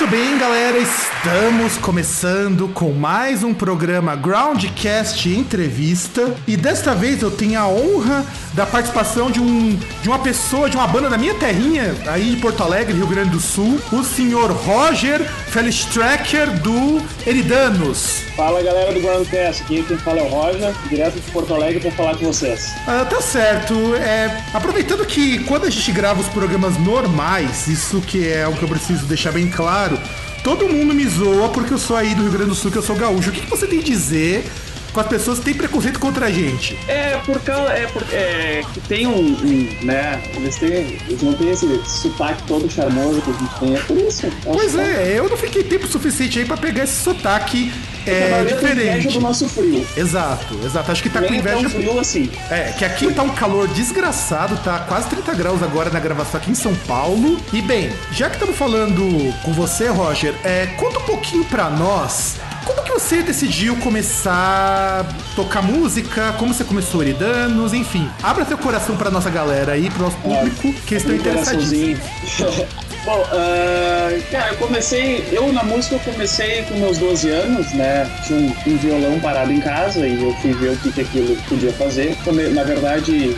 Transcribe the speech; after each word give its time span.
Muito 0.00 0.12
bem, 0.12 0.38
galera, 0.38 0.78
estamos 1.22 1.76
começando 1.76 2.66
com 2.68 2.92
mais 2.92 3.44
um 3.44 3.52
programa 3.52 4.16
Groundcast 4.16 5.28
Entrevista 5.28 6.34
e 6.48 6.56
desta 6.56 6.94
vez 6.94 7.20
eu 7.20 7.30
tenho 7.30 7.60
a 7.60 7.68
honra 7.68 8.24
da 8.54 8.64
participação 8.64 9.30
de, 9.30 9.38
um, 9.38 9.78
de 10.00 10.08
uma 10.08 10.18
pessoa, 10.18 10.70
de 10.70 10.78
uma 10.78 10.86
banda 10.86 11.10
da 11.10 11.18
minha 11.18 11.34
terrinha, 11.34 11.94
aí 12.06 12.30
de 12.30 12.36
Porto 12.36 12.62
Alegre, 12.62 12.94
Rio 12.94 13.06
Grande 13.06 13.30
do 13.30 13.40
Sul, 13.40 13.78
o 13.92 14.02
senhor 14.02 14.50
Roger 14.50 15.22
Felstracker 15.48 16.58
do 16.60 17.02
Eridanos. 17.26 18.22
Fala 18.34 18.62
galera 18.62 18.90
do 18.90 19.00
Groundcast, 19.00 19.62
aqui 19.62 19.82
quem 19.82 19.98
fala 19.98 20.20
é 20.20 20.22
o 20.22 20.28
Roger, 20.28 20.72
direto 20.88 21.20
de 21.20 21.30
Porto 21.30 21.52
Alegre 21.52 21.80
para 21.80 21.90
falar 21.90 22.16
com 22.16 22.24
vocês. 22.24 22.72
Ah, 22.86 23.04
tá 23.04 23.20
certo. 23.20 23.74
É, 23.96 24.42
aproveitando 24.54 25.04
que 25.04 25.44
quando 25.44 25.66
a 25.66 25.70
gente 25.70 25.92
grava 25.92 26.18
os 26.22 26.28
programas 26.28 26.78
normais, 26.78 27.68
isso 27.68 28.00
que 28.00 28.26
é 28.26 28.48
o 28.48 28.54
que 28.54 28.62
eu 28.62 28.68
preciso 28.68 29.04
deixar 29.04 29.32
bem 29.32 29.50
claro, 29.50 29.98
todo 30.42 30.68
mundo 30.68 30.94
me 30.94 31.06
zoa 31.06 31.48
porque 31.48 31.72
eu 31.72 31.78
sou 31.78 31.96
aí 31.96 32.14
do 32.14 32.22
Rio 32.22 32.32
Grande 32.32 32.50
do 32.50 32.54
Sul, 32.54 32.70
que 32.70 32.78
eu 32.78 32.82
sou 32.82 32.96
gaúcho. 32.96 33.30
O 33.30 33.32
que, 33.32 33.40
que 33.40 33.50
você 33.50 33.66
tem 33.66 33.80
a 33.80 33.82
dizer 33.82 34.44
com 34.92 35.00
as 35.00 35.06
pessoas 35.06 35.38
que 35.38 35.44
têm 35.46 35.54
preconceito 35.54 35.98
contra 35.98 36.26
a 36.26 36.30
gente? 36.30 36.76
É 36.88 37.18
por 37.24 37.40
causa. 37.40 37.72
É, 37.72 37.86
por, 37.86 38.02
é 38.12 38.62
que 38.72 38.80
tem 38.80 39.06
um, 39.06 39.20
um, 39.20 39.68
né? 39.82 40.20
Eles, 40.34 40.56
têm, 40.56 40.98
eles 41.08 41.22
não 41.22 41.32
têm 41.34 41.50
esse 41.50 41.66
sotaque 41.86 42.42
todo 42.44 42.70
charmoso 42.70 43.20
que 43.22 43.30
a 43.30 43.34
gente 43.34 43.60
tem, 43.60 43.76
é 43.76 43.80
por 43.80 43.96
isso. 43.96 44.26
Pois 44.44 44.74
é, 44.74 45.18
eu 45.18 45.28
não 45.28 45.36
fiquei 45.36 45.62
tempo 45.64 45.86
suficiente 45.86 46.38
aí 46.38 46.44
pra 46.44 46.56
pegar 46.56 46.84
esse 46.84 47.02
sotaque 47.02 47.72
é, 48.06 48.44
diferente. 48.44 49.08
do 49.08 49.20
nosso 49.20 49.48
frio. 49.48 49.86
Exato, 49.96 50.58
exato. 50.64 50.90
Acho 50.90 51.02
que 51.02 51.10
tá 51.10 51.20
Nem 51.20 51.28
com 51.28 51.34
é 51.34 51.38
inveja. 51.38 51.60
tão 51.60 51.70
frio 51.70 52.00
assim. 52.00 52.30
É, 52.50 52.72
que 52.76 52.84
aqui 52.84 53.12
tá 53.12 53.22
um 53.22 53.30
calor 53.30 53.68
desgraçado, 53.68 54.56
tá 54.58 54.80
quase 54.80 55.08
30 55.08 55.34
graus 55.34 55.62
agora 55.62 55.90
na 55.90 56.00
gravação 56.00 56.40
aqui 56.40 56.50
em 56.50 56.54
São 56.54 56.74
Paulo. 56.86 57.38
E 57.52 57.60
bem, 57.62 57.92
já 58.12 58.28
que 58.28 58.36
estamos 58.36 58.56
falando 58.56 59.00
com 59.42 59.52
você, 59.52 59.88
Roger, 59.88 60.34
é, 60.44 60.66
conta 60.76 60.98
um 60.98 61.04
pouquinho 61.04 61.44
pra 61.44 61.68
nós. 61.68 62.36
Como 62.64 62.82
que 62.82 62.92
você 62.92 63.22
decidiu 63.22 63.76
começar 63.76 65.00
a 65.00 65.34
tocar 65.34 65.62
música? 65.62 66.34
Como 66.38 66.52
você 66.52 66.64
começou 66.64 67.02
Eridanos? 67.02 67.72
Enfim, 67.72 68.08
abra 68.22 68.44
seu 68.44 68.58
coração 68.58 68.96
pra 68.96 69.10
nossa 69.10 69.30
galera 69.30 69.72
aí, 69.72 69.90
pro 69.90 70.04
nosso 70.04 70.16
público, 70.18 70.72
que 70.86 70.94
estão 70.94 71.14
interessadíssimos. 71.14 72.00
Bom, 73.04 73.24
ah, 73.32 74.10
cara, 74.30 74.52
eu 74.52 74.56
comecei, 74.58 75.26
eu 75.32 75.50
na 75.52 75.62
música 75.64 75.94
eu 75.94 76.00
comecei 76.00 76.62
com 76.64 76.74
meus 76.74 76.98
12 76.98 77.30
anos, 77.30 77.72
né? 77.72 78.10
Tinha 78.26 78.38
um, 78.38 78.54
um 78.66 78.76
violão 78.76 79.18
parado 79.20 79.50
em 79.50 79.60
casa 79.60 80.06
e 80.06 80.22
eu 80.22 80.34
fui 80.34 80.52
ver 80.52 80.72
o 80.72 80.76
que, 80.76 80.92
que 80.92 81.00
aquilo 81.00 81.34
podia 81.48 81.72
fazer. 81.72 82.14
Na 82.52 82.62
verdade, 82.62 83.34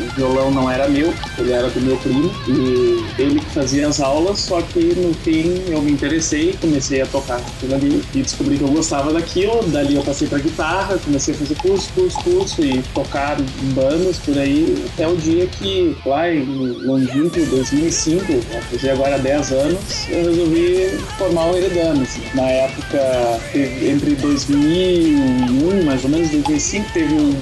o 0.00 0.14
violão 0.16 0.50
não 0.50 0.70
era 0.70 0.88
meu, 0.88 1.12
ele 1.38 1.52
era 1.52 1.68
do 1.68 1.80
meu 1.80 1.96
primo 1.98 2.30
e 2.48 3.04
ele 3.18 3.40
que 3.40 3.50
fazia 3.50 3.88
as 3.88 4.00
aulas, 4.00 4.38
só 4.40 4.60
que 4.62 4.94
no 4.94 5.12
fim 5.14 5.62
eu 5.68 5.80
me 5.82 5.92
interessei, 5.92 6.54
comecei 6.60 7.00
a 7.02 7.06
tocar 7.06 7.36
aquilo 7.36 7.74
ali 7.74 8.02
e 8.14 8.22
descobri 8.22 8.56
que 8.58 8.62
eu 8.64 8.68
gostava 8.68 9.12
daquilo, 9.12 9.62
dali 9.68 9.94
eu 9.96 10.02
passei 10.02 10.26
pra 10.28 10.38
guitarra, 10.38 10.98
comecei 11.04 11.34
a 11.34 11.36
fazer 11.38 11.54
curso, 11.56 11.90
curso, 11.94 12.18
curso 12.22 12.64
e 12.64 12.82
tocar 12.94 13.38
em 13.40 13.70
bandas 13.72 14.18
por 14.18 14.36
aí, 14.38 14.84
até 14.92 15.06
o 15.06 15.16
dia 15.16 15.46
que 15.46 15.96
lá 16.06 16.30
em 16.30 16.44
longínquo 16.84 17.44
2005, 17.46 18.24
vai 18.52 18.62
fazer 18.62 18.90
agora 18.90 19.18
10 19.18 19.52
anos, 19.52 20.08
eu 20.08 20.24
resolvi 20.24 20.88
formar 21.18 21.46
o 21.50 21.56
Heredanos. 21.56 22.08
Na 22.34 22.42
época, 22.48 23.40
entre 23.54 24.14
2001, 24.16 25.84
mais 25.84 26.04
ou 26.04 26.10
menos 26.10 26.30
2005, 26.30 26.90
teve 26.92 27.14
um- 27.14 27.34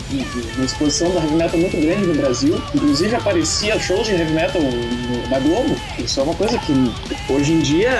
uma 0.56 0.65
exposição 0.65 1.10
da 1.12 1.21
heavy 1.21 1.34
metal 1.37 1.59
muito 1.60 1.77
grande 1.81 2.06
no 2.06 2.15
Brasil. 2.15 2.41
Inclusive 2.75 3.14
aparecia 3.14 3.78
shows 3.78 4.06
de 4.06 4.12
heavy 4.12 4.32
metal 4.32 4.62
na 5.30 5.38
Globo. 5.38 5.76
Isso 5.98 6.20
é 6.20 6.22
uma 6.22 6.34
coisa 6.34 6.58
que 6.58 6.72
hoje 7.28 7.53
em 7.53 7.60
dia 7.60 7.91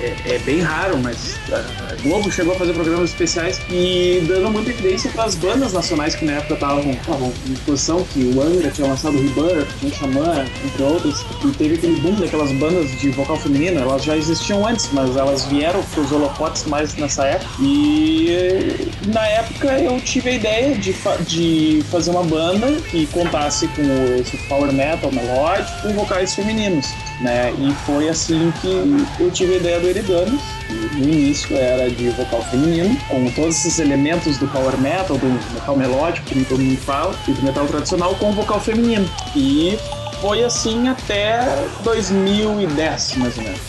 é, 0.00 0.14
é 0.34 0.38
bem 0.44 0.60
raro, 0.60 0.98
mas 0.98 1.36
a 1.52 1.94
Globo 2.02 2.30
chegou 2.30 2.54
a 2.54 2.56
fazer 2.56 2.72
programas 2.72 3.10
especiais 3.10 3.60
e 3.70 4.24
dando 4.26 4.50
muita 4.50 4.70
evidência 4.70 5.10
para 5.10 5.24
as 5.24 5.34
bandas 5.34 5.72
nacionais 5.72 6.14
que 6.14 6.24
na 6.24 6.32
época 6.34 6.54
estavam 6.54 6.80
em 6.82 7.52
exposição, 7.52 8.04
que 8.12 8.20
o 8.34 8.40
Angra 8.42 8.70
tinha 8.70 8.86
lançado 8.88 9.16
o 9.16 9.20
Rebirth, 9.20 9.68
o 9.82 9.90
Xamã, 9.94 10.44
entre 10.64 10.82
outros, 10.82 11.24
e 11.44 11.48
teve 11.56 11.74
aquele 11.74 12.00
boom 12.00 12.14
daquelas 12.14 12.50
bandas 12.52 12.90
de 13.00 13.10
vocal 13.10 13.36
feminino. 13.36 13.80
Elas 13.80 14.02
já 14.04 14.16
existiam 14.16 14.66
antes, 14.66 14.88
mas 14.92 15.16
elas 15.16 15.44
vieram 15.46 15.82
para 15.82 16.00
os 16.00 16.12
holofotes 16.12 16.64
mais 16.66 16.94
nessa 16.94 17.24
época. 17.26 17.50
E 17.60 18.90
na 19.06 19.26
época 19.26 19.68
eu 19.78 20.00
tive 20.00 20.30
a 20.30 20.32
ideia 20.34 20.74
de, 20.76 20.92
fa- 20.92 21.16
de 21.26 21.82
fazer 21.90 22.10
uma 22.10 22.22
banda 22.24 22.72
que 22.90 23.06
contasse 23.06 23.66
com 23.68 23.81
esse 24.18 24.36
power 24.48 24.72
metal 24.72 25.10
melódico 25.12 25.82
com 25.82 25.92
vocais 25.94 26.34
femininos. 26.34 26.88
Né? 27.20 27.52
E 27.58 27.72
foi 27.86 28.08
assim 28.08 28.52
que 28.60 29.22
eu 29.22 29.30
tive 29.30 29.54
a 29.54 29.56
ideia 29.58 29.80
do 29.80 29.88
Eridanos. 29.88 30.42
que 30.66 31.00
No 31.00 31.08
início 31.08 31.56
era 31.56 31.88
de 31.90 32.10
vocal 32.10 32.42
feminino, 32.50 32.96
com 33.08 33.30
todos 33.30 33.58
esses 33.58 33.78
elementos 33.78 34.38
do 34.38 34.48
power 34.48 34.76
metal, 34.78 35.16
do 35.16 35.26
metal 35.54 35.76
melódico, 35.76 36.26
que 36.26 36.44
todo 36.44 36.60
mundo 36.60 36.78
fala, 36.78 37.14
e 37.28 37.32
do 37.32 37.42
metal 37.42 37.66
tradicional 37.66 38.14
com 38.16 38.32
vocal 38.32 38.60
feminino. 38.60 39.08
E 39.36 39.78
foi 40.20 40.44
assim 40.44 40.88
até 40.88 41.40
2010, 41.82 43.16
mais 43.16 43.36
ou 43.36 43.44
menos. 43.44 43.60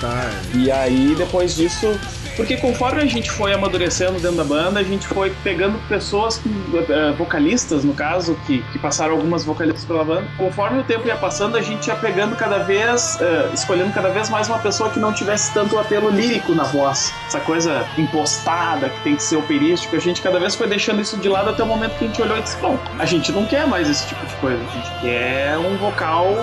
Tá. 0.00 0.30
E 0.54 0.70
aí, 0.70 1.14
depois 1.16 1.54
disso, 1.54 1.98
porque 2.36 2.56
conforme 2.56 3.02
a 3.02 3.06
gente 3.06 3.30
foi 3.30 3.52
amadurecendo 3.52 4.18
dentro 4.18 4.36
da 4.36 4.44
banda, 4.44 4.80
a 4.80 4.82
gente 4.82 5.06
foi 5.06 5.30
pegando 5.42 5.78
pessoas, 5.88 6.40
eh, 6.88 7.12
vocalistas 7.16 7.84
no 7.84 7.94
caso, 7.94 8.36
que, 8.46 8.62
que 8.72 8.78
passaram 8.78 9.12
algumas 9.12 9.44
vocalistas 9.44 9.84
pela 9.84 10.04
banda. 10.04 10.26
Conforme 10.36 10.80
o 10.80 10.84
tempo 10.84 11.06
ia 11.06 11.16
passando, 11.16 11.56
a 11.56 11.62
gente 11.62 11.86
ia 11.86 11.96
pegando 11.96 12.36
cada 12.36 12.58
vez, 12.58 13.18
eh, 13.20 13.50
escolhendo 13.52 13.92
cada 13.92 14.08
vez 14.08 14.30
mais 14.30 14.48
uma 14.48 14.58
pessoa 14.58 14.90
que 14.90 14.98
não 14.98 15.12
tivesse 15.12 15.52
tanto 15.52 15.78
apelo 15.78 16.10
lírico 16.10 16.54
na 16.54 16.64
voz. 16.64 17.12
Essa 17.26 17.40
coisa 17.40 17.86
impostada, 17.98 18.88
que 18.88 19.00
tem 19.02 19.16
que 19.16 19.22
ser 19.22 19.36
operístico. 19.36 19.96
A 19.96 19.98
gente 19.98 20.22
cada 20.22 20.38
vez 20.38 20.54
foi 20.54 20.66
deixando 20.66 21.00
isso 21.00 21.16
de 21.16 21.28
lado 21.28 21.50
até 21.50 21.62
o 21.62 21.66
momento 21.66 21.96
que 21.98 22.04
a 22.04 22.06
gente 22.06 22.22
olhou 22.22 22.38
e 22.38 22.42
disse: 22.42 22.56
bom, 22.58 22.78
a 22.98 23.04
gente 23.04 23.30
não 23.32 23.44
quer 23.46 23.66
mais 23.66 23.88
esse 23.88 24.06
tipo 24.06 24.24
de 24.24 24.34
coisa. 24.36 24.62
A 24.62 24.70
gente 24.70 25.00
quer 25.00 25.58
um 25.58 25.76
vocal 25.76 26.34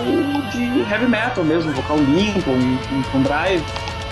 de 0.52 0.80
heavy 0.90 1.06
metal 1.06 1.44
mesmo, 1.44 1.70
um 1.70 1.74
vocal 1.74 1.98
limpo, 1.98 2.50
um, 2.50 2.78
um, 2.92 3.02
com 3.10 3.22
drive. 3.22 3.62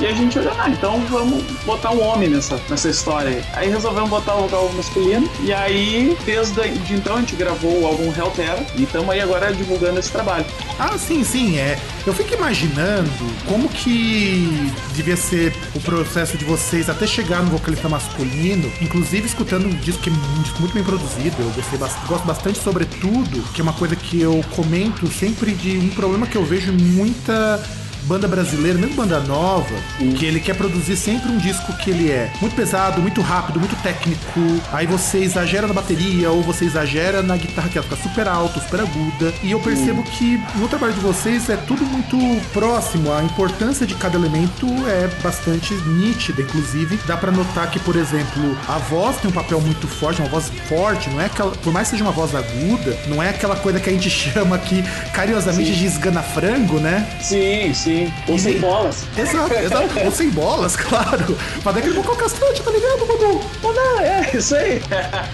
E 0.00 0.06
a 0.06 0.12
gente 0.12 0.38
olhou, 0.38 0.52
ah, 0.58 0.70
então 0.70 1.00
vamos 1.06 1.42
botar 1.64 1.90
um 1.90 2.00
homem 2.00 2.28
nessa, 2.28 2.60
nessa 2.68 2.88
história 2.88 3.30
aí. 3.30 3.44
Aí 3.54 3.70
resolvemos 3.70 4.08
botar 4.08 4.36
o 4.36 4.42
vocal 4.42 4.70
masculino. 4.74 5.28
E 5.40 5.52
aí, 5.52 6.16
desde 6.24 6.68
de 6.68 6.94
então, 6.94 7.16
a 7.16 7.20
gente 7.20 7.34
gravou 7.34 7.82
o 7.82 7.86
álbum 7.86 8.12
Hellterra. 8.16 8.64
E 8.76 8.84
estamos 8.84 9.10
aí 9.10 9.20
agora 9.20 9.52
divulgando 9.52 9.98
esse 9.98 10.10
trabalho. 10.10 10.44
Ah, 10.78 10.96
sim, 10.96 11.24
sim, 11.24 11.58
é. 11.58 11.78
Eu 12.06 12.14
fico 12.14 12.32
imaginando 12.32 13.10
como 13.46 13.68
que 13.68 14.72
devia 14.94 15.16
ser 15.16 15.52
o 15.74 15.80
processo 15.80 16.38
de 16.38 16.44
vocês 16.44 16.88
até 16.88 17.06
chegar 17.06 17.42
no 17.42 17.50
vocalista 17.50 17.88
masculino, 17.88 18.70
inclusive 18.80 19.26
escutando 19.26 19.66
um 19.66 19.76
disco 19.80 20.02
que 20.02 20.10
é 20.10 20.12
um 20.12 20.42
disco 20.42 20.60
muito 20.60 20.74
bem 20.74 20.84
produzido, 20.84 21.36
eu 21.40 21.50
gostei 21.50 21.78
gosto 21.78 22.24
bastante, 22.24 22.58
sobretudo, 22.58 23.42
que 23.52 23.60
é 23.60 23.62
uma 23.62 23.72
coisa 23.72 23.94
que 23.94 24.20
eu 24.20 24.42
comento 24.54 25.06
sempre 25.08 25.52
de 25.52 25.76
um 25.78 25.88
problema 25.90 26.26
que 26.26 26.36
eu 26.36 26.44
vejo 26.44 26.72
muita 26.72 27.60
banda 28.08 28.26
brasileira, 28.26 28.78
mesmo 28.78 28.96
banda 28.96 29.20
nova, 29.20 29.74
que 30.16 30.24
ele 30.24 30.40
quer 30.40 30.54
produzir 30.56 30.96
sempre 30.96 31.30
um 31.30 31.36
disco 31.36 31.72
que 31.74 31.90
ele 31.90 32.10
é 32.10 32.30
muito 32.40 32.56
pesado, 32.56 33.02
muito 33.02 33.20
rápido, 33.20 33.60
muito 33.60 33.76
técnico. 33.82 34.40
Aí 34.72 34.86
você 34.86 35.18
exagera 35.18 35.66
na 35.66 35.74
bateria 35.74 36.30
ou 36.30 36.42
você 36.42 36.64
exagera 36.64 37.22
na 37.22 37.36
guitarra 37.36 37.68
que 37.68 37.76
ela 37.76 37.86
fica 37.86 38.02
super 38.02 38.26
alta, 38.26 38.60
super 38.60 38.80
aguda. 38.80 39.34
E 39.42 39.52
eu 39.52 39.60
percebo 39.60 40.02
que 40.02 40.40
no 40.56 40.66
trabalho 40.68 40.94
de 40.94 41.00
vocês 41.00 41.50
é 41.50 41.56
tudo 41.56 41.84
muito 41.84 42.16
próximo. 42.52 43.12
A 43.12 43.22
importância 43.22 43.86
de 43.86 43.94
cada 43.94 44.16
elemento 44.16 44.66
é 44.88 45.06
bastante 45.22 45.74
nítida, 45.74 46.40
inclusive 46.40 46.98
dá 47.06 47.16
pra 47.16 47.30
notar 47.30 47.70
que, 47.70 47.78
por 47.78 47.94
exemplo, 47.94 48.56
a 48.66 48.78
voz 48.78 49.18
tem 49.18 49.30
um 49.30 49.34
papel 49.34 49.60
muito 49.60 49.86
forte, 49.86 50.22
uma 50.22 50.30
voz 50.30 50.50
forte, 50.66 51.10
não 51.10 51.20
é 51.20 51.26
aquela, 51.26 51.50
por 51.50 51.72
mais 51.72 51.88
que 51.88 51.92
seja 51.92 52.04
uma 52.04 52.12
voz 52.12 52.34
aguda, 52.34 52.96
não 53.06 53.22
é 53.22 53.28
aquela 53.28 53.56
coisa 53.56 53.78
que 53.78 53.90
a 53.90 53.92
gente 53.92 54.08
chama 54.08 54.56
aqui 54.56 54.82
carinhosamente 55.12 55.74
de 55.74 55.84
esgana-frango, 55.84 56.80
né? 56.80 57.06
Sim, 57.20 57.74
sim. 57.74 57.97
Ou 58.28 58.36
E 58.36 58.38
sem 58.38 58.52
nem- 58.52 58.60
bolas. 58.60 59.04
Exato, 59.16 59.54
exato. 59.54 59.98
Ou 60.04 60.10
sem 60.12 60.30
bolas, 60.30 60.76
claro. 60.76 61.36
Pra 61.62 61.72
dar 61.72 61.78
aquele 61.80 61.94
vocal 61.94 62.16
castrante, 62.16 62.62
tá 62.62 62.70
ligado, 62.70 63.06
Manu? 63.06 63.40
Ou 63.62 63.72
não, 63.74 64.00
é 64.00 64.30
isso 64.34 64.54
aí. 64.54 64.80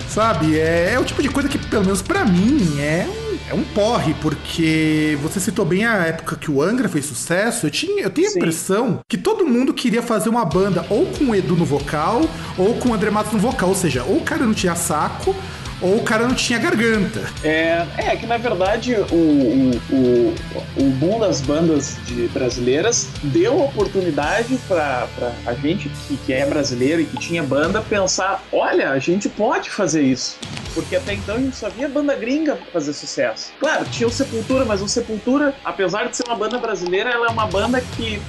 Sabe? 0.08 0.58
É, 0.58 0.92
é 0.94 0.98
o 0.98 1.04
tipo 1.04 1.22
de 1.22 1.28
coisa 1.28 1.48
que, 1.48 1.58
pelo 1.58 1.84
menos 1.84 2.02
pra 2.02 2.24
mim, 2.24 2.80
é 2.80 3.06
um 3.20 3.24
é 3.46 3.52
um 3.52 3.62
porre, 3.62 4.14
porque 4.22 5.18
você 5.20 5.38
citou 5.38 5.66
bem 5.66 5.84
a 5.84 5.96
época 6.06 6.34
que 6.34 6.50
o 6.50 6.62
Angra 6.62 6.88
fez 6.88 7.04
sucesso. 7.04 7.66
Eu, 7.66 7.70
tinha, 7.70 8.02
eu 8.04 8.08
tenho 8.08 8.26
a 8.26 8.30
Sim. 8.30 8.38
impressão 8.38 9.00
que 9.06 9.18
todo 9.18 9.44
mundo 9.44 9.74
queria 9.74 10.00
fazer 10.02 10.30
uma 10.30 10.46
banda 10.46 10.86
ou 10.88 11.04
com 11.06 11.24
o 11.26 11.34
Edu 11.34 11.54
no 11.54 11.64
vocal, 11.66 12.22
ou 12.56 12.74
com 12.76 12.88
o 12.88 12.94
André 12.94 13.10
Matos 13.10 13.34
no 13.34 13.38
vocal. 13.38 13.68
Ou 13.68 13.74
seja, 13.74 14.02
ou 14.02 14.16
o 14.16 14.22
cara 14.22 14.46
não 14.46 14.54
tinha 14.54 14.74
saco, 14.74 15.36
ou 15.84 15.96
o 15.96 16.02
cara 16.02 16.26
não 16.26 16.34
tinha 16.34 16.58
garganta. 16.58 17.20
É, 17.44 17.84
é 17.98 18.16
que 18.16 18.26
na 18.26 18.38
verdade 18.38 18.94
o, 18.94 19.14
o, 19.14 19.80
o, 19.92 20.34
o 20.78 20.84
boom 20.92 21.18
das 21.20 21.40
bandas 21.40 21.96
de 22.06 22.26
brasileiras 22.28 23.08
deu 23.22 23.60
oportunidade 23.62 24.58
pra 24.66 25.06
a 25.46 25.52
gente 25.54 25.88
que, 26.08 26.16
que 26.16 26.32
é 26.32 26.46
brasileiro 26.46 27.02
e 27.02 27.04
que 27.04 27.18
tinha 27.18 27.42
banda 27.42 27.82
pensar: 27.82 28.42
olha, 28.50 28.90
a 28.90 28.98
gente 28.98 29.28
pode 29.28 29.70
fazer 29.70 30.02
isso. 30.02 30.36
Porque 30.74 30.96
até 30.96 31.14
então 31.14 31.36
a 31.36 31.38
gente 31.38 31.54
só 31.56 31.68
via 31.70 31.88
banda 31.88 32.16
gringa 32.16 32.58
fazer 32.72 32.92
sucesso. 32.92 33.52
Claro, 33.60 33.84
tinha 33.84 34.08
o 34.08 34.10
Sepultura, 34.10 34.64
mas 34.64 34.82
o 34.82 34.88
Sepultura, 34.88 35.54
apesar 35.64 36.08
de 36.08 36.16
ser 36.16 36.24
uma 36.26 36.34
banda 36.34 36.58
brasileira, 36.58 37.10
ela 37.10 37.28
é 37.28 37.30
uma 37.30 37.46
banda 37.46 37.80
que 37.80 38.20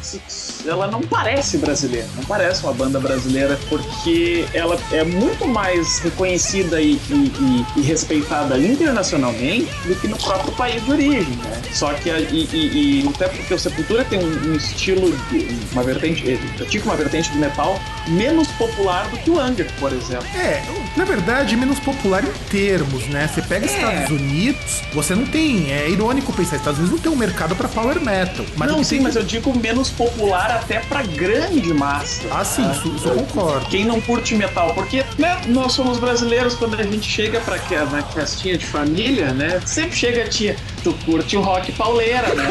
ela 0.68 0.86
não 0.86 1.02
parece 1.02 1.57
brasileira. 1.57 2.07
Não 2.16 2.24
parece 2.25 2.63
uma 2.63 2.74
banda 2.74 3.00
brasileira, 3.00 3.57
porque 3.68 4.46
ela 4.54 4.78
é 4.92 5.04
muito 5.04 5.48
mais 5.48 5.98
reconhecida 6.00 6.80
e, 6.80 6.94
e- 7.10 7.31
e- 7.45 7.80
e 7.80 7.81
respeitada 7.83 8.57
internacionalmente 8.57 9.69
do 9.86 9.95
que 9.95 10.07
no 10.07 10.18
próprio 10.18 10.51
país 10.53 10.83
de 10.83 10.92
origem, 10.92 11.36
né? 11.44 11.62
Só 11.74 11.94
que, 11.94 12.09
a- 12.09 12.19
e, 12.19 12.47
e- 12.51 13.03
e 13.06 13.09
até 13.13 13.27
porque 13.27 13.53
o 13.53 13.59
Sepultura 13.59 14.03
tem 14.06 14.19
um, 14.19 14.51
um 14.51 14.56
estilo, 14.56 15.12
de, 15.30 15.47
uma 15.71 15.83
vertente, 15.83 16.24
pratica 16.57 16.86
uma 16.86 16.95
vertente 16.95 17.30
de 17.31 17.38
metal 17.38 17.80
menos 18.07 18.47
popular 18.50 19.07
do 19.09 19.18
que 19.18 19.30
o 19.30 19.39
Anger, 19.39 19.68
por 19.80 19.92
exemplo. 19.92 20.25
É, 20.36 20.63
na 20.95 21.06
verdade, 21.06 21.56
menos 21.56 21.80
popular 21.80 22.24
em 22.24 22.31
termos, 22.50 23.06
né? 23.07 23.27
Você 23.33 23.42
pega 23.42 23.65
Estados 23.65 24.09
Unidos, 24.12 24.81
você 24.94 25.15
não 25.15 25.25
tem. 25.25 25.71
É 25.71 25.89
irônico 25.89 26.31
pensar, 26.33 26.56
Estados 26.57 26.80
Unidos 26.80 26.95
não 26.97 27.03
tem 27.03 27.12
um 27.12 27.15
mercado 27.15 27.56
pra 27.56 27.68
power 27.68 28.00
metal. 28.01 28.45
Mas 28.56 28.69
não, 28.71 28.83
sim, 28.83 28.95
tem- 28.95 29.03
mas 29.03 29.15
eu 29.15 29.24
digo 29.24 29.57
menos 29.57 29.89
popular 29.89 30.51
até 30.51 30.80
pra 30.80 31.01
grande 31.03 31.74
massa. 31.74 32.24
Ah, 32.31 32.45
sim, 32.45 32.69
isso, 32.71 32.88
isso 32.95 33.07
eu 33.07 33.15
concordo. 33.15 33.65
Quem 33.68 33.86
não 33.86 34.00
curte 34.00 34.36
metal, 34.36 34.71
porque 34.74 35.03
né, 35.18 35.42
nós 35.47 35.74
somos 35.74 35.97
brasileiros, 35.97 36.53
quando 36.56 36.75
a 36.80 36.83
gente 36.83 37.09
chega 37.09 37.25
pra 37.42 37.57
que- 37.60 37.75
na 37.75 38.01
festinha 38.04 38.57
de 38.57 38.66
família, 38.66 39.33
né? 39.33 39.62
Sempre 39.66 39.95
chega 39.95 40.24
a 40.24 40.27
tia, 40.27 40.56
tu 40.85 40.93
curte 41.03 41.35
o 41.35 41.41
rock 41.41 41.71
pauleira, 41.71 42.35
né? 42.35 42.47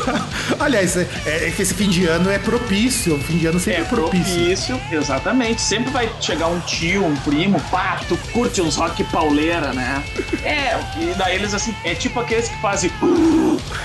Aliás, 0.60 0.98
é, 0.98 1.06
é 1.24 1.50
que 1.50 1.62
esse 1.62 1.72
fim 1.72 1.88
de 1.88 2.06
ano 2.06 2.30
é 2.30 2.38
propício. 2.38 3.14
O 3.14 3.18
fim 3.18 3.38
de 3.38 3.46
ano 3.46 3.58
sempre 3.58 3.80
é, 3.80 3.84
É 3.84 3.88
propício. 3.88 4.34
propício, 4.34 4.80
exatamente. 4.92 5.62
Sempre 5.62 5.90
vai 5.90 6.12
chegar 6.20 6.48
um 6.48 6.60
tio, 6.60 7.06
um 7.06 7.16
primo, 7.16 7.58
pá, 7.70 7.98
tu 8.06 8.18
curte 8.32 8.60
uns 8.60 8.76
rock 8.76 9.02
pauleira, 9.04 9.72
né? 9.72 10.02
É, 10.44 10.78
e 11.00 11.14
daí 11.16 11.36
eles 11.36 11.54
assim, 11.54 11.74
é 11.82 11.94
tipo 11.94 12.20
aqueles 12.20 12.48
que 12.48 12.60
fazem. 12.60 12.90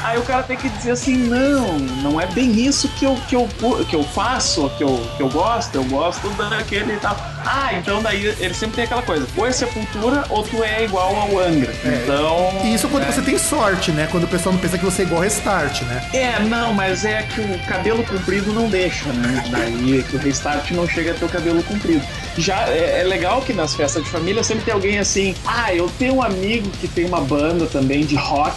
Aí 0.03 0.17
o 0.17 0.23
cara 0.23 0.43
tem 0.43 0.57
que 0.57 0.67
dizer 0.67 0.91
assim, 0.91 1.15
não, 1.15 1.79
não 1.79 2.19
é 2.19 2.25
bem 2.27 2.51
isso 2.51 2.89
que 2.89 3.05
eu, 3.05 3.15
que 3.29 3.35
eu, 3.35 3.47
que 3.89 3.95
eu 3.95 4.03
faço, 4.03 4.69
que 4.77 4.83
eu, 4.83 5.09
que 5.15 5.23
eu 5.23 5.29
gosto, 5.29 5.73
eu 5.75 5.83
gosto 5.85 6.27
daquele 6.49 6.93
e 6.95 6.97
tal. 6.97 7.15
Ah, 7.45 7.73
então 7.75 8.01
daí 8.01 8.25
ele 8.39 8.53
sempre 8.53 8.75
tem 8.75 8.85
aquela 8.85 9.03
coisa, 9.03 9.25
ou 9.37 9.45
é 9.45 9.51
sepultura 9.51 10.25
ou 10.29 10.43
tu 10.43 10.63
é 10.63 10.83
igual 10.83 11.15
ao 11.15 11.39
Angra. 11.39 11.73
Então. 11.85 12.61
E 12.63 12.73
isso 12.73 12.89
quando 12.89 13.03
é. 13.03 13.11
você 13.11 13.21
tem 13.21 13.37
sorte, 13.37 13.84
né? 13.91 14.07
Quando 14.11 14.23
o 14.25 14.27
pessoal 14.27 14.53
não 14.53 14.59
pensa 14.61 14.77
que 14.77 14.85
você 14.85 15.01
é 15.01 15.05
igual 15.05 15.21
restart, 15.21 15.81
né? 15.83 16.07
É, 16.13 16.39
não, 16.39 16.73
mas 16.73 17.05
é 17.05 17.23
que 17.23 17.41
o 17.41 17.59
cabelo 17.67 18.03
comprido 18.03 18.51
não 18.53 18.69
deixa, 18.69 19.07
né? 19.11 19.43
Daí 19.49 20.03
que 20.09 20.15
o 20.15 20.19
restart 20.19 20.71
não 20.71 20.87
chega 20.87 21.11
a 21.11 21.13
ter 21.13 21.25
o 21.25 21.29
cabelo 21.29 21.63
comprido. 21.63 22.01
Já 22.37 22.67
é, 22.67 23.01
é 23.01 23.03
legal 23.03 23.41
que 23.41 23.53
nas 23.53 23.73
festas 23.75 24.03
de 24.03 24.09
família 24.09 24.43
sempre 24.43 24.65
tem 24.65 24.73
alguém 24.73 24.97
assim, 24.99 25.33
ah, 25.45 25.73
eu 25.73 25.89
tenho 25.97 26.15
um 26.15 26.21
amigo 26.23 26.69
que 26.81 26.87
tem 26.87 27.05
uma 27.05 27.21
banda 27.21 27.65
também 27.65 28.05
de 28.05 28.15
rock. 28.15 28.55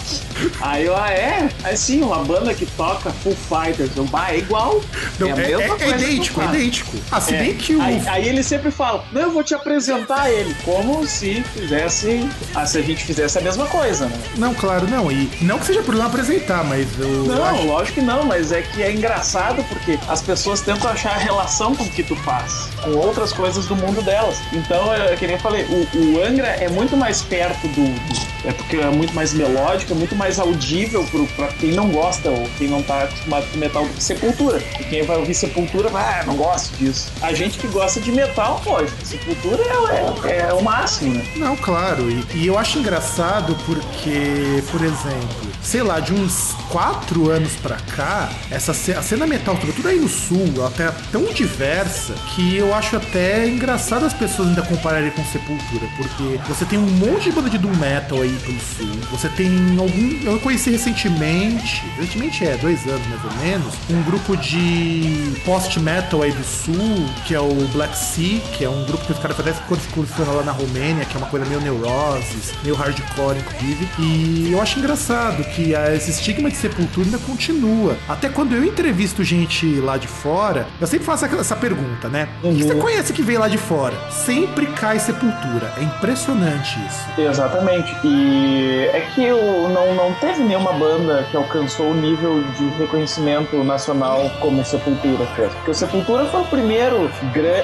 Aí 0.61 0.87
eu, 0.87 0.97
ah, 0.97 1.11
é? 1.11 1.49
Aí 1.65 1.77
sim, 1.77 2.03
uma 2.03 2.25
banda 2.25 2.53
que 2.55 2.67
toca 2.67 3.11
Full 3.11 3.37
Fighters. 3.37 3.91
Eu, 3.97 4.09
ah, 4.13 4.33
é 4.35 4.39
igual. 4.39 4.81
Não, 5.19 5.29
é, 5.29 5.53
é, 5.53 5.53
é- 5.53 5.77
é 5.81 5.91
idêntico, 5.91 6.41
é 6.41 6.45
idêntico. 6.47 6.97
Ah, 7.11 7.21
se 7.21 7.35
É. 7.35 7.39
bem 7.39 7.55
que 7.55 7.75
o. 7.77 7.83
Aí, 7.83 8.03
aí 8.07 8.29
ele 8.29 8.43
sempre 8.43 8.71
fala, 8.71 9.05
não, 9.13 9.21
eu 9.23 9.31
vou 9.31 9.43
te 9.45 9.55
apresentar 9.55 10.31
ele, 10.31 10.55
como 10.65 11.07
se 11.07 11.43
fizesse, 11.55 12.29
ah, 12.55 12.67
se 12.67 12.79
a 12.79 12.83
gente 12.83 13.05
fizesse 13.05 13.39
a 13.39 13.41
mesma 13.41 13.67
coisa, 13.67 14.07
né? 14.07 14.19
Não, 14.37 14.55
claro, 14.55 14.89
não. 14.89 15.11
E 15.11 15.18
não 15.41 15.59
que 15.59 15.67
seja 15.67 15.83
problema 15.83 16.09
apresentar, 16.09 16.65
mas 16.65 16.87
eu. 16.99 17.09
Não, 17.25 17.45
acho- 17.45 17.63
lógico 17.65 17.95
que 18.01 18.05
não, 18.07 18.25
mas 18.25 18.53
é 18.53 18.63
que 18.63 18.83
é 18.83 18.93
engraçado 18.93 19.63
porque 19.69 19.99
as 20.09 20.21
pessoas 20.23 20.61
tentam 20.61 20.91
achar 20.91 21.13
a 21.15 21.19
relação 21.19 21.75
com 21.75 21.85
o 21.85 21.91
que 21.91 22.03
tu 22.03 22.17
faz, 22.17 22.69
com 22.83 22.91
outras 22.97 23.33
coisas 23.33 23.67
do 23.67 23.75
mundo 23.77 24.03
delas. 24.03 24.37
Então, 24.53 24.93
é 24.95 25.17
que 25.17 25.27
nem 25.27 25.37
eu 25.37 25.41
falei, 25.43 25.65
o, 25.65 25.89
o 25.97 26.23
Angra 26.25 26.49
é 26.49 26.69
muito 26.69 26.97
mais 26.97 27.23
perto 27.23 27.67
do, 27.69 27.85
do- 27.85 28.29
É 28.49 28.53
porque 28.53 28.77
é 28.77 28.87
muito 28.91 29.13
mais 29.15 29.33
melódico, 29.35 29.93
é 29.93 29.97
muito 29.97 30.15
mais 30.15 30.39
audível 30.39 31.05
pro, 31.11 31.27
pra 31.29 31.49
quem 31.49 31.73
não 31.73 31.89
gosta 31.89 32.31
ou 32.31 32.49
quem 32.57 32.69
não 32.69 32.83
tá 32.83 33.03
acostumado 33.05 33.47
com 33.51 33.59
metal 33.59 33.85
do 33.85 33.93
que 33.93 34.03
Sepultura. 34.03 34.63
E 34.81 34.85
quem 34.85 35.03
vai 35.03 35.17
ouvir 35.17 35.35
Sepultura 35.35 35.89
vai, 35.89 36.21
ah, 36.21 36.25
não 36.27 36.37
gosto 36.37 36.73
disso. 36.77 37.11
A 37.21 37.33
gente 37.33 37.59
que 37.59 37.67
gosta 37.69 38.01
de 38.01 38.13
metal, 38.13 38.61
pô, 38.65 38.77
Sepultura 39.05 39.63
é, 39.63 40.29
é, 40.31 40.39
é 40.51 40.53
o 40.55 40.63
máximo, 40.63 41.15
né? 41.15 41.25
Não, 41.37 41.57
claro. 41.57 42.09
E, 42.11 42.25
e 42.35 42.47
eu 42.47 42.57
acho 42.59 42.79
engraçado 42.79 43.57
porque, 43.67 44.63
por 44.71 44.81
exemplo, 44.83 45.08
Thank 45.09 45.43
you. 45.43 45.58
Sei 45.63 45.83
lá, 45.83 46.01
de 46.01 46.13
uns 46.13 46.55
quatro 46.71 47.31
anos 47.31 47.53
pra 47.63 47.77
cá, 47.77 48.31
essa 48.51 48.73
a 48.73 49.03
cena 49.03 49.27
metal, 49.27 49.57
sobretudo 49.57 49.89
aí 49.89 49.99
no 49.99 50.09
sul, 50.09 50.53
ela 50.57 50.71
tá 50.71 50.95
tão 51.11 51.25
diversa 51.33 52.15
que 52.35 52.57
eu 52.57 52.75
acho 52.75 52.97
até 52.97 53.49
engraçado 53.49 54.05
as 54.05 54.13
pessoas 54.13 54.49
ainda 54.49 54.63
compararem 54.63 55.11
com 55.11 55.25
Sepultura, 55.25 55.87
porque 55.97 56.41
você 56.49 56.65
tem 56.65 56.79
um 56.79 56.87
monte 56.87 57.25
de 57.25 57.33
banda 57.33 57.51
de 57.51 57.59
doom 57.59 57.75
metal 57.77 58.23
aí 58.23 58.37
pelo 58.45 58.61
sul. 58.61 59.01
Você 59.11 59.29
tem 59.29 59.49
algum, 59.79 60.31
eu 60.31 60.39
conheci 60.41 60.71
recentemente, 60.71 61.85
recentemente 61.97 62.45
é 62.45 62.57
dois 62.57 62.87
anos 62.87 63.07
mais 63.09 63.25
ou 63.25 63.33
menos, 63.45 63.75
um 63.91 64.03
grupo 64.03 64.37
de 64.37 65.35
post 65.45 65.79
metal 65.81 66.23
aí 66.23 66.33
do 66.33 66.45
sul, 66.45 67.07
que 67.27 67.35
é 67.35 67.41
o 67.41 67.55
Black 67.73 67.97
Sea, 67.97 68.41
que 68.57 68.65
é 68.65 68.71
um 68.71 68.85
grupo 68.85 69.05
que 69.05 69.13
os 69.13 69.19
caras 69.19 69.37
fazem 69.37 69.53
excursiona 69.53 70.33
lá 70.33 70.43
na 70.43 70.53
Romênia, 70.53 71.05
que 71.05 71.17
é 71.17 71.19
uma 71.19 71.29
coisa 71.29 71.45
meio 71.47 71.61
neurosis, 71.61 72.53
meio 72.63 72.75
hardcore, 72.75 73.39
inclusive. 73.39 73.89
E 73.99 74.51
eu 74.53 74.61
acho 74.61 74.79
engraçado 74.79 75.43
que 75.45 75.58
ah, 75.75 75.95
esse 75.95 76.11
estigma 76.11 76.51
de 76.51 76.57
sepultura 76.57 77.07
ainda 77.07 77.19
continua. 77.19 77.97
Até 78.09 78.29
quando 78.29 78.55
eu 78.55 78.65
entrevisto 78.65 79.23
gente 79.25 79.67
lá 79.81 79.97
de 79.97 80.09
fora, 80.09 80.67
eu 80.81 80.87
sempre 80.87 81.07
faço 81.07 81.25
essa 81.25 81.57
pergunta, 81.57 82.09
né? 82.09 82.29
O 82.43 82.55
que 82.55 82.63
você 82.63 82.75
conhece 82.75 83.13
que 83.13 83.23
veio 83.23 83.41
lá 83.41 83.49
de 83.49 83.59
fora? 83.59 83.95
Sempre 84.11 84.67
cai 84.67 84.99
sepultura. 84.99 85.73
É 85.77 85.83
impressionante 85.83 86.79
isso. 86.87 87.21
Exatamente. 87.21 87.95
E 88.05 88.89
é 88.93 89.01
que 89.15 89.31
o, 89.33 89.69
não, 89.69 89.95
não 89.95 90.15
teve 90.15 90.43
nenhuma 90.43 90.73
banda 90.73 91.27
que 91.31 91.37
alcançou 91.37 91.91
o 91.91 91.95
nível 91.95 92.43
de 92.57 92.69
reconhecimento 92.79 93.63
nacional 93.65 94.31
como 94.41 94.65
Sepultura 94.65 95.27
fez. 95.37 95.53
Porque 95.55 95.71
o 95.71 95.75
Sepultura 95.75 96.25
foi 96.27 96.41
o 96.41 96.45
primeiro, 96.45 97.11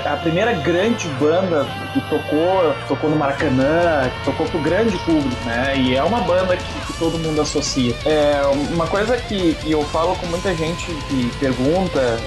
a 0.04 0.16
primeira 0.16 0.52
grande 0.52 1.08
banda 1.20 1.66
que 1.92 2.00
tocou, 2.02 2.74
tocou 2.88 3.10
no 3.10 3.16
Maracanã, 3.16 4.10
que 4.10 4.24
tocou 4.24 4.46
pro 4.46 4.60
grande 4.60 4.96
público, 4.98 5.44
né? 5.44 5.76
E 5.76 5.94
é 5.94 6.02
uma 6.02 6.20
banda 6.20 6.56
que, 6.56 6.64
que 6.86 6.98
todo 6.98 7.18
mundo 7.18 7.40
associa. 7.40 7.73
É 8.04 8.40
uma 8.72 8.86
coisa 8.86 9.16
que, 9.16 9.54
que 9.54 9.72
eu 9.72 9.82
falo 9.84 10.14
com 10.16 10.26
muita 10.26 10.54
gente 10.54 10.86
que 11.08 11.30
pergunta, 11.38 12.18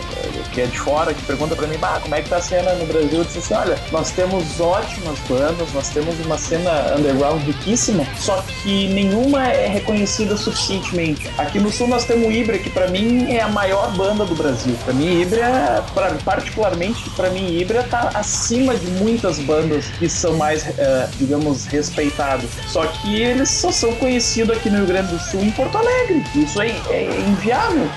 que 0.53 0.61
é 0.61 0.65
de 0.65 0.79
fora, 0.79 1.13
que 1.13 1.21
pergunta 1.23 1.55
pra 1.55 1.67
mim, 1.67 1.77
bah, 1.77 1.99
como 2.01 2.15
é 2.15 2.21
que 2.21 2.29
tá 2.29 2.37
a 2.37 2.41
cena 2.41 2.73
no 2.73 2.85
Brasil? 2.85 3.19
Eu 3.19 3.23
disse 3.23 3.39
assim, 3.39 3.53
olha, 3.53 3.77
nós 3.91 4.11
temos 4.11 4.59
ótimas 4.59 5.19
bandas, 5.29 5.71
nós 5.73 5.89
temos 5.89 6.19
uma 6.25 6.37
cena 6.37 6.95
underground 6.97 7.41
riquíssima, 7.43 8.05
só 8.17 8.41
que 8.41 8.87
nenhuma 8.89 9.47
é 9.47 9.67
reconhecida 9.67 10.35
suficientemente. 10.35 11.29
Aqui 11.37 11.59
no 11.59 11.71
sul 11.71 11.87
nós 11.87 12.05
temos 12.05 12.27
o 12.27 12.31
Ibra, 12.31 12.57
que 12.57 12.69
pra 12.69 12.87
mim 12.87 13.31
é 13.31 13.41
a 13.41 13.47
maior 13.47 13.91
banda 13.95 14.25
do 14.25 14.35
Brasil. 14.35 14.75
Pra 14.83 14.93
mim, 14.93 15.21
Ibra, 15.21 15.83
pra, 15.93 16.11
particularmente 16.25 17.09
pra 17.11 17.29
mim, 17.29 17.57
Ibra 17.57 17.83
tá 17.83 18.11
acima 18.13 18.75
de 18.75 18.87
muitas 18.87 19.39
bandas 19.39 19.85
que 19.99 20.09
são 20.09 20.35
mais, 20.37 20.67
eh, 20.77 21.09
digamos, 21.17 21.65
respeitadas. 21.65 22.49
Só 22.67 22.85
que 22.85 23.21
eles 23.21 23.49
só 23.49 23.71
são 23.71 23.93
conhecidos 23.93 24.57
aqui 24.57 24.69
no 24.69 24.77
Rio 24.77 24.87
Grande 24.87 25.13
do 25.13 25.19
Sul 25.19 25.36
em 25.41 25.51
Porto 25.51 25.77
Alegre. 25.77 26.23
Isso 26.35 26.61
é, 26.61 26.69
é 26.89 27.19
inviável. 27.19 27.89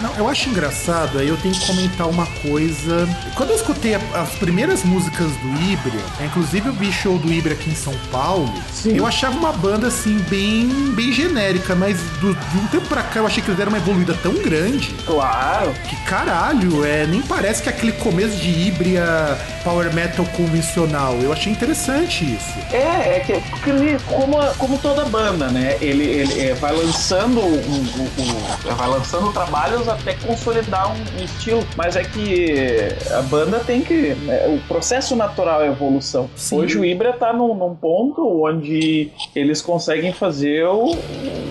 Não, 0.00 0.14
eu 0.16 0.28
acho 0.28 0.48
engraçado, 0.50 1.18
aí 1.18 1.28
eu 1.28 1.36
tenho 1.38 1.54
que 1.54 1.66
comentar 1.66 2.08
uma 2.08 2.26
coisa. 2.42 3.08
Quando 3.34 3.50
eu 3.50 3.56
escutei 3.56 3.94
a- 3.94 4.00
as 4.14 4.30
primeiras 4.30 4.84
músicas 4.84 5.28
do 5.28 5.48
Ibria, 5.62 6.00
é, 6.20 6.26
inclusive 6.26 6.66
eu 6.68 6.72
vi 6.72 6.92
show 6.92 7.18
do 7.18 7.32
Ibria 7.32 7.54
aqui 7.54 7.70
em 7.70 7.74
São 7.74 7.94
Paulo, 8.12 8.52
Sim. 8.72 8.96
eu 8.96 9.06
achava 9.06 9.36
uma 9.36 9.52
banda 9.52 9.86
assim, 9.86 10.18
bem, 10.28 10.68
bem 10.94 11.12
genérica, 11.12 11.74
mas 11.74 11.98
do- 12.20 12.34
de 12.34 12.58
um 12.58 12.66
tempo 12.66 12.86
pra 12.88 13.02
cá 13.02 13.20
eu 13.20 13.26
achei 13.26 13.42
que 13.42 13.48
eles 13.48 13.56
deram 13.58 13.70
uma 13.72 13.78
evoluída 13.78 14.14
tão 14.22 14.34
grande 14.34 14.94
Claro. 15.06 15.72
que 15.88 15.96
caralho, 16.04 16.84
é, 16.84 17.06
nem 17.06 17.22
parece 17.22 17.62
que 17.62 17.68
é 17.68 17.72
aquele 17.72 17.92
começo 17.92 18.36
de 18.36 18.50
Ibria 18.68 19.38
power 19.64 19.92
metal 19.94 20.24
convencional. 20.36 21.14
Eu 21.20 21.32
achei 21.32 21.52
interessante 21.52 22.24
isso. 22.24 22.52
É, 22.72 23.16
é 23.16 23.20
que 23.20 23.70
ele, 23.70 23.98
como, 24.06 24.36
como 24.58 24.78
toda 24.78 25.04
banda, 25.06 25.48
né? 25.48 25.76
Ele, 25.80 26.04
ele 26.04 26.40
é, 26.40 26.54
vai 26.54 26.72
lançando 26.74 27.40
um, 27.40 27.54
um- 27.56 28.10
um- 28.22 28.74
vai 28.76 28.88
lançando 28.88 29.32
trabalhos 29.32 29.85
até 29.88 30.14
consolidar 30.14 30.92
um, 30.92 31.24
estilo. 31.24 31.66
Mas 31.76 31.96
é 31.96 32.04
que 32.04 32.88
a 33.12 33.22
banda 33.22 33.60
tem 33.60 33.82
que. 33.82 34.14
Né, 34.14 34.46
o 34.48 34.58
processo 34.66 35.16
natural 35.16 35.62
é 35.62 35.68
evolução. 35.68 36.28
Sim. 36.36 36.58
Hoje 36.58 36.78
o 36.78 36.84
Ibra 36.84 37.12
tá 37.12 37.32
num, 37.32 37.54
num, 37.54 37.74
ponto 37.74 38.44
onde 38.44 39.10
eles 39.34 39.60
conseguem 39.60 40.12
fazer 40.12 40.64
o, 40.66 40.96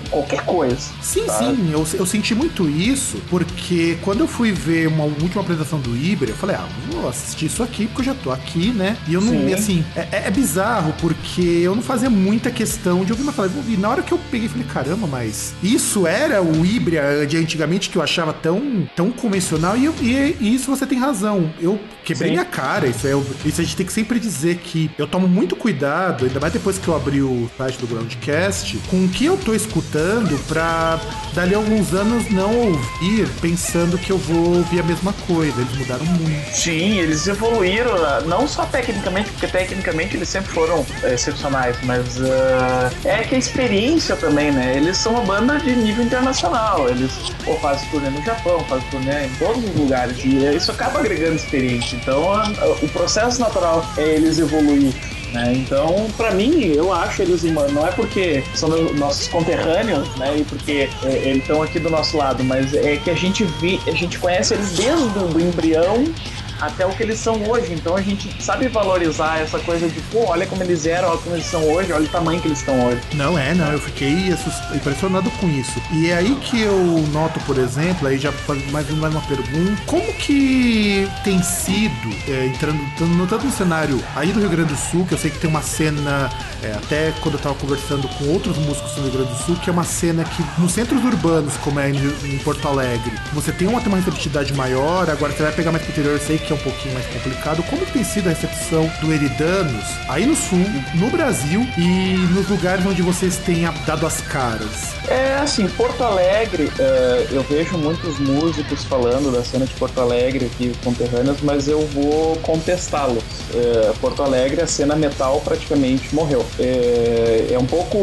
qualquer 0.09 0.43
coisa. 0.45 0.75
Sim, 1.01 1.25
sim, 1.29 1.71
eu, 1.71 1.85
eu 1.93 2.05
senti 2.05 2.33
muito 2.33 2.69
isso, 2.69 3.21
porque 3.29 3.97
quando 4.01 4.21
eu 4.21 4.27
fui 4.27 4.51
ver 4.51 4.87
uma 4.87 5.03
última 5.03 5.41
apresentação 5.41 5.79
do 5.79 5.95
Ibra, 5.95 6.29
eu 6.29 6.35
falei, 6.35 6.55
ah, 6.55 6.67
vou 6.89 7.07
assistir 7.07 7.45
isso 7.45 7.63
aqui, 7.63 7.87
porque 7.87 8.01
eu 8.01 8.13
já 8.13 8.15
tô 8.15 8.31
aqui, 8.31 8.71
né? 8.71 8.97
E 9.07 9.13
eu 9.13 9.21
não. 9.21 9.31
Sim. 9.31 9.53
Assim, 9.53 9.85
é, 9.95 10.01
é, 10.11 10.27
é 10.27 10.31
bizarro, 10.31 10.93
porque 10.99 11.41
eu 11.41 11.75
não 11.75 11.81
fazia 11.81 12.09
muita 12.09 12.49
questão 12.49 13.03
de 13.03 13.11
ouvir, 13.11 13.23
mas 13.23 13.35
falei, 13.35 13.51
vou 13.51 13.61
ouvir. 13.61 13.77
Na 13.77 13.89
hora 13.89 14.01
que 14.01 14.11
eu 14.11 14.19
peguei, 14.31 14.47
falei, 14.47 14.65
caramba, 14.65 15.07
mas 15.07 15.53
isso 15.61 16.07
era 16.07 16.41
o 16.41 16.65
Ibra 16.65 17.25
de 17.25 17.37
antigamente 17.37 17.89
que 17.89 17.97
eu 17.97 18.01
achava 18.01 18.24
tão, 18.33 18.87
tão 18.95 19.11
convencional, 19.11 19.77
e, 19.77 19.85
eu, 19.85 19.93
e, 20.01 20.37
e 20.39 20.55
isso 20.55 20.69
você 20.69 20.85
tem 20.85 20.99
razão. 20.99 21.51
Eu 21.59 21.79
quebrei 22.03 22.29
Sim. 22.29 22.33
minha 22.35 22.45
cara, 22.45 22.87
isso, 22.87 23.07
é, 23.07 23.11
isso 23.45 23.61
a 23.61 23.63
gente 23.63 23.75
tem 23.75 23.85
que 23.85 23.93
sempre 23.93 24.19
dizer 24.19 24.57
que 24.57 24.89
eu 24.97 25.07
tomo 25.07 25.27
muito 25.27 25.55
cuidado, 25.55 26.25
ainda 26.25 26.39
mais 26.39 26.53
depois 26.53 26.77
que 26.77 26.87
eu 26.87 26.95
abri 26.95 27.21
o 27.21 27.49
site 27.57 27.77
do 27.77 27.87
Groundcast, 27.87 28.77
com 28.89 29.05
o 29.05 29.09
que 29.09 29.25
eu 29.25 29.37
tô 29.37 29.53
escutando 29.53 30.37
pra 30.47 30.99
dali 31.33 31.53
a 31.53 31.57
alguns 31.57 31.93
anos 31.93 32.29
não 32.31 32.55
ouvir 32.57 33.27
pensando 33.41 33.97
que 33.97 34.11
eu 34.11 34.17
vou 34.17 34.57
ouvir 34.57 34.79
a 34.79 34.83
mesma 34.83 35.13
coisa. 35.27 35.59
Eles 35.59 35.77
mudaram 35.77 36.05
muito. 36.05 36.55
Sim, 36.55 36.99
eles 36.99 37.27
evoluíram, 37.27 37.93
não 38.25 38.47
só 38.47 38.65
tecnicamente, 38.65 39.29
porque 39.31 39.47
tecnicamente 39.47 40.15
eles 40.15 40.29
sempre 40.29 40.51
foram 40.51 40.85
é, 41.03 41.13
excepcionais, 41.13 41.75
mas 41.83 42.17
uh, 42.17 42.95
é 43.03 43.23
que 43.23 43.35
a 43.35 43.37
experiência 43.37 44.15
também, 44.15 44.51
né? 44.51 44.77
Eles 44.77 44.97
são 44.97 45.13
uma 45.13 45.23
banda 45.23 45.59
de 45.59 45.75
nível 45.75 46.03
internacional. 46.03 46.89
Eles 46.89 47.11
pô, 47.43 47.55
fazem 47.55 47.87
turnê 47.89 48.09
no 48.15 48.23
Japão, 48.23 48.59
fazem 48.65 48.87
turnê 48.89 49.25
em 49.25 49.29
todos 49.35 49.63
os 49.63 49.75
lugares. 49.75 50.17
E 50.23 50.55
isso 50.55 50.71
acaba 50.71 50.99
agregando 50.99 51.35
experiência. 51.35 51.95
Então, 51.95 52.31
a, 52.31 52.43
a, 52.47 52.71
o 52.81 52.87
processo 52.89 53.39
natural 53.39 53.85
é 53.97 54.15
eles 54.15 54.39
evoluir 54.39 54.93
né? 55.35 55.53
Então, 55.53 56.07
para 56.15 56.31
mim, 56.31 56.63
eu 56.63 56.93
acho 56.93 57.21
eles 57.21 57.43
humanos. 57.43 57.73
Não 57.73 57.85
é 57.85 57.91
porque 57.91 58.41
são 58.53 58.69
nossos 58.93 59.27
conterrâneos, 59.27 60.07
né? 60.15 60.37
E 60.37 60.43
porque 60.45 60.89
é, 61.03 61.07
eles 61.09 61.41
estão 61.41 61.61
aqui 61.61 61.77
do 61.77 61.89
nosso 61.89 62.17
lado, 62.17 62.43
mas 62.43 62.73
é 62.73 62.95
que 62.95 63.09
a 63.09 63.15
gente 63.15 63.43
vi, 63.43 63.79
a 63.85 63.91
gente 63.91 64.17
conhece 64.17 64.53
eles 64.53 64.71
desde 64.71 65.19
o 65.19 65.39
embrião 65.39 66.05
até 66.65 66.85
o 66.85 66.89
que 66.89 67.03
eles 67.03 67.19
são 67.19 67.41
hoje. 67.49 67.73
Então 67.73 67.95
a 67.95 68.01
gente 68.01 68.41
sabe 68.41 68.67
valorizar 68.67 69.39
essa 69.39 69.59
coisa 69.59 69.87
de, 69.87 69.99
pô, 70.01 70.25
olha 70.27 70.45
como 70.45 70.63
eles 70.63 70.85
eram, 70.85 71.09
olha 71.09 71.17
como 71.19 71.35
eles 71.35 71.45
são 71.45 71.63
hoje, 71.63 71.91
olha 71.91 72.05
o 72.05 72.09
tamanho 72.09 72.41
que 72.41 72.47
eles 72.47 72.59
estão 72.59 72.85
hoje. 72.85 73.01
Não, 73.13 73.37
é, 73.37 73.53
não, 73.53 73.71
eu 73.71 73.79
fiquei 73.79 74.33
impressionado 74.73 75.29
com 75.31 75.49
isso. 75.49 75.81
E 75.91 76.09
é 76.09 76.15
aí 76.15 76.35
que 76.35 76.61
eu 76.61 76.77
noto, 77.11 77.39
por 77.41 77.57
exemplo, 77.57 78.07
aí 78.07 78.17
já 78.17 78.31
mais 78.71 78.89
uma 78.89 79.21
pergunta, 79.21 79.81
como 79.85 80.13
que 80.13 81.07
tem 81.23 81.41
sido, 81.41 82.15
é, 82.27 82.45
entrando, 82.45 82.79
no 82.99 83.27
tanto 83.27 83.45
no 83.45 83.51
cenário 83.51 84.01
aí 84.15 84.31
do 84.31 84.39
Rio 84.39 84.49
Grande 84.49 84.73
do 84.73 84.77
Sul, 84.77 85.05
que 85.05 85.13
eu 85.13 85.17
sei 85.17 85.31
que 85.31 85.39
tem 85.39 85.49
uma 85.49 85.61
cena, 85.61 86.29
é, 86.63 86.71
até 86.71 87.13
quando 87.21 87.35
eu 87.35 87.39
tava 87.39 87.55
conversando 87.55 88.07
com 88.07 88.25
outros 88.25 88.57
músicos 88.57 88.91
do 88.93 89.01
Rio 89.03 89.11
Grande 89.11 89.31
do 89.31 89.43
Sul, 89.43 89.55
que 89.57 89.69
é 89.69 89.73
uma 89.73 89.83
cena 89.83 90.23
que 90.23 90.43
nos 90.59 90.71
centros 90.71 91.03
urbanos, 91.03 91.55
como 91.57 91.79
é 91.79 91.89
em, 91.89 91.97
em 92.23 92.37
Porto 92.39 92.67
Alegre, 92.67 93.11
você 93.33 93.51
tem 93.51 93.67
uma, 93.67 93.79
tem 93.79 93.89
uma 93.89 93.97
receptividade 93.97 94.53
maior, 94.53 95.09
agora 95.09 95.33
você 95.33 95.43
vai 95.43 95.51
pegar 95.51 95.71
mais 95.71 95.83
pro 95.83 95.91
interior, 95.91 96.13
eu 96.13 96.19
sei 96.19 96.37
que 96.37 96.51
é 96.51 96.54
um 96.55 96.59
pouquinho 96.59 96.93
mais 96.93 97.05
complicado. 97.07 97.63
Como 97.63 97.85
tem 97.85 98.03
sido 98.03 98.27
a 98.27 98.29
recepção 98.29 98.89
do 99.01 99.13
Eridanos 99.13 99.85
aí 100.07 100.25
no 100.25 100.35
Sul, 100.35 100.65
no 100.95 101.09
Brasil 101.09 101.65
e 101.77 102.17
nos 102.33 102.47
lugares 102.49 102.85
onde 102.85 103.01
vocês 103.01 103.37
têm 103.37 103.65
dado 103.85 104.05
as 104.05 104.21
caras? 104.21 104.95
É 105.07 105.35
assim, 105.35 105.67
Porto 105.67 106.03
Alegre, 106.03 106.63
uh, 106.63 107.33
eu 107.33 107.43
vejo 107.43 107.77
muitos 107.77 108.17
músicos 108.19 108.83
falando 108.83 109.31
da 109.31 109.43
cena 109.43 109.65
de 109.65 109.73
Porto 109.75 109.99
Alegre 110.01 110.45
aqui, 110.45 110.71
conterrâneas, 110.83 111.37
mas 111.41 111.67
eu 111.67 111.85
vou 111.87 112.35
contestá-los. 112.37 113.23
Uh, 113.23 113.97
Porto 113.99 114.23
Alegre, 114.23 114.61
a 114.61 114.67
cena 114.67 114.95
metal 114.95 115.41
praticamente 115.41 116.13
morreu. 116.13 116.39
Uh, 116.39 117.53
é 117.53 117.57
um 117.59 117.65
pouco 117.65 117.99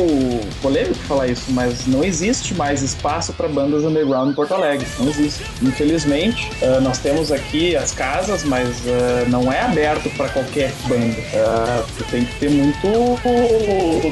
polêmico 0.61 0.94
falar 1.09 1.26
isso, 1.26 1.47
mas 1.49 1.87
não 1.87 2.04
existe 2.04 2.54
mais 2.54 2.82
espaço 2.82 3.32
para 3.32 3.49
bandas 3.49 3.85
underground 3.85 4.30
em 4.30 4.35
Porto 4.35 4.54
Alegre. 4.54 4.87
Não 4.99 5.09
existe. 5.09 5.44
Infelizmente, 5.61 6.50
nós 6.82 6.99
temos 6.99 7.32
aqui 7.32 7.76
as 7.76 7.92
casas 7.92 8.32
mas 8.45 8.69
uh, 8.81 9.29
não 9.29 9.53
é 9.53 9.61
aberto 9.61 10.09
para 10.17 10.29
qualquer 10.31 10.73
banda. 10.89 11.21
Uh, 11.21 11.85
você 11.87 12.05
tem 12.11 12.25
que 12.25 12.35
ter 12.37 12.51
muito 12.51 12.87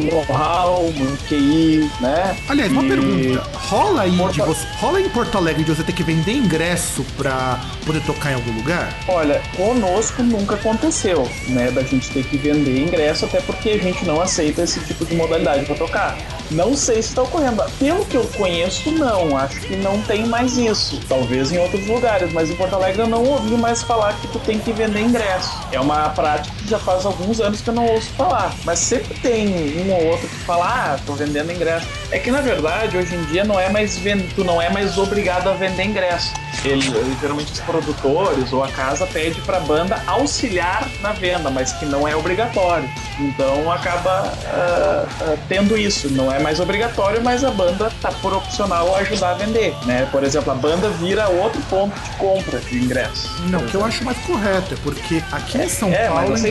know-how, 0.05 0.83
muito 0.93 1.25
QI, 1.29 1.91
né? 2.01 2.37
Aliás, 2.49 2.71
e... 2.71 2.75
uma 2.75 2.83
pergunta. 2.83 3.43
Rola 3.55 4.03
aí 4.03 4.17
Porto... 4.17 4.33
de 4.35 4.41
você, 4.43 4.67
rola 4.79 5.01
em 5.01 5.09
Porto 5.09 5.39
Alegre 5.39 5.65
de 5.65 5.75
você 5.75 5.83
ter 5.83 5.93
que 5.93 6.03
vender 6.03 6.33
ingresso 6.33 7.05
para 7.17 7.61
poder 7.87 8.03
tocar 8.03 8.33
em 8.33 8.35
algum 8.35 8.53
lugar? 8.53 8.95
Olha, 9.09 9.41
conosco 9.57 10.23
nunca 10.23 10.55
aconteceu, 10.55 11.29
né? 11.49 11.71
Da 11.71 11.83
gente 11.83 12.11
ter 12.11 12.25
que 12.25 12.37
vender 12.37 12.83
ingresso, 12.83 13.25
até 13.25 13.41
porque 13.41 13.71
a 13.71 13.79
gente 13.79 14.05
não 14.05 14.21
aceita 14.21 14.63
esse 14.63 14.81
tipo 14.81 15.05
de 15.05 15.15
modalidade 15.15 15.65
para 15.65 15.77
tocar. 15.77 16.19
Não 16.51 16.77
sei 16.77 16.97
se 16.97 17.11
está 17.11 17.23
ocorrendo. 17.23 17.63
Pelo 17.79 18.05
que 18.05 18.17
eu 18.17 18.25
conheço, 18.37 18.91
não. 18.91 19.37
Acho 19.37 19.61
que 19.61 19.77
não 19.77 20.03
tem 20.03 20.27
mais 20.27 20.59
isso. 20.59 21.01
Talvez 21.09 21.53
em 21.53 21.59
outros 21.59 21.87
lugares, 21.87 22.33
mas 22.33 22.51
em 22.51 22.57
Porto 22.57 22.75
Alegre 22.75 23.03
eu 23.03 23.07
não 23.07 23.25
ouvi 23.25 23.53
mais 23.53 23.83
falar 23.83 24.10
que 24.15 24.29
tu 24.29 24.39
tem 24.41 24.59
que 24.59 24.73
vender 24.73 25.01
ingresso. 25.01 25.51
É 25.73 25.81
uma 25.81 26.11
prática 26.11 26.55
que 26.57 26.69
já 26.69 26.79
faz 26.79 27.05
alguns 27.05 27.41
anos 27.41 27.61
que 27.61 27.69
eu 27.69 27.75
não 27.75 27.87
ouço 27.87 28.11
falar. 28.11 28.53
Mas 28.65 28.79
sempre 28.79 29.15
tem 29.21 29.49
um 29.83 29.93
ou 29.93 30.07
outro 30.07 30.29
que 30.29 30.37
fala, 30.45 30.67
ah, 30.67 30.99
tô 31.05 31.15
vendendo 31.15 31.53
ingresso. 31.53 31.87
É 32.11 32.19
que 32.19 32.31
na 32.31 32.41
verdade, 32.41 32.97
hoje 32.97 33.15
em 33.15 33.25
dia 33.25 33.45
não 33.45 33.59
é 33.59 33.69
mais 33.69 33.99
vend... 33.99 34.23
tu 34.35 34.45
não 34.45 34.61
é 34.61 34.69
mais 34.71 34.99
obrigado 34.99 35.49
a 35.49 35.53
vender 35.53 35.85
ingresso. 35.85 36.33
Ele, 36.65 36.83
geralmente 37.21 37.53
os 37.53 37.61
produtores 37.61 38.53
ou 38.53 38.63
a 38.63 38.69
casa 38.69 39.07
pede 39.07 39.41
para 39.43 39.57
a 39.57 39.61
banda 39.61 40.03
auxiliar 40.07 40.87
na 41.01 41.13
venda, 41.13 41.51
mas 41.51 41.73
que 41.73 41.87
não 41.87 42.07
é 42.07 42.15
obrigatório. 42.15 42.89
Então 43.19 43.71
acaba 43.71 44.25
uh, 44.25 45.33
uh, 45.33 45.39
tendo 45.49 45.77
isso. 45.77 46.11
Não 46.11 46.33
é 46.33 46.39
mais 46.39 46.61
obrigatório, 46.61 47.23
mas 47.23 47.45
a 47.45 47.51
banda 47.51 47.91
tá 48.01 48.11
por 48.21 48.33
opcional 48.35 48.95
ajudar 48.97 49.31
a 49.31 49.35
vender, 49.35 49.75
né? 49.87 50.09
Por 50.11 50.25
exemplo, 50.25 50.53
a 50.53 50.55
banda 50.55 50.89
vira 50.91 51.29
outro 51.29 51.61
ponto 51.63 51.99
de 51.99 52.11
compra 52.17 52.59
de 52.59 52.77
ingressos. 52.77 53.31
Não, 53.49 53.61
o 53.61 53.67
que 53.67 53.75
eu 53.75 53.85
acho 53.85 54.00
mais 54.05 54.19
correto 54.19 54.75
é 54.75 54.77
porque 54.79 55.23
aqui 55.33 55.59
em 55.59 55.69
São 55.69 55.89
é, 55.91 56.09
Paulo 56.09 56.35
ainda, 56.35 56.49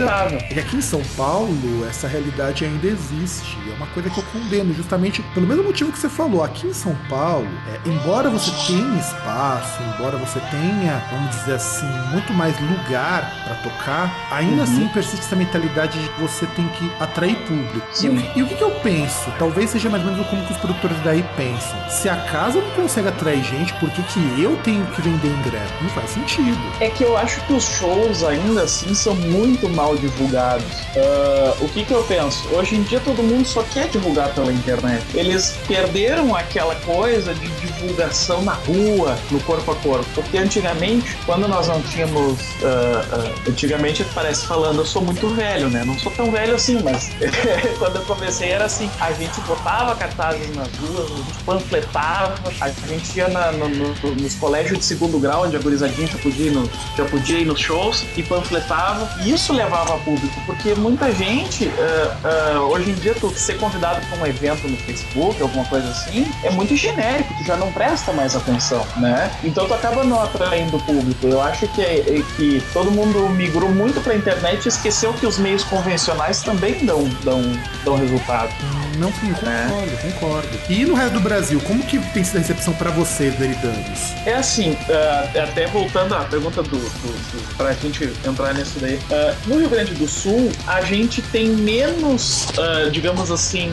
é 0.51 0.60
aqui 0.60 0.77
em 0.77 0.82
São 0.82 1.01
Paulo 1.15 1.86
essa 1.88 2.08
realidade 2.08 2.65
ainda 2.65 2.88
existe. 2.88 3.58
É 3.70 3.75
uma 3.75 3.88
coisa 3.88 4.10
que 4.10 4.18
eu 4.18 4.24
condeno, 4.32 4.74
justamente 4.74 5.22
pelo 5.34 5.48
mesmo 5.48 5.63
motivo 5.63 5.91
que 5.91 6.00
você 6.00 6.10
falou. 6.10 6.44
Aqui 6.44 6.68
em 6.68 6.74
São 6.74 6.96
Paulo, 7.10 7.48
é, 7.68 7.89
embora 7.89 8.29
você 8.29 8.51
tenha 8.68 9.00
espaço, 9.00 9.82
embora 9.84 10.18
você 10.18 10.39
tenha, 10.51 11.03
vamos 11.12 11.36
dizer 11.36 11.56
assim, 11.56 11.88
muito 12.12 12.34
mais 12.34 12.56
lugar 12.60 13.44
para 13.44 13.56
tocar, 13.56 14.27
ainda 14.32 14.58
uhum. 14.58 14.63
assim 14.63 14.88
persiste 14.89 15.20
essa 15.20 15.36
mentalidade 15.36 16.00
de 16.00 16.10
que 16.10 16.22
você 16.22 16.46
tem 16.48 16.68
que 16.70 16.91
atrair 17.00 17.36
público. 17.48 17.88
E, 18.01 18.39
e, 18.39 18.44
o 18.44 18.48
que, 18.48 18.56
que 18.56 18.63
eu 18.63 18.72
penso? 18.82 19.32
Talvez 19.38 19.70
seja 19.70 19.89
mais 19.89 20.03
ou 20.06 20.12
menos 20.12 20.27
como 20.27 20.46
que 20.46 20.53
os 20.53 20.60
produtores 20.60 20.98
daí 21.03 21.24
pensam. 21.36 21.89
Se 21.89 22.10
a 22.10 22.15
casa 22.15 22.62
não 22.62 22.72
consegue 22.72 23.08
atrair 23.08 23.44
gente, 23.44 23.74
por 23.75 23.89
que, 23.91 24.01
que 24.03 24.41
eu 24.41 24.56
tenho 24.63 24.86
que 24.88 25.01
vender 25.01 25.27
ingresso? 25.27 25.74
Não 25.82 25.89
faz 25.89 26.12
sentido. 26.12 26.60
É 26.79 26.89
que 26.89 27.03
eu 27.03 27.18
acho 27.18 27.38
que 27.46 27.53
os 27.53 27.63
shows 27.63 28.24
ainda 28.24 28.63
assim 28.63 28.93
são 28.93 29.15
muito 29.15 29.69
mal 29.69 29.96
divulgados. 29.96 30.65
Uh, 30.96 31.65
o 31.65 31.69
que, 31.69 31.86
que 31.86 31.93
eu 31.93 32.03
penso? 32.03 32.48
Hoje 32.53 32.75
em 32.75 32.84
dia 32.84 33.00
todo 33.00 33.22
mundo 33.24 33.48
só 33.48 33.63
quer 33.63 33.88
divulgar 33.89 34.34
pela 34.34 34.51
internet. 34.51 35.03
Eles 35.13 35.58
perderam 35.67 36.36
aquela 36.36 36.75
coisa 36.75 37.34
de 37.34 37.48
divulgação 37.48 38.41
na 38.41 38.53
rua, 38.53 39.17
no 39.31 39.39
corpo 39.41 39.72
a 39.72 39.75
corpo. 39.75 40.05
Porque 40.15 40.38
antigamente, 40.38 41.17
quando 41.25 41.48
nós 41.48 41.67
não 41.67 41.81
tínhamos. 41.81 42.39
Uh, 42.62 43.46
uh, 43.46 43.50
antigamente 43.50 44.03
parece 44.13 44.46
falando, 44.46 44.79
eu 44.79 44.86
sou 44.86 45.01
muito 45.01 45.27
velho, 45.29 45.69
né? 45.69 45.84
Não 45.86 45.98
sou 45.98 46.12
tão 46.12 46.31
velho 46.31 46.55
assim, 46.55 46.81
mas 46.84 47.12
quando 47.79 47.98
eu 47.98 48.01
comecei 48.03 48.50
era 48.50 48.65
assim: 48.65 48.89
a 49.00 49.12
gente 49.12 49.39
botava 49.41 49.96
cartazes 49.96 50.55
nas 50.55 50.67
ruas, 50.77 51.12
a 51.12 51.15
gente 51.15 51.43
panfletava, 51.46 52.36
a 52.62 52.69
gente 52.69 53.17
ia 53.17 53.27
na, 53.27 53.51
no, 53.51 53.69
no, 53.69 54.15
nos 54.15 54.36
colégios 54.36 54.79
de 54.79 54.86
segundo 54.86 55.19
grau, 55.19 55.46
onde 55.46 55.55
a 55.55 55.60
gurizadinha 55.60 56.08
já 56.08 56.17
podia 56.17 56.51
no, 56.51 56.69
já 56.98 57.05
podia 57.05 57.28
ir 57.33 57.45
nos 57.45 57.59
shows 57.59 58.05
e 58.17 58.24
panfletava. 58.24 59.09
E 59.24 59.31
isso 59.31 59.53
levava 59.53 59.95
a 59.95 59.98
público, 60.00 60.41
porque 60.45 60.74
muita 60.75 61.12
gente, 61.13 61.65
uh, 61.65 62.57
uh, 62.57 62.59
hoje 62.71 62.91
em 62.91 62.95
dia, 62.95 63.15
tu 63.15 63.29
ser 63.31 63.57
convidado 63.57 64.05
para 64.07 64.19
um 64.19 64.25
evento 64.25 64.67
no 64.67 64.77
Facebook, 64.77 65.41
alguma 65.41 65.65
coisa 65.65 65.89
assim, 65.89 66.29
é 66.43 66.50
muito 66.51 66.75
genérico, 66.75 67.33
tu 67.38 67.43
já 67.45 67.57
não 67.57 67.71
presta 67.71 68.12
mais 68.12 68.36
atenção, 68.36 68.86
né? 68.98 69.31
Então 69.43 69.67
tu 69.67 69.74
acaba 69.74 70.03
não 70.03 70.21
atraindo 70.21 70.77
o 70.77 70.81
público. 70.81 71.27
Eu 71.27 71.41
acho 71.41 71.67
que, 71.69 71.81
é, 71.81 72.24
que 72.36 72.62
todo 72.74 72.91
mundo 72.91 73.29
migrou 73.29 73.69
muito 73.69 74.01
pra 74.01 74.15
internet 74.15 74.65
e 74.65 74.69
esqueceu 74.69 75.13
que 75.13 75.25
os 75.25 75.38
meios 75.38 75.63
convencionais 75.63 76.41
também 76.41 76.86
dão, 76.86 77.03
dão, 77.24 77.41
dão 77.83 77.95
resultado. 77.95 78.53
Não, 79.00 79.13
sim, 79.13 79.34
concordo, 79.34 79.91
é. 79.94 80.12
concordo. 80.12 80.60
E 80.70 80.86
no 80.86 80.94
resto 80.94 81.13
do 81.13 81.20
Brasil, 81.22 81.62
como 81.65 81.82
que 81.84 81.98
tem 82.10 82.24
sido 82.24 82.36
a 82.36 82.39
recepção 82.39 82.74
para 82.74 82.91
vocês, 82.91 83.34
Deridanos? 83.36 84.12
É 84.25 84.34
assim, 84.34 84.72
uh, 84.72 85.41
até 85.41 85.68
voltando 85.68 86.13
à 86.13 86.25
pergunta 86.25 86.62
do, 86.62 86.70
do, 86.70 86.77
do 86.77 87.56
pra 87.56 87.72
gente 87.74 88.03
entrar 88.27 88.53
nisso 88.53 88.77
daí. 88.79 88.96
Uh, 88.96 89.36
no 89.48 89.58
Rio 89.60 89.70
Grande 89.70 89.94
do 89.94 90.08
Sul, 90.08 90.51
a 90.68 90.82
gente 90.82 91.22
tem 91.22 91.48
menos, 91.48 92.50
uh, 92.50 92.91
digamos 92.91 93.32
assim, 93.32 93.70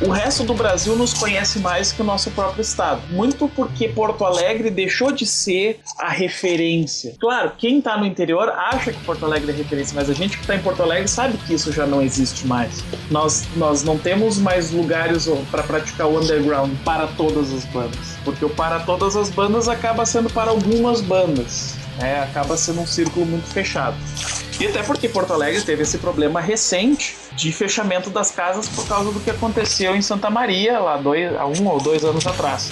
o 0.00 0.10
resto 0.10 0.44
do 0.44 0.54
Brasil 0.54 0.94
nos 0.94 1.12
conhece 1.12 1.58
mais 1.58 1.90
que 1.90 2.00
o 2.00 2.04
nosso 2.04 2.30
próprio 2.30 2.62
estado. 2.62 3.02
Muito 3.10 3.48
porque 3.48 3.88
Porto 3.88 4.24
Alegre 4.24 4.70
deixou 4.70 5.10
de 5.10 5.26
ser 5.26 5.80
a 5.98 6.08
referência. 6.08 7.14
Claro, 7.18 7.52
quem 7.58 7.80
tá 7.80 7.96
no 7.96 8.06
interior 8.06 8.48
acha 8.48 8.92
que 8.92 9.04
Porto 9.04 9.24
Alegre 9.24 9.50
é 9.50 9.54
referência, 9.54 9.94
mas 9.94 10.08
a 10.08 10.14
gente 10.14 10.38
que 10.38 10.46
tá 10.46 10.54
em 10.54 10.60
Porto 10.60 10.82
Alegre 10.82 11.08
sabe 11.08 11.36
que 11.38 11.54
isso 11.54 11.72
já 11.72 11.86
não 11.86 12.00
existe 12.00 12.46
mais. 12.46 12.84
Nós, 13.10 13.44
nós 13.56 13.82
não 13.82 13.98
temos 13.98 14.35
mais 14.38 14.70
lugares 14.70 15.28
para 15.50 15.62
praticar 15.62 16.06
o 16.06 16.18
underground 16.18 16.72
para 16.84 17.06
todas 17.06 17.52
as 17.52 17.64
bandas. 17.66 18.16
Porque 18.24 18.44
o 18.44 18.50
para 18.50 18.80
todas 18.80 19.16
as 19.16 19.30
bandas 19.30 19.68
acaba 19.68 20.04
sendo 20.04 20.30
para 20.30 20.50
algumas 20.50 21.00
bandas. 21.00 21.74
É, 22.00 22.20
acaba 22.20 22.56
sendo 22.56 22.80
um 22.82 22.86
círculo 22.86 23.24
muito 23.24 23.46
fechado. 23.46 23.96
E 24.60 24.66
até 24.66 24.82
porque 24.82 25.08
Porto 25.08 25.32
Alegre 25.32 25.62
teve 25.62 25.82
esse 25.82 25.98
problema 25.98 26.40
recente 26.40 27.16
de 27.34 27.52
fechamento 27.52 28.10
das 28.10 28.30
casas 28.30 28.68
por 28.68 28.86
causa 28.86 29.10
do 29.12 29.20
que 29.20 29.30
aconteceu 29.30 29.94
em 29.94 30.02
Santa 30.02 30.30
Maria, 30.30 30.78
lá 30.78 30.96
dois, 30.96 31.34
há 31.34 31.46
um 31.46 31.66
ou 31.68 31.78
dois 31.78 32.04
anos 32.04 32.26
atrás. 32.26 32.70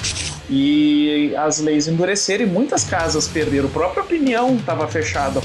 E 0.49 1.35
as 1.37 1.59
leis 1.59 1.89
endureceram 1.89 2.45
e 2.45 2.47
muitas 2.47 2.85
casas 2.85 3.27
perderam. 3.27 3.69
A 3.69 3.73
própria 3.73 4.03
opinião 4.03 4.57
estava 4.57 4.87
fechada 4.87 5.41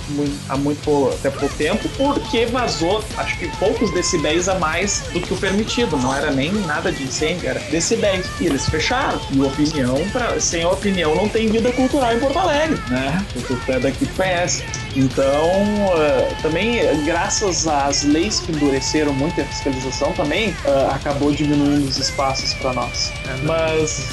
há 0.47 0.57
muito 0.57 1.09
até 1.13 1.29
pouco 1.29 1.55
tempo 1.55 1.87
porque 1.97 2.45
vazou, 2.45 3.03
acho 3.17 3.37
que 3.37 3.47
poucos 3.57 3.91
decibéis 3.91 4.49
a 4.49 4.55
mais 4.55 5.03
do 5.13 5.21
que 5.21 5.33
o 5.33 5.37
permitido. 5.37 5.97
Não 5.97 6.15
era 6.15 6.31
nem 6.31 6.51
nada 6.51 6.91
de 6.91 7.03
incêndio, 7.03 7.47
era 7.47 7.59
decibéis. 7.71 8.25
E 8.39 8.45
eles 8.45 8.67
fecharam. 8.67 9.19
E 9.31 9.41
opinião, 9.41 9.97
pra, 10.11 10.39
sem 10.39 10.65
opinião 10.65 11.15
não 11.15 11.27
tem 11.29 11.47
vida 11.47 11.71
cultural 11.71 12.13
em 12.13 12.19
Porto 12.19 12.39
Alegre, 12.39 12.79
né? 12.89 13.25
Tu 13.33 13.71
é 13.71 13.79
daqui 13.79 14.05
conhece. 14.07 14.63
Então, 14.95 15.25
uh, 15.25 16.41
também, 16.41 16.79
graças 17.05 17.67
às 17.67 18.03
leis 18.03 18.39
que 18.39 18.51
endureceram 18.51 19.13
muito 19.13 19.39
a 19.39 19.45
fiscalização, 19.45 20.11
também 20.13 20.49
uh, 20.65 20.91
acabou 20.91 21.31
diminuindo 21.31 21.87
os 21.87 21.97
espaços 21.97 22.53
para 22.55 22.73
nós. 22.73 23.11
É, 23.27 23.37
Mas, 23.43 24.09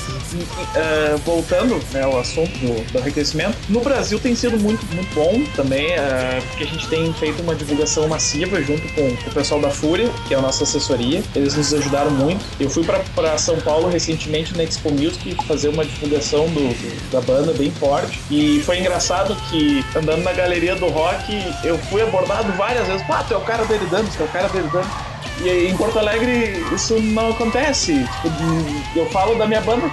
uh, 0.76 1.18
voltando 1.18 1.80
né, 1.92 2.02
ao 2.02 2.18
assunto 2.18 2.50
do, 2.58 2.92
do 2.92 3.00
reconhecimento, 3.00 3.56
no 3.68 3.80
Brasil 3.80 4.18
tem 4.18 4.34
sido 4.34 4.58
muito, 4.58 4.84
muito 4.94 5.14
bom 5.14 5.42
também, 5.54 5.86
porque 6.48 6.64
a 6.64 6.66
gente 6.66 6.88
tem 6.88 7.12
feito 7.14 7.42
uma 7.42 7.54
divulgação 7.54 8.08
massiva 8.08 8.60
junto 8.62 8.82
com 8.94 9.08
o 9.08 9.34
pessoal 9.34 9.60
da 9.60 9.70
Fúria, 9.70 10.10
que 10.26 10.34
é 10.34 10.36
a 10.36 10.40
nossa 10.40 10.64
assessoria. 10.64 11.22
Eles 11.34 11.54
nos 11.54 11.72
ajudaram 11.72 12.10
muito. 12.10 12.44
Eu 12.58 12.68
fui 12.70 12.84
para 12.84 13.38
São 13.38 13.58
Paulo 13.60 13.88
recentemente 13.88 14.56
na 14.56 14.64
Expo 14.64 14.90
Music 14.90 15.36
fazer 15.46 15.68
uma 15.68 15.84
divulgação 15.84 16.46
do, 16.46 16.68
do, 16.68 17.10
da 17.10 17.20
banda 17.20 17.52
bem 17.52 17.70
forte. 17.70 18.20
E 18.30 18.60
foi 18.60 18.78
engraçado 18.78 19.36
que 19.48 19.84
andando 19.94 20.22
na 20.22 20.32
galeria 20.32 20.74
do 20.76 20.88
rock, 20.88 21.42
eu 21.64 21.78
fui 21.78 22.02
abordado 22.02 22.52
várias 22.52 22.86
vezes. 22.86 23.04
Ah, 23.08 23.24
é 23.30 23.36
o 23.36 23.40
cara 23.40 23.64
do 23.64 23.72
Eridano, 23.72 24.08
tu 24.14 24.22
é 24.22 24.26
o 24.26 24.28
cara 24.28 24.48
do 24.48 24.58
Eridano. 24.58 24.90
E 25.42 25.68
em 25.68 25.76
Porto 25.76 25.98
Alegre 25.98 26.64
isso 26.74 27.00
não 27.00 27.30
acontece. 27.30 27.92
Tipo, 28.22 28.98
eu 28.98 29.06
falo 29.10 29.34
da 29.36 29.46
minha 29.46 29.60
banda, 29.60 29.90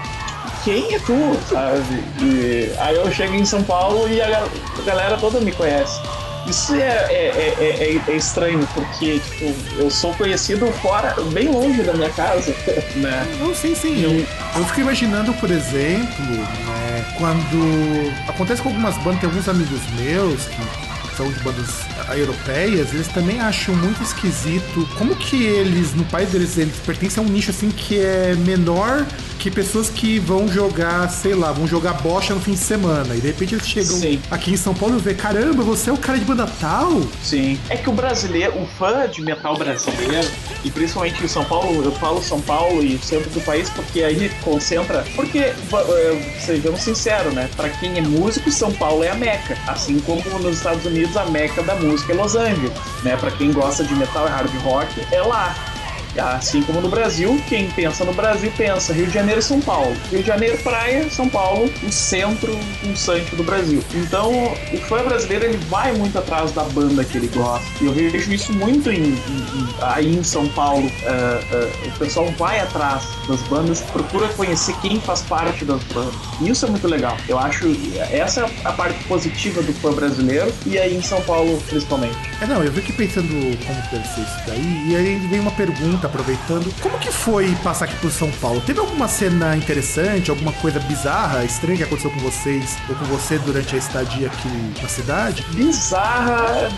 quem 0.64 0.94
é 0.94 1.00
tu? 1.00 1.38
Sabe? 1.50 2.04
E 2.22 2.72
aí 2.80 2.96
eu 2.96 3.12
chego 3.12 3.36
em 3.36 3.46
São 3.46 3.64
Paulo 3.64 4.08
e 4.08 4.22
a 4.22 4.48
galera 4.86 5.18
toda 5.18 5.40
me 5.40 5.52
conhece. 5.52 6.00
Isso 6.48 6.76
é, 6.76 7.08
é, 7.10 7.56
é, 7.58 8.02
é, 8.06 8.16
estranho, 8.16 8.68
porque 8.74 9.20
tipo, 9.20 9.56
eu 9.78 9.90
sou 9.90 10.14
conhecido 10.16 10.68
fora, 10.82 11.16
bem 11.32 11.48
longe 11.48 11.82
da 11.84 11.94
minha 11.94 12.10
casa, 12.10 12.54
né? 12.98 13.26
Não, 13.40 13.56
sim, 13.56 13.74
sim. 13.74 14.04
Eu, 14.04 14.60
eu 14.60 14.66
fico 14.66 14.82
imaginando, 14.82 15.34
por 15.36 15.50
exemplo, 15.50 16.26
né, 16.26 17.06
quando 17.18 18.12
acontece 18.28 18.62
com 18.62 18.70
algumas 18.70 18.98
bandas, 18.98 19.22
tem 19.22 19.30
alguns 19.30 19.48
amigos 19.48 19.80
meus 19.98 20.46
que 20.46 21.16
são 21.16 21.32
de 21.32 21.40
bandas 21.40 21.70
europeias, 22.14 22.94
eles 22.94 23.08
também 23.08 23.40
acham 23.40 23.74
muito 23.76 24.04
esquisito 24.04 24.88
como 24.98 25.16
que 25.16 25.46
eles, 25.46 25.94
no 25.94 26.04
país 26.06 26.30
deles, 26.30 26.58
eles 26.58 26.76
pertencem 26.86 27.24
a 27.24 27.26
um 27.26 27.30
nicho 27.30 27.52
assim 27.52 27.70
que 27.70 28.00
é 28.00 28.36
menor 28.40 29.06
que 29.44 29.52
pessoas 29.52 29.90
que 29.90 30.20
vão 30.20 30.48
jogar, 30.48 31.10
sei 31.10 31.36
lá, 31.36 31.52
vão 31.52 31.68
jogar 31.68 31.96
bocha 31.96 32.34
no 32.34 32.40
fim 32.40 32.54
de 32.54 32.60
semana. 32.60 33.14
E 33.14 33.20
de 33.20 33.28
repente 33.28 33.54
eles 33.56 33.68
chegam 33.68 33.98
Sim. 33.98 34.22
aqui 34.32 34.54
em 34.54 34.56
São 34.56 34.74
Paulo 34.74 34.96
e 34.96 35.02
vê, 35.02 35.14
caramba, 35.14 35.62
você 35.64 35.90
é 35.90 35.94
o 35.94 35.98
cara 35.98 36.18
de 36.18 36.24
banda 36.24 36.48
tal? 36.62 37.02
Sim. 37.22 37.60
É 37.70 37.76
que 37.76 37.90
o 37.90 37.92
brasileiro, 37.92 38.58
o 38.58 38.66
fã 38.66 39.06
de 39.06 39.22
metal 39.22 39.58
brasileiro, 39.58 40.26
e 40.64 40.72
principalmente 40.72 41.22
em 41.22 41.28
São 41.28 41.44
Paulo, 41.44 41.84
eu 41.84 41.92
falo 41.92 42.24
São 42.24 42.40
Paulo 42.40 42.82
e 42.82 42.98
centro 43.00 43.30
do 43.32 43.42
país 43.42 43.70
porque 43.70 44.02
aí 44.02 44.32
concentra. 44.42 45.04
Porque, 45.14 45.40
eh, 45.40 46.40
sejamos 46.40 46.82
sinceros, 46.82 47.34
né? 47.34 47.50
Pra 47.58 47.68
quem 47.68 47.98
é 47.98 48.02
músico, 48.02 48.50
São 48.50 48.72
Paulo 48.72 49.04
é 49.04 49.10
a 49.10 49.16
meca. 49.16 49.58
Assim 49.68 50.00
como 50.00 50.22
nos 50.40 50.56
Estados 50.56 50.86
Unidos, 50.86 51.18
a 51.18 51.26
meca 51.26 51.62
da 51.64 51.76
música 51.76 52.14
é 52.14 52.16
Los 52.16 52.38
Angeles. 52.38 52.72
Né? 53.04 53.18
Pra 53.18 53.30
quem 53.30 53.52
gosta 53.52 53.84
de 53.84 53.94
metal 53.94 54.26
e 54.26 54.30
hard 54.30 54.56
rock, 54.64 55.06
é 55.12 55.22
lá. 55.22 55.73
Assim 56.18 56.62
como 56.64 56.82
no 56.82 56.90
Brasil, 56.90 57.42
quem 57.48 57.70
pensa 57.72 58.04
no 58.04 58.14
Brasil 58.14 58.52
pensa 58.58 58.94
Rio 58.94 59.08
de 59.08 59.14
Janeiro 59.14 59.40
e 59.40 59.44
São 59.44 59.60
Paulo. 59.60 59.96
Rio 60.12 60.22
de 60.22 60.28
Janeiro, 60.28 60.58
praia, 60.60 61.10
São 61.10 61.28
Paulo, 61.30 61.72
o 61.84 61.92
centro 61.92 62.58
pulsante 62.82 63.36
do 63.36 63.44
Brasil. 63.44 63.84
Então, 63.94 64.32
o 64.72 64.78
fã 64.88 65.04
brasileiro 65.04 65.46
ele 65.46 65.58
vai 65.70 65.94
muito 65.94 66.18
atrás 66.18 66.52
da 66.52 66.64
banda 66.64 67.04
que 67.04 67.18
ele 67.18 67.28
gosta. 67.28 67.66
E 67.82 67.86
eu 67.86 67.94
vejo 67.94 68.32
isso 68.34 68.54
muito 68.54 68.92
em, 68.92 69.04
em, 69.04 69.76
aí 69.82 70.16
em 70.16 70.24
São 70.24 70.48
Paulo. 70.50 70.86
Uh, 70.86 71.88
uh, 71.88 71.88
o 71.88 72.00
pessoal 72.00 72.28
vai 72.38 72.60
atrás 72.60 73.04
das 73.28 73.42
bandas, 73.44 73.82
procura 73.82 74.28
conhecer 74.30 74.76
quem 74.82 75.00
faz 75.00 75.22
parte 75.22 75.66
das 75.66 75.82
bandas. 75.84 76.16
E 76.42 76.50
isso 76.50 76.66
é 76.66 76.70
muito 76.70 76.88
legal. 76.88 77.18
Eu 77.28 77.40
acho 77.40 77.64
essa 78.12 78.42
é 78.42 78.52
a 78.66 78.72
parte 78.72 79.04
positiva 79.06 79.62
do 79.62 79.74
fã 79.74 79.92
brasileiro 79.92 80.54
e 80.66 80.78
aí 80.78 80.96
em 80.96 81.02
São 81.02 81.22
Paulo 81.22 81.62
principalmente. 81.70 82.16
É, 82.42 82.46
não, 82.46 82.64
eu 82.64 82.72
vi 82.72 82.80
aqui 82.80 82.94
pensando 82.94 83.30
como 83.66 83.82
deve 83.92 84.08
ser 84.08 84.22
isso 84.22 84.38
daí, 84.48 84.90
e 84.90 84.96
aí 84.96 85.28
vem 85.30 85.40
uma 85.40 85.52
pergunta 85.52 86.03
aproveitando. 86.06 86.74
Como 86.82 86.98
que 87.00 87.12
foi 87.12 87.56
passar 87.64 87.86
aqui 87.86 87.96
por 87.98 88.12
São 88.12 88.32
Paulo? 88.32 88.62
Teve 88.62 88.80
alguma 88.80 89.08
cena 89.08 89.56
interessante, 89.56 90.30
alguma 90.30 90.52
coisa 90.54 90.80
bizarra, 90.80 91.44
estranha 91.44 91.78
que 91.78 91.84
aconteceu 91.84 92.12
com 92.12 92.20
vocês 92.20 92.78
ou 92.90 92.96
com 92.96 93.06
você 93.06 93.38
durante 93.40 93.76
a 93.76 93.78
estadia 93.78 94.28
aqui 94.28 94.82
na 94.82 94.88
cidade? 94.88 95.44
Bizarra, 95.52 96.70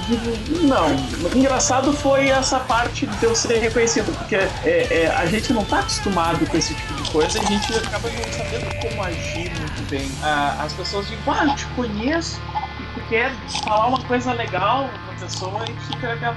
não. 0.61 0.95
Engraçado 1.35 1.93
foi 1.93 2.29
essa 2.29 2.59
parte 2.59 3.05
de 3.05 3.23
eu 3.23 3.35
ser 3.35 3.59
reconhecido, 3.59 4.11
porque 4.17 4.35
é, 4.35 4.49
é, 4.63 5.13
a 5.15 5.25
gente 5.25 5.53
não 5.53 5.63
tá 5.65 5.79
acostumado 5.79 6.45
com 6.45 6.57
esse 6.57 6.73
tipo 6.73 6.93
de 6.93 7.11
coisa 7.11 7.39
a 7.39 7.45
gente 7.45 7.73
acaba 7.75 8.09
não 8.09 8.33
sabendo 8.33 8.75
como 8.81 9.03
agir 9.03 9.51
muito 9.59 9.89
bem. 9.89 10.09
As 10.59 10.73
pessoas 10.73 11.07
dizem, 11.07 11.19
ah, 11.27 11.45
eu 11.45 11.55
te 11.55 11.65
conheço 11.67 12.41
e 12.79 12.99
tu 12.99 13.07
quer 13.09 13.31
falar 13.63 13.88
uma 13.88 14.01
coisa 14.03 14.33
legal 14.33 14.89
com 15.05 15.11
a 15.11 15.15
pessoa 15.15 15.65
e 15.67 15.93
fica 15.93 16.13
aquela 16.13 16.35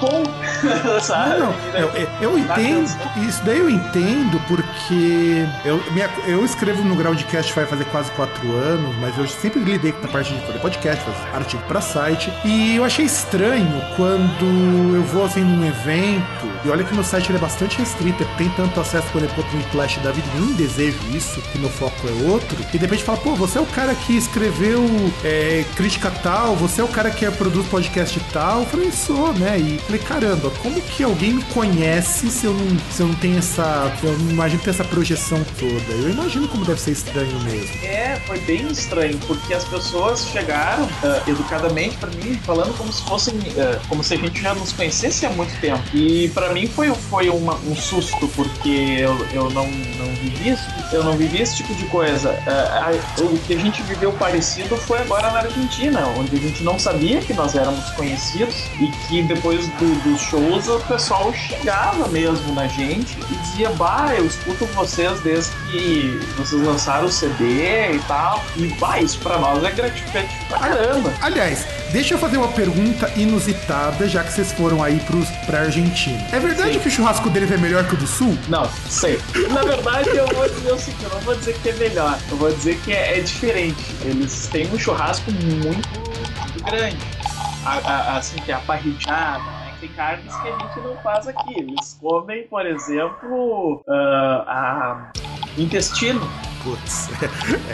bom, 0.00 0.24
sabe? 1.00 1.40
Não, 1.40 1.46
não. 1.46 1.54
Eu, 1.78 2.08
eu 2.20 2.38
entendo, 2.38 2.88
isso 3.28 3.42
daí 3.44 3.58
eu 3.58 3.70
entendo 3.70 4.40
porque 4.46 5.46
eu, 5.64 5.82
minha, 5.92 6.08
eu 6.26 6.44
escrevo 6.44 6.82
no 6.84 6.94
Groundcast 6.94 7.52
vai 7.52 7.66
fazer 7.66 7.84
quase 7.86 8.10
quatro 8.12 8.52
anos, 8.52 8.94
mas 8.96 9.16
eu 9.18 9.26
sempre 9.26 9.60
lidei 9.60 9.92
com 9.92 10.06
a 10.06 10.08
parte 10.08 10.32
de 10.32 10.40
fazer 10.46 10.58
podcast, 10.58 11.04
fazer 11.04 11.36
artigo 11.36 11.62
para 11.66 11.80
site, 11.80 12.32
e 12.44 12.76
eu 12.76 12.84
achei 12.84 13.04
estranho 13.04 13.82
quando 13.96 14.94
eu 14.94 15.02
vou 15.04 15.24
assim 15.24 15.42
num 15.42 15.66
evento, 15.66 16.50
e 16.64 16.68
olha 16.68 16.84
que 16.84 16.94
meu 16.94 17.04
site 17.04 17.34
é 17.34 17.38
bastante 17.38 17.78
restrito, 17.78 18.24
tem 18.36 18.48
tanto 18.50 18.80
acesso, 18.80 19.06
por 19.12 19.22
exemplo, 19.22 19.44
ao 19.44 19.70
Flash 19.70 19.98
da 19.98 20.10
vida, 20.10 20.26
nem 20.34 20.52
desejo 20.54 20.98
isso, 21.14 21.40
que 21.52 21.58
meu 21.58 21.70
foco 21.70 22.08
é 22.08 22.30
outro, 22.30 22.56
e 22.60 22.78
de 22.78 22.78
repente 22.78 23.04
fala, 23.04 23.18
pô, 23.18 23.34
você 23.34 23.58
é 23.58 23.60
o 23.60 23.66
cara 23.66 23.94
que 23.94 24.16
escreveu 24.16 24.84
é, 25.24 25.64
crítica 25.74 26.10
tal, 26.22 26.54
você 26.56 26.80
é 26.80 26.84
o 26.84 26.88
cara 26.88 27.10
que 27.10 27.30
produz 27.32 27.66
podcast 27.68 28.18
tal, 28.32 28.60
eu 28.60 28.66
falei, 28.66 28.90
sou, 28.90 29.32
né? 29.34 29.58
E 29.58 29.69
falei, 29.78 30.00
caramba, 30.00 30.50
como 30.62 30.80
que 30.80 31.02
alguém 31.02 31.34
me 31.34 31.42
conhece 31.44 32.30
se 32.30 32.46
eu 32.46 32.54
não, 32.54 32.78
se 32.90 33.00
eu 33.00 33.08
não 33.08 33.14
tenho 33.16 33.38
essa. 33.38 33.92
Eu 34.02 34.18
não 34.18 34.30
imagino 34.30 34.62
ter 34.62 34.70
essa 34.70 34.84
projeção 34.84 35.44
toda. 35.58 35.92
Eu 35.92 36.10
imagino 36.10 36.48
como 36.48 36.64
deve 36.64 36.80
ser 36.80 36.92
estranho 36.92 37.38
mesmo. 37.40 37.70
É, 37.84 38.20
foi 38.26 38.38
bem 38.40 38.66
estranho, 38.68 39.18
porque 39.26 39.52
as 39.54 39.64
pessoas 39.64 40.26
chegaram 40.26 40.84
uh, 40.84 41.30
educadamente 41.30 41.96
para 41.96 42.10
mim, 42.10 42.38
falando 42.44 42.76
como 42.76 42.92
se 42.92 43.02
fossem. 43.02 43.34
Uh, 43.34 43.88
como 43.88 44.02
se 44.04 44.14
a 44.14 44.16
gente 44.16 44.40
já 44.40 44.54
nos 44.54 44.72
conhecesse 44.72 45.26
há 45.26 45.30
muito 45.30 45.58
tempo. 45.60 45.82
E 45.94 46.28
para 46.30 46.52
mim 46.52 46.66
foi, 46.66 46.92
foi 46.94 47.28
uma, 47.28 47.54
um 47.56 47.74
susto, 47.74 48.28
porque 48.28 48.98
eu, 49.00 49.26
eu 49.32 49.50
não, 49.50 49.66
não 49.66 50.14
vivi 50.14 50.50
isso, 50.50 50.62
eu 50.92 51.02
não 51.04 51.16
vivi 51.16 51.42
esse 51.42 51.56
tipo 51.56 51.74
de 51.74 51.84
coisa. 51.86 52.30
Uh, 52.30 53.24
o 53.24 53.38
que 53.38 53.54
a 53.54 53.58
gente 53.58 53.82
viveu 53.82 54.12
parecido 54.12 54.76
foi 54.76 54.98
agora 54.98 55.30
na 55.30 55.40
Argentina, 55.40 56.06
onde 56.16 56.36
a 56.36 56.38
gente 56.38 56.62
não 56.62 56.78
sabia 56.78 57.20
que 57.20 57.32
nós 57.32 57.54
éramos 57.54 57.84
conhecidos 57.90 58.54
e 58.78 58.88
que 59.08 59.22
depois 59.22 59.49
depois 59.50 59.66
do, 59.68 60.02
dos 60.02 60.20
shows 60.20 60.68
o 60.68 60.78
pessoal 60.80 61.32
chegava 61.32 62.06
mesmo 62.08 62.54
na 62.54 62.68
gente 62.68 63.18
e 63.30 63.34
dizia, 63.36 63.70
bah, 63.70 64.14
eu 64.16 64.26
escuto 64.26 64.64
vocês 64.66 65.18
desde 65.20 65.50
que 65.70 66.20
vocês 66.36 66.62
lançaram 66.62 67.06
o 67.06 67.10
CD 67.10 67.94
e 67.94 67.98
tal. 68.06 68.42
E 68.56 68.68
bah, 68.74 69.00
isso 69.00 69.18
pra 69.18 69.38
nós 69.38 69.62
é 69.64 69.70
gratificante 69.72 70.32
pra 70.48 70.58
caramba. 70.58 71.12
Aliás, 71.20 71.66
deixa 71.92 72.14
eu 72.14 72.18
fazer 72.18 72.36
uma 72.36 72.48
pergunta 72.48 73.10
inusitada, 73.16 74.08
já 74.08 74.22
que 74.22 74.32
vocês 74.32 74.52
foram 74.52 74.82
aí 74.82 75.00
pros, 75.00 75.28
pra 75.46 75.62
Argentina. 75.62 76.24
É 76.32 76.38
verdade 76.38 76.74
Sim. 76.74 76.78
que 76.78 76.88
o 76.88 76.90
churrasco 76.90 77.28
deles 77.30 77.50
é 77.50 77.56
melhor 77.56 77.86
que 77.86 77.94
o 77.94 77.98
do 77.98 78.06
Sul? 78.06 78.38
Não, 78.48 78.68
sei. 78.88 79.18
Na 79.50 79.62
verdade, 79.62 80.10
eu 80.10 80.26
vou 80.28 80.48
dizer 80.48 80.72
o 80.72 80.78
seguinte, 80.78 81.04
eu 81.04 81.10
não 81.10 81.20
vou 81.20 81.34
dizer 81.34 81.58
que 81.60 81.68
é 81.70 81.72
melhor, 81.74 82.18
eu 82.30 82.36
vou 82.36 82.52
dizer 82.52 82.78
que 82.84 82.92
é, 82.92 83.18
é 83.18 83.20
diferente. 83.20 83.84
Eles 84.04 84.48
têm 84.48 84.68
um 84.72 84.78
churrasco 84.78 85.30
muito, 85.32 85.88
muito 85.88 86.64
grande. 86.64 87.19
A- 87.64 87.80
a- 87.84 88.16
assim, 88.16 88.36
que 88.40 88.50
é 88.50 88.54
a 88.54 88.58
parrilhada, 88.60 89.44
né? 89.44 89.74
Tem 89.80 89.88
carnes 89.90 90.34
que 90.36 90.48
a 90.48 90.52
gente 90.52 90.80
não 90.80 90.96
faz 90.98 91.26
aqui. 91.28 91.58
Eles 91.58 91.96
comem, 92.00 92.44
por 92.48 92.66
exemplo, 92.66 93.82
ah, 93.88 94.44
a 94.46 95.60
intestino, 95.60 96.20
Putz. 96.62 97.08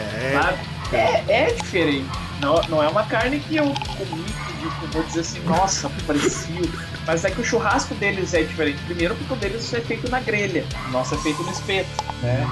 É. 0.93 0.95
É, 0.95 1.23
é 1.27 1.53
diferente. 1.53 2.07
Não, 2.39 2.61
não 2.69 2.81
é 2.83 2.87
uma 2.87 3.03
carne 3.03 3.39
que 3.39 3.57
eu 3.57 3.65
comi 3.97 4.23
que 4.79 4.85
eu 4.85 4.89
vou 4.91 5.03
dizer 5.03 5.21
assim, 5.21 5.39
nossa, 5.41 5.89
parecia. 6.05 6.61
Mas 7.05 7.23
é 7.25 7.31
que 7.31 7.41
o 7.41 7.43
churrasco 7.43 7.93
deles 7.95 8.33
é 8.33 8.43
diferente. 8.43 8.81
Primeiro 8.83 9.15
porque 9.15 9.33
o 9.33 9.35
deles 9.37 9.73
é 9.73 9.81
feito 9.81 10.09
na 10.09 10.19
grelha, 10.19 10.65
o 10.87 10.91
nosso 10.91 11.15
é 11.15 11.17
feito 11.19 11.41
no 11.43 11.51
espeto, 11.51 11.89
né? 12.21 12.45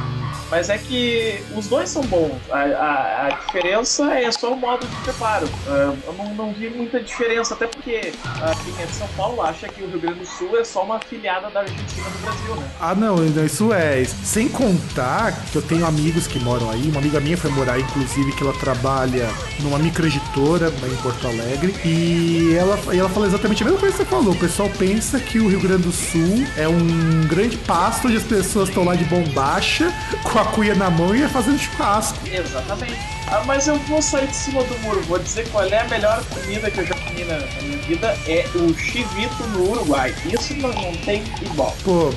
Mas 0.51 0.69
é 0.69 0.77
que 0.77 1.39
os 1.55 1.67
dois 1.67 1.89
são 1.89 2.03
bons. 2.03 2.33
A, 2.51 2.57
a- 2.59 3.27
a 3.27 3.29
diferença 3.31 4.13
é 4.13 4.31
só 4.31 4.53
o 4.53 4.57
modo 4.57 4.85
de 4.87 4.95
preparo. 4.97 5.47
Ah, 5.67 5.93
eu 6.05 6.13
não, 6.13 6.33
não 6.35 6.53
vi 6.53 6.69
muita 6.69 6.99
diferença, 6.99 7.53
até 7.55 7.65
porque 7.67 8.13
a 8.23 8.53
quem 8.55 8.83
é 8.83 8.85
de 8.85 8.93
São 8.93 9.07
Paulo 9.17 9.41
acha 9.41 9.67
que 9.67 9.83
o 9.83 9.87
Rio 9.87 9.99
Grande 9.99 10.19
do 10.19 10.25
Sul 10.25 10.57
é 10.59 10.63
só 10.63 10.83
uma 10.83 10.97
afiliada 10.97 11.49
da 11.49 11.61
Argentina 11.61 12.05
do 12.09 12.21
Brasil, 12.21 12.55
né? 12.55 12.67
Ah, 12.79 12.93
não, 12.95 13.15
isso 13.45 13.73
é. 13.73 14.03
Sem 14.23 14.47
contar 14.47 15.33
que 15.51 15.55
eu 15.55 15.61
tenho 15.61 15.85
amigos 15.85 16.27
que 16.27 16.39
moram 16.39 16.69
aí. 16.69 16.89
Uma 16.89 16.99
amiga 16.99 17.19
minha 17.19 17.37
foi 17.37 17.49
morar, 17.51 17.79
inclusive, 17.79 18.31
que 18.33 18.43
ela 18.43 18.53
trabalha 18.53 19.27
numa 19.61 19.79
microeditora 19.79 20.67
em 20.69 20.95
Porto 21.01 21.27
Alegre. 21.27 21.73
E 21.83 22.55
ela, 22.57 22.77
e 22.93 22.99
ela 22.99 23.09
falou 23.09 23.27
exatamente 23.27 23.63
a 23.63 23.65
mesma 23.65 23.79
coisa 23.79 23.95
que 23.97 24.03
você 24.03 24.09
falou. 24.09 24.33
O 24.33 24.37
pessoal 24.39 24.69
pensa 24.77 25.19
que 25.19 25.39
o 25.39 25.47
Rio 25.47 25.59
Grande 25.59 25.83
do 25.83 25.91
Sul 25.91 26.45
é 26.57 26.67
um 26.67 27.27
grande 27.27 27.57
pasto 27.57 28.07
onde 28.07 28.17
as 28.17 28.23
pessoas 28.23 28.69
estão 28.69 28.83
lá 28.83 28.95
de 28.95 29.05
bombacha, 29.05 29.91
com 30.35 30.39
a 30.39 30.45
cuia 30.45 30.75
na 30.75 30.89
mão 30.89 31.15
e 31.15 31.25
fazendo 31.29 31.57
churrasco. 31.57 32.19
Exatamente. 32.27 33.14
Ah, 33.27 33.43
mas 33.45 33.67
eu 33.67 33.75
vou 33.79 34.01
sair 34.01 34.27
de 34.27 34.35
cima 34.35 34.63
do 34.63 34.77
muro. 34.79 35.01
Vou 35.01 35.17
dizer 35.19 35.47
qual 35.49 35.63
é 35.65 35.79
a 35.79 35.87
melhor 35.87 36.23
comida 36.25 36.69
que 36.69 36.79
eu 36.79 36.85
já 36.85 36.93
comi 36.95 37.23
na, 37.23 37.37
minha 37.63 37.77
vida. 37.79 38.15
É 38.27 38.45
o 38.55 38.73
chivito 38.77 39.43
no 39.51 39.71
Uruguai. 39.71 40.13
Isso 40.25 40.53
não, 40.55 40.69
não 40.69 40.91
tem 40.97 41.23
igual. 41.41 41.75
Pô, 41.83 42.09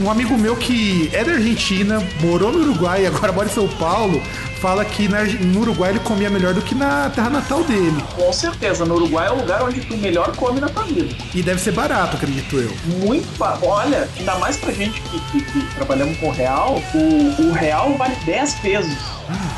um 0.00 0.10
amigo 0.10 0.36
meu 0.38 0.56
que 0.56 1.10
é 1.12 1.22
da 1.22 1.32
Argentina, 1.32 2.02
morou 2.20 2.50
no 2.52 2.60
Uruguai 2.60 3.02
e 3.02 3.06
agora 3.06 3.32
mora 3.32 3.48
em 3.48 3.52
São 3.52 3.68
Paulo, 3.68 4.20
fala 4.60 4.82
que 4.84 5.06
na, 5.08 5.24
no 5.24 5.60
Uruguai 5.60 5.90
ele 5.90 6.00
comia 6.00 6.30
melhor 6.30 6.54
do 6.54 6.62
que 6.62 6.74
na 6.74 7.10
terra 7.10 7.28
natal 7.30 7.62
dele. 7.64 8.02
Com 8.14 8.32
certeza, 8.32 8.84
no 8.86 8.94
Uruguai 8.94 9.28
é 9.28 9.30
o 9.30 9.36
lugar 9.36 9.62
onde 9.62 9.80
tu 9.82 9.96
melhor 9.98 10.34
come 10.36 10.58
na 10.60 10.68
tua 10.70 10.84
vida. 10.84 11.14
E 11.34 11.42
deve 11.42 11.60
ser 11.60 11.72
barato, 11.72 12.16
acredito 12.16 12.56
eu. 12.56 12.74
Muito. 13.06 13.26
ba- 13.38 13.58
Olha, 13.62 14.08
ainda 14.18 14.34
mais 14.36 14.56
pra 14.56 14.72
gente 14.72 15.00
que, 15.02 15.20
que- 15.32 15.42
que 15.42 15.74
trabalhamos 15.74 16.16
com 16.18 16.30
real, 16.30 16.82
o, 16.94 17.42
o 17.42 17.52
real 17.52 17.92
vale 17.98 18.14
10 18.24 18.54
pesos. 18.54 18.96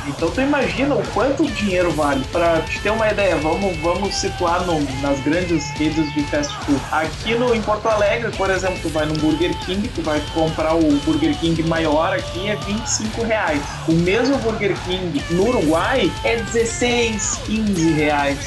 Então 0.06 0.30
tu 0.30 0.40
imagina 0.40 0.94
o 0.94 1.02
quanto 1.08 1.44
dinheiro 1.52 1.90
vale. 1.92 2.24
Pra 2.32 2.60
te 2.62 2.80
ter 2.80 2.90
uma 2.90 3.08
ideia, 3.10 3.36
vamos, 3.36 3.76
vamos 3.78 4.14
situar 4.14 4.64
no- 4.64 4.80
nas 5.02 5.20
grandes 5.20 5.68
redes 5.72 6.12
de 6.14 6.22
fast 6.24 6.52
food. 6.64 6.80
Aqui 6.90 7.34
no, 7.34 7.54
em 7.54 7.60
Porto 7.62 7.86
Alegre, 7.88 8.30
por 8.36 8.50
exemplo, 8.50 8.78
tu 8.82 8.88
vai 8.88 9.04
no 9.06 9.14
Burger 9.14 9.54
King, 9.66 9.86
tu 9.88 10.02
vai 10.02 10.20
comprar 10.34 10.74
o 10.74 10.80
Burger 11.04 11.36
King 11.38 11.62
maior 11.64 12.12
aqui 12.14 12.48
é 12.48 12.56
25 12.56 13.22
reais. 13.22 13.60
O 13.86 13.92
mesmo 13.92 14.36
Burger 14.38 14.74
King 14.86 15.22
no 15.30 15.48
Uruguai 15.48 16.10
é 16.24 16.36
16, 16.36 17.38
15 17.46 17.92
reais. 17.92 18.38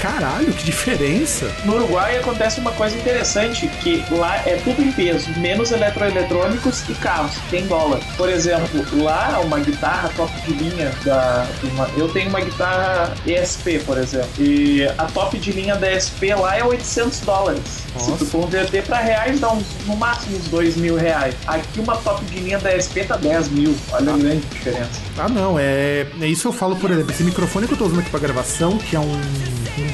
Caralho, 0.00 0.52
que 0.52 0.64
diferença! 0.64 1.50
No 1.64 1.74
Uruguai 1.76 2.16
acontece 2.16 2.58
uma 2.60 2.72
coisa 2.72 2.96
interessante, 2.96 3.68
que 3.82 4.04
lá 4.10 4.36
é 4.46 4.56
tudo 4.64 4.82
em 4.82 4.90
peso, 4.90 5.28
menos 5.38 5.70
eletroeletrônicos 5.70 6.82
e 6.88 6.94
carros, 6.94 7.32
tem 7.50 7.66
dólar. 7.66 8.00
Por 8.16 8.28
exemplo, 8.28 8.84
lá 9.02 9.40
uma 9.44 9.60
guitarra 9.60 10.10
top 10.16 10.32
de 10.42 10.52
linha 10.54 10.90
da. 11.04 11.46
uma- 11.72 11.88
eu 11.96 12.08
tenho 12.08 12.28
uma 12.30 12.40
guitarra 12.40 13.14
ESP, 13.26 13.78
por 13.86 13.96
exemplo, 13.96 14.28
e 14.40 14.84
a 14.98 15.04
top 15.04 15.38
de 15.38 15.52
linha 15.52 15.76
da 15.76 15.92
ESP 15.92 16.34
lá 16.34 16.56
é 16.56 16.64
800 16.64 17.20
dólares. 17.20 17.62
Se 17.98 18.10
Nossa. 18.10 18.24
tu 18.24 18.30
converter 18.30 18.82
pra 18.84 18.98
reais, 18.98 19.38
dá 19.38 19.52
uns, 19.52 19.64
no 19.86 19.96
máximo 19.96 20.36
uns 20.36 20.48
2 20.48 20.76
mil 20.76 20.96
reais. 20.96 21.34
Aqui 21.46 21.78
uma 21.78 21.96
top 21.96 22.24
de 22.24 22.40
linha 22.40 22.58
da 22.58 22.74
ESP 22.74 23.04
tá 23.04 23.16
10 23.16 23.50
mil. 23.50 23.76
Olha 23.92 24.14
a 24.14 24.16
grande 24.16 24.40
diferença. 24.46 24.90
Ah, 25.18 25.28
não, 25.28 25.58
é, 25.58 26.06
é 26.20 26.26
isso 26.26 26.48
eu 26.48 26.52
falo, 26.52 26.74
por 26.76 26.90
exemplo, 26.90 27.12
esse 27.12 27.22
microfone 27.22 27.66
que 27.68 27.74
eu 27.74 27.78
tô 27.78 27.84
usando 27.84 28.00
aqui 28.00 28.10
pra 28.10 28.18
gravação, 28.18 28.78
que 28.78 28.96
é 28.96 29.00
um 29.00 29.20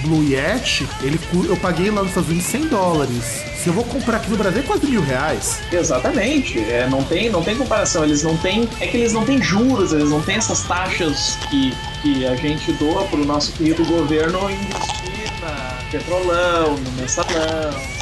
Blue 0.02 0.22
Yeti, 0.22 0.88
ele, 1.02 1.18
eu 1.48 1.56
paguei 1.56 1.90
lá 1.90 2.00
nos 2.02 2.08
Estados 2.08 2.30
Unidos 2.30 2.46
100 2.48 2.68
dólares. 2.68 3.24
Se 3.62 3.68
eu 3.68 3.72
vou 3.72 3.84
comprar 3.84 4.18
aqui 4.18 4.30
no 4.30 4.36
Brasil 4.36 4.60
é 4.60 4.62
quase 4.64 4.86
mil 4.86 5.02
reais. 5.02 5.60
Exatamente, 5.72 6.58
é, 6.58 6.86
não, 6.88 7.02
tem, 7.02 7.28
não 7.28 7.42
tem 7.42 7.56
comparação. 7.56 8.04
Eles 8.04 8.22
não 8.22 8.36
têm. 8.36 8.68
É 8.80 8.86
que 8.86 8.96
eles 8.96 9.12
não 9.12 9.24
têm 9.24 9.42
juros, 9.42 9.92
eles 9.92 10.08
não 10.08 10.22
têm 10.22 10.36
essas 10.36 10.62
taxas 10.62 11.36
que, 11.50 11.74
que 12.02 12.26
a 12.26 12.36
gente 12.36 12.72
doa 12.72 13.04
pro 13.04 13.24
nosso 13.24 13.52
querido 13.52 13.84
governo 13.84 14.50
investir 14.50 15.32
na 15.40 15.78
petrolão, 15.90 16.76
no 16.76 16.90
mensalão. 16.92 17.97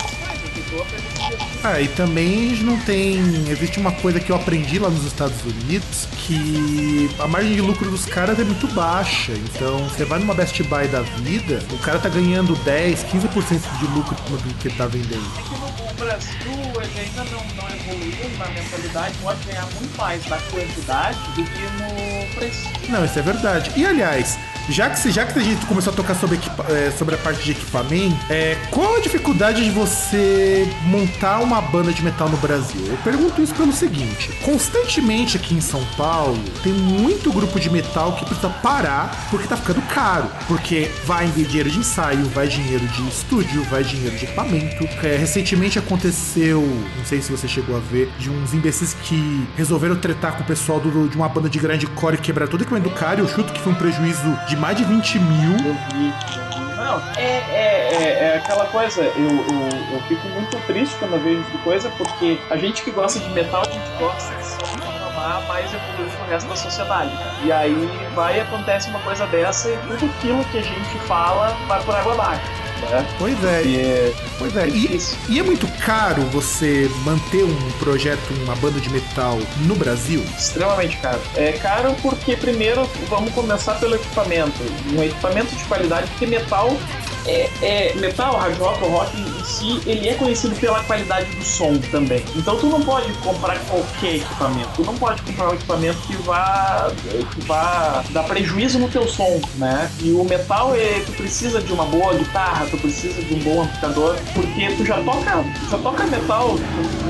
Ah, 1.69 1.81
e 1.81 1.89
também 1.89 2.55
não 2.63 2.79
tem. 2.79 3.19
Existe 3.51 3.81
uma 3.81 3.91
coisa 3.91 4.21
que 4.21 4.31
eu 4.31 4.37
aprendi 4.37 4.79
lá 4.79 4.89
nos 4.89 5.05
Estados 5.05 5.43
Unidos 5.43 6.07
que 6.25 7.11
a 7.19 7.27
margem 7.27 7.55
de 7.55 7.61
lucro 7.61 7.91
dos 7.91 8.07
caras 8.07 8.39
é 8.39 8.45
muito 8.45 8.69
baixa. 8.69 9.33
Então, 9.33 9.79
você 9.89 10.05
vai 10.05 10.21
numa 10.21 10.33
Best 10.33 10.63
Buy 10.63 10.87
da 10.87 11.03
vida, 11.03 11.61
o 11.73 11.79
cara 11.79 11.99
tá 11.99 12.09
ganhando 12.09 12.55
10, 12.63 13.07
15% 13.07 13.79
de 13.81 13.87
lucro 13.89 14.15
do 14.15 14.55
que 14.61 14.69
ele 14.69 14.77
tá 14.77 14.87
vendendo. 14.87 15.27
É 15.37 15.43
que 15.43 15.89
no 15.89 15.95
Brasil 15.95 16.37
ele 16.83 17.01
ainda 17.01 17.25
não, 17.33 17.45
não 17.57 17.69
evoluiu 17.75 18.39
na 18.39 18.47
mentalidade, 18.47 19.15
pode 19.21 19.45
ganhar 19.45 19.67
muito 19.75 19.99
mais 19.99 20.25
na 20.29 20.39
quantidade 20.39 21.19
do 21.35 21.43
que 21.43 21.63
no 21.63 22.35
preço. 22.37 22.69
Não, 22.89 23.05
isso 23.05 23.19
é 23.19 23.23
verdade. 23.23 23.73
E 23.75 23.85
aliás, 23.85 24.39
já 24.69 24.91
que, 24.91 25.11
já 25.11 25.25
que 25.27 25.39
a 25.39 25.43
gente 25.43 25.65
começou 25.67 25.93
a 25.93 25.97
tocar 25.97 26.15
sobre, 26.15 26.39
é, 26.69 26.91
sobre 26.97 27.15
a 27.15 27.19
parte 27.19 27.43
de 27.45 27.53
equipamento, 27.53 28.17
é, 28.31 28.57
qual 28.71 28.97
a 28.97 29.01
dificuldade 29.01 29.65
de 29.65 29.71
você 29.71 30.69
montar 30.85 31.39
uma 31.41 31.61
banda 31.61 31.93
de 31.93 32.03
metal 32.03 32.29
no 32.29 32.37
Brasil? 32.39 32.81
Eu 32.87 32.97
pergunto 32.99 33.41
isso 33.43 33.55
pelo 33.55 33.73
seguinte: 33.73 34.31
constantemente 34.45 35.37
aqui 35.37 35.55
em 35.55 35.61
São 35.61 35.85
Paulo 35.97 36.39
tem 36.63 36.73
muito 36.73 37.33
grupo 37.33 37.59
de 37.61 37.71
metal 37.71 38.13
que 38.17 38.25
precisa 38.25 38.49
parar 38.49 39.29
porque 39.31 39.47
tá 39.47 39.57
ficando 39.57 39.81
caro. 39.83 40.29
Porque 40.49 40.91
vai 41.05 41.27
dinheiro 41.29 41.71
de 41.71 41.79
ensaio, 41.79 42.25
vai 42.31 42.49
dinheiro 42.49 42.87
de 42.87 43.09
estúdio, 43.09 43.63
vai 43.65 43.83
dinheiro 43.85 44.17
de 44.17 44.25
equipamento. 44.25 44.85
É, 45.03 45.17
recentemente 45.17 45.79
aconteceu, 45.79 46.61
não 46.97 47.05
sei 47.05 47.21
se 47.21 47.31
você 47.31 47.47
chegou 47.49 47.77
a 47.77 47.81
ver, 47.81 48.11
de 48.19 48.31
uns 48.31 48.53
imbecis 48.55 48.95
que 49.03 49.47
resolveram 49.57 49.97
tretar 49.97 50.37
com 50.37 50.43
o 50.43 50.47
pessoal 50.47 50.81
do- 50.81 51.09
de 51.09 51.17
uma 51.17 51.29
banda 51.29 51.49
de 51.49 51.59
grande 51.59 51.87
core 51.87 52.17
e 52.17 52.19
quebrar 52.19 52.49
todo 52.49 52.61
o 52.61 52.63
equipamento 52.65 52.89
do 52.89 52.95
cara. 52.95 53.21
Eu 53.21 53.29
chuto 53.29 53.53
que 53.53 53.61
foi 53.61 53.73
um 53.73 53.77
prejuízo 53.77 54.37
de 54.49 54.56
mais 54.57 54.77
de 54.77 54.85
20 54.85 55.19
mil. 55.21 55.57
Não, 56.77 57.03
é, 57.17 57.23
é, 57.23 57.89
é, 57.93 58.25
é 58.25 58.37
aquela 58.37 58.67
coisa, 58.67 59.03
eu, 59.03 59.31
eu, 59.31 59.69
eu 59.93 60.01
fico 60.09 60.29
muito 60.29 60.57
triste 60.67 60.95
quando 60.99 61.15
eu 61.15 61.21
vejo 61.21 61.43
de 61.43 61.59
coisa, 61.59 61.91
porque 61.91 62.39
a 62.51 62.57
gente 62.57 62.83
que 62.83 62.91
gosta 62.91 63.19
de 63.19 63.29
metal, 63.31 63.63
a 63.63 63.73
gente 63.73 63.89
gosta 63.99 64.35
de 64.35 64.87
reclamar 65.17 65.43
mais 65.49 65.73
evoluir 65.73 66.11
que 66.11 66.23
o 66.23 66.27
resto 66.27 66.49
da 66.49 66.57
sociedade. 66.57 67.11
E 67.45 67.51
aí 67.51 67.89
vai 68.15 68.39
e 68.39 68.41
acontece 68.41 68.89
uma 68.91 69.01
coisa 69.01 69.27
dessa 69.27 69.71
e 69.71 69.77
tudo 69.79 70.07
aquilo 70.07 70.45
que 70.47 70.59
a 70.59 70.63
gente 70.63 70.99
fala 71.07 71.57
vai 71.67 71.83
por 71.83 71.95
água 71.95 72.13
abaixo. 72.13 72.66
Né? 72.83 73.07
Pois 73.19 73.45
é, 73.45 73.63
E 73.63 74.15
pois 74.39 74.57
é. 74.57 74.65
é 74.65 74.69
E, 74.69 75.01
e 75.29 75.39
é 75.41 75.43
muito 75.43 75.67
caro 75.85 76.23
você 76.27 76.91
manter 77.05 77.45
um 77.45 77.71
projeto, 77.79 78.21
uma 78.45 78.55
banda 78.57 78.81
de 78.81 78.91
metal 78.91 79.39
no 79.61 79.75
Brasil? 79.75 80.23
extremamente 80.39 80.97
caro. 80.99 81.21
É 81.37 81.53
caro 81.53 81.95
porque, 82.03 82.37
primeiro, 82.37 82.89
vamos 83.09 83.33
começar 83.33 83.75
pelo 83.75 83.95
equipamento. 83.95 84.63
Um 84.95 85.03
equipamento 85.03 85.55
de 85.55 85.65
qualidade, 85.65 86.09
porque 86.11 86.27
metal 86.27 86.77
é, 87.27 87.49
é- 87.61 87.93
metal, 87.97 88.37
hard 88.37 88.57
rock, 88.59 88.85
o 88.85 88.89
rock 88.89 89.17
em 89.21 89.45
si, 89.45 89.83
ele 89.87 90.09
é 90.09 90.15
conhecido 90.15 90.55
pela 90.57 90.83
qualidade 90.85 91.29
do 91.35 91.45
som 91.45 91.77
também. 91.91 92.25
Então 92.37 92.57
tu 92.57 92.67
não 92.67 92.81
pode 92.83 93.13
comprar 93.15 93.59
qualquer 93.65 94.17
equipamento. 94.17 94.69
Tu 94.77 94.85
não 94.85 94.95
pode 94.95 95.23
comprar 95.23 95.51
um 95.51 95.55
equipamento 95.55 95.99
que 96.07 96.17
vá, 96.19 96.89
que 97.35 97.41
vá 97.47 98.05
dar 98.11 98.23
prejuízo 98.25 98.79
no 98.79 98.89
teu 98.89 99.09
som, 99.09 99.41
né? 99.57 99.91
E 100.01 100.13
o 100.13 100.23
metal, 100.25 100.75
é, 100.77 101.03
tu 101.05 101.13
precisa 101.13 101.61
de 101.61 101.73
uma 101.73 101.85
boa 101.87 102.15
guitarra, 102.15 102.66
tu 102.67 102.77
precisa 102.79 103.23
de 103.23 103.35
um 103.35 103.39
bom 103.39 103.63
amplificador, 103.63 104.17
porque 104.35 104.71
tu 104.77 104.85
já 104.85 105.03
toca, 105.03 105.45
já 105.71 105.79
toca 105.79 106.05
metal, 106.07 106.57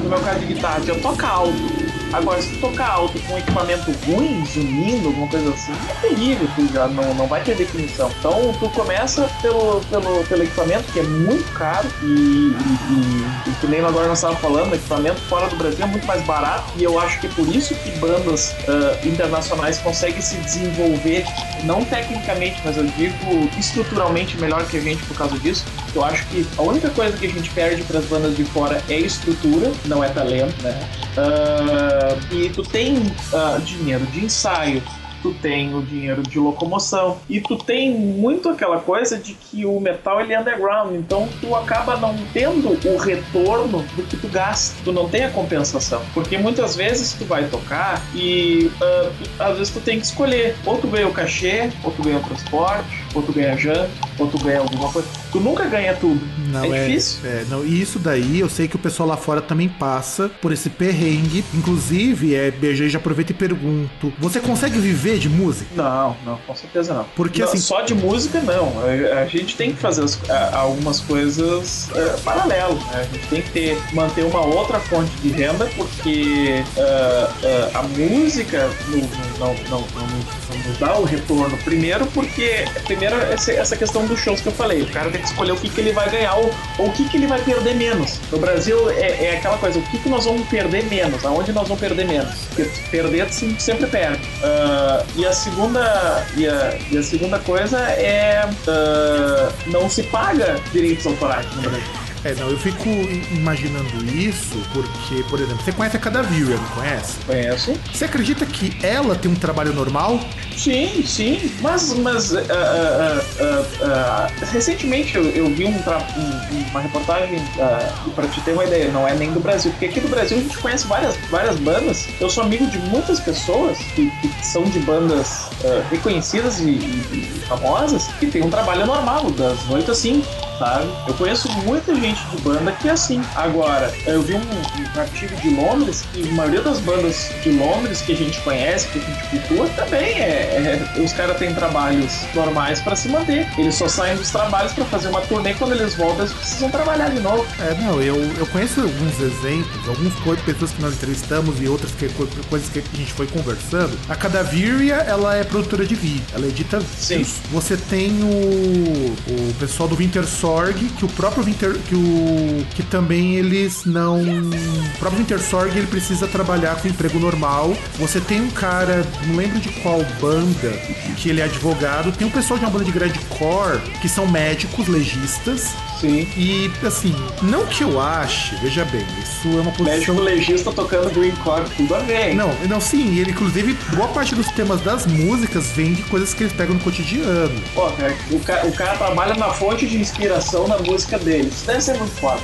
no 0.02 0.08
meu 0.08 0.20
caso 0.20 0.40
de 0.40 0.46
guitarra, 0.46 0.80
já 0.84 0.94
toca 0.96 1.26
alto. 1.26 1.75
Agora, 2.12 2.40
se 2.40 2.54
tocar 2.56 2.88
alto 2.88 3.18
com 3.20 3.34
um 3.34 3.38
equipamento 3.38 3.90
ruim, 4.06 4.44
zunindo, 4.46 5.08
alguma 5.08 5.26
coisa 5.26 5.50
assim, 5.50 5.72
é 5.90 6.08
terrível, 6.08 6.48
tu 6.54 6.72
já 6.72 6.86
não, 6.88 7.14
não 7.14 7.26
vai 7.26 7.42
ter 7.42 7.56
definição. 7.56 8.10
Então, 8.18 8.54
tu 8.58 8.68
começa 8.70 9.28
pelo, 9.42 9.80
pelo, 9.90 10.24
pelo 10.24 10.42
equipamento, 10.42 10.92
que 10.92 11.00
é 11.00 11.02
muito 11.02 11.52
caro, 11.52 11.88
e, 12.02 12.06
e, 12.06 12.50
e, 12.56 13.50
e 13.50 13.54
que 13.60 13.66
nem 13.66 13.80
agora 13.80 14.08
nós 14.08 14.18
estávamos 14.18 14.40
falando, 14.40 14.74
equipamento 14.74 15.20
fora 15.22 15.48
do 15.48 15.56
Brasil 15.56 15.84
é 15.84 15.88
muito 15.88 16.06
mais 16.06 16.22
barato, 16.22 16.72
e 16.76 16.84
eu 16.84 16.98
acho 16.98 17.20
que 17.20 17.26
é 17.26 17.30
por 17.30 17.48
isso 17.54 17.74
que 17.74 17.90
bandas 17.98 18.52
uh, 18.52 19.06
internacionais 19.06 19.78
conseguem 19.78 20.20
se 20.20 20.36
desenvolver, 20.36 21.24
não 21.64 21.84
tecnicamente, 21.84 22.60
mas 22.64 22.76
eu 22.76 22.84
digo 22.84 23.50
estruturalmente 23.58 24.38
melhor 24.38 24.64
que 24.66 24.76
a 24.76 24.80
gente 24.80 25.02
por 25.04 25.16
causa 25.16 25.38
disso. 25.38 25.64
Eu 25.94 26.04
acho 26.04 26.26
que 26.26 26.46
a 26.56 26.62
única 26.62 26.90
coisa 26.90 27.16
que 27.16 27.26
a 27.26 27.30
gente 27.30 27.50
perde 27.50 27.82
para 27.82 27.98
as 27.98 28.04
bandas 28.04 28.36
de 28.36 28.44
fora 28.44 28.82
é 28.88 28.98
estrutura, 28.98 29.72
não 29.86 30.04
é 30.04 30.08
talento, 30.08 30.62
né? 30.62 30.78
Uh, 31.16 31.95
e 32.30 32.50
tu 32.50 32.62
tem 32.62 32.96
uh, 32.96 33.60
dinheiro 33.62 34.06
de 34.06 34.24
ensaio, 34.24 34.82
tu 35.22 35.34
tem 35.34 35.74
o 35.74 35.82
dinheiro 35.82 36.22
de 36.22 36.38
locomoção 36.38 37.18
e 37.28 37.40
tu 37.40 37.56
tem 37.56 37.92
muito 37.92 38.48
aquela 38.48 38.78
coisa 38.78 39.18
de 39.18 39.34
que 39.34 39.66
o 39.66 39.80
metal 39.80 40.20
ele 40.20 40.32
é 40.32 40.40
underground, 40.40 40.94
então 40.94 41.28
tu 41.40 41.54
acaba 41.56 41.96
não 41.96 42.16
tendo 42.32 42.78
o 42.84 42.96
retorno 42.96 43.84
do 43.96 44.02
que 44.04 44.16
tu 44.16 44.28
gasta, 44.28 44.76
tu 44.84 44.92
não 44.92 45.08
tem 45.08 45.24
a 45.24 45.30
compensação, 45.30 46.02
porque 46.14 46.38
muitas 46.38 46.76
vezes 46.76 47.14
tu 47.14 47.24
vai 47.24 47.48
tocar 47.48 48.06
e 48.14 48.70
uh, 48.80 49.12
às 49.38 49.58
vezes 49.58 49.72
tu 49.72 49.80
tem 49.80 49.98
que 49.98 50.06
escolher, 50.06 50.56
ou 50.64 50.78
tu 50.78 50.86
ganha 50.86 51.08
o 51.08 51.12
cachê, 51.12 51.70
ou 51.82 51.90
tu 51.90 52.02
ganha 52.02 52.18
o 52.18 52.22
transporte, 52.22 53.04
ou 53.14 53.22
tu 53.22 53.32
ganha 53.32 53.56
janta, 53.56 53.90
ou 54.18 54.28
tu 54.28 54.38
ganha 54.38 54.60
alguma 54.60 54.92
coisa. 54.92 55.08
Tu 55.36 55.40
nunca 55.42 55.64
ganha 55.66 55.94
tudo. 55.94 56.20
Não, 56.48 56.64
é, 56.72 56.78
é 56.84 56.86
difícil. 56.88 57.18
É, 57.24 57.44
não, 57.50 57.64
e 57.64 57.80
isso 57.80 57.98
daí 57.98 58.40
eu 58.40 58.48
sei 58.48 58.66
que 58.68 58.76
o 58.76 58.78
pessoal 58.78 59.08
lá 59.08 59.16
fora 59.16 59.40
também 59.42 59.68
passa 59.68 60.30
por 60.40 60.50
esse 60.52 60.70
perrengue. 60.70 61.44
Inclusive, 61.52 62.34
é, 62.34 62.50
BG 62.50 62.88
já 62.88 62.98
aproveita 62.98 63.32
e 63.32 63.34
pergunto: 63.34 64.12
você 64.18 64.40
consegue 64.40 64.78
viver 64.78 65.18
de 65.18 65.28
música? 65.28 65.66
Não, 65.74 66.16
não, 66.24 66.36
com 66.46 66.54
certeza 66.54 66.94
não. 66.94 67.04
Porque 67.14 67.40
Não, 67.42 67.48
assim. 67.48 67.58
Só 67.58 67.82
de 67.82 67.94
música, 67.94 68.40
não. 68.40 68.72
A, 68.80 69.20
a 69.22 69.26
gente 69.26 69.56
tem 69.56 69.72
que 69.72 69.80
fazer 69.80 70.02
as- 70.04 70.18
a- 70.30 70.56
algumas 70.56 71.00
coisas 71.00 71.88
é, 71.94 72.16
paralelo. 72.24 72.74
né? 72.76 73.06
A 73.10 73.14
gente 73.14 73.26
tem 73.28 73.42
que 73.42 73.50
ter, 73.50 73.78
manter 73.92 74.22
uma 74.24 74.40
outra 74.40 74.78
fonte 74.80 75.10
de 75.22 75.28
renda, 75.28 75.66
porque 75.76 76.62
ah, 76.78 77.30
ah, 77.74 77.78
a 77.80 77.82
música 77.82 78.70
não, 78.88 78.98
não, 79.38 79.54
não, 79.70 79.80
nos- 79.80 80.78
dá 80.78 80.96
o 80.96 81.04
retorno. 81.04 81.56
Primeiro, 81.58 82.06
porque 82.06 82.64
primeiro 82.86 83.16
essa, 83.16 83.52
essa 83.52 83.76
questão 83.76 84.06
dos 84.06 84.18
shows 84.20 84.40
que 84.40 84.48
eu 84.48 84.52
falei. 84.52 84.82
O 84.82 84.86
cara 84.86 85.10
tem 85.10 85.20
escolher 85.26 85.52
o 85.52 85.56
que, 85.56 85.68
que 85.68 85.80
ele 85.80 85.92
vai 85.92 86.08
ganhar 86.10 86.34
ou, 86.34 86.50
ou 86.78 86.88
o 86.88 86.92
que, 86.92 87.08
que 87.08 87.16
ele 87.16 87.26
vai 87.26 87.40
perder 87.40 87.74
menos. 87.74 88.18
No 88.30 88.38
Brasil 88.38 88.90
é, 88.90 89.26
é 89.26 89.36
aquela 89.36 89.58
coisa, 89.58 89.78
o 89.78 89.82
que, 89.82 89.98
que 89.98 90.08
nós 90.08 90.24
vamos 90.24 90.46
perder 90.48 90.84
menos? 90.84 91.24
Aonde 91.24 91.52
nós 91.52 91.68
vamos 91.68 91.80
perder 91.80 92.06
menos? 92.06 92.34
Porque 92.54 92.70
perder 92.90 93.28
sempre 93.30 93.86
perde. 93.86 94.22
Ah, 94.42 95.04
e 95.16 95.26
a 95.26 95.32
segunda 95.32 96.26
e 96.36 96.46
a, 96.46 96.78
e 96.90 96.98
a 96.98 97.02
segunda 97.02 97.38
coisa 97.38 97.78
é 97.78 98.48
ah, 98.68 99.52
não 99.66 99.88
se 99.88 100.02
paga 100.04 100.60
direitos 100.72 101.06
autorais 101.06 101.46
no 101.54 101.62
Brasil. 101.62 102.06
É, 102.26 102.34
não, 102.34 102.48
eu 102.50 102.58
fico 102.58 102.88
imaginando 103.30 104.04
isso 104.12 104.56
porque, 104.72 105.22
por 105.30 105.38
exemplo, 105.38 105.62
você 105.64 105.70
conhece 105.70 105.96
a 105.96 106.00
Cadavilha, 106.00 106.56
não 106.56 106.68
conhece? 106.70 107.18
Conheço? 107.24 107.72
Você 107.92 108.04
acredita 108.04 108.44
que 108.44 108.76
ela 108.84 109.14
tem 109.14 109.30
um 109.30 109.36
trabalho 109.36 109.72
normal? 109.72 110.18
Sim, 110.56 111.04
sim. 111.06 111.52
Mas, 111.60 111.92
mas 111.98 112.34
ah, 112.34 112.42
ah, 112.50 113.64
ah, 113.82 114.26
recentemente 114.50 115.14
eu, 115.16 115.22
eu 115.30 115.46
vi 115.54 115.66
um 115.66 115.76
um- 115.76 116.70
uma 116.70 116.80
reportagem, 116.80 117.38
ah, 117.60 117.92
para 118.16 118.26
te 118.26 118.40
ter 118.40 118.54
uma 118.54 118.64
ideia, 118.64 118.88
não 118.90 119.06
é 119.06 119.14
nem 119.14 119.30
do 119.30 119.38
Brasil, 119.38 119.70
porque 119.70 119.84
aqui 119.86 120.00
do 120.00 120.08
Brasil 120.08 120.38
a 120.38 120.40
gente 120.40 120.58
conhece 120.58 120.84
várias, 120.88 121.16
várias 121.30 121.56
bandas. 121.60 122.08
Eu 122.20 122.28
sou 122.28 122.42
amigo 122.42 122.66
de 122.66 122.78
muitas 122.78 123.20
pessoas 123.20 123.78
que, 123.94 124.10
que 124.20 124.44
são 124.44 124.64
de 124.64 124.80
bandas 124.80 125.46
ah, 125.64 125.84
reconhecidas 125.92 126.58
e, 126.58 126.70
e- 126.70 127.36
e 127.36 127.42
famosas 127.46 128.08
que 128.18 128.26
tem 128.26 128.42
um 128.42 128.50
trabalho 128.50 128.84
normal, 128.84 129.30
das 129.30 129.58
8 129.70 129.92
às 129.92 129.98
5. 129.98 130.26
Sabe? 130.58 130.86
Eu 131.06 131.14
conheço 131.14 131.50
muita 131.64 131.94
gente 131.94 132.20
de 132.30 132.40
banda 132.42 132.72
que 132.72 132.88
é 132.88 132.92
assim. 132.92 133.20
Agora, 133.34 133.92
eu 134.06 134.22
vi 134.22 134.34
um, 134.34 134.38
um 134.38 135.00
artigo 135.00 135.36
de 135.36 135.50
Londres 135.50 136.02
que 136.14 136.26
a 136.26 136.32
maioria 136.32 136.62
das 136.62 136.78
bandas 136.80 137.30
de 137.42 137.50
Londres 137.52 138.00
que 138.00 138.12
a 138.12 138.16
gente 138.16 138.40
conhece, 138.40 138.88
que 138.88 138.98
a 138.98 139.02
gente 139.02 139.46
cultua, 139.48 139.68
também 139.76 140.14
é. 140.18 140.86
é- 140.96 141.00
os 141.02 141.12
caras 141.12 141.36
têm 141.38 141.52
trabalhos 141.54 142.10
normais 142.34 142.80
pra 142.80 142.96
se 142.96 143.08
manter. 143.08 143.46
Eles 143.58 143.74
só 143.74 143.86
saem 143.88 144.16
dos 144.16 144.30
trabalhos 144.30 144.72
pra 144.72 144.84
fazer 144.86 145.08
uma 145.08 145.20
turnê 145.22 145.52
quando 145.54 145.72
eles 145.72 145.94
voltam, 145.94 146.20
eles 146.24 146.32
precisam 146.32 146.70
trabalhar 146.70 147.10
de 147.10 147.20
novo. 147.20 147.44
É, 147.60 147.74
não, 147.82 148.00
eu, 148.00 148.16
eu 148.38 148.46
conheço 148.46 148.80
alguns 148.80 149.20
exemplos, 149.20 149.88
algumas 149.88 150.14
co- 150.20 150.36
pessoas 150.44 150.70
que 150.70 150.80
nós 150.80 150.94
entrevistamos 150.94 151.60
e 151.60 151.68
outras 151.68 151.92
que, 151.92 152.08
co- 152.10 152.26
coisas 152.48 152.68
que 152.70 152.78
a 152.78 152.96
gente 152.96 153.12
foi 153.12 153.26
conversando. 153.26 153.96
A 154.08 154.14
Cadavíria, 154.16 154.94
ela 154.96 155.34
é 155.36 155.44
produtora 155.44 155.84
de 155.84 155.94
vídeo, 155.94 156.24
ela 156.34 156.46
edita 156.46 156.80
Sim. 156.98 157.18
vídeos. 157.18 157.34
Você 157.52 157.76
tem 157.76 158.10
o, 158.22 159.14
o 159.28 159.54
pessoal 159.58 159.88
do 159.88 159.96
Winter 159.96 160.24
Sorg, 160.46 160.74
que 160.96 161.04
o 161.04 161.08
próprio 161.08 161.42
Winter, 161.42 161.72
que 161.88 161.94
o 161.96 162.64
que 162.76 162.82
também 162.84 163.34
eles 163.34 163.84
não, 163.84 164.20
o 164.20 164.98
próprio 164.98 165.18
Winter 165.20 165.40
Sorg 165.40 165.76
ele 165.76 165.88
precisa 165.88 166.28
trabalhar 166.28 166.76
com 166.80 166.86
emprego 166.86 167.18
normal. 167.18 167.76
Você 167.98 168.20
tem 168.20 168.40
um 168.42 168.50
cara, 168.50 169.04
não 169.26 169.34
lembro 169.34 169.58
de 169.58 169.68
qual 169.80 169.98
banda, 170.20 170.70
que 171.16 171.30
ele 171.30 171.40
é 171.40 171.44
advogado. 171.44 172.12
Tem 172.12 172.26
um 172.26 172.30
pessoal 172.30 172.58
de 172.60 172.64
uma 172.64 172.70
banda 172.70 172.84
de 172.84 172.92
grindcore 172.92 173.80
que 174.00 174.08
são 174.08 174.24
médicos, 174.28 174.86
legistas. 174.86 175.72
Sim. 176.00 176.28
E 176.36 176.70
assim, 176.86 177.14
não 177.42 177.64
que 177.66 177.82
eu 177.82 177.98
ache, 178.00 178.54
veja 178.62 178.84
bem, 178.84 179.04
isso 179.22 179.48
é 179.48 179.60
uma 179.62 179.72
posição. 179.72 180.14
Médico 180.14 180.20
legista 180.20 180.70
tocando 180.70 181.10
Greencore, 181.10 181.64
tudo 181.74 181.94
a 181.94 181.98
ver. 182.00 182.34
Não, 182.34 182.54
não, 182.68 182.80
sim, 182.82 183.18
ele 183.18 183.30
inclusive, 183.30 183.72
boa 183.96 184.06
parte 184.08 184.34
dos 184.34 184.46
temas 184.48 184.80
das 184.82 185.06
músicas 185.06 185.68
vem 185.74 185.94
de 185.94 186.02
coisas 186.02 186.34
que 186.34 186.42
eles 186.42 186.52
pegam 186.52 186.74
no 186.74 186.80
cotidiano. 186.80 187.58
Pô, 187.74 187.86
cara, 187.92 188.14
o, 188.30 188.38
ca- 188.40 188.62
o 188.66 188.72
cara 188.72 188.98
trabalha 188.98 189.34
na 189.36 189.48
fonte 189.48 189.86
de 189.86 189.96
inspiração 189.96 190.35
na 190.68 190.78
música 190.78 191.18
dele. 191.18 191.48
Isso 191.48 191.66
deve 191.66 191.80
ser 191.80 191.98
muito 191.98 192.14
foda. 192.20 192.40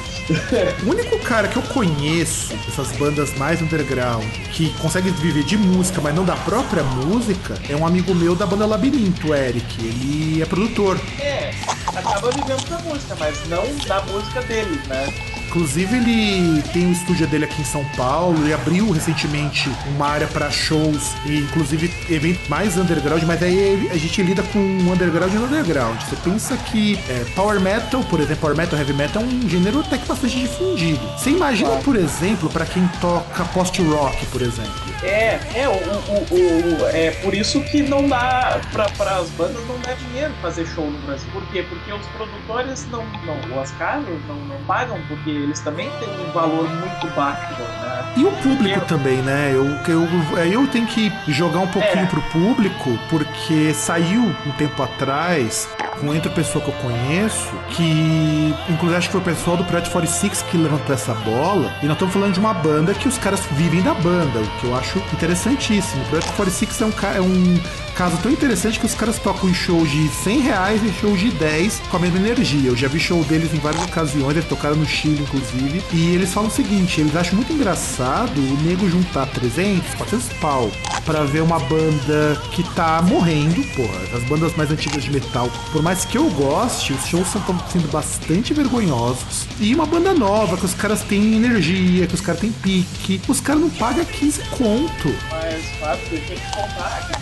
O 0.84 0.90
único 0.90 1.18
cara 1.18 1.48
que 1.48 1.56
eu 1.56 1.62
conheço, 1.62 2.54
dessas 2.66 2.92
bandas 2.96 3.36
mais 3.36 3.60
underground, 3.60 4.24
que 4.52 4.70
consegue 4.78 5.10
viver 5.10 5.44
de 5.44 5.56
música, 5.56 6.00
mas 6.00 6.14
não 6.14 6.24
da 6.24 6.36
própria 6.36 6.82
música, 6.82 7.54
é 7.68 7.76
um 7.76 7.86
amigo 7.86 8.14
meu 8.14 8.34
da 8.34 8.46
banda 8.46 8.66
Labirinto, 8.66 9.28
o 9.28 9.34
Eric. 9.34 9.64
Ele 9.84 10.42
é 10.42 10.46
produtor. 10.46 10.98
É, 11.18 11.52
acaba 11.96 12.30
vivendo 12.30 12.68
da 12.68 12.78
música, 12.78 13.16
mas 13.18 13.48
não 13.48 13.64
da 13.86 14.02
música 14.02 14.42
dele, 14.42 14.80
né? 14.88 15.12
Inclusive, 15.52 15.96
ele 15.98 16.62
tem 16.72 16.86
um 16.86 16.92
estúdio 16.92 17.26
dele 17.26 17.44
aqui 17.44 17.60
em 17.60 17.64
São 17.64 17.84
Paulo. 17.94 18.42
Ele 18.42 18.54
abriu 18.54 18.90
recentemente 18.90 19.70
uma 19.94 20.08
área 20.08 20.26
para 20.26 20.50
shows 20.50 21.12
e, 21.26 21.40
inclusive, 21.40 21.92
eventos 22.08 22.48
mais 22.48 22.78
underground. 22.78 23.22
Mas 23.24 23.42
aí 23.42 23.90
a 23.92 23.96
gente 23.98 24.22
lida 24.22 24.42
com 24.44 24.58
underground 24.58 25.30
e 25.30 25.36
underground. 25.36 26.00
Você 26.00 26.16
pensa 26.16 26.56
que 26.56 26.98
é, 27.06 27.24
power 27.34 27.60
metal, 27.60 28.02
por 28.04 28.20
exemplo, 28.20 28.38
power 28.38 28.56
metal, 28.56 28.78
heavy 28.78 28.94
metal 28.94 29.22
é 29.22 29.26
um 29.26 29.46
gênero 29.46 29.80
até 29.80 29.98
que 29.98 30.06
bastante 30.06 30.38
difundido. 30.38 31.06
Você 31.18 31.28
imagina, 31.28 31.76
por 31.84 31.96
exemplo, 31.96 32.48
para 32.48 32.64
quem 32.64 32.88
toca 33.02 33.44
post-rock, 33.52 34.24
por 34.26 34.40
exemplo. 34.40 34.91
É, 35.02 35.40
é, 35.56 35.68
o, 35.68 35.72
o, 35.72 36.82
o- 36.84 36.88
é 36.88 37.10
por 37.22 37.34
isso 37.34 37.60
que 37.62 37.82
não 37.82 38.08
dá, 38.08 38.60
pra, 38.72 38.84
para 38.90 39.16
as 39.16 39.28
bandas 39.30 39.66
não 39.66 39.76
dá 39.80 39.92
dinheiro 39.94 40.32
fazer 40.40 40.64
show 40.66 40.88
no 40.88 40.98
Brasil. 41.00 41.28
Por 41.32 41.42
quê? 41.48 41.64
Porque 41.68 41.92
os 41.92 42.06
produtores 42.08 42.86
não, 42.90 43.04
não 43.26 43.60
as 43.60 43.72
casas 43.72 44.06
não, 44.28 44.36
não 44.36 44.56
pagam, 44.66 44.98
porque 45.08 45.30
eles 45.30 45.58
também 45.60 45.90
têm 45.98 46.08
um 46.08 46.30
valor 46.32 46.68
muito 46.68 47.06
baixo, 47.16 47.52
né? 47.60 48.12
E 48.16 48.24
o 48.24 48.30
público 48.30 48.80
também, 48.82 49.16
né? 49.22 49.50
Eu, 49.52 49.64
eu, 49.92 50.08
aí 50.40 50.52
eu 50.52 50.66
tenho 50.68 50.86
que 50.86 51.12
jogar 51.28 51.60
um 51.60 51.68
pouquinho 51.68 52.04
É. 52.04 52.06
pro 52.06 52.22
público, 52.22 52.96
porque 53.10 53.72
saiu 53.74 54.20
um 54.46 54.50
tempo 54.52 54.80
atrás, 54.82 55.68
com 55.98 56.06
outra 56.08 56.30
pessoa 56.30 56.62
que 56.64 56.70
eu 56.70 56.74
conheço, 56.74 57.48
que 57.70 58.54
inclusive 58.68 58.96
acho 58.98 59.08
que 59.08 59.12
foi 59.12 59.20
o 59.20 59.24
pessoal 59.24 59.56
do 59.56 59.64
Project 59.64 59.90
46 59.90 60.42
que 60.42 60.56
levantou 60.56 60.94
essa 60.94 61.14
bola, 61.14 61.72
e 61.82 61.86
nós 61.86 61.94
estamos 61.94 62.12
falando 62.14 62.32
de 62.34 62.40
uma 62.40 62.54
banda 62.54 62.92
que 62.94 63.08
os 63.08 63.18
caras 63.18 63.40
vivem 63.52 63.82
da 63.82 63.94
banda, 63.94 64.38
o 64.40 64.46
que 64.60 64.64
eu 64.66 64.76
acho 64.76 64.91
interessantíssimo. 65.12 66.02
O 66.02 66.06
Project 66.06 66.32
46 66.34 66.80
é 66.80 66.84
um, 66.84 66.92
é 67.16 67.20
um 67.20 67.58
caso 67.92 68.16
tão 68.18 68.30
interessante 68.30 68.78
que 68.78 68.86
os 68.86 68.94
caras 68.94 69.18
tocam 69.18 69.48
em 69.48 69.54
shows 69.54 69.90
de 69.90 70.08
100 70.08 70.40
reais 70.40 70.82
e 70.82 70.92
shows 71.00 71.20
de 71.20 71.30
10 71.30 71.80
com 71.90 71.96
a 71.96 72.00
mesma 72.00 72.18
energia. 72.18 72.70
Eu 72.70 72.76
já 72.76 72.88
vi 72.88 72.98
show 72.98 73.22
deles 73.24 73.52
em 73.52 73.58
várias 73.58 73.82
ocasiões, 73.84 74.36
eles 74.36 74.48
tocaram 74.48 74.76
no 74.76 74.86
Chile, 74.86 75.22
inclusive, 75.22 75.82
e 75.92 76.14
eles 76.14 76.32
falam 76.32 76.48
o 76.48 76.52
seguinte: 76.52 77.00
eles 77.00 77.14
acham 77.14 77.36
muito 77.36 77.52
engraçado 77.52 78.38
o 78.38 78.62
nego 78.62 78.88
juntar 78.88 79.26
300, 79.26 79.94
400 79.94 80.28
pau 80.38 80.70
pra 81.04 81.24
ver 81.24 81.42
uma 81.42 81.58
banda 81.58 82.40
que 82.52 82.62
tá 82.74 83.02
morrendo, 83.02 83.62
porra, 83.74 84.16
as 84.16 84.22
bandas 84.24 84.54
mais 84.56 84.70
antigas 84.70 85.02
de 85.02 85.10
metal. 85.10 85.50
Por 85.72 85.82
mais 85.82 86.04
que 86.04 86.16
eu 86.16 86.28
goste, 86.30 86.92
os 86.92 87.06
shows 87.06 87.26
estão 87.26 87.42
sendo 87.70 87.90
bastante 87.90 88.54
vergonhosos. 88.54 89.46
E 89.60 89.74
uma 89.74 89.86
banda 89.86 90.14
nova, 90.14 90.56
que 90.56 90.64
os 90.64 90.74
caras 90.74 91.02
têm 91.02 91.36
energia, 91.36 92.06
que 92.06 92.14
os 92.14 92.20
caras 92.20 92.40
têm 92.40 92.52
pique, 92.52 93.20
os 93.28 93.40
caras 93.40 93.62
não 93.62 93.70
pagam 93.70 94.04
15 94.04 94.40
conto. 94.50 95.14
Mas, 95.30 95.64
Fábio, 95.80 96.20
contar 96.54 97.08
que 97.08 97.20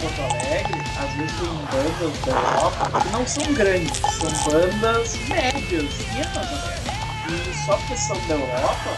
às 0.99 1.11
vezes 1.15 1.33
tem 1.39 1.49
bandas 1.49 2.19
da 2.25 2.33
Europa 2.33 3.01
que 3.01 3.09
não 3.11 3.27
são 3.27 3.55
grandes, 3.55 3.99
são 3.99 4.53
bandas 4.53 5.17
médias, 5.29 5.95
pequenas. 5.95 6.81
E 7.29 7.65
só 7.65 7.77
porque 7.77 7.97
são 7.97 8.17
da 8.27 8.35
Europa, 8.35 8.91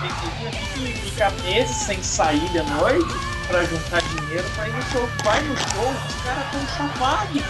tem 0.00 0.10
que 0.10 0.64
que 0.74 1.10
fica 1.10 1.30
meses 1.44 1.76
sem 1.76 2.02
sair 2.02 2.48
de 2.50 2.62
noite 2.62 3.14
pra 3.46 3.64
juntar 3.64 4.02
dinheiro 4.02 4.48
pra 4.54 4.68
ir 4.68 4.72
no 4.72 4.82
show. 4.90 5.08
Vai 5.24 5.40
no 5.42 5.56
show, 5.56 5.90
os 5.90 6.22
caras 6.22 6.50
tão 6.50 6.66
chapados. 6.76 7.42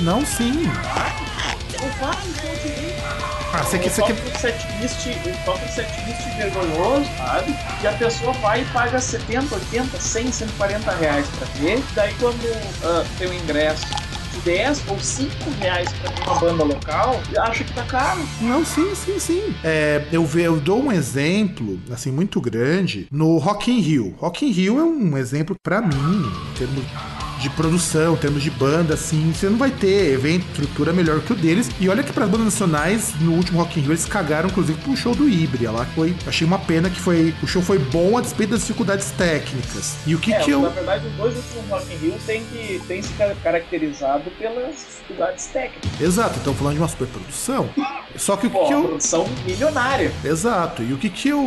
Não, 0.00 0.24
sim. 0.24 0.62
Não 0.62 1.88
vai 2.00 2.16
no 2.26 2.34
show 2.40 2.56
direito. 2.62 3.37
Ah, 3.52 3.62
você 3.62 3.78
quer. 3.78 3.90
Você 3.90 4.02
um 4.02 4.38
setlist, 4.38 5.06
um 5.48 5.68
setlist 5.74 6.36
vergonhoso, 6.36 7.06
sabe? 7.16 7.54
E 7.82 7.86
a 7.86 7.92
pessoa 7.92 8.32
vai 8.34 8.62
e 8.62 8.64
paga 8.66 8.98
70, 9.00 9.54
80, 9.54 9.98
100, 10.00 10.32
140 10.32 10.92
reais 10.96 11.26
pra 11.38 11.46
ver. 11.60 11.82
Daí 11.94 12.14
quando 12.20 12.56
ah, 12.84 13.04
tem 13.18 13.28
o 13.28 13.34
ingresso 13.34 13.86
de 14.32 14.40
10 14.42 14.82
ou 14.88 15.00
5 15.00 15.30
reais 15.60 15.88
pra 15.94 16.10
ver 16.10 16.22
uma 16.24 16.38
banda 16.38 16.64
local, 16.64 17.20
acha 17.38 17.64
que 17.64 17.72
tá 17.72 17.82
caro. 17.84 18.20
Não, 18.40 18.64
sim, 18.64 18.94
sim, 18.94 19.18
sim. 19.18 19.54
É, 19.64 20.04
eu, 20.12 20.24
ve- 20.26 20.42
eu 20.42 20.60
dou 20.60 20.82
um 20.82 20.92
exemplo, 20.92 21.80
assim, 21.90 22.10
muito 22.12 22.40
grande 22.40 23.08
no 23.10 23.38
Rock 23.38 23.70
in 23.72 23.80
Rio. 23.80 24.14
Rock 24.18 24.46
in 24.46 24.50
Rio 24.52 24.78
é 24.78 24.84
um 24.84 25.16
exemplo 25.16 25.56
pra 25.62 25.80
mim, 25.80 26.30
em 26.50 26.54
termos 26.58 26.84
de 27.38 27.48
produção, 27.50 28.14
em 28.14 28.16
termos 28.16 28.42
de 28.42 28.50
banda, 28.50 28.94
assim, 28.94 29.32
você 29.32 29.48
não 29.48 29.58
vai 29.58 29.70
ter 29.70 30.12
evento, 30.12 30.46
estrutura 30.46 30.92
melhor 30.92 31.20
que 31.20 31.32
o 31.32 31.36
deles. 31.36 31.70
E 31.80 31.88
olha 31.88 32.02
que 32.02 32.12
para 32.12 32.24
as 32.24 32.30
bandas 32.30 32.46
nacionais, 32.46 33.12
no 33.20 33.32
último 33.32 33.58
Rock 33.58 33.78
in 33.78 33.82
Rio, 33.82 33.92
eles 33.92 34.04
cagaram, 34.04 34.48
inclusive, 34.48 34.78
pro 34.80 34.96
show 34.96 35.14
do 35.14 35.28
Híbrida 35.28 35.70
lá. 35.70 35.84
Foi, 35.94 36.14
achei 36.26 36.46
uma 36.46 36.58
pena 36.58 36.90
que 36.90 37.00
foi, 37.00 37.34
o 37.42 37.46
show 37.46 37.62
foi 37.62 37.78
bom 37.78 38.16
a 38.18 38.20
despeito 38.20 38.52
das 38.52 38.60
dificuldades 38.60 39.10
técnicas. 39.12 39.96
E 40.06 40.14
o 40.14 40.18
que 40.18 40.32
é, 40.32 40.40
que 40.40 40.50
eu... 40.50 40.62
na 40.62 40.68
verdade, 40.68 41.06
os 41.06 41.12
dois 41.14 41.36
últimos 41.36 41.68
Rock 41.68 41.94
in 41.94 41.96
Rio 41.96 42.14
tem, 42.26 42.44
que, 42.44 42.80
tem 42.86 43.02
se 43.02 43.12
ca- 43.14 43.34
caracterizado 43.42 44.30
pelas 44.38 44.74
dificuldades 44.76 45.46
técnicas. 45.46 46.00
Exato, 46.00 46.38
estamos 46.38 46.58
falando 46.58 46.74
de 46.74 46.80
uma 46.80 46.88
superprodução. 46.88 47.70
Só 48.16 48.36
que 48.36 48.46
o 48.46 48.50
Pô, 48.50 48.66
que 48.66 48.72
eu... 48.72 48.82
produção 48.84 49.28
milionária. 49.46 50.12
Exato. 50.24 50.82
E 50.82 50.92
o 50.92 50.98
que, 50.98 51.08
que 51.08 51.28
eu 51.28 51.42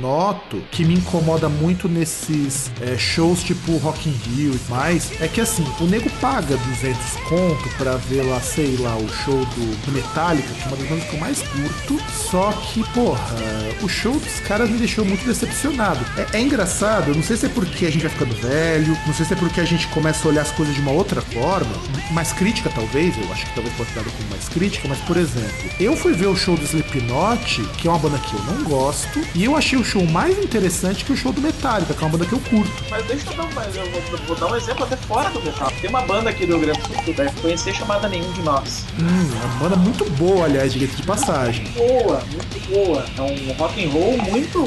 noto 0.00 0.62
que 0.70 0.84
me 0.84 0.94
incomoda 0.94 1.48
muito 1.48 1.88
nesses 1.88 2.70
é, 2.80 2.96
shows 2.96 3.42
tipo 3.42 3.76
Rock 3.78 4.08
in 4.08 4.12
Rio 4.12 4.54
e 4.54 4.70
mais 4.70 5.10
é 5.20 5.28
que 5.32 5.40
assim, 5.40 5.64
o 5.80 5.84
nego 5.84 6.10
paga 6.20 6.56
200 6.56 7.16
conto 7.28 7.68
pra 7.78 7.96
ver 7.96 8.22
lá, 8.22 8.40
sei 8.40 8.76
lá, 8.76 8.94
o 8.96 9.08
show 9.08 9.38
do, 9.46 9.92
Metallica, 9.92 10.48
que 10.48 10.62
é 10.62 10.66
uma 10.66 10.76
das 10.76 10.88
bandas 10.88 11.04
que 11.04 11.14
eu 11.14 11.20
mais 11.20 11.42
curto. 11.42 12.00
Só 12.12 12.52
que, 12.52 12.84
porra, 12.92 13.36
o 13.82 13.88
show 13.88 14.12
dos 14.12 14.40
caras 14.40 14.68
me 14.70 14.78
deixou 14.78 15.04
muito 15.04 15.24
decepcionado. 15.24 16.04
É, 16.18 16.38
é 16.38 16.40
engraçado, 16.40 17.08
eu 17.08 17.14
não 17.14 17.22
sei 17.22 17.36
se 17.36 17.46
é 17.46 17.48
porque 17.48 17.86
a 17.86 17.90
gente 17.90 18.02
vai 18.02 18.10
ficando 18.10 18.34
velho, 18.34 18.96
não 19.06 19.14
sei 19.14 19.24
se 19.24 19.32
é 19.32 19.36
porque 19.36 19.60
a 19.60 19.64
gente 19.64 19.86
começa 19.88 20.26
a 20.26 20.30
olhar 20.30 20.42
as 20.42 20.50
coisas 20.50 20.74
de 20.74 20.80
uma 20.80 20.92
outra 20.92 21.20
forma, 21.20 21.72
mais 22.10 22.32
crítica 22.32 22.70
talvez, 22.74 23.16
eu 23.16 23.32
acho 23.32 23.46
que 23.46 23.54
talvez 23.54 23.74
possa 23.76 23.92
dar 23.94 24.04
como 24.04 24.28
mais 24.30 24.48
crítica, 24.48 24.88
mas 24.88 24.98
por 25.00 25.16
exemplo, 25.16 25.70
eu 25.80 25.96
fui 25.96 26.12
ver 26.12 26.26
o 26.26 26.36
show 26.36 26.56
do 26.56 26.64
Slipknot, 26.64 27.62
que 27.78 27.88
é 27.88 27.90
uma 27.90 27.98
banda 27.98 28.18
que 28.18 28.34
eu 28.34 28.42
não 28.44 28.64
gosto, 28.64 29.20
e 29.34 29.44
eu 29.44 29.56
achei 29.56 29.78
o 29.78 29.84
show 29.84 30.04
mais 30.06 30.38
interessante 30.38 31.04
que 31.04 31.12
o 31.12 31.16
show 31.16 31.32
do 31.32 31.40
Metallica, 31.40 31.94
que 31.94 32.02
é 32.02 32.06
uma 32.06 32.12
banda 32.12 32.26
que 32.26 32.32
eu 32.32 32.40
curto. 32.40 32.84
Mas 32.90 33.04
deixa 33.06 33.30
eu 33.30 33.36
dar 33.36 33.44
um, 33.44 33.62
eu 33.74 33.90
vou, 33.90 34.18
vou 34.26 34.36
dar 34.36 34.46
um 34.46 34.56
exemplo 34.56 34.84
até 34.84 34.96
fora 34.96 35.21
do 35.30 35.42
metal. 35.42 35.72
Tem 35.80 35.90
uma 35.90 36.02
banda 36.02 36.30
aqui 36.30 36.46
do 36.46 36.56
Rio 36.56 36.66
Grande 36.66 36.80
do 36.80 36.86
Sul 36.86 36.96
que 36.96 37.04
tu 37.04 37.12
deve 37.12 37.40
conhecer 37.40 37.74
chamada 37.74 38.08
Nenhum 38.08 38.30
de 38.32 38.42
Nós. 38.42 38.84
Hum, 38.98 39.30
é 39.40 39.44
uma 39.44 39.54
banda 39.56 39.76
muito 39.76 40.08
boa, 40.12 40.44
aliás, 40.44 40.72
diga 40.72 40.86
de 40.86 41.02
passagem. 41.02 41.64
Boa, 41.72 42.22
muito 42.30 42.68
boa. 42.68 43.04
É 43.16 43.20
um 43.20 43.52
rock 43.54 43.84
and 43.84 43.90
roll 43.90 44.18
muito, 44.18 44.58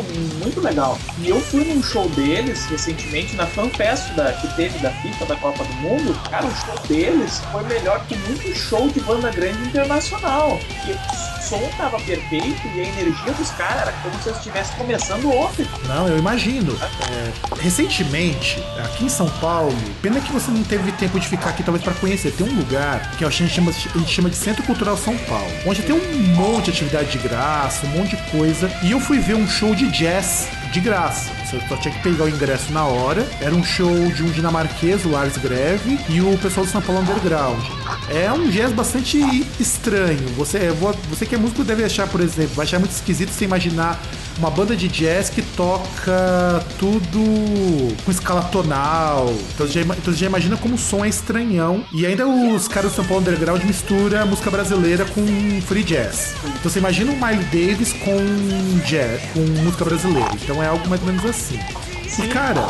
muito 0.42 0.62
legal. 0.62 0.98
E 1.20 1.30
eu 1.30 1.40
fui 1.40 1.64
num 1.64 1.82
show 1.82 2.08
deles 2.10 2.66
recentemente 2.66 3.36
na 3.36 3.46
FanFest 3.46 4.14
da, 4.16 4.34
que 4.34 4.48
teve 4.56 4.78
da 4.80 4.92
FIFA 4.92 5.26
da 5.26 5.36
Copa 5.36 5.64
do 5.64 5.74
Mundo. 5.76 6.20
Cara, 6.30 6.46
o 6.46 6.56
show 6.56 6.88
deles 6.88 7.42
foi 7.52 7.64
melhor 7.64 8.06
que 8.08 8.16
muito 8.18 8.54
show 8.56 8.88
de 8.90 9.00
banda 9.02 9.32
grande 9.32 9.62
internacional. 9.64 10.60
Porque 10.68 10.92
o 10.92 11.35
som 11.46 11.62
tava 11.78 12.00
perfeito 12.00 12.68
e 12.74 12.82
a 12.82 12.84
energia 12.84 13.34
dos 13.34 13.52
caras 13.52 13.84
era 13.84 13.92
como 13.92 14.22
se 14.22 14.30
estivesse 14.32 14.76
começando 14.76 15.32
ontem. 15.32 15.66
Não, 15.88 16.08
eu 16.08 16.18
imagino. 16.18 16.76
É, 17.10 17.32
recentemente, 17.62 18.64
aqui 18.84 19.06
em 19.06 19.10
São 19.10 19.30
Paulo, 19.40 19.76
pena 20.02 20.20
que 20.20 20.32
você 20.32 20.50
não 20.50 20.64
teve 20.64 20.92
tempo 20.94 21.20
de 21.20 21.28
ficar 21.28 21.52
aqui 21.52 21.64
talvez 21.64 21.84
pra 21.84 21.94
conhecer. 21.94 22.32
Tem 22.32 22.48
um 22.48 22.56
lugar 22.56 23.12
que 23.18 23.24
a 23.24 23.30
gente 23.30 23.54
chama, 23.54 23.72
a 23.72 23.98
gente 23.98 24.12
chama 24.12 24.30
de 24.30 24.36
Centro 24.36 24.64
Cultural 24.64 24.98
São 24.98 25.16
Paulo, 25.20 25.52
onde 25.66 25.82
tem 25.84 25.96
um 25.96 26.18
monte 26.36 26.66
de 26.66 26.72
atividade 26.72 27.12
de 27.12 27.18
graça, 27.20 27.86
um 27.86 27.90
monte 27.90 28.16
de 28.16 28.32
coisa. 28.32 28.72
E 28.82 28.92
eu 28.92 29.00
fui 29.00 29.20
ver 29.20 29.36
um 29.36 29.48
show 29.48 29.76
de 29.76 29.88
jazz 29.92 30.48
de 30.72 30.80
graça. 30.80 31.32
Você 31.46 31.60
só 31.68 31.78
tinha 31.78 31.94
que 31.94 32.02
pegar 32.02 32.26
o 32.26 32.30
ingresso 32.30 32.72
na 32.72 32.84
hora. 32.86 33.28
Era 33.40 33.54
um 33.56 33.64
show 33.64 34.12
de 34.12 34.24
um 34.24 34.28
dinamarquês, 34.32 35.06
o 35.06 35.10
Lars 35.10 35.38
Greve, 35.38 36.00
e 36.10 36.22
o 36.22 36.38
pessoal 36.38 36.66
do 36.66 36.72
São 36.72 36.82
Paulo 36.82 37.02
Underground. 37.02 37.64
É 38.10 38.32
um 38.32 38.50
jazz 38.50 38.72
bastante 38.74 39.18
estranho. 39.60 40.28
Você, 40.38 40.70
vou- 40.72 40.94
você 41.10 41.26
que 41.26 41.36
é 41.36 41.38
músico 41.38 41.64
deve 41.64 41.84
achar, 41.84 42.08
por 42.08 42.22
exemplo, 42.22 42.56
vai 42.56 42.66
achar 42.66 42.80
muito 42.80 42.92
esquisito 42.92 43.30
você 43.32 43.46
imaginar 43.46 44.00
uma 44.38 44.50
banda 44.50 44.76
de 44.76 44.88
jazz 44.88 45.30
que 45.30 45.42
toca 45.42 46.64
tudo 46.78 47.96
com 48.04 48.12
escala 48.12 48.42
tonal. 48.44 49.34
Então 49.54 49.68
você 49.68 49.74
já, 49.74 49.82
então 49.82 50.14
já 50.14 50.26
imagina 50.26 50.58
como 50.58 50.76
o 50.76 50.78
som 50.78 51.04
é 51.04 51.10
estranhão. 51.10 51.84
E 51.94 52.06
ainda 52.06 52.28
os 52.28 52.68
caras 52.68 52.92
do 52.92 52.96
São 52.96 53.06
Paulo 53.06 53.22
Underground 53.22 53.64
mistura 53.64 54.26
música 54.26 54.52
brasileira 54.52 55.06
com 55.06 55.26
free 55.62 55.84
jazz. 55.84 56.36
Então 56.44 56.70
você 56.72 56.80
imagina 56.80 57.12
o 57.12 57.16
Miley 57.16 57.46
Davis 57.46 57.94
com 57.94 58.80
jazz, 58.86 59.22
com 59.34 59.40
música 59.64 59.86
brasileira. 59.86 60.30
Então 60.34 60.62
é 60.62 60.68
algo 60.68 60.88
mais 60.88 61.02
ou 61.02 61.08
menos 61.08 61.26
assim. 61.26 61.60
E 62.06 62.28
cara, 62.28 62.70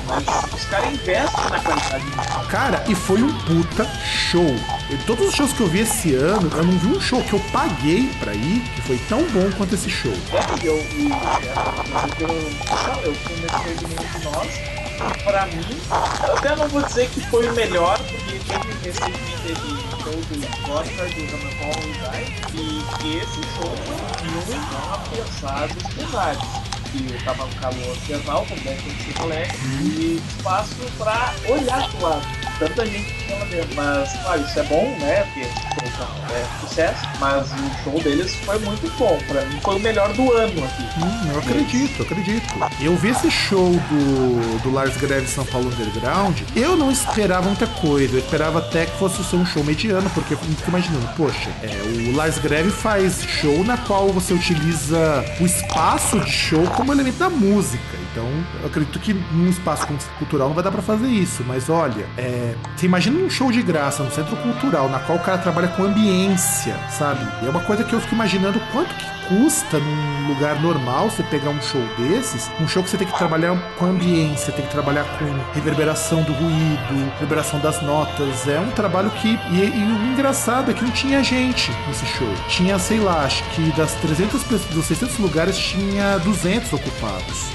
os 0.53 0.65
caras 0.65 0.93
investem 0.93 1.49
na 1.49 1.59
qualidade. 1.59 2.05
Cara, 2.49 2.83
e 2.87 2.95
foi 2.95 3.21
um 3.21 3.33
puta 3.39 3.85
show. 4.03 4.55
E 4.89 4.97
todos 5.05 5.27
os 5.27 5.35
shows 5.35 5.51
que 5.51 5.61
eu 5.61 5.67
vi 5.67 5.79
esse 5.79 6.13
ano, 6.15 6.49
eu 6.55 6.63
não 6.63 6.77
vi 6.77 6.87
um 6.87 7.01
show 7.01 7.21
que 7.21 7.33
eu 7.33 7.39
paguei 7.51 8.09
pra 8.19 8.33
ir 8.33 8.61
que 8.75 8.81
foi 8.81 8.97
tão 9.09 9.23
bom 9.29 9.51
quanto 9.57 9.75
esse 9.75 9.89
show. 9.89 10.13
É, 10.31 10.65
eu, 10.65 10.77
e, 10.77 11.11
é, 11.11 12.23
eu, 12.23 12.29
eu, 12.29 13.03
eu 13.03 13.15
comecei 13.23 13.75
de 13.75 13.87
nenhum 13.87 14.19
de 14.19 14.23
nós. 14.23 14.75
Pra 15.23 15.45
mim, 15.47 15.81
eu 16.25 16.37
até 16.37 16.55
não 16.55 16.67
vou 16.69 16.81
dizer 16.81 17.09
que 17.09 17.19
foi 17.27 17.47
o 17.49 17.53
melhor, 17.53 17.99
porque 17.99 18.39
teve 18.39 18.73
recentemente 18.83 19.35
teve 19.43 19.85
show 20.01 20.13
do 20.13 20.71
Oscar, 20.71 21.07
do 21.09 21.25
Ramon 21.25 21.75
e 21.83 21.99
Dai, 21.99 22.25
e 22.53 23.17
esse 23.17 23.41
show 23.55 23.75
foi 23.85 24.27
muito 24.31 24.75
apesado 24.93 25.75
os 25.77 25.93
pesares. 25.93 26.74
E 26.95 27.13
eu 27.13 27.23
tava 27.25 27.45
no 27.45 27.55
calor 27.55 27.95
infernal, 27.97 28.45
como 28.47 28.61
deve 28.61 28.81
conhecer 28.81 29.19
moleque, 29.19 29.57
e 29.81 30.21
espaço 30.37 30.75
pra 30.97 31.33
olhar 31.47 31.89
pro 31.91 32.07
lado. 32.07 32.25
Tanta 32.57 32.85
gente 32.85 33.13
que 33.13 33.29
chama 33.29 33.45
dentro, 33.47 33.75
mas 33.75 34.13
claro, 34.21 34.41
isso 34.41 34.59
é 34.59 34.63
bom, 34.63 34.97
né? 34.99 35.23
Porque 35.23 35.41
é 35.41 36.45
sucesso, 36.61 37.05
mas 37.19 37.51
o 37.51 37.83
show 37.83 38.01
deles 38.01 38.33
foi 38.35 38.57
muito 38.59 38.89
bom. 38.97 39.17
Pra 39.27 39.41
mim 39.45 39.59
foi 39.61 39.75
o 39.75 39.79
melhor 39.79 40.13
do 40.13 40.31
ano 40.31 40.63
aqui. 40.63 40.83
Hum, 40.99 41.31
eu 41.33 41.39
acredito, 41.39 41.99
eu 41.99 42.05
acredito. 42.05 42.45
Eu 42.79 42.95
vi 42.95 43.09
esse 43.09 43.29
show 43.29 43.71
do, 43.71 44.63
do 44.63 44.71
Lars 44.71 44.95
Greve 44.97 45.27
São 45.27 45.45
Paulo 45.45 45.67
Underground, 45.67 46.41
eu 46.55 46.77
não 46.77 46.89
esperava 46.89 47.47
muita 47.47 47.67
coisa. 47.67 48.15
Eu 48.15 48.19
esperava 48.19 48.59
até 48.59 48.85
que 48.85 48.97
fosse 48.97 49.23
ser 49.23 49.35
um 49.35 49.45
show 49.45 49.63
mediano, 49.63 50.09
porque 50.11 50.33
eu 50.33 50.37
fico 50.37 50.69
imaginando, 50.69 51.07
poxa, 51.17 51.49
é, 51.61 52.09
o 52.09 52.15
Lars 52.15 52.37
Greve 52.37 52.71
faz 52.71 53.21
show 53.23 53.63
na 53.63 53.77
qual 53.77 54.09
você 54.09 54.33
utiliza 54.33 55.25
o 55.39 55.45
espaço 55.45 56.19
de 56.21 56.31
show 56.31 56.65
como 56.75 56.84
elemento 56.91 57.17
da 57.17 57.29
música. 57.29 58.04
Então, 58.15 58.29
eu 58.61 58.67
acredito 58.67 58.97
que 58.97 59.13
num 59.13 59.49
espaço 59.49 59.85
cultural 60.17 60.47
não 60.47 60.55
vai 60.55 60.63
dar 60.63 60.71
pra 60.71 60.81
fazer 60.81 61.07
isso. 61.07 61.43
Mas 61.45 61.69
olha, 61.69 62.05
é, 62.17 62.55
você 62.73 62.85
imagina 62.85 63.19
um 63.19 63.29
show 63.29 63.51
de 63.51 63.61
graça 63.61 64.01
no 64.03 64.09
centro 64.09 64.37
cultural, 64.37 64.87
na 64.87 64.99
qual 64.99 65.17
o 65.17 65.21
cara 65.21 65.37
trabalha 65.37 65.67
com 65.67 65.83
ambiência, 65.83 66.77
sabe? 66.89 67.27
E 67.43 67.47
é 67.47 67.49
uma 67.49 67.59
coisa 67.59 67.83
que 67.83 67.91
eu 67.91 67.99
fico 67.99 68.15
imaginando 68.15 68.57
quanto 68.71 68.95
que 68.95 69.15
custa 69.27 69.79
num 69.79 70.27
lugar 70.29 70.61
normal 70.61 71.09
você 71.09 71.23
pegar 71.23 71.49
um 71.49 71.61
show 71.61 71.81
desses, 71.97 72.49
um 72.59 72.67
show 72.67 72.83
que 72.83 72.89
você 72.89 72.97
tem 72.97 73.07
que 73.07 73.17
trabalhar 73.17 73.57
com 73.77 73.85
ambiência, 73.85 74.53
tem 74.53 74.65
que 74.65 74.71
trabalhar 74.71 75.03
com 75.17 75.25
reverberação 75.53 76.21
do 76.23 76.31
ruído, 76.31 77.11
reverberação 77.15 77.59
das 77.59 77.81
notas. 77.81 78.47
É 78.47 78.59
um 78.59 78.71
trabalho 78.71 79.09
que. 79.11 79.37
E, 79.51 79.57
e 79.57 79.83
o 79.83 80.13
engraçado 80.13 80.71
é 80.71 80.73
que 80.73 80.83
não 80.83 80.91
tinha 80.91 81.21
gente 81.23 81.69
nesse 81.87 82.05
show. 82.05 82.31
Tinha, 82.47 82.79
sei 82.79 82.99
lá, 82.99 83.25
acho 83.25 83.43
que 83.49 83.71
das 83.73 83.93
300 83.95 84.41
pessoas, 84.43 84.73
dos 84.73 84.85
600 84.85 85.17
lugares, 85.19 85.57
tinha 85.57 86.17
200 86.19 86.71
ocupados. 86.71 87.49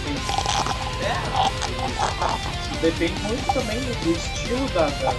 Depende 2.83 3.21
muito 3.23 3.53
também 3.53 3.79
do, 3.79 4.13
estilo 4.17 4.67
da, 4.75 4.87
da, 4.87 5.13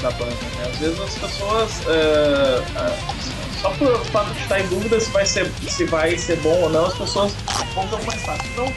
da 0.00 0.10
banda, 0.12 0.30
né? 0.30 0.70
Às 0.72 0.78
vezes 0.78 1.00
as 1.00 1.14
pessoas. 1.18 1.70
é, 1.88 2.62
é, 2.76 3.24
só 3.60 3.70
por 3.70 4.04
fato 4.06 4.30
de 4.34 4.40
estar 4.42 4.60
em 4.60 4.66
dúvida 4.68 5.00
se 5.00 5.10
vai 5.10 5.24
ser, 5.24 5.50
se 5.68 5.84
vai 5.86 6.18
ser 6.18 6.36
bom 6.40 6.54
ou 6.64 6.68
não, 6.70 6.84
as 6.86 6.94
pessoas 6.94 7.32
vão 7.74 7.88
fácil. 7.88 8.50
Não. 8.56 8.72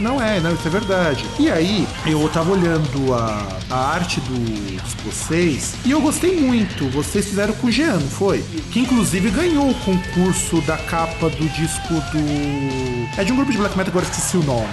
Não 0.00 0.22
é, 0.22 0.40
não, 0.40 0.52
isso 0.54 0.66
é 0.66 0.70
verdade. 0.70 1.24
E 1.38 1.50
aí, 1.50 1.86
eu 2.04 2.28
tava 2.28 2.50
olhando 2.52 3.14
a, 3.14 3.46
a 3.70 3.76
arte 3.94 4.20
do- 4.22 4.76
dos 4.82 4.94
vocês 5.04 5.74
e 5.84 5.90
eu 5.92 6.00
gostei 6.00 6.36
muito. 6.40 6.88
Vocês 6.90 7.26
fizeram 7.26 7.54
com 7.54 7.68
o 7.68 7.70
Jean, 7.72 7.94
não 7.94 8.08
foi? 8.10 8.44
Que 8.72 8.80
inclusive 8.80 9.30
ganhou 9.30 9.70
o 9.70 9.74
concurso 9.80 10.60
da 10.62 10.76
capa 10.76 11.28
do 11.30 11.48
disco 11.50 11.94
do. 11.94 13.20
É 13.20 13.24
de 13.24 13.32
um 13.32 13.36
grupo 13.36 13.50
de 13.52 13.58
black 13.58 13.76
metal, 13.76 13.90
agora 13.90 14.04
esqueci 14.04 14.36
o 14.36 14.42
nome. 14.42 14.68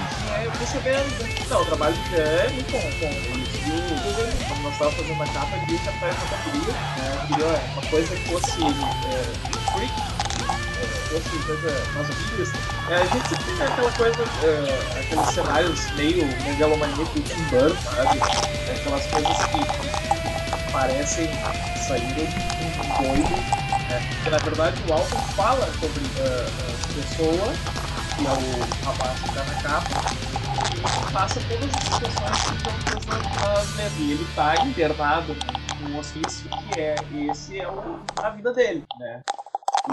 É. 0.65 1.47
Não, 1.49 1.61
o 1.61 1.65
trabalho 1.65 1.95
do 1.95 2.15
é 2.15 2.49
muito 2.49 2.71
bom. 2.71 2.79
bom 2.79 3.07
ele 3.29 4.45
quando 4.47 4.63
nós 4.63 4.73
estávamos 4.73 4.99
fazendo 4.99 5.23
a 5.23 5.27
capa, 5.27 5.55
ele 5.57 5.65
viu 5.67 5.79
que 5.79 5.89
a 5.89 5.91
peça 5.93 6.19
não 6.31 6.37
queria. 6.43 6.73
Né, 6.73 7.25
queria 7.27 7.45
uma 7.73 7.81
coisa 7.89 8.15
que 8.15 8.29
fosse 8.29 8.63
é, 8.63 9.71
freak. 9.71 9.93
fosse 11.09 11.43
coisa 11.45 11.85
masoquista, 11.93 12.57
é, 12.89 12.95
a 12.95 13.05
gente 13.05 13.29
sempre 13.29 13.45
tem 13.45 13.65
aquela 13.65 13.91
coisa, 13.91 14.23
é, 14.43 14.99
aqueles 14.99 15.29
cenários 15.33 15.91
meio 15.91 16.25
megalomaníaco 16.43 17.19
de 17.19 17.21
Tim 17.21 17.43
Burton, 17.43 17.75
sabe? 17.81 18.19
É 18.67 18.75
aquelas 18.75 19.05
coisas 19.05 19.37
que, 19.45 19.95
parecem 20.75 21.29
saíram 21.87 22.09
de 22.09 22.21
um 22.21 23.03
doido, 23.03 23.29
né? 23.89 24.09
Porque 24.09 24.29
na 24.29 24.37
verdade 24.39 24.81
o 24.89 24.93
álbum 24.93 25.17
fala 25.35 25.65
sobre 25.79 26.03
a 26.19 26.93
pessoa, 26.93 27.53
que 28.17 28.25
é 28.25 28.29
o 28.29 28.85
rapaz 28.85 29.19
que 29.19 29.29
tá 29.29 29.43
na 29.43 29.53
capa, 29.61 30.34
passa 31.11 31.39
todas 31.47 31.73
as 31.73 31.81
situações 31.81 32.43
que 32.43 32.55
estão 32.55 32.73
presas 32.83 33.75
nas 33.77 33.99
E 33.99 34.11
ele 34.11 34.27
tá 34.35 34.55
internado 34.65 35.35
num 35.81 35.97
hospício 35.97 36.49
que 36.49 36.79
é 36.79 36.95
esse 37.29 37.59
é 37.59 37.67
o, 37.67 37.99
a 38.21 38.29
vida 38.29 38.53
dele, 38.53 38.83
né? 38.99 39.21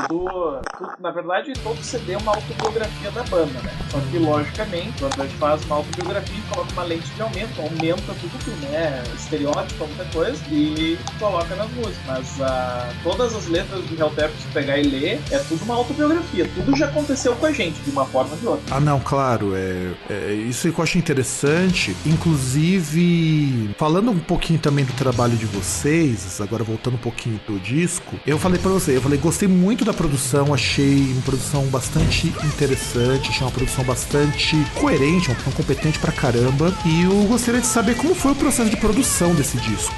Tudo, 0.09 0.61
tudo, 0.79 0.93
na 1.01 1.11
verdade, 1.11 1.53
todo 1.63 1.83
CD 1.83 2.13
é 2.15 2.19
uma 2.19 2.35
autobiografia 2.35 3.11
da 3.11 3.23
banda, 3.25 3.61
né? 3.61 3.73
Só 3.91 3.99
que, 4.01 4.19
logicamente, 4.19 4.93
quando 4.99 5.21
a 5.21 5.25
gente 5.25 5.37
faz 5.37 5.65
uma 5.65 5.77
autobiografia, 5.77 6.43
coloca 6.51 6.73
uma 6.73 6.83
lente 6.85 7.09
de 7.11 7.23
aumento, 7.23 7.61
aumenta 7.61 8.15
tudo 8.21 8.45
que, 8.45 8.51
né? 8.67 9.03
Estereótipo, 9.17 9.87
muita 9.87 10.05
coisa, 10.07 10.43
e 10.51 10.99
coloca 11.19 11.55
nas 11.55 11.71
músicas. 11.73 12.03
Mas 12.07 12.39
uh, 12.39 12.95
todas 13.03 13.35
as 13.35 13.47
letras 13.47 13.85
do 13.85 14.01
Helltap, 14.01 14.33
se 14.33 14.49
pegar 14.49 14.79
e 14.79 14.83
ler, 14.83 15.21
é 15.31 15.39
tudo 15.39 15.63
uma 15.65 15.75
autobiografia. 15.75 16.49
Tudo 16.55 16.77
já 16.77 16.87
aconteceu 16.87 17.35
com 17.37 17.47
a 17.47 17.53
gente, 17.53 17.81
de 17.83 17.91
uma 17.91 18.07
forma 18.07 18.33
ou 18.33 18.39
de 18.39 18.47
outra. 18.47 18.77
Ah, 18.77 18.81
não, 18.81 18.99
claro. 19.01 19.55
É, 19.55 19.93
é 20.11 20.33
isso 20.33 20.71
que 20.73 20.79
eu 20.79 20.83
acho 20.83 20.99
interessante. 20.99 21.95
Inclusive, 22.07 23.75
falando 23.77 24.11
um 24.11 24.19
pouquinho 24.19 24.59
também 24.59 24.85
do 24.85 24.93
trabalho 24.95 25.37
de 25.37 25.47
vocês, 25.47 26.41
agora 26.41 26.65
voltando 26.65 26.95
um 26.95 26.99
pouquinho 26.99 27.39
pro 27.45 27.59
disco, 27.59 28.19
eu 28.27 28.39
falei 28.39 28.59
para 28.59 28.71
você, 28.71 28.97
eu 28.97 29.03
falei, 29.03 29.19
gostei 29.19 29.49
muito 29.49 29.82
muito 29.83 29.85
da 29.85 29.93
produção, 29.93 30.55
achei 30.55 31.13
uma 31.13 31.23
produção 31.23 31.65
bastante 31.65 32.29
interessante, 32.45 33.31
achei 33.31 33.43
uma 33.43 33.51
produção 33.51 33.85
bastante 33.85 34.57
coerente, 34.77 35.29
uma 35.29 35.35
produção 35.35 35.53
competente 35.53 35.99
pra 35.99 36.13
caramba. 36.13 36.73
E 36.85 37.03
eu 37.03 37.13
gostaria 37.25 37.61
de 37.61 37.67
saber 37.67 37.97
como 37.97 38.15
foi 38.15 38.33
o 38.33 38.35
processo 38.35 38.71
de 38.71 38.77
produção 38.77 39.35
desse 39.35 39.57
disco. 39.59 39.93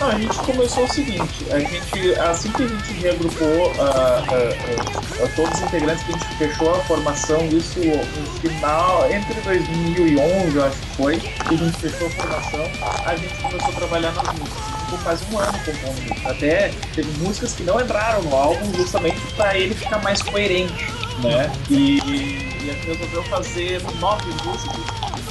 Não, 0.00 0.08
a 0.08 0.18
gente 0.18 0.36
começou 0.38 0.84
o 0.84 0.92
seguinte, 0.92 1.46
a 1.52 1.60
gente, 1.60 2.14
assim 2.18 2.50
que 2.50 2.64
a 2.64 2.66
gente 2.66 2.92
reagrupou 2.94 3.70
uh, 3.70 5.36
todos 5.36 5.54
os 5.54 5.66
integrantes 5.66 6.02
que 6.04 6.12
a 6.12 6.18
gente 6.18 6.36
fechou 6.36 6.74
a 6.74 6.78
formação, 6.80 7.46
isso 7.46 7.78
no 7.78 8.40
final, 8.40 9.08
entre 9.10 9.40
2011, 9.40 10.56
eu 10.56 10.64
acho 10.64 10.76
que 10.76 10.96
foi, 10.96 11.18
que 11.18 11.54
a 11.54 11.56
gente 11.56 11.78
fechou 11.78 12.08
a 12.08 12.10
formação, 12.10 12.70
a 13.06 13.14
gente 13.14 13.34
começou 13.36 13.68
a 13.68 13.72
trabalhar 13.72 14.12
nas 14.12 14.34
músicas 14.34 14.83
ficou 14.84 14.98
quase 15.00 15.24
um 15.32 15.38
ano 15.38 15.58
compondo. 15.64 16.28
Até 16.28 16.68
teve 16.94 17.10
músicas 17.22 17.52
que 17.54 17.62
não 17.62 17.80
entraram 17.80 18.22
no 18.22 18.34
álbum 18.34 18.72
justamente 18.74 19.20
para 19.36 19.56
ele 19.56 19.74
ficar 19.74 20.02
mais 20.02 20.22
coerente, 20.22 20.86
né? 21.22 21.50
E, 21.70 21.98
e 21.98 22.54
gente 22.64 22.86
resolveu 22.86 23.22
fazer 23.24 23.82
nove 24.00 24.24
músicas, 24.44 24.76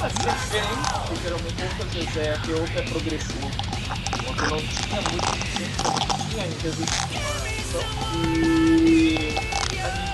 assim, 0.02 0.28
é 0.28 0.32
diferente, 0.32 0.88
porque 1.06 1.22
geralmente 1.22 1.62
outras 1.62 1.92
vezes 1.92 2.16
é 2.16 2.38
que 2.44 2.52
outra 2.52 2.80
é 2.80 2.82
progressivo. 2.82 3.50
Quando 4.24 4.50
não 4.50 4.58
tinha 4.58 5.00
muito, 5.00 5.26
não 5.26 5.96
tinha 6.30 6.44
ainda 6.44 6.68
uma 6.68 6.94
E 8.14 9.28
a 9.28 9.30
gente 9.30 9.43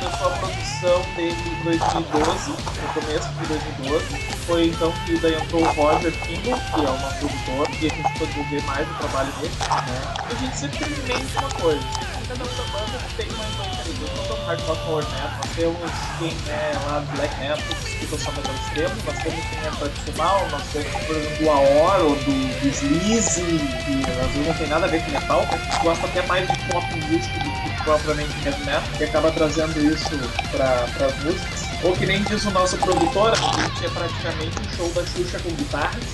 começou 0.00 0.26
a 0.26 0.30
produção 0.30 1.02
dele 1.14 1.36
em 1.46 1.64
2012, 1.64 2.50
no 2.50 2.56
começo 2.94 3.28
de 3.28 3.46
2012 3.46 4.30
foi 4.50 4.66
então 4.66 4.90
que 5.06 5.16
daí 5.18 5.34
entrou 5.34 5.62
o 5.62 5.72
Roger 5.74 6.10
Kimball, 6.10 6.58
que 6.58 6.80
é 6.80 6.82
nosso 6.82 7.18
produtor, 7.18 7.68
e 7.70 7.86
a 7.86 7.94
gente 7.94 8.18
pôde 8.18 8.42
ver 8.50 8.62
mais 8.64 8.90
o 8.90 8.94
trabalho 8.94 9.32
dele. 9.34 9.54
Né? 9.60 10.14
E 10.28 10.32
a 10.32 10.38
gente 10.40 10.58
sempre 10.58 10.78
tem 10.78 10.88
em 10.88 11.20
mente 11.20 11.38
uma 11.38 11.48
coisa. 11.50 11.80
Cada 12.26 12.44
um 12.44 12.56
da 12.56 12.62
banda 12.72 12.98
tem 13.16 13.28
uma 13.28 13.44
influência 13.44 13.80
nós 14.00 14.26
temos 14.26 14.46
hardcore 14.46 14.78
power 14.78 15.04
metal, 15.10 15.30
nós 15.40 15.56
temos 15.56 15.90
quem 16.18 16.36
é 16.48 16.72
lá 16.86 17.00
do 17.00 17.16
black 17.16 17.38
metal, 17.38 17.58
que 17.58 17.88
escuta 17.90 18.18
só 18.18 18.30
metal 18.32 18.54
extremo, 18.54 18.94
nós 19.04 19.22
temos 19.22 19.44
quem 19.46 19.58
é 19.58 19.70
tradicional, 19.78 20.48
nós 20.50 20.62
temos, 20.72 21.06
por 21.06 21.16
exemplo, 21.16 21.46
o 21.46 21.50
Aor 21.50 22.00
ou 22.00 22.16
do, 22.16 22.60
do 22.60 22.68
Sleaze, 22.68 23.42
que 23.42 24.10
às 24.10 24.30
vezes 24.32 24.46
não 24.46 24.54
tem 24.54 24.66
nada 24.68 24.86
a 24.86 24.88
ver 24.88 25.04
com 25.04 25.10
metal, 25.10 25.46
gosta 25.82 26.06
até 26.06 26.22
mais 26.26 26.48
de 26.48 26.58
pop 26.70 26.86
music 26.94 27.38
do 27.40 27.49
propriamente 27.84 28.30
heavy 28.44 28.64
metal, 28.64 28.82
que 28.96 29.04
acaba 29.04 29.30
trazendo 29.32 29.78
isso 29.80 30.10
para 30.50 30.84
as 31.06 31.24
músicas. 31.24 31.70
Ou 31.82 31.96
que 31.96 32.06
nem 32.06 32.22
diz 32.24 32.44
o 32.44 32.50
nosso 32.50 32.76
produtor, 32.78 33.32
a 33.32 33.36
gente 33.36 33.86
é 33.86 33.88
praticamente 33.88 34.56
um 34.60 34.76
show 34.76 34.88
da 34.90 35.04
Xuxa 35.06 35.38
com 35.38 35.50
guitarras. 35.50 36.04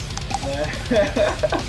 Né? 0.44 0.72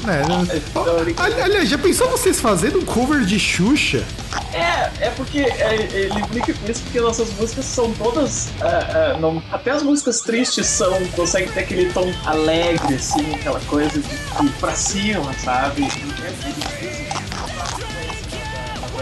É, 0.07 1.41
aliás, 1.43 1.69
já 1.69 1.77
pensou 1.77 2.09
vocês 2.09 2.39
fazendo 2.39 2.79
um 2.79 2.85
cover 2.85 3.21
de 3.25 3.39
Xuxa? 3.39 4.05
É, 4.53 5.07
é 5.07 5.09
porque 5.15 5.39
é, 5.39 5.75
ele 5.91 6.19
implica 6.19 6.53
com 6.53 6.71
isso 6.71 6.81
porque 6.83 6.99
nossas 6.99 7.33
músicas 7.33 7.65
são 7.65 7.91
todas. 7.93 8.47
Uh, 8.61 9.17
uh, 9.17 9.19
não, 9.19 9.43
até 9.51 9.71
as 9.71 9.83
músicas 9.83 10.21
tristes 10.21 10.67
são. 10.67 10.93
conseguem 11.15 11.49
ter 11.49 11.61
aquele 11.61 11.91
tom 11.91 12.11
alegre, 12.25 12.95
assim, 12.95 13.35
aquela 13.35 13.59
coisa 13.61 13.99
de, 13.99 14.07
de 14.07 14.49
pra 14.59 14.73
cima, 14.73 15.33
sabe? 15.33 15.83
É 15.83 16.76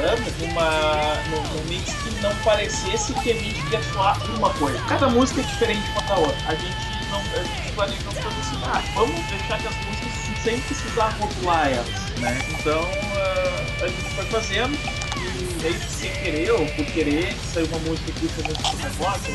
banda 0.05 0.31
numa, 0.39 1.15
num, 1.29 1.63
mix 1.67 1.91
que 2.03 2.21
não 2.21 2.35
parecesse 2.43 3.13
que 3.15 3.31
a 3.31 3.33
gente 3.33 3.71
ia 3.71 3.81
soar 3.91 4.17
uma 4.35 4.51
coisa. 4.51 4.79
Cada 4.87 5.09
música 5.09 5.41
é 5.41 5.43
diferente 5.43 5.89
uma 5.91 6.01
da 6.03 6.15
outra. 6.17 6.47
A 6.47 6.55
gente 6.55 7.09
não 7.09 7.19
a 7.19 7.43
gente 7.43 7.71
planejou 7.73 8.11
fazer 8.11 8.39
assim, 8.39 8.61
ah, 8.65 8.83
vamos 8.93 9.25
deixar 9.27 9.57
que 9.59 9.67
as 9.67 9.75
músicas 9.75 10.15
sem 10.43 10.59
precisar 10.61 11.09
rotular 11.19 11.69
elas, 11.69 12.19
né? 12.19 12.39
Então 12.49 12.83
uh, 12.83 13.83
a 13.83 13.87
gente 13.87 14.09
foi 14.15 14.25
fazendo 14.25 15.04
meio 15.65 15.79
que 15.79 15.91
sem 15.91 16.11
querer 16.11 16.51
ou 16.51 16.65
por 16.67 16.85
querer, 16.85 17.35
saiu 17.51 17.65
uma 17.67 17.79
música 17.79 18.11
que 18.11 18.27
foi 18.27 18.43
muito 18.43 18.83
negócio, 18.83 19.33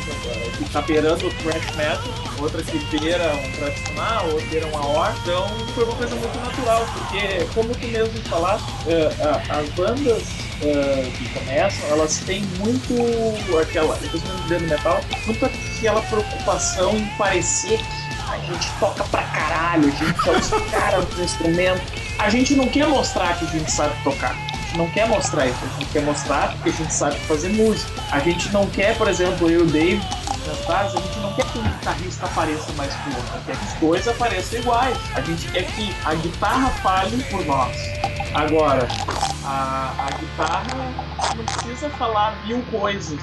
que 0.57 0.69
tá 0.71 0.81
beirando 0.81 1.27
o 1.27 1.31
thrash 1.31 1.75
metal, 1.75 2.03
outra 2.39 2.63
que 2.63 2.77
beira 2.97 3.33
um 3.35 3.51
tradicional, 3.51 4.25
outra 4.27 4.47
beira 4.47 4.67
um 4.67 4.77
AOR. 4.77 5.13
Então 5.21 5.49
foi 5.75 5.83
uma 5.83 5.95
coisa 5.95 6.15
muito 6.15 6.39
natural, 6.39 6.87
porque 6.93 7.45
como 7.53 7.75
tu 7.75 7.87
mesmo 7.87 8.17
falaste, 8.29 8.63
uh, 8.63 9.59
as 9.59 9.69
bandas 9.71 10.23
uh, 10.23 11.11
que 11.17 11.29
começam, 11.33 11.89
elas 11.89 12.17
têm 12.19 12.43
muito 12.59 13.59
aquela, 13.59 13.97
principalmente 13.97 14.63
no 14.63 14.69
metal, 14.69 15.01
muito 15.25 15.45
aquela 15.45 16.01
preocupação 16.03 16.95
em 16.95 17.05
parecer 17.17 17.77
que 17.77 18.31
a 18.31 18.37
gente 18.37 18.71
toca 18.79 19.03
pra 19.05 19.23
caralho, 19.23 19.89
a 19.89 20.05
gente 20.05 20.29
é 20.29 20.31
os 20.31 20.49
caras 20.71 21.05
dos 21.05 21.19
instrumentos. 21.19 21.83
A 22.17 22.29
gente 22.29 22.55
não 22.55 22.67
quer 22.67 22.87
mostrar 22.87 23.37
que 23.37 23.45
a 23.45 23.47
gente 23.49 23.69
sabe 23.69 23.93
tocar. 24.03 24.50
Gente 24.71 24.77
não 24.77 24.89
quer 24.91 25.05
mostrar 25.09 25.47
isso, 25.47 25.59
a 25.65 25.79
gente 25.79 25.91
quer 25.91 26.01
mostrar 26.03 26.55
que 26.63 26.69
a 26.69 26.71
gente 26.71 26.93
sabe 26.93 27.19
fazer 27.27 27.49
música. 27.49 27.91
A 28.09 28.19
gente 28.19 28.49
não 28.53 28.65
quer, 28.67 28.97
por 28.97 29.05
exemplo, 29.09 29.49
eu 29.49 29.59
e 29.59 29.63
o 29.63 29.65
Dave 29.65 30.01
cantar, 30.45 30.85
a 30.85 30.87
gente 30.87 31.19
não 31.19 31.33
quer 31.33 31.45
que 31.51 31.59
o 31.59 31.61
guitarrista 31.61 32.25
apareça 32.25 32.71
mais 32.77 32.93
que 32.93 33.09
o 33.09 33.15
outro, 33.17 33.41
quer 33.45 33.57
que 33.57 33.65
os 33.65 33.73
dois 33.81 34.07
apareçam 34.07 34.59
iguais. 34.59 34.97
A 35.13 35.19
gente 35.19 35.45
quer 35.51 35.65
que 35.65 35.93
a 36.05 36.13
guitarra 36.13 36.69
fale 36.81 37.21
por 37.23 37.45
nós. 37.45 37.75
Agora, 38.33 38.87
a, 39.45 39.93
a 39.97 40.17
guitarra 40.17 40.63
não 41.35 41.43
precisa 41.43 41.89
falar 41.91 42.35
mil 42.45 42.61
coisas, 42.71 43.19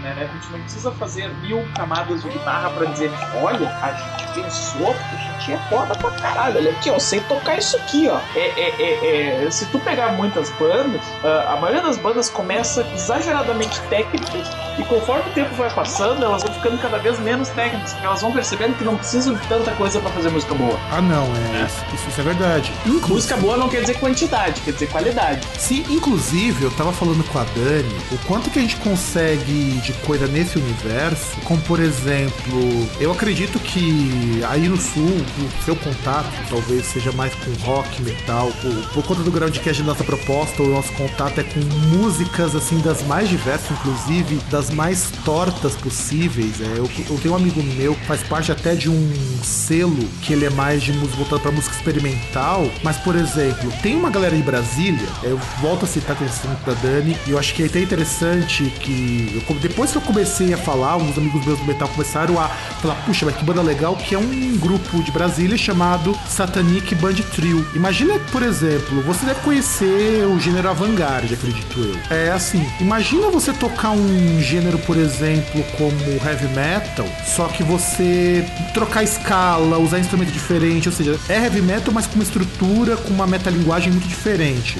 né? 0.00 0.16
A 0.18 0.34
gente 0.34 0.52
não 0.52 0.60
precisa 0.60 0.92
fazer 0.92 1.28
mil 1.36 1.66
camadas 1.74 2.22
de 2.22 2.28
guitarra 2.28 2.70
para 2.70 2.86
dizer, 2.86 3.10
olha, 3.42 3.68
a 3.82 3.92
gente 3.92 4.34
pensou 4.34 4.94
que 4.94 5.16
a 5.16 5.18
gente 5.18 5.52
é 5.52 5.58
foda 5.68 5.94
pra 5.94 6.10
caralho. 6.12 6.58
Olha 6.58 6.70
aqui, 6.70 6.90
ó, 6.90 6.98
sei 6.98 7.20
tocar 7.20 7.58
isso 7.58 7.76
aqui, 7.76 8.08
ó. 8.08 8.18
É, 8.36 8.48
é, 8.60 8.82
é, 8.82 9.44
é 9.44 9.50
se 9.50 9.66
tu 9.66 9.78
pegar 9.80 10.12
muitas 10.12 10.50
bandas, 10.50 11.00
a 11.48 11.56
maioria 11.56 11.82
das 11.82 11.98
bandas 11.98 12.28
começa 12.28 12.86
exageradamente 12.94 13.80
técnicas 13.88 14.48
e 14.78 14.84
conforme 14.84 15.30
o 15.30 15.34
tempo 15.34 15.54
vai 15.54 15.72
passando, 15.72 16.24
elas 16.24 16.42
vão 16.42 16.52
ficando 16.54 16.80
cada 16.80 16.98
vez 16.98 17.18
menos 17.20 17.48
técnicas, 17.50 17.92
porque 17.92 18.06
elas 18.06 18.22
vão 18.22 18.32
percebendo 18.32 18.76
que 18.76 18.84
não 18.84 18.96
precisam 18.96 19.34
de 19.34 19.46
tanta 19.46 19.70
coisa 19.72 20.00
para 20.00 20.10
fazer 20.10 20.30
música 20.30 20.54
boa. 20.54 20.78
Ah, 20.90 21.00
não, 21.00 21.24
é, 21.24 21.64
Isso, 21.94 22.08
isso, 22.08 22.20
é 22.20 22.24
verdade. 22.24 22.72
Música 23.08 23.36
boa 23.36 23.56
não 23.56 23.68
quer 23.68 23.82
dizer 23.82 23.98
quantidade, 23.98 24.51
quer 24.60 24.72
dizer 24.72 24.88
qualidade. 24.88 25.46
Sim, 25.58 25.84
inclusive, 25.88 26.64
eu 26.64 26.70
tava 26.72 26.92
falando 26.92 27.24
com 27.24 27.38
a 27.38 27.44
Dani 27.44 27.94
o 28.10 28.18
quanto 28.26 28.50
que 28.50 28.58
a 28.58 28.62
gente 28.62 28.76
consegue 28.76 29.80
de 29.82 29.92
coisa 30.04 30.26
nesse 30.26 30.58
universo, 30.58 31.40
como 31.44 31.60
por 31.62 31.80
exemplo, 31.80 32.88
eu 33.00 33.12
acredito 33.12 33.58
que 33.58 34.42
aí 34.48 34.68
no 34.68 34.76
sul, 34.76 35.02
o 35.04 35.64
seu 35.64 35.76
contato 35.76 36.30
talvez 36.48 36.86
seja 36.86 37.12
mais 37.12 37.32
com 37.34 37.52
rock, 37.64 38.02
metal, 38.02 38.50
por, 38.92 39.02
conta 39.02 39.22
do 39.22 39.30
groundcast 39.30 39.82
da 39.82 39.88
nossa 39.88 40.04
proposta, 40.04 40.62
o 40.62 40.68
nosso 40.68 40.92
contato 40.92 41.40
é 41.40 41.44
com 41.44 41.60
músicas 41.96 42.54
assim 42.54 42.78
das 42.80 43.02
mais 43.02 43.28
diversas, 43.28 43.70
inclusive 43.70 44.36
das 44.50 44.70
mais 44.70 45.10
tortas 45.24 45.74
possíveis. 45.74 46.60
É, 46.60 46.78
eu, 46.78 46.90
eu 47.10 47.18
tenho 47.20 47.34
um 47.34 47.36
amigo 47.36 47.62
meu 47.62 47.94
que 47.94 48.06
faz 48.06 48.22
parte 48.22 48.52
até 48.52 48.74
de 48.74 48.88
um 48.88 49.12
selo 49.42 50.08
que 50.20 50.32
ele 50.32 50.44
é 50.44 50.50
mais 50.50 50.82
de 50.82 50.92
música 50.92 51.16
voltado 51.16 51.40
pra 51.40 51.52
música 51.52 51.74
experimental. 51.74 52.68
Mas, 52.82 52.96
por 52.98 53.16
exemplo, 53.16 53.72
tem 53.82 53.96
uma 53.96 54.10
galera 54.10 54.36
de 54.36 54.41
Brasília, 54.42 55.08
eu 55.22 55.38
volto 55.60 55.84
a 55.84 55.88
citar 55.88 56.12
aquele 56.12 56.30
assunto 56.30 56.58
da 56.66 56.72
Dani, 56.74 57.16
e 57.26 57.30
eu 57.30 57.38
acho 57.38 57.54
que 57.54 57.62
é 57.62 57.66
até 57.66 57.80
interessante 57.80 58.64
que 58.80 59.42
eu- 59.48 59.56
depois 59.56 59.90
que 59.90 59.96
eu 59.96 60.02
comecei 60.02 60.52
a 60.52 60.58
falar, 60.58 60.96
uns 60.96 61.16
amigos 61.16 61.44
meus 61.44 61.58
do 61.58 61.64
metal 61.64 61.88
começaram 61.88 62.38
a 62.40 62.48
falar, 62.48 62.94
puxa, 63.06 63.24
mas 63.26 63.36
que 63.36 63.44
banda 63.44 63.62
legal, 63.62 63.96
que 63.96 64.14
é 64.14 64.18
um 64.18 64.56
grupo 64.58 65.02
de 65.02 65.10
Brasília 65.10 65.56
chamado 65.56 66.16
Satanic 66.28 66.94
Band 66.96 67.14
Trio. 67.34 67.66
Imagina, 67.74 68.18
por 68.30 68.42
exemplo, 68.42 69.00
você 69.02 69.24
deve 69.26 69.40
conhecer 69.40 70.26
o 70.26 70.38
gênero 70.40 70.68
avant-garde, 70.68 71.34
acredito 71.34 71.78
eu. 71.80 72.16
É 72.16 72.30
assim, 72.30 72.64
imagina 72.80 73.28
você 73.30 73.52
tocar 73.52 73.90
um 73.90 74.40
gênero, 74.40 74.78
por 74.78 74.96
exemplo, 74.96 75.62
como 75.76 75.94
heavy 76.26 76.48
metal, 76.54 77.06
só 77.24 77.46
que 77.48 77.62
você 77.62 78.44
trocar 78.74 79.02
escala, 79.02 79.78
usar 79.78 79.98
instrumento 79.98 80.30
diferente, 80.32 80.88
ou 80.88 80.94
seja, 80.94 81.18
é 81.28 81.34
heavy 81.44 81.60
metal, 81.62 81.92
mas 81.92 82.06
com 82.06 82.14
uma 82.14 82.24
estrutura, 82.24 82.96
com 82.96 83.10
uma 83.12 83.26
metalinguagem 83.26 83.90
muito 83.92 84.08
diferente. 84.08 84.31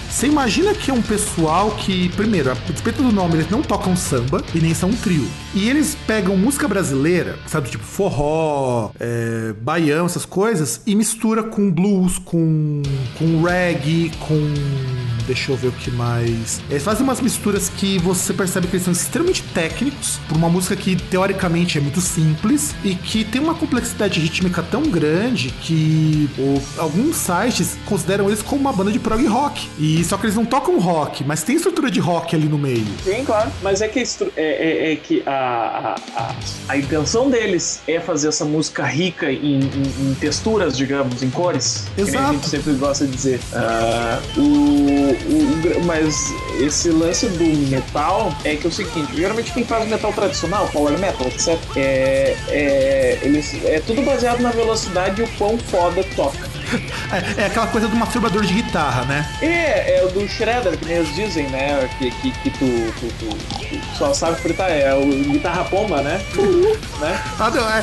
Você 0.09 0.27
imagina 0.27 0.75
que 0.75 0.91
é 0.91 0.95
um 0.95 1.03
pessoal 1.03 1.73
que, 1.73 2.09
primeiro, 2.11 2.51
a 2.51 2.55
despeito 2.55 3.03
do 3.03 3.13
nome, 3.13 3.35
eles 3.35 3.51
não 3.51 3.63
tocam 3.63 3.95
samba 3.95 4.43
e 4.55 4.61
nem 4.61 4.75
são 4.75 4.91
um 4.91 4.97
trio. 4.97 5.29
E 5.55 5.69
eles 5.69 5.97
pegam 6.07 6.37
música 6.37 6.67
brasileira, 6.67 7.39
sabe, 7.47 7.71
tipo 7.71 7.85
forró, 7.85 8.91
é, 8.99 9.53
baião, 9.61 10.07
essas 10.07 10.25
coisas, 10.25 10.81
e 10.87 10.95
mistura 10.95 11.43
com 11.43 11.71
blues, 11.71 12.19
com, 12.19 12.83
com 13.19 13.43
reggae, 13.43 14.11
com 14.21 14.55
Deixa 15.27 15.53
eu 15.53 15.57
ver 15.57 15.69
o 15.69 15.73
que 15.73 15.91
mais. 15.91 16.61
Eles 16.71 16.83
fazem 16.83 17.03
umas 17.05 17.21
misturas 17.21 17.69
que 17.69 17.99
você 17.99 18.33
percebe 18.33 18.67
que 18.67 18.75
eles 18.77 18.85
são 18.85 18.93
extremamente 18.93 19.43
técnicos, 19.55 20.19
por 20.29 20.37
uma 20.37 20.49
música 20.49 20.75
que 20.77 20.97
teoricamente 20.97 21.79
é 21.79 21.81
muito 21.81 22.01
simples 22.01 22.75
e 22.85 22.95
que 22.95 23.25
tem 23.25 23.41
uma 23.41 23.55
complexidade 23.55 24.19
rítmica 24.21 24.63
tão 24.63 24.83
grande 24.83 25.51
que 25.63 26.29
o- 26.39 26.61
alguns 26.79 27.17
sites 27.17 27.77
consideram 27.87 28.29
eles 28.29 28.43
como 28.43 28.61
uma 28.63 28.73
banda 28.73 28.91
de 28.91 28.99
prog 28.99 29.25
rock. 29.27 29.69
E 29.79 30.03
só 30.05 30.17
que 30.17 30.27
eles 30.27 30.37
não 30.37 30.45
tocam 30.45 30.79
rock, 30.79 31.25
mas 31.25 31.43
tem 31.43 31.57
estrutura 31.57 31.91
de 31.91 32.01
rock 32.01 32.35
ali 32.35 32.47
no 32.49 32.59
meio. 32.59 32.85
Sim, 33.05 33.25
claro. 33.25 33.51
Mas 33.63 33.81
é 33.81 33.89
que, 33.89 34.01
estru- 34.01 34.33
é, 34.37 34.43
é- 34.43 34.93
é 34.93 34.97
que 34.97 35.23
a, 35.27 35.33
a, 36.17 36.21
a, 36.23 36.35
a 36.69 36.77
intenção 36.77 37.31
deles 37.31 37.81
é 37.87 38.01
fazer 38.01 38.29
essa 38.29 38.45
música 38.45 38.85
rica 38.85 39.31
em, 39.31 39.61
em- 39.61 40.11
em 40.11 40.15
texturas, 40.21 40.77
digamos, 40.77 41.23
em 41.23 41.31
cores. 41.31 41.85
Que 41.95 42.03
nem 42.03 42.15
a 42.15 42.19
Exato. 42.19 42.33
gente 42.35 42.49
sempre 42.49 42.73
gosta 42.75 43.07
de 43.07 43.13
dizer. 43.17 43.41
Ah, 43.53 44.21
o, 44.37 45.12
o- 45.13 45.79
o 45.81 45.85
mas 45.85 46.33
esse 46.61 46.89
lance 46.91 47.27
do 47.29 47.45
metal 47.71 48.35
é 48.45 48.57
que 48.57 48.67
é 48.67 48.69
o 48.69 48.73
seguinte: 48.73 49.15
geralmente 49.17 49.53
quem 49.53 49.65
faz 49.65 49.89
metal 49.89 50.13
tradicional, 50.13 50.69
power 50.73 50.99
metal, 50.99 51.27
etc., 51.27 51.59
é, 51.77 52.37
é, 52.49 53.19
eles, 53.23 53.53
é 53.65 53.81
tudo 53.87 54.03
baseado 54.03 54.41
na 54.41 54.51
velocidade 54.51 55.21
e 55.21 55.25
o 55.25 55.29
quão 55.39 55.59
foda 55.59 56.03
toca. 56.17 56.49
É, 57.13 57.43
é 57.43 57.47
aquela 57.47 57.67
coisa 57.67 57.89
do 57.89 57.97
masturbador 57.97 58.43
de 58.45 58.55
guitarra, 58.55 59.05
né? 59.05 59.29
É, 59.43 59.99
é 59.99 60.05
o 60.05 60.09
do 60.11 60.27
Shredder, 60.29 60.77
que 60.79 60.85
nem 60.87 60.97
eles 60.97 61.15
dizem, 61.15 61.47
né? 61.49 61.89
Que, 61.99 62.11
que, 62.11 62.31
que 62.31 62.51
tu, 62.51 62.93
tu, 63.01 63.07
tu- 63.19 63.37
tu 63.69 63.97
só 63.99 64.13
sabe 64.15 64.41
fritar, 64.41 64.71
é 64.71 64.95
o 64.95 65.07
guitarra 65.07 65.65
pomba, 65.65 66.03
né? 66.03 66.21
né? 67.01 67.23
Ah, 67.39 67.51
não, 67.51 67.69
é, 67.71 67.81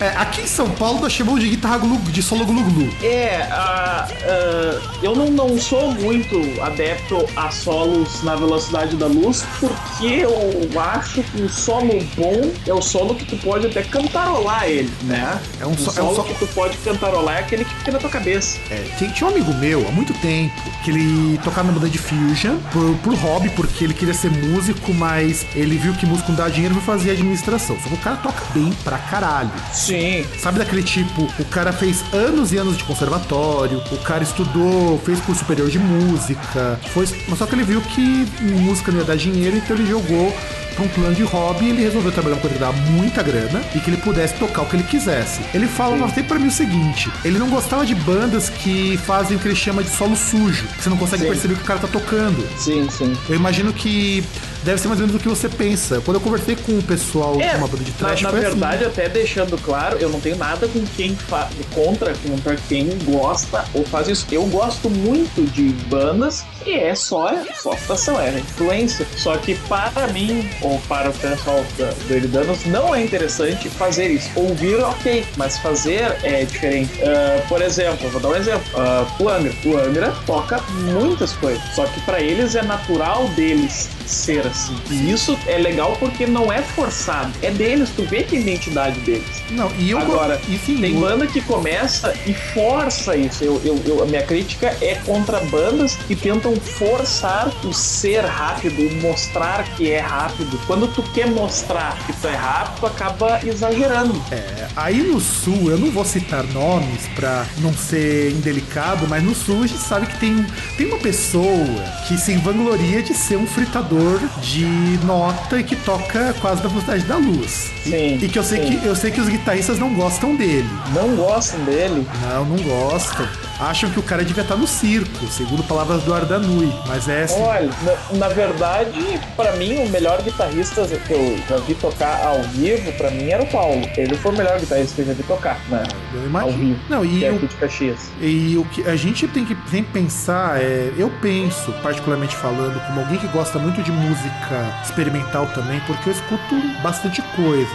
é- 0.00 0.04
é, 0.06 0.08
aqui 0.16 0.42
em 0.42 0.46
São 0.46 0.68
Paulo 0.70 1.00
nós 1.00 1.12
chamamos 1.12 1.40
de 1.40 1.48
guitarra 1.50 1.78
glu, 1.78 1.96
de 1.98 2.22
solo 2.22 2.44
glu 2.44 2.62
glu. 2.64 2.88
É, 3.02 3.46
a- 3.50 4.08
a- 4.08 4.80
eu 5.02 5.14
não, 5.14 5.26
não 5.30 5.58
sou 5.58 5.92
muito 5.92 6.38
adepto 6.62 7.24
a 7.36 7.50
solos 7.50 8.22
na 8.22 8.34
velocidade 8.36 8.96
da 8.96 9.06
luz, 9.06 9.44
porque 9.60 10.06
eu 10.06 10.80
acho 10.80 11.22
que 11.22 11.42
o 11.42 11.48
solo 11.48 11.98
bom 12.16 12.50
é 12.66 12.72
o 12.72 12.82
solo 12.82 13.14
que 13.14 13.24
tu 13.24 13.36
pode 13.38 13.66
até 13.66 13.82
cantarolar 13.82 14.64
ele, 14.64 14.92
né? 15.02 15.38
É 15.60 15.66
um 15.66 15.72
o 15.72 15.76
so- 15.78 15.90
é 15.98 16.02
um 16.02 16.14
solo 16.14 16.16
so- 16.16 16.22
que 16.24 16.34
tu 16.34 16.46
pode 16.48 16.76
cantarolar 16.78 17.36
é 17.36 17.40
aquele 17.40 17.64
que 17.64 17.74
fica 17.76 17.92
na 17.92 17.98
tua 18.08 18.20
cabeça. 18.20 18.58
É, 18.70 18.82
tinha, 18.96 19.10
tinha 19.10 19.28
um 19.28 19.32
amigo 19.32 19.52
meu 19.54 19.86
há 19.86 19.92
muito 19.92 20.12
tempo 20.14 20.54
que 20.82 20.90
ele 20.90 21.38
tocava 21.44 21.68
na 21.68 21.74
banda 21.74 21.88
de 21.88 21.98
Fusion 21.98 22.56
por, 22.72 22.96
por 22.98 23.14
hobby, 23.14 23.50
porque 23.50 23.84
ele 23.84 23.94
queria 23.94 24.14
ser 24.14 24.30
músico, 24.30 24.92
mas 24.94 25.46
ele 25.54 25.76
viu 25.76 25.92
que 25.94 26.06
músico 26.06 26.30
não 26.30 26.38
dá 26.38 26.48
dinheiro 26.48 26.76
e 26.76 26.80
fazer 26.80 27.12
administração. 27.12 27.76
Só 27.80 27.88
que 27.88 27.94
o 27.94 27.98
cara 27.98 28.16
toca 28.16 28.42
bem 28.54 28.72
pra 28.82 28.98
caralho. 28.98 29.50
Sim. 29.72 30.24
Sabe 30.38 30.58
daquele 30.58 30.82
tipo, 30.82 31.28
o 31.38 31.44
cara 31.44 31.72
fez 31.72 32.02
anos 32.12 32.52
e 32.52 32.56
anos 32.56 32.76
de 32.76 32.84
conservatório, 32.84 33.82
o 33.92 33.98
cara 33.98 34.22
estudou, 34.22 34.98
fez 35.04 35.20
curso 35.20 35.40
superior 35.40 35.68
de 35.68 35.78
música, 35.78 36.80
foi, 36.92 37.06
mas 37.28 37.38
só 37.38 37.46
que 37.46 37.54
ele 37.54 37.64
viu 37.64 37.80
que 37.80 38.26
música 38.40 38.90
não 38.90 39.00
ia 39.00 39.04
dar 39.04 39.16
dinheiro, 39.16 39.56
então 39.56 39.76
ele 39.76 39.86
jogou 39.86 40.34
pra 40.78 40.86
um 40.86 40.88
plano 40.88 41.14
de 41.14 41.24
hobby 41.24 41.70
ele 41.70 41.82
resolveu 41.82 42.12
trabalhar 42.12 42.36
uma 42.36 42.40
coisa 42.40 42.54
que 42.54 42.60
dava 42.60 42.76
muita 42.92 43.20
grana 43.22 43.60
e 43.74 43.80
que 43.80 43.90
ele 43.90 43.96
pudesse 43.96 44.34
tocar 44.34 44.62
o 44.62 44.66
que 44.66 44.76
ele 44.76 44.84
quisesse. 44.84 45.40
Ele 45.52 45.66
fala 45.66 45.98
sempre 46.08 46.22
pra 46.24 46.38
mim 46.38 46.46
o 46.46 46.52
seguinte: 46.52 47.10
ele 47.24 47.38
não 47.38 47.50
gostava 47.50 47.84
de 47.84 47.94
bandas 47.96 48.48
que 48.48 48.96
fazem 48.98 49.36
o 49.36 49.40
que 49.40 49.48
ele 49.48 49.56
chama 49.56 49.82
de 49.82 49.90
solo 49.90 50.14
sujo, 50.14 50.66
que 50.76 50.82
você 50.84 50.88
não 50.88 50.96
consegue 50.96 51.24
Sim. 51.24 51.28
perceber 51.30 51.54
o 51.54 51.56
que 51.56 51.62
o 51.62 51.66
cara 51.66 51.80
tá 51.80 51.88
tocando. 51.88 52.46
Sim, 52.56 52.88
sim. 52.90 53.16
Eu 53.28 53.34
imagino 53.34 53.72
que 53.72 54.22
deve 54.68 54.80
ser 54.82 54.88
mais 54.88 55.00
ou 55.00 55.06
menos 55.06 55.18
o 55.20 55.22
que 55.22 55.28
você 55.28 55.48
pensa. 55.48 56.00
Quando 56.04 56.16
eu 56.16 56.20
conversei 56.20 56.54
com 56.56 56.78
o 56.78 56.82
pessoal 56.82 57.36
de 57.36 57.44
uma 57.56 57.66
banda 57.66 57.82
de 57.84 57.90
na, 57.92 57.96
trash, 57.96 58.20
na 58.22 58.30
foi 58.30 58.38
assim. 58.40 58.48
verdade, 58.50 58.84
até 58.84 59.08
deixando 59.08 59.56
claro, 59.62 59.96
eu 59.98 60.10
não 60.10 60.20
tenho 60.20 60.36
nada 60.36 60.68
com 60.68 60.84
quem 60.96 61.16
fa 61.16 61.48
contra, 61.74 62.12
contra 62.26 62.54
quem 62.68 62.86
gosta 63.04 63.64
ou 63.72 63.82
faz 63.84 64.08
isso. 64.08 64.26
Eu 64.30 64.44
gosto 64.46 64.90
muito 64.90 65.50
de 65.52 65.70
bandas 65.88 66.44
que 66.62 66.72
é 66.74 66.94
só, 66.94 67.32
só 67.62 67.74
citação, 67.76 68.20
é 68.20 68.30
influência. 68.38 69.06
Só 69.16 69.36
que 69.38 69.54
para 69.54 70.06
mim, 70.08 70.48
ou 70.60 70.78
para 70.88 71.08
o 71.10 71.14
pessoal 71.14 71.64
da- 71.78 71.90
do 72.06 72.14
Eridanos, 72.14 72.64
não 72.66 72.94
é 72.94 73.02
interessante 73.02 73.68
fazer 73.70 74.08
isso. 74.10 74.28
Ouvir, 74.36 74.76
ok, 74.80 75.24
mas 75.36 75.56
fazer 75.58 76.14
é 76.22 76.44
diferente. 76.44 76.92
Ah, 77.02 77.42
por 77.48 77.62
exemplo, 77.62 78.08
vou 78.10 78.20
dar 78.20 78.28
um 78.28 78.36
exemplo. 78.36 78.62
Ah, 78.76 79.06
o 79.18 79.28
Angra. 79.28 79.52
O 79.64 79.78
Angra 79.78 80.12
toca 80.26 80.60
muitas 80.92 81.32
coisas, 81.32 81.62
só 81.74 81.86
que 81.86 82.00
para 82.02 82.20
eles 82.20 82.54
é 82.54 82.62
natural 82.62 83.26
deles 83.28 83.88
ser 84.08 84.46
assim. 84.46 84.76
E 84.90 85.10
isso 85.12 85.38
é 85.46 85.58
legal 85.58 85.96
porque 85.98 86.26
não 86.26 86.52
é 86.52 86.62
forçado, 86.62 87.32
é 87.42 87.50
deles, 87.50 87.90
tu 87.94 88.02
vê 88.04 88.22
que 88.22 88.36
é 88.36 88.38
a 88.38 88.42
identidade 88.42 89.00
deles. 89.00 89.42
Não, 89.50 89.70
e 89.78 89.90
eu 89.90 89.98
Agora, 89.98 90.40
e 90.48 90.56
sim, 90.58 90.78
Tem 90.80 90.98
banda 90.98 91.26
que 91.26 91.40
começa 91.40 92.14
e 92.26 92.32
força 92.32 93.16
isso. 93.16 93.42
Eu, 93.44 93.60
eu, 93.64 93.80
eu- 93.84 94.02
a 94.02 94.06
minha 94.06 94.22
crítica 94.22 94.74
é 94.80 94.94
contra 95.04 95.40
bandas 95.40 95.96
que 96.06 96.14
tentam 96.16 96.54
forçar 96.56 97.48
o 97.64 97.72
ser 97.72 98.24
rápido, 98.24 98.80
o 98.86 99.02
mostrar 99.02 99.64
que 99.76 99.90
é 99.90 100.00
rápido. 100.00 100.58
Quando 100.66 100.86
tu 100.88 101.02
quer 101.12 101.26
mostrar 101.28 101.96
que 102.06 102.12
tu 102.14 102.28
é 102.28 102.34
rápido, 102.34 102.80
tu 102.80 102.86
acaba 102.86 103.40
exagerando. 103.44 104.14
É, 104.30 104.68
aí 104.76 105.02
no 105.02 105.20
sul, 105.20 105.70
eu 105.70 105.78
não 105.78 105.90
vou 105.90 106.04
citar 106.04 106.44
nomes 106.44 107.06
pra 107.14 107.44
não 107.58 107.72
ser 107.74 108.30
indelicado, 108.32 109.06
mas 109.08 109.22
no 109.22 109.34
sul 109.34 109.64
a 109.64 109.66
gente 109.66 109.82
sabe 109.82 110.06
que 110.06 110.18
tem, 110.18 110.46
tem 110.76 110.86
uma 110.86 110.98
pessoa 110.98 111.66
que 112.06 112.16
se 112.16 112.36
vangloria 112.38 113.02
de 113.02 113.14
ser 113.14 113.36
um 113.36 113.46
fritador 113.46 113.97
de 114.40 114.64
nota 115.04 115.58
e 115.58 115.64
que 115.64 115.76
toca 115.76 116.34
quase 116.40 116.62
da 116.62 116.68
velocidade 116.68 117.04
da 117.04 117.16
luz. 117.16 117.70
Sim. 117.82 118.18
E 118.20 118.28
que 118.28 118.38
eu 118.38 118.42
sei 118.42 118.62
sim. 118.62 118.78
que 118.78 118.86
eu 118.86 118.96
sei 118.96 119.10
que 119.10 119.20
os 119.20 119.28
guitarristas 119.28 119.78
não 119.78 119.94
gostam 119.94 120.34
dele. 120.36 120.68
Não 120.94 121.16
gostam 121.16 121.64
dele. 121.64 122.06
Não, 122.22 122.44
não 122.44 122.62
gostam. 122.62 123.26
Acham 123.60 123.90
que 123.90 123.98
o 123.98 124.02
cara 124.02 124.24
devia 124.24 124.42
estar 124.42 124.56
no 124.56 124.66
circo, 124.66 125.26
segundo 125.26 125.62
palavras 125.64 126.02
do 126.04 126.14
Ardanui. 126.14 126.72
Mas 126.86 127.08
é 127.08 127.24
assim. 127.24 127.40
Olha, 127.42 127.70
na, 128.12 128.18
na 128.18 128.28
verdade, 128.28 129.20
pra 129.36 129.52
mim, 129.52 129.78
o 129.84 129.88
melhor 129.88 130.22
guitarrista 130.22 130.86
que 130.86 131.12
eu 131.12 131.38
já 131.48 131.56
vi 131.58 131.74
tocar 131.74 132.24
ao 132.24 132.42
vivo, 132.44 132.92
pra 132.92 133.10
mim, 133.10 133.28
era 133.30 133.42
o 133.42 133.46
Paulo. 133.46 133.82
Ele 133.96 134.14
foi 134.16 134.32
o 134.32 134.36
melhor 134.36 134.58
guitarrista 134.60 134.94
que 134.94 135.00
eu 135.02 135.06
já 135.06 135.12
vi 135.12 135.22
tocar, 135.24 135.58
né? 135.68 135.82
Eu 136.14 136.20
Ao 136.20 136.26
imagino. 136.26 136.58
vivo. 136.58 136.80
Não, 136.88 137.04
e 137.04 137.24
é 137.24 137.32
o 137.32 137.38
de 137.38 137.48
Caxias. 137.56 138.10
E 138.20 138.56
o 138.56 138.64
que 138.66 138.82
a 138.88 138.94
gente 138.96 139.26
tem 139.28 139.44
que 139.44 139.56
sempre 139.70 139.92
pensar 139.92 140.60
é. 140.60 140.92
Eu 140.96 141.10
penso, 141.20 141.72
particularmente 141.82 142.36
falando, 142.36 142.80
como 142.86 143.00
alguém 143.00 143.18
que 143.18 143.26
gosta 143.28 143.58
muito 143.58 143.82
de 143.82 143.90
música 143.90 144.80
experimental 144.84 145.46
também, 145.48 145.80
porque 145.86 146.08
eu 146.08 146.12
escuto 146.12 146.54
bastante 146.82 147.20
coisa. 147.34 147.70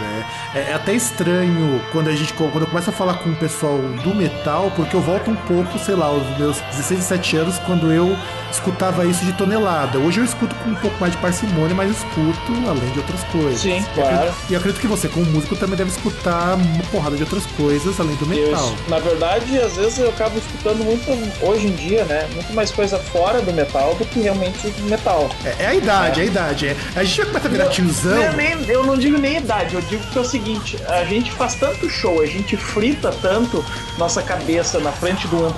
É, 0.54 0.70
é 0.70 0.74
até 0.74 0.94
estranho 0.94 1.80
quando 1.92 2.08
a 2.08 2.12
gente 2.12 2.32
quando 2.34 2.60
eu 2.62 2.66
começo 2.66 2.90
a 2.90 2.92
falar 2.92 3.14
com 3.14 3.30
o 3.30 3.36
pessoal 3.36 3.78
do 4.02 4.14
metal, 4.14 4.72
porque 4.74 4.94
eu 4.96 5.00
volto 5.00 5.30
um 5.30 5.36
pouco, 5.36 5.73
sei 5.78 5.94
lá, 5.94 6.06
aos 6.06 6.22
meus 6.38 6.58
16, 6.60 7.00
17 7.00 7.36
anos, 7.36 7.58
quando 7.60 7.90
eu 7.92 8.16
escutava 8.50 9.04
isso 9.04 9.24
de 9.24 9.32
tonelada. 9.32 9.98
Hoje 9.98 10.20
eu 10.20 10.24
escuto 10.24 10.54
com 10.56 10.70
um 10.70 10.74
pouco 10.76 10.96
mais 11.00 11.12
de 11.12 11.18
parcimônia, 11.18 11.74
mas 11.74 11.90
escuto 11.90 12.52
além 12.68 12.88
de 12.92 12.98
outras 12.98 13.22
coisas. 13.24 13.60
Sim, 13.60 13.78
E 13.80 13.94
claro. 13.94 14.14
acredito- 14.16 14.36
E 14.48 14.52
eu 14.54 14.58
acredito 14.58 14.80
que 14.80 14.86
você, 14.86 15.08
como 15.08 15.26
músico, 15.26 15.56
também 15.56 15.76
deve 15.76 15.90
escutar 15.90 16.54
uma 16.54 16.82
porrada 16.84 17.16
de 17.16 17.22
outras 17.22 17.44
coisas 17.56 17.98
além 17.98 18.14
do 18.16 18.32
Eu, 18.32 18.46
metal. 18.50 18.72
na 18.88 18.98
verdade, 19.00 19.58
às 19.58 19.76
vezes 19.76 19.98
eu 19.98 20.08
acabo 20.10 20.38
escutando 20.38 20.84
muito, 20.84 21.04
hoje 21.44 21.66
em 21.66 21.72
dia, 21.74 22.04
né? 22.04 22.28
Muito 22.32 22.52
mais 22.54 22.70
coisa 22.70 22.98
fora 22.98 23.40
do 23.42 23.52
metal 23.52 23.94
do 23.96 24.04
que 24.04 24.20
realmente 24.20 24.72
metal. 24.82 25.28
É, 25.44 25.64
é 25.64 25.66
a 25.66 25.74
idade, 25.74 26.20
é 26.20 26.22
a 26.22 26.26
idade. 26.26 26.68
É. 26.68 26.76
A 26.96 27.02
gente 27.04 27.16
já 27.16 27.26
começa 27.26 27.48
a 27.48 27.50
virar 27.50 27.66
tiozão. 27.68 28.16
Eu, 28.22 28.32
nem- 28.34 28.64
eu 28.68 28.84
não 28.84 28.96
digo 28.96 29.18
nem 29.18 29.38
idade, 29.38 29.74
eu 29.74 29.80
digo 29.82 30.02
que 30.06 30.18
é 30.18 30.20
o 30.20 30.24
seguinte: 30.24 30.78
a 30.88 31.04
gente 31.04 31.32
faz 31.32 31.54
tanto 31.54 31.88
show, 31.90 32.20
a 32.22 32.26
gente 32.26 32.56
frita 32.56 33.12
tanto 33.20 33.64
nossa 33.98 34.22
cabeça 34.22 34.78
na 34.78 34.92
frente 34.92 35.26
do 35.28 35.52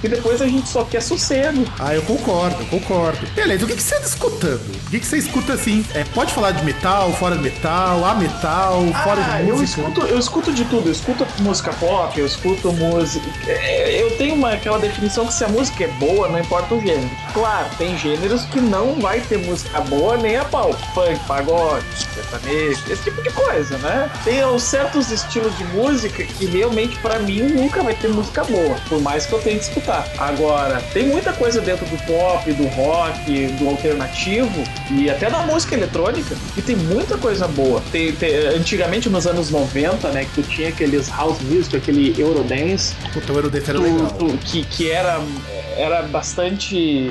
que 0.00 0.08
depois 0.08 0.40
a 0.42 0.46
gente 0.46 0.68
só 0.68 0.84
quer 0.84 1.00
sossego. 1.02 1.64
Ah, 1.78 1.94
eu 1.94 2.02
concordo, 2.02 2.56
eu 2.60 2.66
concordo. 2.66 3.26
Beleza, 3.34 3.64
o 3.64 3.68
que, 3.68 3.74
que 3.76 3.82
você 3.82 3.96
anda 3.96 4.06
escutando? 4.06 4.60
O 4.86 4.90
que, 4.90 5.00
que 5.00 5.06
você 5.06 5.16
escuta 5.18 5.52
assim? 5.54 5.84
É, 5.94 6.04
pode 6.04 6.32
falar 6.32 6.52
de 6.52 6.64
metal, 6.64 7.12
fora 7.14 7.36
de 7.36 7.42
metal, 7.42 8.04
a 8.04 8.14
metal, 8.14 8.82
fora 9.02 9.20
Ah, 9.24 9.40
de 9.42 9.48
eu 9.48 9.56
música? 9.56 9.80
escuto, 9.80 10.06
eu 10.06 10.18
escuto 10.18 10.52
de 10.52 10.64
tudo. 10.66 10.88
Eu 10.88 10.92
escuto 10.92 11.26
música 11.40 11.72
pop, 11.74 12.18
eu 12.18 12.26
escuto 12.26 12.72
música. 12.72 13.26
é, 13.46 14.02
Eu 14.02 14.16
tenho 14.16 14.34
uma, 14.34 14.52
aquela 14.52 14.78
definição 14.78 15.26
que 15.26 15.34
se 15.34 15.44
a 15.44 15.48
música 15.48 15.84
é 15.84 15.88
boa, 15.88 16.28
não 16.28 16.38
importa 16.38 16.74
o 16.74 16.80
gênero. 16.80 17.10
Claro, 17.32 17.66
tem 17.78 17.96
gêneros 17.98 18.44
que 18.46 18.60
não 18.60 18.94
vai 19.00 19.20
ter 19.20 19.38
música 19.38 19.80
boa 19.82 20.16
nem 20.16 20.36
a 20.36 20.44
pau. 20.44 20.72
Funk, 20.94 21.18
pagode, 21.26 21.84
sertanejo, 22.14 22.80
esse 22.90 23.02
tipo 23.04 23.22
de 23.22 23.30
coisa, 23.30 23.76
né? 23.78 24.10
Tem 24.24 24.34
certos 24.58 25.10
estilos 25.10 25.56
de 25.56 25.64
música 25.64 26.22
que 26.24 26.46
realmente, 26.46 26.96
pra 26.98 27.18
mim, 27.18 27.42
nunca 27.42 27.82
vai 27.82 27.94
ter 27.94 28.08
música 28.08 28.44
boa, 28.44 28.76
por 28.88 29.00
mais 29.00 29.13
que 29.24 29.32
eu 29.32 29.40
tenha 29.40 29.56
que 29.56 29.64
escutar. 29.64 30.06
Agora, 30.18 30.82
tem 30.92 31.06
muita 31.06 31.32
coisa 31.32 31.60
dentro 31.60 31.86
do 31.86 31.96
pop, 32.04 32.52
do 32.52 32.64
rock, 32.66 33.46
do 33.58 33.68
alternativo 33.68 34.64
e 34.90 35.08
até 35.08 35.30
da 35.30 35.40
música 35.46 35.74
eletrônica, 35.74 36.36
que 36.54 36.60
tem 36.62 36.74
muita 36.76 37.16
coisa 37.16 37.46
boa. 37.46 37.80
Tem, 37.92 38.12
tem- 38.12 38.34
antigamente, 38.48 39.08
nos 39.08 39.26
anos 39.26 39.50
90, 39.50 40.10
né, 40.10 40.24
que 40.24 40.42
tu 40.42 40.42
tinha 40.42 40.68
aqueles 40.70 41.08
house 41.08 41.40
music, 41.40 41.76
aquele 41.76 42.14
Eurodance, 42.20 42.94
Puta, 43.12 43.32
o 43.32 43.36
Eurodance 43.36 43.70
era 43.70 43.78
tu- 43.78 43.84
legal. 43.84 44.14
tu- 44.18 44.38
que, 44.38 44.64
que 44.64 44.90
era, 44.90 45.20
era 45.76 46.02
bastante 46.02 47.08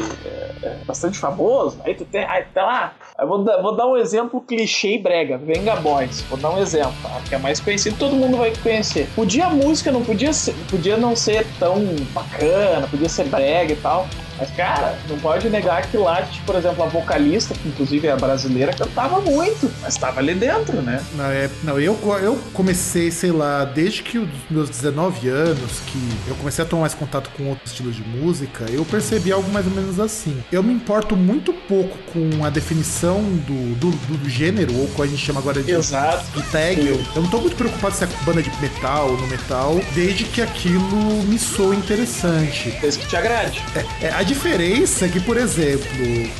é, 0.64 0.76
bastante 0.86 1.18
famoso. 1.18 1.80
Aí 1.86 1.94
tu 1.96 2.06
tem, 2.06 2.24
aí 2.26 2.44
tá 2.54 2.66
lá. 2.66 2.94
Eu 3.20 3.28
vou, 3.28 3.44
dar- 3.44 3.62
vou 3.62 3.76
dar 3.76 3.86
um 3.88 3.96
exemplo 3.96 4.42
clichê 4.42 4.94
e 4.96 4.98
brega, 4.98 5.38
Venga 5.38 5.76
Boys. 5.76 6.22
Vou 6.30 6.38
dar 6.38 6.50
um 6.50 6.58
exemplo, 6.60 6.94
tá? 7.04 7.22
que 7.30 7.36
é 7.36 7.38
mais 7.38 7.60
conhecido, 7.60 7.96
todo 7.98 8.16
mundo 8.16 8.38
vai 8.38 8.52
conhecer. 8.62 9.08
Podia 9.16 9.46
a 9.46 9.50
música 9.52 9.92
não 9.92 10.02
podia 10.04 10.34
ser, 10.34 10.54
podia 10.70 10.98
não 10.98 11.16
ser 11.16 11.46
tão 11.60 11.76
bacana, 12.12 12.88
podia 12.88 13.08
ser 13.08 13.26
brega 13.26 13.74
e 13.74 13.76
tal. 13.76 14.08
Mas, 14.38 14.52
cara, 14.52 14.98
não 15.10 15.18
pode 15.20 15.50
negar 15.50 15.86
que 15.88 15.98
lá, 15.98 16.22
tipo, 16.24 16.46
por 16.46 16.56
exemplo, 16.56 16.84
a 16.84 16.88
vocalista, 16.88 17.54
que 17.54 17.68
inclusive 17.68 18.08
é 18.08 18.12
a 18.12 18.16
brasileira, 18.16 18.74
cantava 18.74 19.20
muito, 19.20 19.72
mas 19.82 19.94
estava 19.94 20.20
ali 20.20 20.34
dentro, 20.34 20.82
né? 20.82 21.04
Não, 21.16 21.26
é, 21.26 21.50
não 21.64 21.80
eu, 21.80 21.98
eu 22.22 22.36
comecei, 22.54 23.12
sei 23.12 23.32
lá, 23.32 23.64
desde 23.66 24.04
que 24.04 24.18
os 24.18 24.30
meus 24.50 24.70
19 24.70 25.28
anos, 25.30 25.80
que 25.88 26.10
eu 26.28 26.36
comecei 26.36 26.64
a 26.64 26.68
tomar 26.68 26.82
mais 26.82 26.94
contato 26.94 27.30
com 27.36 27.50
outros 27.50 27.72
estilos 27.72 27.96
de 27.96 28.04
música, 28.04 28.66
eu 28.70 28.84
percebi 28.86 29.32
algo 29.32 29.50
mais 29.52 29.66
ou 29.66 29.72
menos 29.72 30.00
assim. 30.00 30.42
Eu 30.52 30.64
me 30.64 30.74
importo 30.74 31.16
muito 31.16 31.54
pouco 31.54 31.98
com 32.12 32.46
a 32.46 32.50
definição 32.50 33.22
do, 33.22 33.76
do, 33.76 33.92
do 33.92 34.30
gênero, 34.30 34.76
ou 34.78 34.88
como 34.90 35.04
a 35.04 35.08
gente 35.08 35.24
chama 35.24 35.40
agora 35.40 35.62
de, 35.62 35.72
Exato. 35.72 36.26
de 36.32 36.44
tag. 36.50 36.86
Eu, 36.86 37.02
eu 37.16 37.22
não 37.22 37.30
tô 37.30 37.40
muito 37.40 37.56
preocupado 37.56 37.96
se 37.96 38.04
é 38.04 38.08
banda 38.26 38.42
de 38.42 38.50
metal 38.62 39.10
ou 39.10 39.18
no 39.18 39.28
metal, 39.28 39.80
desde 39.94 40.24
que 40.26 40.42
aquilo 40.42 41.24
me 41.28 41.38
soe 41.38 41.76
interessante. 41.76 42.78
Desde 42.82 43.00
que 43.00 43.08
te 43.08 43.16
agrade. 43.16 43.64
É, 44.02 44.10
a 44.24 44.26
diferença 44.26 45.06
é 45.06 45.10
que, 45.10 45.20
por 45.20 45.36
exemplo, 45.36 45.86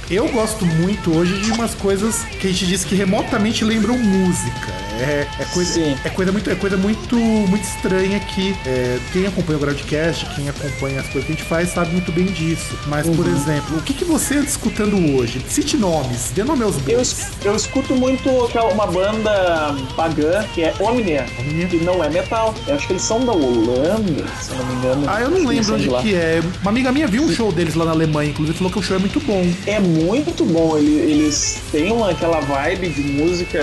eu 0.10 0.30
gosto 0.30 0.66
muito 0.66 1.14
hoje 1.18 1.38
de 1.42 1.52
umas 1.52 1.76
coisas 1.76 2.24
que 2.40 2.48
a 2.48 2.50
gente 2.50 2.66
diz 2.66 2.86
que 2.86 2.96
remotamente 2.96 3.66
lembram 3.66 3.98
música. 3.98 4.72
É, 5.02 5.28
é 5.40 5.46
coisa, 5.54 5.74
Sim. 5.74 5.98
é 6.06 6.10
coisa 6.10 6.32
muito, 6.32 6.50
é 6.50 6.56
coisa 6.56 6.78
muito, 6.78 7.18
muito 7.18 7.64
estranha 7.64 8.20
que 8.22 8.56
é, 8.66 9.00
quem 9.12 9.28
acompanha 9.28 9.58
o 9.58 9.62
Groundcast, 9.62 10.26
quem 10.34 10.48
acompanha 10.48 11.02
as 11.02 11.08
coisas 11.08 11.26
que 11.26 11.34
a 11.34 11.36
gente 11.36 11.44
faz, 11.44 11.74
sabe 11.74 11.92
muito 11.92 12.10
bem 12.14 12.26
disso. 12.28 12.78
Mas, 12.88 13.06
por 13.08 13.26
Uhum. 13.28 13.36
exemplo, 13.36 13.78
o 13.78 13.82
que, 13.82 13.94
que 13.94 14.06
você 14.06 14.36
anda 14.36 14.48
escutando 14.48 15.18
hoje? 15.18 15.44
Cite 15.50 15.76
nomes, 15.76 16.32
dê 16.34 16.44
nome 16.46 16.64
aos 16.64 16.76
Eu, 16.88 16.96
bois. 16.96 17.12
es- 17.12 17.28
eu 17.44 17.54
escuto 17.56 17.96
muito 17.96 18.30
uma 18.30 18.88
banda 18.88 19.76
pagã 19.96 20.46
que 20.54 20.64
é 20.64 20.74
Omnia, 20.80 21.26
Omnia. 21.38 21.68
que 21.68 21.78
não 21.78 22.02
é 22.02 22.10
metal. 22.10 22.54
Eu 22.66 22.76
acho 22.76 22.88
que 22.88 22.94
eles 22.94 23.02
são 23.04 23.26
da 23.26 23.34
Holanda, 23.34 24.26
se 24.42 24.52
eu 24.52 24.58
não 24.58 24.66
me 24.68 24.74
engano. 24.76 25.04
Ah, 25.08 25.22
eu 25.22 25.32
não 25.32 25.46
lembro 25.46 25.74
onde 25.76 25.90
que 26.02 26.16
é. 26.16 26.42
Uma 26.62 26.72
amiga 26.72 26.92
minha 26.94 27.08
viu 27.08 27.24
um 27.24 27.32
show 27.34 27.52
deles 27.52 27.73
lá 27.76 27.86
na 27.86 27.92
Alemanha, 27.92 28.30
inclusive 28.32 28.58
falou 28.58 28.72
que 28.72 28.80
o 28.80 28.82
show 28.84 28.96
é 28.96 29.00
muito 29.00 29.20
bom. 29.22 29.44
É 29.68 29.80
muito 29.80 30.46
bom, 30.46 30.78
ele- 30.78 31.12
eles 31.12 31.62
têm 31.72 31.92
uma, 31.92 32.12
aquela 32.12 32.40
vibe 32.40 32.90
de 32.90 33.02
música 33.02 33.60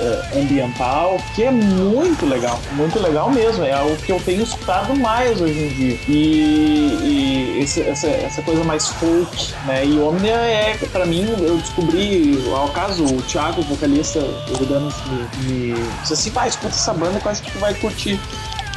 eh, 0.00 0.38
ambiental 0.40 1.18
que 1.34 1.44
é 1.44 1.50
muito 1.50 2.26
legal, 2.26 2.60
muito 2.72 2.98
legal 3.00 3.30
mesmo. 3.30 3.64
É 3.64 3.72
algo 3.72 3.96
que 3.96 4.12
eu 4.12 4.20
tenho 4.20 4.42
escutado 4.42 4.94
mais 4.96 5.40
hoje 5.40 5.58
em 5.58 5.68
dia. 5.68 5.98
E, 6.08 6.98
e 7.02 7.60
esse- 7.62 7.82
essa, 7.82 8.06
essa 8.08 8.42
coisa 8.42 8.62
mais 8.64 8.88
folk, 8.88 9.52
né? 9.66 9.84
E 9.86 9.98
Omnia 9.98 10.34
é, 10.34 10.76
pra 10.92 11.04
mim, 11.06 11.26
eu 11.40 11.56
descobri, 11.58 12.42
ao 12.54 12.68
caso, 12.70 13.04
o 13.04 13.22
Thiago, 13.22 13.62
vocalista, 13.62 14.18
o 14.20 14.64
Danos, 14.66 14.94
me, 15.06 15.72
me 15.72 15.74
disse 16.02 16.12
assim: 16.14 16.30
vai, 16.30 16.48
escuta 16.48 16.74
essa 16.74 16.92
banda 16.92 17.20
acho 17.24 17.42
que 17.42 17.52
tu 17.52 17.58
vai 17.58 17.74
curtir. 17.74 18.18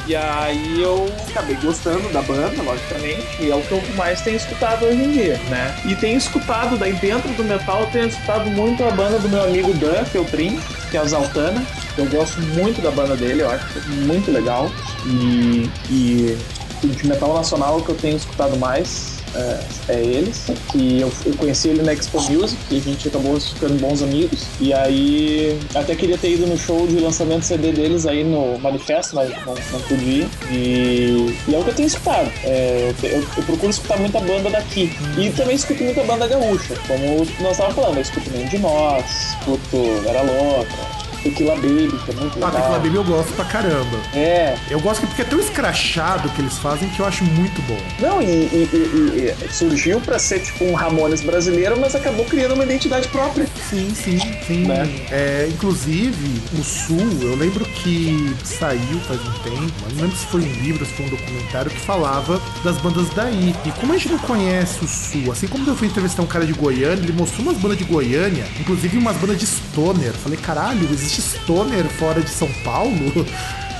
E 0.05 0.15
aí 0.15 0.81
eu 0.81 1.09
acabei 1.29 1.55
gostando 1.55 2.09
da 2.09 2.21
banda, 2.21 2.61
logicamente, 2.61 3.25
e 3.39 3.49
é 3.49 3.55
o 3.55 3.61
que 3.61 3.71
eu 3.71 3.81
mais 3.95 4.21
tenho 4.21 4.35
escutado 4.35 4.85
hoje 4.85 5.01
em 5.01 5.11
dia, 5.11 5.39
né? 5.49 5.73
E 5.85 5.95
tenho 5.95 6.17
escutado, 6.17 6.77
daí 6.77 6.93
dentro 6.93 7.31
do 7.33 7.43
metal, 7.43 7.87
tenho 7.91 8.07
escutado 8.07 8.49
muito 8.51 8.83
a 8.83 8.91
banda 8.91 9.17
do 9.17 9.29
meu 9.29 9.43
amigo 9.43 9.73
Dan 9.73 10.03
Feltrin, 10.05 10.59
que 10.91 10.97
é 10.97 10.99
a 10.99 11.05
Zaltana. 11.05 11.65
Eu 11.97 12.05
gosto 12.07 12.41
muito 12.41 12.81
da 12.81 12.91
banda 12.91 13.15
dele, 13.15 13.43
eu 13.43 13.49
acho 13.49 13.65
muito 13.89 14.29
legal. 14.29 14.69
E, 15.05 15.69
e 15.89 16.37
de 16.83 17.07
metal 17.07 17.33
nacional 17.33 17.77
o 17.77 17.81
que 17.81 17.89
eu 17.89 17.95
tenho 17.95 18.17
escutado 18.17 18.57
mais 18.57 19.22
é, 19.35 19.59
é 19.89 19.99
eles. 20.03 20.45
Que 20.71 20.99
eu, 21.01 21.11
eu 21.25 21.33
conheci 21.35 21.69
ele 21.69 21.81
na 21.81 21.93
Expo 21.93 22.19
Music, 22.31 22.57
e 22.71 22.77
a 22.77 22.81
gente 22.81 23.07
acabou 23.07 23.39
ficando 23.39 23.79
bons 23.79 24.01
amigos. 24.01 24.47
E 24.59 24.73
aí 24.73 25.59
até 25.75 25.95
queria 25.95 26.17
ter 26.17 26.31
ido 26.31 26.47
no 26.47 26.57
show 26.57 26.85
de 26.87 26.99
lançamento 26.99 27.43
CD 27.43 27.71
deles 27.71 28.05
aí 28.05 28.23
no 28.23 28.57
Manifesto, 28.59 29.15
mas 29.15 29.29
não, 29.45 29.53
não 29.71 29.81
pude 29.87 30.03
ir. 30.03 30.27
E, 30.51 31.35
e 31.47 31.55
é 31.55 31.57
o 31.57 31.63
que 31.63 31.69
eu 31.69 31.75
tenho 31.75 31.87
escutado. 31.87 32.31
É, 32.43 32.93
eu, 33.03 33.09
eu- 33.09 33.23
eu 33.37 33.43
procuro 33.43 33.69
escutar 33.69 33.97
muita 33.97 34.19
banda 34.19 34.49
daqui. 34.49 34.91
E 35.17 35.29
também 35.31 35.55
escuto 35.55 35.83
muita 35.83 36.03
banda 36.03 36.27
gaúcha, 36.27 36.75
como 36.87 37.25
nós 37.41 37.51
estávamos 37.53 37.75
falando. 37.75 37.95
Eu 37.97 38.01
escuto 38.01 38.29
Nenhum 38.31 38.47
de 38.47 38.57
Nós, 38.59 39.05
escuto 39.39 40.01
Vera 40.03 40.21
Louca, 40.21 41.02
Tequila 41.23 41.55
Baby, 41.55 41.93
que 42.05 42.11
é 42.11 42.15
muito 42.15 42.33
Ah, 42.43 42.47
legal. 42.47 42.51
Tequila 42.51 42.79
Baby 42.79 42.95
eu 42.95 43.03
gosto 43.03 43.33
pra 43.33 43.45
caramba. 43.45 43.97
É, 44.13 44.55
Eu 44.69 44.79
gosto 44.79 45.01
que 45.01 45.07
porque 45.07 45.21
é 45.21 45.25
tão 45.25 45.39
escrachado 45.39 46.29
que 46.29 46.41
eles 46.41 46.57
fazem 46.57 46.89
que 46.89 46.99
eu 46.99 47.05
acho 47.05 47.23
muito 47.23 47.61
bom. 47.63 47.77
Não, 47.99 48.21
e, 48.21 48.25
e- 48.25 49.33
e- 49.41 49.45
e 49.45 49.53
surgiu 49.53 49.99
pra 50.01 50.19
ser 50.19 50.39
tipo 50.39 50.65
um 50.65 50.73
Ramones 50.73 51.21
brasileiro, 51.21 51.79
mas 51.79 51.95
acabou 51.95 52.25
criando 52.25 52.53
uma 52.55 52.63
identidade 52.63 53.07
própria. 53.07 53.47
Sim, 53.69 53.93
sim, 53.95 54.19
sim. 54.45 54.65
Né? 54.65 54.83
É, 55.11 55.49
inclusive, 55.51 56.41
o 56.59 56.63
Sul, 56.63 56.99
eu 57.21 57.35
lembro 57.35 57.63
que 57.65 58.35
saiu 58.43 58.99
faz 59.07 59.19
um 59.21 59.31
tempo, 59.43 59.73
mas 59.83 59.93
não 59.95 60.01
lembro 60.03 60.17
se 60.17 60.25
foi 60.27 60.41
um 60.41 60.51
livro, 60.61 60.85
se 60.85 60.91
foi 60.93 61.05
um 61.05 61.09
documentário 61.09 61.71
que 61.71 61.79
falava 61.79 62.41
das 62.63 62.77
bandas 62.77 63.07
daí. 63.15 63.55
E 63.65 63.71
como 63.79 63.93
a 63.93 63.97
gente 63.97 64.09
não 64.11 64.19
conhece 64.19 64.83
o 64.83 64.87
Sul, 64.87 65.31
assim 65.31 65.47
como 65.47 65.67
eu 65.69 65.75
fui 65.75 65.87
entrevistar 65.87 66.21
um 66.21 66.27
cara 66.27 66.45
de 66.45 66.53
Goiânia, 66.53 67.01
ele 67.03 67.13
mostrou 67.13 67.45
umas 67.47 67.57
bandas 67.57 67.77
de 67.77 67.83
Goiânia, 67.85 68.45
inclusive 68.59 68.97
umas 68.97 69.15
bandas 69.17 69.37
de 69.39 69.45
stoner. 69.45 70.11
Falei, 70.13 70.37
caralho, 70.37 70.87
existe 70.91 71.12
stoner 71.21 71.85
fora 71.85 72.21
de 72.21 72.29
São 72.29 72.51
Paulo? 72.63 73.25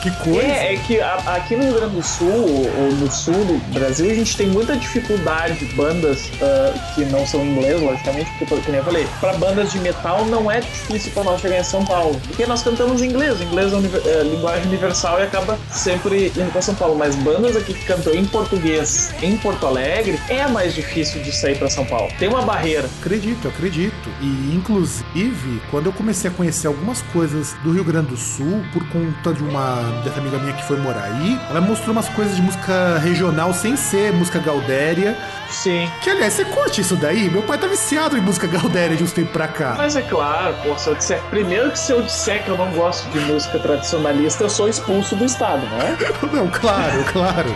Que 0.03 0.11
coisa. 0.23 0.41
É, 0.41 0.73
é 0.73 0.77
que 0.77 0.99
a- 0.99 1.15
aqui 1.35 1.55
no 1.55 1.63
Rio 1.63 1.73
Grande 1.75 1.95
do 1.95 2.03
Sul, 2.03 2.27
ou 2.77 2.91
no 2.95 3.09
sul 3.11 3.33
do 3.33 3.57
Brasil, 3.73 4.11
a 4.11 4.13
gente 4.13 4.35
tem 4.35 4.47
muita 4.47 4.75
dificuldade, 4.75 5.63
bandas 5.75 6.29
ah, 6.41 6.73
que 6.93 7.05
não 7.05 7.25
são 7.25 7.43
inglês, 7.45 7.81
logicamente, 7.81 8.29
porque, 8.37 8.45
como 8.61 8.77
eu 8.77 8.83
falei, 8.83 9.07
pra 9.21 9.33
bandas 9.33 9.71
de 9.71 9.79
metal 9.79 10.25
não 10.25 10.51
é 10.51 10.59
difícil 10.59 11.11
pra 11.13 11.23
nós 11.23 11.39
chegar 11.41 11.59
em 11.59 11.63
São 11.63 11.85
Paulo, 11.85 12.19
porque 12.27 12.45
nós 12.45 12.61
cantamos 12.61 13.01
em 13.01 13.05
inglês, 13.07 13.39
inglês 13.41 13.71
é, 13.71 13.75
uni- 13.77 13.89
é 14.05 14.23
linguagem 14.23 14.67
universal 14.67 15.19
e 15.19 15.23
acaba 15.23 15.57
sempre 15.71 16.27
indo 16.35 16.51
pra 16.51 16.61
São 16.61 16.75
Paulo, 16.75 16.95
mas 16.97 17.15
bandas 17.15 17.55
aqui 17.55 17.73
que 17.73 17.85
cantam 17.85 18.13
em 18.13 18.25
português 18.25 19.13
em 19.21 19.37
Porto 19.37 19.65
Alegre 19.65 20.19
é 20.29 20.45
mais 20.47 20.73
difícil 20.75 21.21
de 21.23 21.31
sair 21.31 21.57
pra 21.57 21.69
São 21.69 21.85
Paulo. 21.85 22.11
Tem 22.19 22.27
uma 22.27 22.41
barreira. 22.41 22.89
Acredito, 22.99 23.47
acredito. 23.47 24.09
E 24.21 24.53
inclusive, 24.55 25.61
quando 25.71 25.85
eu 25.87 25.93
comecei 25.93 26.29
a 26.29 26.33
conhecer 26.33 26.67
algumas 26.67 27.01
coisas 27.13 27.53
do 27.63 27.71
Rio 27.71 27.83
Grande 27.85 28.07
do 28.07 28.17
Sul, 28.17 28.63
por 28.73 28.85
conta 28.89 29.33
de 29.33 29.43
uma 29.43 29.92
dessa 30.03 30.19
amiga 30.19 30.37
minha 30.37 30.53
que 30.53 30.63
foi 30.63 30.77
morar 30.77 31.03
aí, 31.03 31.39
ela 31.49 31.61
mostrou 31.61 31.91
umas 31.91 32.09
coisas 32.09 32.35
de 32.35 32.41
música 32.41 32.97
regional 32.99 33.53
sem 33.53 33.75
ser 33.75 34.11
música 34.13 34.39
gaudéria. 34.39 35.17
Sim. 35.49 35.89
Que 36.01 36.09
aliás, 36.09 36.33
você 36.33 36.45
curte 36.45 36.81
isso 36.81 36.95
daí? 36.95 37.29
Meu 37.29 37.41
pai 37.43 37.57
tá 37.57 37.67
viciado 37.67 38.17
em 38.17 38.21
música 38.21 38.47
gaudéria 38.47 38.95
de 38.95 39.03
uns 39.03 39.11
tempos 39.11 39.31
pra 39.31 39.47
cá. 39.47 39.75
Mas 39.77 39.95
é 39.95 40.01
claro, 40.01 40.55
pô, 40.63 40.77
se 40.77 40.87
eu 40.89 40.95
disser. 40.95 41.21
Primeiro 41.29 41.71
que 41.71 41.79
se 41.79 41.91
eu 41.91 42.01
disser 42.01 42.43
que 42.43 42.49
eu 42.49 42.57
não 42.57 42.71
gosto 42.71 43.07
de 43.09 43.19
música 43.21 43.59
tradicionalista, 43.59 44.43
eu 44.43 44.49
sou 44.49 44.67
expulso 44.67 45.15
do 45.15 45.25
Estado, 45.25 45.65
não 45.67 45.77
é? 45.81 45.93
Não, 46.33 46.47
claro, 46.47 47.03
claro. 47.11 47.53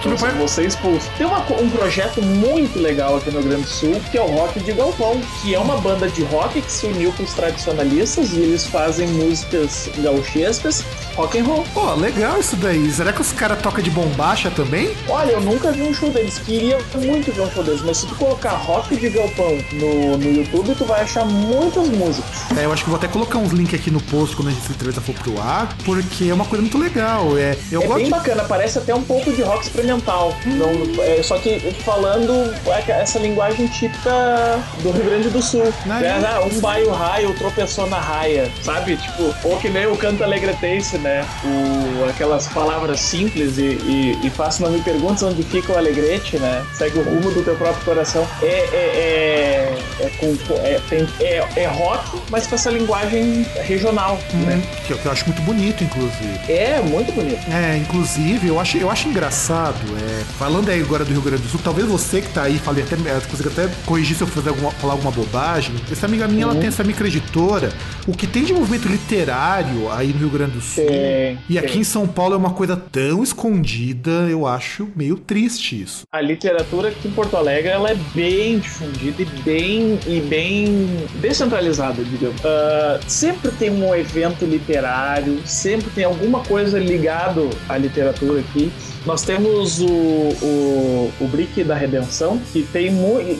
Que 0.00 0.06
Eu 0.06 0.10
meu 0.10 0.18
pai. 0.18 0.64
expulso. 0.64 1.10
Tem 1.18 1.26
uma 1.26 1.40
um 1.60 1.68
projeto 1.70 2.22
muito 2.22 2.78
legal 2.78 3.16
aqui 3.16 3.30
no 3.30 3.40
Rio 3.40 3.48
Grande 3.48 3.64
do 3.64 3.68
Sul, 3.68 4.00
que 4.10 4.16
é 4.16 4.22
o 4.22 4.26
Rock 4.26 4.60
de 4.60 4.72
Galpão, 4.72 5.20
que 5.42 5.54
é 5.54 5.58
uma 5.58 5.76
banda 5.78 6.08
de 6.08 6.22
rock 6.24 6.62
que 6.62 6.70
se 6.70 6.86
uniu 6.86 7.12
com 7.12 7.24
os 7.24 7.34
tradicionalistas 7.34 8.32
e 8.32 8.38
eles 8.40 8.66
fazem 8.66 9.08
músicas 9.08 9.90
gauchescas 9.98 10.84
rock 11.18 11.36
and 11.36 11.44
roll. 11.44 11.64
Pô, 11.74 11.94
legal 11.94 12.38
isso 12.38 12.54
daí. 12.56 12.90
Será 12.92 13.12
que 13.12 13.20
os 13.20 13.32
caras 13.32 13.60
tocam 13.60 13.82
de 13.82 13.90
bombacha 13.90 14.50
também? 14.52 14.94
Olha, 15.08 15.32
eu 15.32 15.40
nunca 15.40 15.72
vi 15.72 15.82
um 15.82 15.92
show 15.92 16.08
deles. 16.10 16.38
Queria 16.38 16.78
muito 16.94 17.32
ver 17.32 17.42
um 17.42 17.50
show 17.50 17.64
deles, 17.64 17.82
mas 17.84 17.96
se 17.98 18.06
tu 18.06 18.14
colocar 18.14 18.50
rock 18.50 18.96
de 18.96 19.10
galpão 19.10 19.58
no, 19.72 20.16
no 20.16 20.32
YouTube, 20.32 20.74
tu 20.76 20.84
vai 20.84 21.02
achar 21.02 21.24
muitas 21.24 21.88
músicas. 21.88 22.30
É, 22.56 22.64
eu 22.64 22.72
acho 22.72 22.84
que 22.84 22.90
vou 22.90 22.96
até 22.96 23.08
colocar 23.08 23.38
uns 23.38 23.50
links 23.50 23.74
aqui 23.74 23.90
no 23.90 24.00
post 24.00 24.36
quando 24.36 24.48
a 24.48 24.50
gente 24.52 24.70
entrevista 24.70 25.00
for 25.00 25.14
pro 25.16 25.40
ar, 25.40 25.76
porque 25.84 26.26
é 26.30 26.34
uma 26.34 26.44
coisa 26.44 26.62
muito 26.62 26.78
legal. 26.78 27.36
É, 27.36 27.56
eu 27.72 27.82
é 27.82 27.86
gosto 27.86 27.96
bem 27.96 28.04
de- 28.04 28.10
bacana, 28.10 28.44
parece 28.44 28.78
até 28.78 28.94
um 28.94 29.02
pouco 29.02 29.32
de 29.32 29.42
rock 29.42 29.64
experimental. 29.64 30.32
Não, 30.46 31.02
é, 31.02 31.20
só 31.22 31.36
que 31.38 31.58
falando 31.84 32.54
essa 32.86 33.18
linguagem 33.18 33.66
típica 33.66 34.62
do 34.82 34.92
Rio 34.92 35.04
Grande 35.04 35.30
do 35.30 35.42
Sul. 35.42 35.72
Não, 35.84 35.98
né? 35.98 36.06
é. 36.06 36.28
Ah, 36.28 36.40
um 36.44 36.60
baio 36.60 36.90
raio 36.92 37.34
tropeçou 37.34 37.88
na 37.88 37.98
raia, 37.98 38.50
sabe? 38.62 38.96
Tipo, 38.96 39.34
ou 39.44 39.56
que 39.56 39.68
nem 39.68 39.86
o 39.86 39.96
canto 39.96 40.22
alegretense, 40.22 40.96
né? 40.98 41.07
O, 41.44 42.08
aquelas 42.08 42.46
palavras 42.48 43.00
simples 43.00 43.58
e, 43.58 43.62
e, 43.62 44.18
e 44.24 44.30
faço 44.30 44.62
não 44.62 44.70
me 44.70 44.80
perguntes 44.80 45.22
onde 45.22 45.42
fica 45.42 45.72
o 45.72 45.76
alegrete, 45.78 46.38
né? 46.38 46.64
Segue 46.74 46.98
o 46.98 47.02
rumo 47.02 47.30
do 47.30 47.42
teu 47.42 47.54
próprio 47.56 47.84
coração. 47.84 48.26
É, 48.42 48.46
é, 48.46 49.78
é, 50.00 50.04
é, 50.04 50.10
com- 50.18 50.54
é, 50.64 50.80
tem- 50.88 51.08
é- 51.20 51.44
é 51.56 51.66
rock, 51.66 52.18
mas 52.30 52.46
com 52.46 52.54
essa 52.54 52.70
linguagem 52.70 53.44
regional, 53.64 54.18
né? 54.32 54.56
Hum, 54.56 54.62
que, 54.86 54.92
eu- 54.92 54.98
que 54.98 55.06
eu 55.06 55.12
acho 55.12 55.24
muito 55.26 55.42
bonito, 55.42 55.82
inclusive. 55.84 56.38
É 56.48 56.80
muito 56.82 57.12
bonito. 57.12 57.40
É, 57.50 57.76
inclusive, 57.76 58.48
eu 58.48 58.58
acho, 58.60 58.76
eu 58.78 58.90
acho 58.90 59.08
engraçado, 59.08 59.76
é, 60.00 60.24
falando 60.38 60.68
aí 60.70 60.80
agora 60.80 61.04
do 61.04 61.12
Rio 61.12 61.22
Grande 61.22 61.42
do 61.42 61.48
Sul, 61.48 61.60
talvez 61.62 61.86
você 61.86 62.20
que 62.20 62.28
tá 62.28 62.42
aí, 62.42 62.58
falei 62.58 62.84
até, 62.84 62.94
é, 62.96 63.20
consiga 63.30 63.50
até 63.50 63.68
corrigir 63.86 64.16
se 64.16 64.22
eu 64.22 64.26
fazer 64.26 64.50
alguma, 64.50 64.70
falar 64.72 64.92
alguma 64.94 65.10
bobagem. 65.10 65.74
Essa 65.90 66.06
amiga 66.06 66.26
minha, 66.28 66.44
ela 66.44 66.54
tem 66.54 66.68
essa 66.68 66.84
microeditora. 66.84 67.70
O 68.06 68.12
que 68.12 68.26
tem 68.26 68.44
de 68.44 68.52
movimento 68.52 68.88
literário 68.88 69.90
aí 69.92 70.08
no 70.08 70.18
Rio 70.18 70.30
Grande 70.30 70.52
do 70.52 70.60
Sul 70.60 70.84
Tem, 70.98 71.38
e 71.48 71.58
aqui 71.58 71.72
tem. 71.72 71.80
em 71.80 71.84
São 71.84 72.06
Paulo 72.06 72.34
é 72.34 72.36
uma 72.36 72.52
coisa 72.52 72.76
tão 72.76 73.22
escondida, 73.22 74.10
eu 74.28 74.46
acho 74.46 74.88
meio 74.94 75.16
triste 75.16 75.80
isso. 75.82 76.02
a 76.12 76.20
literatura 76.20 76.88
aqui 76.88 77.08
em 77.08 77.10
Porto 77.10 77.36
Alegre 77.36 77.70
ela 77.70 77.90
é 77.90 77.96
bem 78.14 78.58
difundida 78.58 79.22
e 79.22 79.24
bem 79.42 79.98
e 80.06 80.20
bem 80.20 80.88
descentralizada, 81.20 82.02
digamos. 82.04 82.44
Ah, 82.44 83.00
sempre 83.06 83.50
tem 83.52 83.70
um 83.70 83.94
evento 83.94 84.44
literário, 84.44 85.40
sempre 85.44 85.90
tem 85.90 86.04
alguma 86.04 86.40
coisa 86.40 86.78
ligado 86.78 87.50
à 87.68 87.76
literatura 87.76 88.40
aqui. 88.40 88.70
Nós 89.08 89.22
temos 89.22 89.80
o, 89.80 89.86
o, 89.86 91.10
o 91.18 91.28
Brick 91.28 91.64
da 91.64 91.74
Redenção, 91.74 92.38
que, 92.52 92.62
tem 92.62 92.94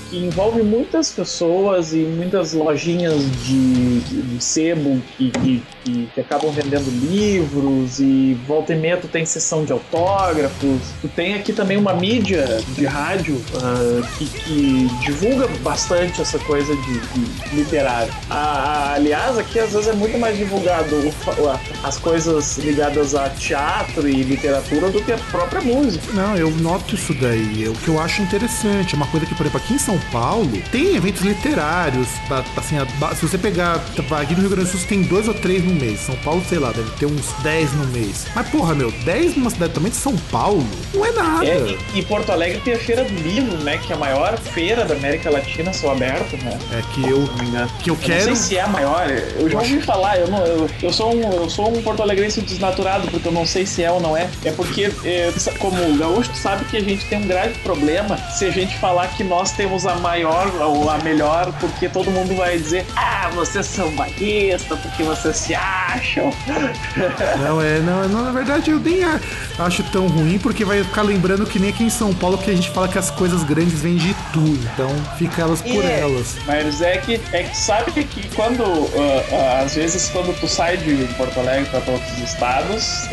que 0.08 0.16
envolve 0.16 0.62
muitas 0.62 1.10
pessoas 1.10 1.92
e 1.92 1.98
muitas 1.98 2.54
lojinhas 2.54 3.20
de, 3.44 4.00
de 4.00 4.42
sebo 4.42 4.98
que, 5.18 5.30
que, 5.30 5.62
que, 5.84 6.08
que 6.14 6.20
acabam 6.22 6.50
vendendo 6.50 6.88
livros 7.10 8.00
e 8.00 8.32
volta 8.46 8.72
e 8.72 8.78
meia 8.78 8.96
tu 8.96 9.08
tem 9.08 9.26
sessão 9.26 9.62
de 9.66 9.70
autógrafos. 9.70 10.80
Tu 11.02 11.08
tem 11.08 11.34
aqui 11.34 11.52
também 11.52 11.76
uma 11.76 11.92
mídia 11.92 12.46
de 12.74 12.86
rádio 12.86 13.38
ah, 13.62 14.08
que, 14.16 14.24
que 14.24 14.88
divulga 15.04 15.48
bastante 15.60 16.22
essa 16.22 16.38
coisa 16.38 16.74
de, 16.74 16.98
de 16.98 17.56
literário. 17.56 18.10
Ah, 18.30 18.94
aliás, 18.94 19.36
aqui 19.36 19.58
às 19.58 19.72
vezes 19.74 19.88
é 19.88 19.92
muito 19.92 20.16
mais 20.16 20.38
divulgado 20.38 20.96
o 20.96 21.46
a- 21.46 21.60
as 21.84 21.98
coisas 21.98 22.56
ligadas 22.56 23.14
a 23.14 23.28
teatro 23.28 24.08
e 24.08 24.22
literatura 24.22 24.88
do 24.90 25.02
que 25.02 25.12
a 25.12 25.18
própria 25.30 25.57
música. 25.60 26.12
Não, 26.12 26.36
eu 26.36 26.50
noto 26.50 26.94
isso 26.94 27.14
daí. 27.14 27.64
É 27.64 27.68
o 27.68 27.74
que 27.74 27.88
eu 27.88 28.00
acho 28.00 28.22
interessante. 28.22 28.94
É 28.94 28.96
uma 28.96 29.06
coisa 29.06 29.26
que, 29.26 29.34
por 29.34 29.44
exemplo, 29.44 29.60
aqui 29.62 29.74
em 29.74 29.78
São 29.78 29.98
Paulo 30.12 30.50
tem 30.70 30.96
eventos 30.96 31.22
literários. 31.22 32.08
Assim, 32.56 32.76
se 33.16 33.22
você 33.22 33.38
pegar. 33.38 33.84
Aqui 34.20 34.34
no 34.34 34.40
Rio 34.40 34.50
Grande 34.50 34.70
do 34.70 34.78
Sul 34.78 34.88
tem 34.88 35.02
dois 35.02 35.28
ou 35.28 35.34
três 35.34 35.64
no 35.64 35.74
mês. 35.74 36.00
São 36.00 36.14
Paulo, 36.16 36.42
sei 36.48 36.58
lá, 36.58 36.72
deve 36.72 36.90
ter 36.92 37.06
uns 37.06 37.32
10 37.42 37.72
no 37.74 37.86
mês. 37.86 38.26
Mas, 38.34 38.48
porra, 38.48 38.74
meu, 38.74 38.90
10 38.90 39.36
numa 39.36 39.50
cidade 39.50 39.72
também 39.72 39.90
de 39.90 39.96
São 39.96 40.16
Paulo 40.30 40.66
não 40.94 41.04
é 41.04 41.12
nada. 41.12 41.46
É, 41.46 41.76
e, 41.94 41.98
e 41.98 42.02
Porto 42.04 42.30
Alegre 42.30 42.60
tem 42.60 42.74
a 42.74 42.78
Feira 42.78 43.04
do 43.04 43.14
Livro, 43.14 43.56
né? 43.58 43.78
Que 43.78 43.92
é 43.92 43.96
a 43.96 43.98
maior 43.98 44.38
feira 44.38 44.84
da 44.84 44.94
América 44.94 45.30
Latina, 45.30 45.72
céu 45.72 45.90
aberto, 45.90 46.36
né? 46.42 46.58
É 46.72 46.82
que 46.92 47.02
eu, 47.08 47.28
que 47.82 47.90
eu 47.90 47.94
Eu 47.94 48.00
quero. 48.00 48.30
não 48.30 48.36
sei 48.36 48.36
se 48.36 48.56
é 48.56 48.62
a 48.62 48.68
maior, 48.68 49.08
eu 49.10 49.48
já 49.48 49.58
ouvi 49.58 49.80
falar, 49.80 50.18
eu, 50.18 50.28
não, 50.28 50.44
eu, 50.44 50.70
eu, 50.82 50.92
sou 50.92 51.14
um, 51.14 51.32
eu 51.32 51.50
sou 51.50 51.68
um 51.68 51.82
porto-alegrense 51.82 52.40
desnaturado, 52.40 53.08
porque 53.08 53.26
eu 53.28 53.32
não 53.32 53.46
sei 53.46 53.66
se 53.66 53.82
é 53.82 53.90
ou 53.90 54.00
não 54.00 54.16
é. 54.16 54.28
É 54.44 54.52
porque, 54.52 54.90
é, 55.04 55.30
como 55.58 55.96
gaúcho, 55.96 56.34
sabe 56.34 56.64
que 56.66 56.76
a 56.76 56.82
gente 56.82 57.04
tem 57.06 57.18
um 57.18 57.26
grave 57.26 57.54
problema 57.60 58.16
se 58.30 58.44
a 58.44 58.50
gente 58.50 58.76
falar 58.78 59.08
que 59.08 59.24
nós 59.24 59.52
temos 59.52 59.86
a 59.86 59.94
maior 59.96 60.50
ou 60.60 60.90
a 60.90 60.98
melhor, 60.98 61.52
porque 61.60 61.88
todo 61.88 62.10
mundo 62.10 62.34
vai 62.36 62.58
dizer, 62.58 62.86
ah, 62.96 63.30
vocês 63.34 63.66
são 63.66 63.90
baguistas, 63.92 64.78
porque 64.78 65.02
vocês 65.02 65.36
se 65.36 65.54
acham. 65.54 66.32
Não, 67.40 67.60
é, 67.60 67.78
não, 67.80 68.08
não, 68.08 68.24
na 68.24 68.32
verdade 68.32 68.70
eu 68.70 68.78
nem 68.78 69.02
acho 69.58 69.82
tão 69.84 70.06
ruim, 70.06 70.38
porque 70.38 70.64
vai 70.64 70.82
ficar 70.82 71.02
lembrando 71.02 71.46
que 71.46 71.58
nem 71.58 71.70
aqui 71.70 71.84
em 71.84 71.90
São 71.90 72.14
Paulo 72.14 72.38
que 72.38 72.50
a 72.50 72.54
gente 72.54 72.70
fala 72.70 72.88
que 72.88 72.98
as 72.98 73.10
coisas 73.10 73.42
grandes 73.42 73.80
vêm 73.80 73.96
de 73.96 74.14
tu, 74.32 74.40
então 74.40 74.90
fica 75.18 75.42
elas 75.42 75.60
por 75.60 75.84
É, 75.84 76.00
elas. 76.00 76.36
Mas 76.46 76.80
é 76.80 76.98
que, 76.98 77.20
é 77.32 77.42
que 77.42 77.56
sabe 77.56 77.92
que 77.92 78.28
quando, 78.34 78.62
ah, 78.62 79.24
ah, 79.32 79.62
às 79.64 79.74
vezes, 79.74 80.08
quando 80.10 80.38
tu 80.38 80.46
sai 80.48 80.76
de 80.76 80.94
Porto 81.14 81.38
Alegre 81.40 81.68
para 81.70 81.92
outros 81.92 82.18
estados, 82.18 83.08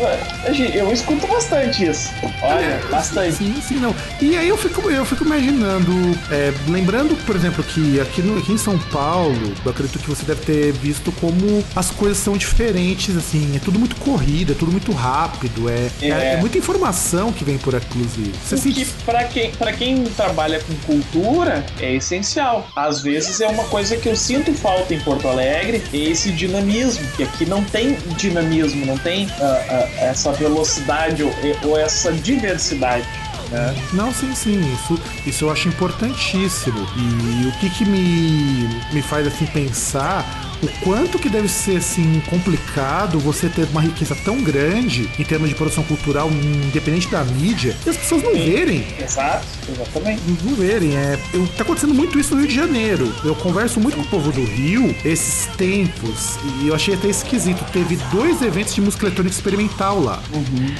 gente, 0.52 0.76
eu 0.76 0.92
escuto 0.92 1.26
bastante 1.26 1.84
isso. 1.84 2.10
Olha, 2.42 2.80
bastante. 2.90 3.36
Sim, 3.36 3.54
sim, 3.60 3.76
não. 3.76 3.94
E 4.20 4.36
aí 4.36 4.48
eu 4.48 4.56
fico, 4.56 4.88
eu 4.90 5.04
fico 5.04 5.24
imaginando, 5.24 5.92
é, 6.30 6.52
lembrando, 6.68 7.16
por 7.24 7.34
exemplo, 7.34 7.62
que 7.64 8.00
aqui, 8.00 8.22
no, 8.22 8.38
aqui 8.38 8.52
em 8.52 8.58
São 8.58 8.78
Paulo, 8.78 9.52
eu 9.64 9.70
acredito 9.70 9.98
que 9.98 10.08
você 10.08 10.24
deve 10.24 10.42
ter 10.42 10.72
visto 10.72 11.10
como 11.12 11.64
as 11.74 11.90
coisas 11.90 12.18
são 12.18 12.36
diferentes, 12.36 13.16
assim, 13.16 13.56
é 13.56 13.58
tudo 13.58 13.78
muito 13.78 13.96
corrido, 13.96 14.52
é 14.52 14.54
tudo 14.54 14.70
muito 14.70 14.92
rápido, 14.92 15.68
é, 15.68 15.88
é. 16.00 16.35
É. 16.35 16.35
é 16.36 16.40
muita 16.40 16.58
informação 16.58 17.32
que 17.32 17.44
vem 17.44 17.58
por 17.58 17.74
aqui, 17.74 17.98
inclusive. 17.98 18.32
Você 18.44 18.54
O 18.54 18.72
que 18.72 18.84
pra 19.04 19.24
quem, 19.24 19.50
pra 19.52 19.72
quem 19.72 20.04
trabalha 20.04 20.60
com 20.60 20.74
cultura 20.86 21.64
é 21.80 21.94
essencial. 21.94 22.66
Às 22.74 23.00
vezes 23.00 23.40
é 23.40 23.48
uma 23.48 23.64
coisa 23.64 23.96
que 23.96 24.08
eu 24.08 24.16
sinto 24.16 24.52
falta 24.54 24.94
em 24.94 25.00
Porto 25.00 25.28
Alegre, 25.28 25.82
é 25.92 25.96
esse 25.96 26.30
dinamismo, 26.32 27.06
que 27.16 27.22
aqui 27.22 27.46
não 27.46 27.64
tem 27.64 27.94
dinamismo, 28.16 28.86
não 28.86 28.98
tem 28.98 29.28
ah, 29.40 29.64
ah, 29.68 30.04
essa 30.04 30.32
velocidade 30.32 31.22
ou, 31.22 31.32
ou 31.64 31.78
essa 31.78 32.12
diversidade. 32.12 33.06
Né? 33.50 33.74
Não, 33.92 34.12
sim, 34.12 34.34
sim, 34.34 34.60
isso, 34.74 35.00
isso 35.26 35.44
eu 35.44 35.50
acho 35.50 35.68
importantíssimo. 35.68 36.86
E 36.96 37.46
o 37.46 37.52
que 37.60 37.70
que 37.70 37.84
me, 37.84 38.68
me 38.92 39.02
faz 39.02 39.26
assim 39.26 39.46
pensar 39.46 40.45
o 40.62 40.68
quanto 40.80 41.18
que 41.18 41.28
deve 41.28 41.48
ser 41.48 41.78
assim 41.78 42.20
complicado 42.28 43.18
você 43.18 43.48
ter 43.48 43.66
uma 43.70 43.80
riqueza 43.80 44.16
tão 44.24 44.42
grande 44.42 45.08
em 45.18 45.24
termos 45.24 45.48
de 45.48 45.54
produção 45.54 45.84
cultural, 45.84 46.30
independente 46.30 47.08
da 47.08 47.24
mídia, 47.24 47.76
e 47.84 47.90
as 47.90 47.96
pessoas 47.96 48.22
não 48.22 48.32
verem. 48.32 48.84
Exato, 48.98 49.46
exatamente. 49.68 50.22
Não 50.42 50.54
verem, 50.54 50.96
é. 50.96 51.18
Eu, 51.32 51.46
tá 51.48 51.62
acontecendo 51.62 51.94
muito 51.94 52.18
isso 52.18 52.34
no 52.34 52.40
Rio 52.40 52.48
de 52.48 52.54
Janeiro. 52.54 53.12
Eu 53.24 53.34
converso 53.34 53.80
muito 53.80 53.96
com 53.96 54.02
o 54.02 54.06
povo 54.06 54.32
do 54.32 54.44
Rio 54.44 54.94
esses 55.04 55.46
tempos 55.56 56.38
e 56.60 56.68
eu 56.68 56.74
achei 56.74 56.94
até 56.94 57.08
esquisito. 57.08 57.64
Teve 57.72 57.96
dois 58.10 58.42
eventos 58.42 58.74
de 58.74 58.80
música 58.80 59.06
eletrônica 59.06 59.34
experimental 59.34 60.00
lá. 60.00 60.22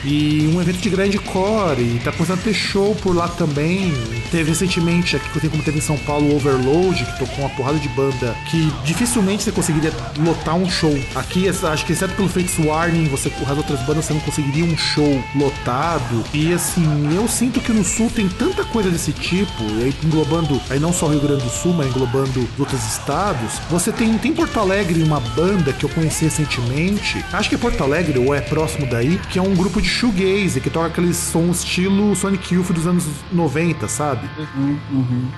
E 0.04 0.50
um 0.54 0.60
evento 0.60 0.78
de 0.78 0.90
grindcore. 0.90 1.80
E 1.80 2.00
tá 2.02 2.12
começando 2.12 2.38
a 2.40 2.42
ter 2.42 2.54
show 2.54 2.94
por 2.96 3.14
lá 3.14 3.28
também. 3.28 3.92
Teve 4.30 4.50
recentemente, 4.50 5.16
aqui 5.16 5.26
assim 5.36 5.48
como 5.48 5.62
teve 5.62 5.78
em 5.78 5.82
São 5.82 5.96
Paulo, 5.98 6.32
o 6.32 6.36
Overload, 6.36 7.04
que 7.04 7.18
tocou 7.18 7.44
uma 7.44 7.50
porrada 7.50 7.78
de 7.78 7.88
banda 7.90 8.36
que 8.50 8.70
dificilmente 8.84 9.44
você 9.44 9.65
conseguiria 9.66 9.92
lotar 10.18 10.54
um 10.54 10.68
show. 10.70 10.96
Aqui, 11.14 11.48
acho 11.48 11.84
que 11.84 11.92
exceto 11.92 12.14
pelo 12.14 12.28
Fates 12.28 12.58
Warning, 12.58 13.08
você, 13.08 13.28
as 13.28 13.56
outras 13.56 13.80
bandas 13.80 14.04
você 14.04 14.14
não 14.14 14.20
conseguiria 14.20 14.64
um 14.64 14.76
show 14.76 15.22
lotado. 15.34 16.24
E 16.32 16.52
assim, 16.52 17.14
eu 17.14 17.26
sinto 17.26 17.60
que 17.60 17.72
no 17.72 17.82
Sul 17.82 18.10
tem 18.14 18.28
tanta 18.28 18.64
coisa 18.64 18.90
desse 18.90 19.12
tipo, 19.12 19.64
e 19.78 19.84
aí 19.84 19.94
englobando, 20.04 20.60
aí 20.70 20.78
não 20.78 20.92
só 20.92 21.06
o 21.06 21.10
Rio 21.10 21.20
Grande 21.20 21.42
do 21.42 21.50
Sul, 21.50 21.72
mas 21.72 21.88
englobando 21.88 22.40
os 22.40 22.60
outros 22.60 22.82
estados. 22.84 23.58
Você 23.70 23.90
tem, 23.90 24.16
tem 24.18 24.30
em 24.30 24.34
Porto 24.34 24.60
Alegre 24.60 25.02
uma 25.02 25.20
banda 25.20 25.72
que 25.72 25.84
eu 25.84 25.90
conheci 25.90 26.24
recentemente, 26.24 27.24
acho 27.32 27.48
que 27.48 27.54
é 27.54 27.58
Porto 27.58 27.82
Alegre 27.82 28.18
ou 28.18 28.34
é 28.34 28.40
próximo 28.40 28.86
daí, 28.86 29.18
que 29.30 29.38
é 29.38 29.42
um 29.42 29.54
grupo 29.54 29.80
de 29.80 29.88
shoegaze, 29.88 30.60
que 30.60 30.70
toca 30.70 30.86
aqueles 30.86 31.16
sons 31.16 31.58
estilo 31.58 32.14
Sonic 32.14 32.54
Youth 32.54 32.70
dos 32.72 32.86
anos 32.86 33.04
90, 33.32 33.88
sabe? 33.88 34.28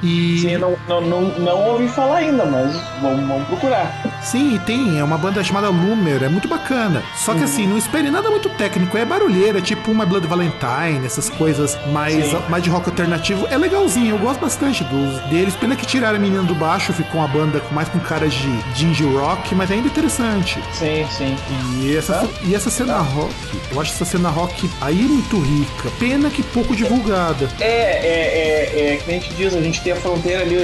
E 0.03 0.39
Sim, 0.41 0.59
não, 0.59 0.77
não, 0.89 1.01
não, 1.01 1.39
não 1.39 1.69
ouvi 1.69 1.89
falar 1.89 2.19
ainda, 2.19 2.45
mas 2.45 2.75
vamos, 3.01 3.27
vamos 3.27 3.47
procurar. 3.49 4.18
Sim, 4.23 4.59
tem, 4.67 4.99
é 4.99 5.05
uma 5.05 5.17
banda 5.17 5.43
chamada 5.43 5.69
Loomer, 5.69 6.23
é 6.23 6.29
muito 6.29 6.49
bacana. 6.49 7.03
Só 7.17 7.35
que 7.35 7.45
assim, 7.45 7.67
não 7.67 7.79
espere 7.79 8.11
nada 8.11 8.31
muito 8.31 8.49
técnico, 8.51 8.97
é 8.99 9.05
barulheira, 9.05 9.61
tipo 9.61 9.91
uma 9.91 10.05
Blood 10.05 10.27
Valentine, 10.27 11.05
essas 11.05 11.29
coisas 11.31 11.79
mais, 11.93 12.27
Sim. 12.27 12.39
mais 12.49 12.63
de 12.63 12.71
rock 12.71 12.89
alternativo. 12.91 13.47
É 13.51 13.57
legalzinho, 13.57 14.11
eu 14.17 14.19
gosto 14.19 14.41
bastante 14.41 14.85
dos, 14.85 15.21
deles. 15.31 15.55
Pena 15.57 15.77
que 15.77 15.87
tiraram 15.87 16.17
a 16.17 16.21
menina 16.21 16.43
do 16.43 16.55
baixo, 16.55 16.93
ficou 16.93 17.21
uma 17.21 17.29
banda 17.29 17.63
mais 17.73 17.89
com 17.89 17.99
caras 18.01 18.33
de, 18.35 18.49
indie 18.85 19.05
rock, 19.05 19.55
mas 19.55 19.71
ainda 19.71 19.87
interessante. 19.87 20.59
Sim, 20.73 21.07
sim. 21.11 21.37
E 21.81 21.97
essa, 21.97 22.21
Ah. 22.23 22.29
e 22.43 22.55
essa 22.55 22.71
cena 22.71 22.99
rock, 22.99 23.35
eu 23.73 23.81
acho 23.81 23.93
essa 23.93 24.05
cena 24.05 24.29
rock 24.29 24.69
aí 24.81 25.03
muito 25.03 25.39
rica. 25.41 25.91
Pena 25.99 26.29
que 26.31 26.43
pouco 26.43 26.75
divulgada. 26.75 27.49
É, 27.61 27.65
é, 27.65 28.91
é, 28.91 28.95
é, 28.95 28.97
que 28.97 29.07
nem 29.07 29.19
a 29.19 29.21
gente 29.21 29.35
diz, 29.35 29.55
a 29.55 29.61
gente 29.61 29.81
tem 29.81 29.93
a 29.93 29.97
fronteira 29.97 30.43
ali, 30.43 30.57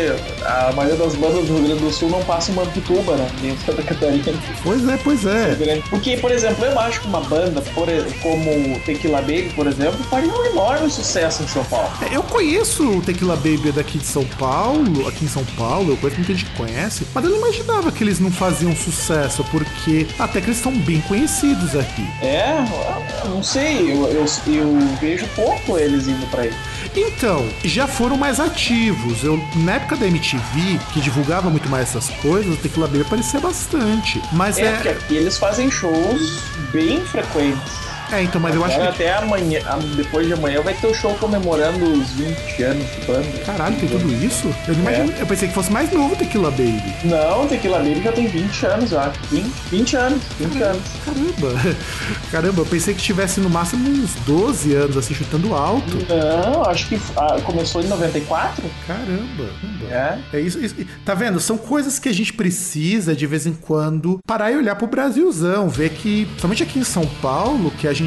a 0.44 0.72
maioria 0.72 0.98
das 0.98 1.14
bandas 1.14 1.44
do 1.46 1.55
Rio 1.55 1.64
Grande 1.64 1.80
do 1.82 1.92
Sul 1.92 2.11
não 2.11 2.22
passa 2.22 2.50
em 2.50 2.55
Mampituba, 2.55 3.16
né? 3.16 3.28
Em 3.49 3.59
Santa 3.59 3.82
Catarina. 3.82 4.32
Pois 4.62 4.88
é, 4.88 4.97
pois 4.97 5.26
é. 5.26 5.82
Porque, 5.90 6.16
por 6.16 6.30
exemplo, 6.30 6.64
eu 6.64 6.78
acho 6.78 7.01
que 7.01 7.07
uma 7.07 7.20
banda 7.20 7.61
por, 7.61 7.86
como 8.22 8.80
Tequila 8.80 9.20
Baby, 9.20 9.53
por 9.55 9.66
exemplo, 9.66 10.03
faria 10.05 10.30
um 10.32 10.45
enorme 10.47 10.90
sucesso 10.90 11.42
em 11.42 11.49
São 11.49 11.64
Paulo. 11.64 11.88
É, 12.11 12.16
eu 12.16 12.22
conheço 12.22 12.99
o 12.99 13.03
Tequila 13.03 13.36
Baby 13.36 13.72
daqui 13.72 13.99
de 13.99 14.07
São 14.07 14.24
Paulo, 14.38 15.07
aqui 15.09 15.24
em 15.24 15.28
São 15.28 15.45
Paulo, 15.57 15.92
eu 15.92 15.97
conheço 15.97 16.18
muita 16.18 16.34
gente 16.34 16.45
que 16.51 16.57
conhece, 16.57 17.07
mas 17.14 17.24
eu 17.24 17.30
não 17.30 17.38
imaginava 17.38 17.90
que 17.92 18.03
eles 18.03 18.20
não 18.20 18.30
faziam 18.30 18.74
sucesso, 18.74 19.45
porque 19.51 20.07
até 20.18 20.40
que 20.40 20.49
eles 20.49 20.59
são 20.59 20.72
bem 20.72 21.01
conhecidos 21.03 21.76
aqui. 21.76 22.07
É, 22.22 22.64
eu 23.24 23.30
não 23.30 23.42
sei, 23.42 23.92
eu, 23.92 24.07
eu, 24.09 24.24
eu 24.47 24.78
vejo 25.01 25.26
pouco 25.34 25.78
eles 25.78 26.07
indo 26.09 26.26
pra 26.30 26.42
aí. 26.42 26.53
Então, 26.97 27.49
já 27.64 27.86
foram 27.88 28.16
mais 28.16 28.38
ativos. 28.38 29.24
Eu, 29.24 29.36
na 29.57 29.72
época 29.74 29.97
da 29.97 30.07
MTV, 30.07 30.78
que 30.92 31.01
divulgava 31.01 31.51
muito 31.51 31.68
mais 31.68 31.88
essas 31.88 32.09
coisas, 32.20 32.55
o 32.55 32.57
Tequila 32.57 32.86
Baby 32.86 33.03
aparecia 33.03 33.40
bastante. 33.40 34.22
Mas 34.32 34.59
É, 34.59 34.62
é. 34.64 34.99
eles 35.11 35.36
fazem 35.36 35.70
shows 35.70 36.40
bem 36.72 37.05
frequentes. 37.05 37.72
É, 38.14 38.22
então, 38.22 38.40
mas 38.40 38.54
eu 38.54 38.64
acho 38.64 38.76
que. 38.78 38.86
até 38.86 39.14
amanhã, 39.14 39.60
depois 39.96 40.26
de 40.26 40.32
amanhã, 40.32 40.60
vai 40.62 40.74
ter 40.74 40.86
o 40.86 40.94
show 40.94 41.14
comemorando 41.14 41.84
os 41.84 42.10
20 42.12 42.62
anos 42.62 42.84
de 42.94 43.06
banda. 43.06 43.26
Caralho, 43.44 43.76
tem 43.76 43.88
tudo 43.88 44.12
isso? 44.24 44.54
Eu 44.68 44.74
não 44.76 44.88
É. 44.88 44.94
imagino. 44.94 45.18
Eu 45.18 45.26
pensei 45.26 45.48
que 45.48 45.54
fosse 45.54 45.72
mais 45.72 45.90
novo 45.92 46.14
o 46.14 46.16
Tequila 46.16 46.50
Baby. 46.50 46.82
Não, 47.04 47.46
Tequila 47.46 47.78
Baby 47.78 48.02
já 48.02 48.12
tem 48.12 48.26
20 48.26 48.66
anos, 48.66 48.92
eu 48.92 49.00
acho. 49.00 49.18
20, 49.30 49.52
20 49.70 49.96
anos, 49.96 50.22
20 50.38 50.62
anos. 50.62 50.82
Caramba. 51.04 51.76
Caramba, 52.30 52.60
eu 52.62 52.66
pensei 52.66 52.94
que 52.94 53.02
tivesse 53.02 53.40
no 53.40 53.50
máximo 53.50 53.88
uns 53.88 54.14
12 54.26 54.74
anos, 54.74 54.96
assim, 54.96 55.14
chutando 55.14 55.54
alto. 55.54 55.96
Não, 56.08 56.62
acho 56.64 56.88
que 56.88 57.00
ah, 57.16 57.36
começou 57.44 57.82
em 57.82 57.86
94. 57.88 58.62
Caramba. 58.86 59.48
caramba. 59.88 60.20
É. 60.32 60.36
É 60.38 60.40
isso, 60.40 60.58
isso- 60.58 60.74
Tá 61.04 61.14
vendo? 61.14 61.38
São 61.40 61.56
coisas 61.56 61.98
que 61.98 62.08
a 62.08 62.12
gente 62.14 62.32
precisa 62.32 63.14
de 63.14 63.26
vez 63.26 63.46
em 63.46 63.52
quando 63.52 64.18
parar 64.26 64.50
e 64.50 64.56
olhar 64.56 64.74
pro 64.76 64.86
Brasilzão, 64.86 65.68
ver 65.68 65.90
que, 65.90 66.26
somente 66.38 66.62
aqui 66.62 66.78
em 66.78 66.84
São 66.84 67.06
Paulo, 67.22 67.70
que 67.78 67.86
a 67.88 67.92
gente 67.92 68.03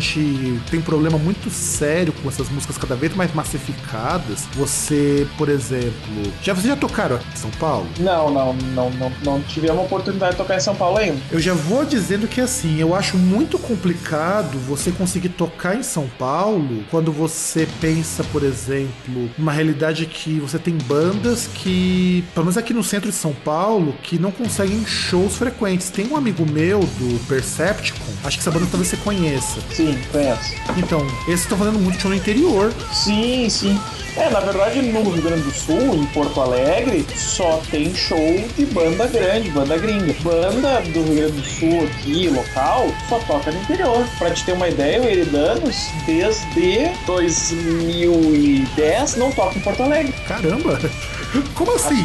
tem 0.69 0.79
um 0.79 0.83
problema 0.83 1.17
muito 1.17 1.49
sério 1.49 2.13
com 2.13 2.29
essas 2.29 2.49
músicas 2.49 2.77
cada 2.77 2.95
vez 2.95 3.15
mais 3.15 3.33
massificadas. 3.33 4.45
Você, 4.53 5.27
por 5.37 5.49
exemplo, 5.49 5.93
já 6.41 6.53
vocês 6.53 6.67
já 6.67 6.75
tocaram 6.75 7.15
aqui 7.15 7.25
em 7.33 7.37
São 7.37 7.51
Paulo? 7.51 7.87
Não, 7.99 8.31
não, 8.31 8.53
não, 8.53 8.89
não, 8.91 9.11
não 9.23 9.41
tivemos 9.41 9.77
a 9.79 9.81
oportunidade 9.81 10.31
de 10.31 10.37
tocar 10.37 10.57
em 10.57 10.59
São 10.59 10.75
Paulo 10.75 10.97
ainda. 10.97 11.19
Eu 11.31 11.39
já 11.39 11.53
vou 11.53 11.85
dizendo 11.85 12.27
que 12.27 12.41
assim, 12.41 12.79
eu 12.79 12.95
acho 12.95 13.17
muito 13.17 13.57
complicado 13.57 14.57
você 14.59 14.91
conseguir 14.91 15.29
tocar 15.29 15.75
em 15.75 15.83
São 15.83 16.07
Paulo 16.17 16.83
quando 16.89 17.11
você 17.11 17.67
pensa, 17.79 18.23
por 18.25 18.43
exemplo, 18.43 19.29
numa 19.37 19.51
realidade 19.51 20.05
que 20.05 20.39
você 20.39 20.59
tem 20.59 20.77
bandas 20.77 21.47
que, 21.47 22.23
pelo 22.33 22.45
menos 22.45 22.57
aqui 22.57 22.73
no 22.73 22.83
centro 22.83 23.09
de 23.09 23.15
São 23.15 23.33
Paulo, 23.33 23.93
que 24.03 24.17
não 24.19 24.31
conseguem 24.31 24.85
shows 24.85 25.37
frequentes. 25.37 25.89
Tem 25.89 26.07
um 26.07 26.15
amigo 26.15 26.45
meu 26.45 26.79
do 26.79 27.27
Percepticon, 27.27 28.13
acho 28.23 28.37
que 28.37 28.41
essa 28.41 28.51
banda 28.51 28.67
talvez 28.69 28.89
você 28.89 28.97
conheça. 28.97 29.59
Sim, 29.77 29.95
conheço. 30.11 30.55
Então, 30.75 31.05
esses 31.27 31.41
estão 31.41 31.55
fazendo 31.55 31.77
muito 31.77 32.01
show 32.01 32.09
no 32.09 32.17
interior. 32.17 32.73
Sim, 32.91 33.47
sim. 33.47 33.79
É, 34.15 34.27
na 34.31 34.39
verdade, 34.39 34.81
no 34.81 35.03
Rio 35.03 35.21
Grande 35.21 35.43
do 35.43 35.51
Sul, 35.51 35.93
em 35.93 36.03
Porto 36.07 36.41
Alegre, 36.41 37.05
só 37.15 37.61
tem 37.69 37.93
show 37.93 38.43
de 38.57 38.65
banda 38.65 39.05
grande, 39.05 39.51
banda 39.51 39.77
gringa. 39.77 40.15
Banda 40.23 40.81
do 40.81 41.03
Rio 41.03 41.15
Grande 41.15 41.33
do 41.33 41.45
Sul 41.45 41.85
aqui, 41.85 42.27
local, 42.27 42.87
só 43.07 43.19
toca 43.19 43.51
no 43.51 43.59
interior. 43.59 44.03
Pra 44.17 44.31
te 44.31 44.43
ter 44.45 44.53
uma 44.53 44.67
ideia, 44.67 44.99
o 44.99 45.05
Eridanos, 45.05 45.91
desde 46.07 46.89
2010, 47.05 49.15
não 49.17 49.31
toca 49.31 49.59
em 49.59 49.61
Porto 49.61 49.83
Alegre. 49.83 50.11
Caramba! 50.27 50.79
Como 51.53 51.75
assim? 51.75 52.03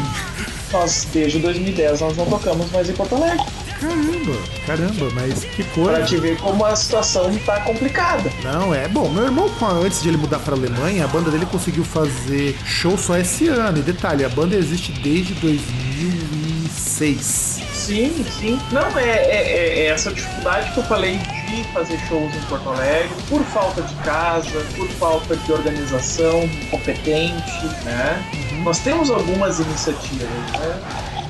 Nós, 0.71 1.07
desde 1.11 1.39
2010, 1.39 2.01
nós 2.01 2.15
não 2.15 2.27
tocamos 2.27 2.71
mais 2.71 2.87
em 2.87 2.93
Porto 2.93 3.15
Alegre. 3.15 3.43
Caramba, 3.83 4.37
caramba, 4.65 5.09
mas 5.13 5.43
que 5.43 5.61
Pra 5.63 5.73
coisa. 5.83 6.03
te 6.05 6.17
ver 6.17 6.37
como 6.37 6.65
a 6.65 6.73
situação 6.75 7.35
tá 7.45 7.59
complicada. 7.61 8.31
Não, 8.41 8.73
é 8.73 8.87
bom. 8.87 9.09
Meu 9.09 9.25
irmão, 9.25 9.51
antes 9.83 10.01
de 10.01 10.07
ele 10.07 10.15
mudar 10.17 10.39
pra 10.39 10.55
Alemanha, 10.55 11.03
a 11.03 11.07
banda 11.07 11.29
dele 11.29 11.45
conseguiu 11.45 11.83
fazer 11.83 12.57
show 12.65 12.97
só 12.97 13.17
esse 13.17 13.47
ano. 13.49 13.79
E 13.79 13.81
detalhe, 13.81 14.23
a 14.23 14.29
banda 14.29 14.55
existe 14.55 14.93
desde 14.93 15.33
2006. 15.33 17.59
Sim, 17.73 18.25
sim. 18.39 18.57
Não, 18.71 18.97
é, 18.97 19.03
é- 19.09 19.79
é 19.81 19.85
essa 19.87 20.13
dificuldade 20.13 20.71
que 20.71 20.77
eu 20.79 20.83
falei 20.85 21.17
de 21.17 21.63
fazer 21.73 21.99
shows 22.07 22.33
em 22.33 22.39
Porto 22.47 22.69
Alegre, 22.69 23.09
por 23.29 23.43
falta 23.43 23.81
de 23.81 23.93
casa, 23.95 24.65
por 24.77 24.87
falta 24.91 25.35
de 25.35 25.51
organização 25.51 26.49
competente, 26.71 27.65
né? 27.83 28.23
Nós 28.63 28.79
temos 28.79 29.11
algumas 29.11 29.59
iniciativas, 29.59 30.29
né? 30.57 30.79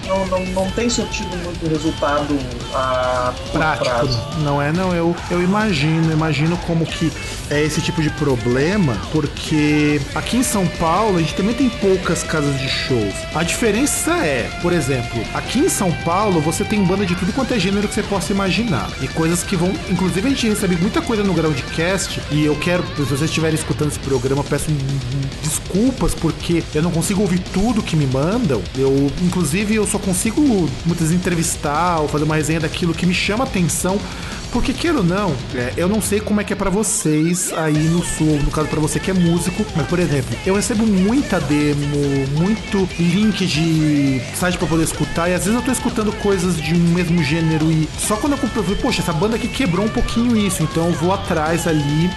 Não, 0.08 0.26
não, 0.28 0.46
não 0.48 0.72
tem 0.72 0.90
surtido 0.90 1.36
muito 1.38 1.68
resultado 1.68 2.38
a 2.74 3.34
curto 3.38 3.52
Prático, 3.52 3.86
prazo. 3.86 4.20
não 4.40 4.62
é? 4.62 4.72
Não, 4.72 4.94
eu, 4.94 5.16
eu 5.32 5.42
imagino, 5.42 6.12
imagino 6.12 6.58
como 6.68 6.86
que 6.86 7.12
é 7.50 7.64
esse 7.64 7.82
tipo 7.82 8.02
de 8.02 8.10
problema, 8.12 8.98
porque 9.12 10.00
aqui 10.16 10.38
em 10.38 10.44
São 10.44 10.66
Paulo 10.68 11.18
a 11.18 11.20
gente 11.22 11.36
também 11.36 11.56
tem 11.56 11.70
poucas 11.70 12.24
casas 12.24 12.60
de 12.60 12.68
shows. 12.68 13.14
A 13.34 13.44
diferença 13.44 14.12
é, 14.26 14.50
por 14.62 14.74
exemplo, 14.74 15.22
aqui 15.34 15.60
em 15.60 15.70
São 15.70 15.92
Paulo 16.04 16.42
você 16.42 16.64
tem 16.64 16.84
banda 16.84 17.06
de 17.06 17.16
tudo 17.16 17.34
quanto 17.34 17.54
é 17.54 17.60
gênero 17.60 17.88
que 17.88 17.94
você 17.94 18.04
possa 18.04 18.32
imaginar. 18.32 18.90
E 19.02 19.08
coisas 19.08 19.44
que 19.44 19.56
vão. 19.56 19.74
Inclusive 19.90 20.28
a 20.28 20.30
gente 20.30 20.50
recebe 20.50 20.76
muita 20.78 21.02
coisa 21.02 21.24
no 21.24 21.34
Groundcast, 21.34 22.22
e 22.32 22.46
eu 22.46 22.56
quero, 22.56 22.84
se 22.96 23.04
vocês 23.04 23.24
estiverem 23.24 23.56
escutando 23.56 23.90
esse 23.90 24.00
programa, 24.00 24.44
peço 24.44 24.72
desculpas, 25.42 26.14
porque 26.14 26.64
eu 26.74 26.82
não 26.82 26.92
consigo 26.92 27.22
ouvir 27.22 27.40
tudo 27.40 27.82
que 27.82 27.96
me 27.96 28.06
mandam. 28.06 28.62
Eu, 28.78 29.12
inclusive, 29.22 29.76
eu 29.76 29.88
só 29.88 30.00
consigo 30.00 30.42
muitas 30.86 31.12
entrevistar 31.12 32.00
ou 32.00 32.08
fazer 32.08 32.24
uma 32.24 32.36
resenha 32.36 32.60
daquilo 32.60 32.94
que 32.94 33.06
me 33.06 33.14
chama 33.14 33.44
atenção. 33.44 34.00
Porque, 34.54 34.72
queira 34.72 35.00
ou 35.00 35.04
não, 35.04 35.36
é, 35.56 35.74
eu 35.76 35.90
não 35.90 36.00
sei 36.00 36.20
como 36.20 36.40
é 36.40 36.44
que 36.44 36.54
é 36.54 36.56
pra 36.56 36.70
vocês 36.70 37.52
aí 37.54 37.74
no 37.74 38.06
sul, 38.06 38.40
no 38.44 38.52
caso 38.52 38.68
pra 38.68 38.80
você 38.80 39.00
que 39.00 39.10
é 39.10 39.14
músico, 39.14 39.66
mas, 39.76 39.88
por 39.88 39.98
exemplo, 39.98 40.38
eu 40.46 40.54
recebo 40.54 40.86
muita 40.86 41.40
demo, 41.40 42.28
muito 42.38 42.88
link 43.00 43.48
de 43.48 44.22
site 44.36 44.60
pra 44.60 44.68
poder 44.68 44.84
escutar, 44.84 45.28
e 45.28 45.34
às 45.34 45.46
vezes 45.46 45.60
eu 45.60 45.66
tô 45.66 45.72
escutando 45.72 46.12
coisas 46.20 46.56
de 46.56 46.76
um 46.76 46.94
mesmo 46.94 47.24
gênero 47.24 47.72
e 47.72 47.90
só 47.98 48.16
quando 48.16 48.34
eu 48.34 48.38
compro, 48.38 48.60
eu 48.60 48.64
falei, 48.64 48.80
poxa, 48.80 49.02
essa 49.02 49.12
banda 49.12 49.38
aqui 49.38 49.48
quebrou 49.48 49.88
um 49.88 49.90
pouquinho 49.90 50.38
isso, 50.38 50.62
então 50.62 50.86
eu 50.86 50.94
vou 50.94 51.12
atrás 51.12 51.66
ali 51.66 52.12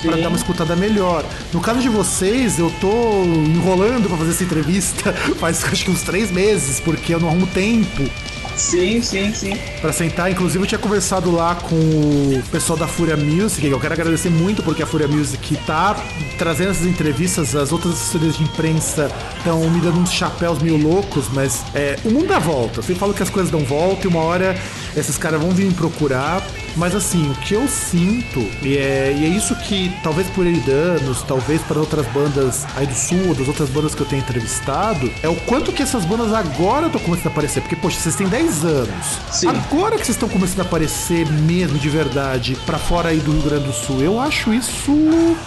pra 0.00 0.14
Sim. 0.14 0.22
dar 0.22 0.28
uma 0.28 0.36
escutada 0.38 0.76
melhor. 0.76 1.24
No 1.52 1.60
caso 1.60 1.80
de 1.80 1.88
vocês, 1.88 2.58
eu 2.58 2.72
tô 2.80 3.24
enrolando 3.24 4.08
pra 4.08 4.16
fazer 4.16 4.30
essa 4.30 4.44
entrevista 4.44 5.12
faz 5.40 5.64
acho 5.64 5.84
que 5.84 5.90
uns 5.90 6.02
três 6.02 6.30
meses, 6.30 6.78
porque 6.78 7.12
eu 7.12 7.18
não 7.18 7.28
arrumo 7.28 7.48
tempo 7.48 8.08
Sim, 8.56 9.02
sim, 9.02 9.32
sim. 9.34 9.56
Pra 9.80 9.92
sentar. 9.92 10.30
Inclusive, 10.30 10.62
eu 10.62 10.66
tinha 10.66 10.78
conversado 10.78 11.30
lá 11.30 11.54
com 11.54 11.74
o 11.76 12.42
pessoal 12.50 12.78
da 12.78 12.86
Fúria 12.86 13.16
Music. 13.16 13.66
Eu 13.66 13.80
quero 13.80 13.94
agradecer 13.94 14.30
muito 14.30 14.62
porque 14.62 14.82
a 14.82 14.86
Fúria 14.86 15.08
Music 15.08 15.56
tá 15.66 15.96
trazendo 16.38 16.70
essas 16.70 16.86
entrevistas. 16.86 17.56
As 17.56 17.72
outras 17.72 17.94
assessorias 17.94 18.36
de 18.36 18.44
imprensa 18.44 19.10
estão 19.38 19.68
me 19.70 19.80
dando 19.80 19.98
uns 20.00 20.12
chapéus 20.12 20.60
meio 20.60 20.76
loucos, 20.76 21.26
mas 21.32 21.62
é, 21.74 21.96
o 22.04 22.10
mundo 22.10 22.26
dá 22.28 22.38
volta. 22.38 22.80
Eu 22.80 22.82
sempre 22.82 23.00
falo 23.00 23.14
que 23.14 23.22
as 23.22 23.30
coisas 23.30 23.50
dão 23.50 23.64
volta 23.64 24.06
e 24.06 24.08
uma 24.08 24.20
hora 24.20 24.56
esses 24.96 25.16
caras 25.16 25.40
vão 25.40 25.50
vir 25.50 25.66
me 25.66 25.74
procurar. 25.74 26.42
Mas 26.76 26.94
assim, 26.94 27.30
o 27.30 27.34
que 27.34 27.54
eu 27.54 27.66
sinto, 27.68 28.40
e 28.62 28.76
é, 28.76 29.12
e 29.16 29.24
é 29.24 29.28
isso 29.28 29.54
que 29.56 29.92
talvez 30.02 30.28
por 30.28 30.46
Eridanos, 30.46 31.22
talvez 31.22 31.60
para 31.62 31.78
outras 31.78 32.06
bandas 32.08 32.64
aí 32.76 32.86
do 32.86 32.94
sul, 32.94 33.34
das 33.34 33.48
outras 33.48 33.68
bandas 33.68 33.94
que 33.94 34.00
eu 34.00 34.06
tenho 34.06 34.22
entrevistado, 34.22 35.10
é 35.22 35.28
o 35.28 35.36
quanto 35.36 35.72
que 35.72 35.82
essas 35.82 36.04
bandas 36.04 36.32
agora 36.32 36.86
estão 36.86 37.00
começando 37.00 37.26
a 37.26 37.30
aparecer. 37.30 37.60
Porque, 37.60 37.76
poxa, 37.76 37.98
vocês 37.98 38.16
têm 38.16 38.28
10 38.28 38.64
anos. 38.64 39.18
Sim. 39.30 39.48
Agora 39.48 39.96
que 39.96 40.04
vocês 40.04 40.16
estão 40.16 40.28
começando 40.28 40.60
a 40.60 40.62
aparecer 40.62 41.26
mesmo 41.26 41.78
de 41.78 41.88
verdade 41.88 42.56
pra 42.66 42.78
fora 42.78 43.10
aí 43.10 43.18
do 43.18 43.32
Rio 43.32 43.42
Grande 43.42 43.64
do 43.64 43.72
Sul, 43.72 44.00
eu 44.00 44.20
acho 44.20 44.52
isso 44.52 44.92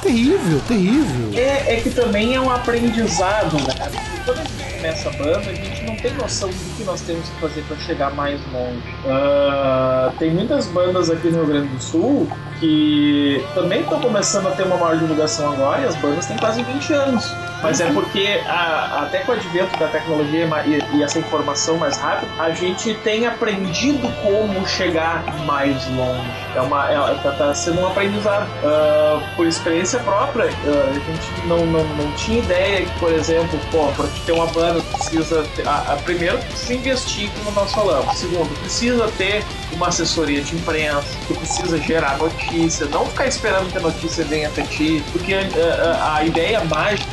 terrível, 0.02 0.60
terrível. 0.68 1.30
É, 1.34 1.76
é 1.76 1.82
que 1.82 1.90
também 1.90 2.36
é 2.36 2.42
um 2.42 2.50
aprendizado, 2.50 3.58
né? 3.58 3.74
Porque 3.92 4.20
quando 4.26 4.40
a 4.40 4.44
gente 4.44 4.74
começa 4.76 5.10
a 5.10 5.12
banda, 5.14 5.50
a 5.50 5.54
gente 5.54 5.84
não 5.86 5.96
tem 5.96 6.14
noção 6.14 6.50
do 6.50 6.78
que 6.78 6.84
nós 6.84 7.02
temos 7.02 7.28
que 7.30 7.40
fazer 7.40 7.62
para 7.64 7.78
chegar 7.78 8.14
mais 8.14 8.40
longe. 8.52 8.84
Ah, 9.06 10.12
tem 10.20 10.32
muitas 10.32 10.68
bandas 10.68 11.10
aqui 11.14 11.30
no 11.30 11.38
Rio 11.38 11.48
Grande 11.48 11.68
do 11.68 11.82
Sul 11.82 12.28
que 12.60 13.44
também 13.54 13.82
estão 13.82 14.00
começando 14.00 14.48
a 14.48 14.52
ter 14.52 14.64
uma 14.64 14.78
maior 14.78 14.98
divulgação 14.98 15.52
agora 15.52 15.82
e 15.82 15.86
as 15.86 15.96
bandas 15.98 16.26
têm 16.26 16.38
quase 16.38 16.64
20 16.64 16.94
anos. 16.94 17.26
Mas 17.64 17.80
é 17.80 17.90
porque 17.94 18.42
a- 18.46 19.04
até 19.04 19.20
com 19.20 19.32
o 19.32 19.36
advento 19.36 19.80
da 19.80 19.88
tecnologia 19.88 20.46
e, 20.66 20.98
e 20.98 21.02
essa 21.04 21.18
informação 21.18 21.78
mais 21.78 21.96
rápida, 21.98 22.30
a 22.38 22.52
gente 22.52 22.94
tem 22.96 23.26
aprendido 23.26 24.08
como 24.22 24.68
chegar 24.68 25.24
mais 25.46 25.88
longe. 25.96 26.30
É 26.56 26.62
uma, 26.62 26.92
é, 26.92 26.96
tá, 27.24 27.32
tá 27.32 27.56
sendo 27.56 27.80
um 27.82 27.88
aprendizado. 27.88 28.48
Ah, 28.66 29.22
por 29.38 29.48
experiência 29.48 29.98
própria, 30.00 30.50
ah, 30.50 30.90
a 30.90 30.94
gente 30.94 31.48
não, 31.48 31.66
não, 31.66 31.84
não 31.86 32.12
tinha 32.14 32.40
ideia 32.40 32.86
que, 32.86 33.00
por 33.00 33.14
exemplo, 33.14 33.58
pô, 33.72 33.88
para 33.94 34.08
ter 34.26 34.34
uma 34.34 34.48
banda 34.48 34.82
precisa 34.82 35.44
ter, 35.56 35.66
a, 35.66 35.94
a- 35.94 35.96
primeiro 36.04 36.38
precisa 36.40 36.74
investir, 36.74 37.30
como 37.38 37.52
nós 37.52 37.72
falamos. 37.72 38.18
Segundo, 38.18 38.54
precisa 38.60 39.08
ter 39.18 39.42
uma 39.72 39.88
assessoria 39.88 40.42
de 40.42 40.54
imprensa, 40.56 41.08
que 41.28 41.34
precisa 41.34 41.78
gerar 41.78 42.18
notícia, 42.18 42.86
não 42.88 43.06
ficar 43.06 43.26
esperando 43.28 43.72
que 43.72 43.78
a 43.78 43.82
notícia 43.82 44.26
venha 44.26 44.50
até 44.50 44.64
ti, 44.64 45.02
porque 45.14 45.34
ah, 45.34 46.00
ah, 46.02 46.16
a 46.18 46.26
ideia 46.26 46.62
mágica 46.66 47.10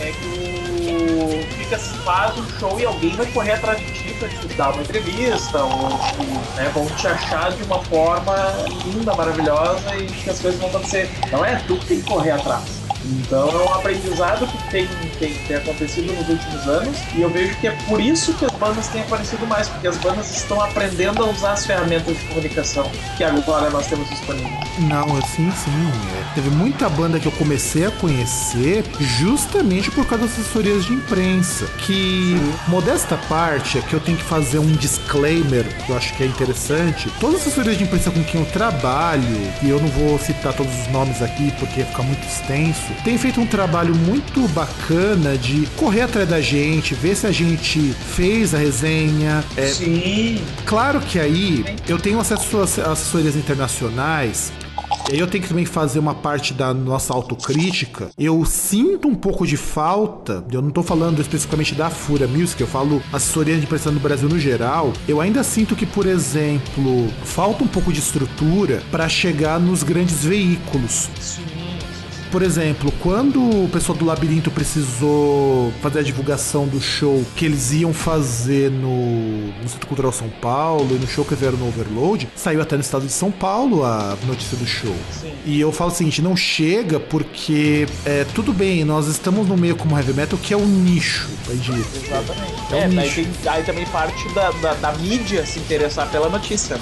é 0.00 0.12
que 0.12 0.26
o 0.26 1.54
fica 1.54 1.78
faz 1.78 2.36
um 2.38 2.48
show 2.58 2.80
e 2.80 2.84
alguém 2.84 3.14
vai 3.16 3.26
correr 3.26 3.52
atrás 3.52 3.78
de 3.78 3.92
ti 3.92 4.08
nunca 4.18 4.28
te 4.28 4.54
dar 4.54 4.72
uma 4.72 4.82
entrevista, 4.82 5.62
ou 5.62 5.88
né, 6.56 6.70
vão 6.74 6.86
te 6.86 7.06
achar 7.06 7.52
de 7.52 7.62
uma 7.62 7.82
forma 7.84 8.34
linda, 8.84 9.14
maravilhosa 9.14 9.96
e 9.96 10.06
que 10.06 10.30
as 10.30 10.40
coisas 10.40 10.60
vão 10.60 10.68
acontecer. 10.70 11.08
Não 11.30 11.44
é 11.44 11.56
tu 11.66 11.76
que 11.76 11.86
tem 11.86 12.00
que 12.00 12.08
correr 12.08 12.32
atrás. 12.32 12.64
Então 13.04 13.48
é 13.48 13.64
um 13.64 13.74
aprendizado 13.74 14.46
que 14.46 14.70
tem, 14.70 14.88
tem, 15.18 15.34
tem, 15.34 15.56
acontecido 15.56 16.12
nos 16.12 16.28
últimos 16.28 16.66
anos 16.66 16.96
e 17.14 17.22
eu 17.22 17.30
vejo 17.30 17.54
que 17.56 17.68
é 17.68 17.72
por 17.88 18.00
isso 18.00 18.32
que 18.34 18.44
as 18.44 18.52
bandas 18.52 18.88
têm 18.88 19.02
aparecido 19.02 19.46
mais, 19.46 19.68
porque 19.68 19.88
as 19.88 19.96
bandas 19.98 20.34
estão 20.36 20.60
aprendendo 20.60 21.22
a 21.22 21.26
usar 21.30 21.52
as 21.52 21.66
ferramentas 21.66 22.16
de 22.16 22.24
comunicação 22.24 22.90
que 23.16 23.24
agora 23.24 23.70
nós 23.70 23.86
temos 23.86 24.08
disponíveis. 24.08 24.68
Não, 24.78 25.16
assim 25.16 25.50
sim. 25.52 25.70
É. 26.20 26.34
Teve 26.34 26.50
muita 26.50 26.88
banda 26.88 27.18
que 27.18 27.26
eu 27.26 27.32
comecei 27.32 27.86
a 27.86 27.90
conhecer 27.90 28.84
justamente 29.00 29.90
por 29.90 30.06
causa 30.06 30.24
das 30.24 30.38
assessorias 30.38 30.84
de 30.84 30.92
imprensa. 30.92 31.66
Que, 31.78 32.36
sim. 32.38 32.54
modesta 32.68 33.16
parte, 33.28 33.78
é 33.78 33.82
que 33.82 33.94
eu 33.94 34.00
tenho 34.00 34.16
que 34.16 34.24
fazer 34.24 34.58
um 34.58 34.72
disclaimer 34.72 35.64
que 35.84 35.90
eu 35.90 35.96
acho 35.96 36.14
que 36.14 36.22
é 36.22 36.26
interessante. 36.26 37.10
Todas 37.18 37.36
as 37.36 37.42
assessorias 37.42 37.76
de 37.76 37.84
imprensa 37.84 38.10
com 38.10 38.22
quem 38.22 38.40
eu 38.40 38.46
trabalho, 38.46 39.52
e 39.62 39.68
eu 39.68 39.80
não 39.80 39.88
vou 39.88 40.18
citar 40.18 40.52
todos 40.52 40.72
os 40.80 40.86
nomes 40.88 41.22
aqui 41.22 41.52
porque 41.58 41.84
fica 41.84 42.02
muito 42.02 42.26
extenso, 42.26 42.87
tem 43.04 43.18
feito 43.18 43.40
um 43.40 43.46
trabalho 43.46 43.94
muito 43.94 44.46
bacana 44.48 45.36
de 45.36 45.66
correr 45.76 46.02
atrás 46.02 46.28
da 46.28 46.40
gente, 46.40 46.94
ver 46.94 47.14
se 47.14 47.26
a 47.26 47.32
gente 47.32 47.80
fez 48.14 48.54
a 48.54 48.58
resenha. 48.58 49.44
É, 49.56 49.66
Sim. 49.66 50.40
Claro 50.66 51.00
que 51.00 51.18
aí 51.18 51.64
eu 51.88 51.98
tenho 51.98 52.20
acesso 52.20 52.58
a 52.58 52.92
assessorias 52.92 53.36
internacionais 53.36 54.52
e 55.10 55.14
aí 55.14 55.20
eu 55.20 55.26
tenho 55.26 55.42
que 55.42 55.48
também 55.48 55.64
fazer 55.64 55.98
uma 55.98 56.14
parte 56.14 56.52
da 56.52 56.72
nossa 56.74 57.14
autocrítica. 57.14 58.10
Eu 58.18 58.44
sinto 58.44 59.08
um 59.08 59.14
pouco 59.14 59.46
de 59.46 59.56
falta, 59.56 60.44
eu 60.52 60.60
não 60.60 60.70
tô 60.70 60.82
falando 60.82 61.20
especificamente 61.20 61.74
da 61.74 61.88
Fura 61.88 62.26
Music, 62.26 62.60
eu 62.60 62.66
falo 62.66 63.02
assessoria 63.12 63.56
de 63.56 63.62
imprensa 63.62 63.90
no 63.90 64.00
Brasil 64.00 64.28
no 64.28 64.38
geral. 64.38 64.92
Eu 65.06 65.20
ainda 65.20 65.42
sinto 65.42 65.74
que, 65.74 65.86
por 65.86 66.06
exemplo, 66.06 67.08
falta 67.24 67.64
um 67.64 67.68
pouco 67.68 67.90
de 67.92 68.00
estrutura 68.00 68.82
para 68.90 69.08
chegar 69.08 69.58
nos 69.58 69.82
grandes 69.82 70.24
veículos. 70.24 71.08
Sim. 71.18 71.57
Por 72.30 72.42
exemplo, 72.42 72.92
quando 73.00 73.40
o 73.64 73.68
pessoal 73.70 73.96
do 73.96 74.04
Labirinto 74.04 74.50
precisou 74.50 75.72
fazer 75.80 76.00
a 76.00 76.02
divulgação 76.02 76.66
do 76.66 76.80
show 76.80 77.24
que 77.34 77.46
eles 77.46 77.72
iam 77.72 77.92
fazer 77.92 78.70
no, 78.70 79.48
no 79.62 79.68
Centro 79.68 79.86
Cultural 79.86 80.12
São 80.12 80.28
Paulo 80.28 80.94
e 80.94 80.98
no 80.98 81.06
show 81.06 81.24
que 81.24 81.34
fizeram 81.34 81.56
no 81.56 81.68
Overload, 81.68 82.28
saiu 82.36 82.60
até 82.60 82.76
no 82.76 82.82
estado 82.82 83.06
de 83.06 83.12
São 83.12 83.30
Paulo 83.30 83.84
a 83.84 84.16
notícia 84.26 84.56
do 84.58 84.66
show. 84.66 84.94
Sim. 85.10 85.32
E 85.46 85.58
eu 85.60 85.72
falo 85.72 85.90
o 85.90 85.94
seguinte: 85.94 86.20
não 86.20 86.36
chega 86.36 87.00
porque 87.00 87.86
é, 88.04 88.24
tudo 88.34 88.52
bem, 88.52 88.84
nós 88.84 89.06
estamos 89.06 89.48
no 89.48 89.56
meio 89.56 89.76
como 89.76 89.96
heavy 89.96 90.12
metal 90.12 90.38
que 90.38 90.52
é 90.52 90.56
um 90.56 90.66
nicho, 90.66 91.28
entendi. 91.46 91.82
Exatamente. 92.04 92.54
É, 92.70 92.74
um 92.74 92.78
é 92.78 92.88
nicho. 92.88 93.22
Daí, 93.22 93.32
tem, 93.42 93.52
aí 93.52 93.62
também 93.64 93.86
parte 93.86 94.28
da, 94.34 94.50
da, 94.50 94.74
da, 94.74 94.92
mídia 94.92 95.46
se 95.46 95.58
interessar 95.58 96.10
pela 96.10 96.28
notícia. 96.28 96.78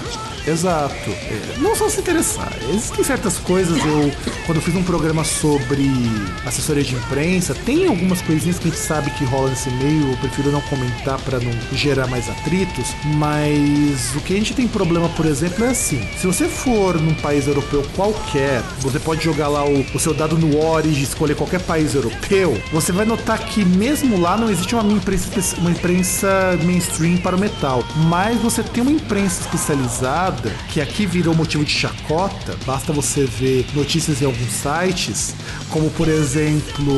Exato. 0.47 1.11
É, 1.11 1.59
não 1.59 1.75
só 1.75 1.89
se 1.89 2.01
interessar. 2.01 2.53
Existem 2.71 3.05
certas 3.05 3.39
coisas, 3.39 3.77
eu, 3.79 4.13
quando 4.47 4.59
eu 4.59 4.63
fiz 4.63 4.75
um 4.75 4.83
programa 4.83 5.25
sobre 5.25 5.91
assessoria 6.47 6.85
de 6.85 6.95
imprensa, 6.95 7.55
tem 7.55 7.87
algumas 7.87 8.23
coisinhas 8.23 8.59
que 8.59 8.69
a 8.69 8.71
gente 8.71 8.81
sabe 8.81 9.11
que 9.11 9.25
rola 9.25 9.51
nesse 9.51 9.71
meio, 9.71 10.11
eu 10.11 10.17
prefiro 10.19 10.53
não 10.53 10.61
comentar 10.63 11.19
para 11.21 11.41
não 11.41 11.53
gerar 11.73 12.07
mais 12.07 12.29
atritos, 12.29 12.95
mas 13.17 14.15
o 14.15 14.21
que 14.21 14.35
a 14.35 14.37
gente 14.37 14.55
tem 14.55 14.69
problema, 14.69 15.09
por 15.11 15.27
exemplo, 15.27 15.65
é 15.65 15.71
assim: 15.71 16.07
se 16.19 16.27
você 16.27 16.47
for 16.47 17.01
num 17.01 17.15
país 17.15 17.47
europeu 17.47 17.85
qualquer, 17.97 18.63
você 18.79 19.01
pode 19.01 19.25
jogar 19.25 19.49
lá 19.49 19.67
o, 19.67 19.85
o 19.95 19.99
seu 19.99 20.15
dado 20.15 20.39
no 20.39 20.65
Origin, 20.65 21.03
escolher 21.03 21.35
qualquer 21.35 21.61
país 21.61 21.95
europeu, 21.95 22.61
você 22.73 22.93
vai 22.93 23.05
notar 23.05 23.39
que 23.39 23.65
mesmo 23.65 24.21
lá 24.21 24.37
não 24.37 24.49
existe 24.49 24.75
uma 24.75 24.93
imprensa, 24.93 25.57
uma 25.59 25.71
imprensa 25.71 26.59
mainstream 26.63 27.17
para 27.17 27.35
o 27.35 27.41
metal, 27.41 27.83
mas 28.09 28.41
você 28.41 28.63
tem 28.63 28.83
uma 28.83 28.93
imprensa 28.93 29.41
especializada 29.41 30.36
que 30.69 30.81
aqui 30.81 31.07
virou 31.07 31.35
motivo 31.35 31.65
de 31.65 31.71
chacota, 31.71 32.57
basta 32.67 32.93
você 32.93 33.25
ver 33.25 33.67
notícias 33.75 34.23
em 34.23 34.27
alguns 34.27 34.53
sites 34.53 35.35
como 35.71 35.91
por 35.91 36.09
exemplo, 36.09 36.95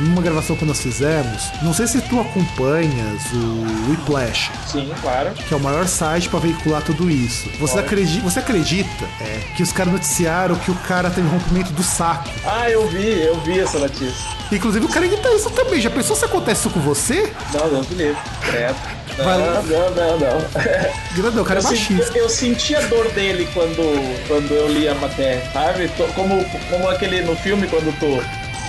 numa 0.00 0.22
gravação 0.22 0.56
que 0.56 0.64
nós 0.64 0.80
fizemos, 0.80 1.50
não 1.62 1.72
sei 1.72 1.86
se 1.86 2.00
tu 2.02 2.20
acompanhas 2.20 3.22
o 3.32 3.90
Whiplash. 3.90 4.50
Sim, 4.66 4.90
claro. 5.00 5.32
Que 5.32 5.52
é 5.52 5.56
o 5.56 5.60
maior 5.60 5.86
site 5.86 6.28
para 6.28 6.40
veicular 6.40 6.82
tudo 6.82 7.10
isso. 7.10 7.48
Você, 7.58 7.78
acredita, 7.78 8.22
você 8.22 8.38
acredita 8.40 9.04
é, 9.20 9.40
que 9.56 9.62
os 9.62 9.72
caras 9.72 9.92
noticiaram 9.92 10.56
que 10.56 10.70
o 10.70 10.74
cara 10.74 11.10
teve 11.10 11.28
rompimento 11.28 11.72
do 11.72 11.82
saco? 11.82 12.30
Ah, 12.44 12.70
eu 12.70 12.88
vi, 12.88 13.22
eu 13.22 13.38
vi 13.40 13.60
essa 13.60 13.78
notícia. 13.78 14.36
Inclusive 14.50 14.84
o 14.84 14.88
cara 14.88 15.06
grita 15.06 15.28
isso 15.34 15.50
também. 15.50 15.80
Já 15.80 15.90
pensou 15.90 16.16
se 16.16 16.24
acontece 16.24 16.60
isso 16.60 16.70
com 16.70 16.80
você? 16.80 17.32
Não, 17.52 17.68
não, 17.70 17.82
beleza. 17.84 18.18
Credo. 18.42 18.76
Não, 19.18 19.62
não, 19.62 19.90
não, 19.94 20.18
não. 20.18 20.46
Grandão, 21.16 21.42
o 21.42 21.46
cara 21.46 21.60
é 21.60 21.62
eu 21.62 21.66
é 21.66 21.70
machista. 21.70 22.04
Senti, 22.04 22.18
eu 22.18 22.28
senti 22.28 22.76
a 22.76 22.80
dor 22.82 23.10
dele 23.12 23.48
quando, 23.54 24.26
quando 24.28 24.52
eu 24.52 24.68
li 24.68 24.88
a 24.88 24.94
matéria, 24.94 25.42
sabe? 25.52 25.88
Como, 26.14 26.44
como 26.70 26.88
aquele 26.88 27.22
no 27.22 27.34
filme, 27.36 27.66
quando 27.66 27.96
tu, 27.98 28.22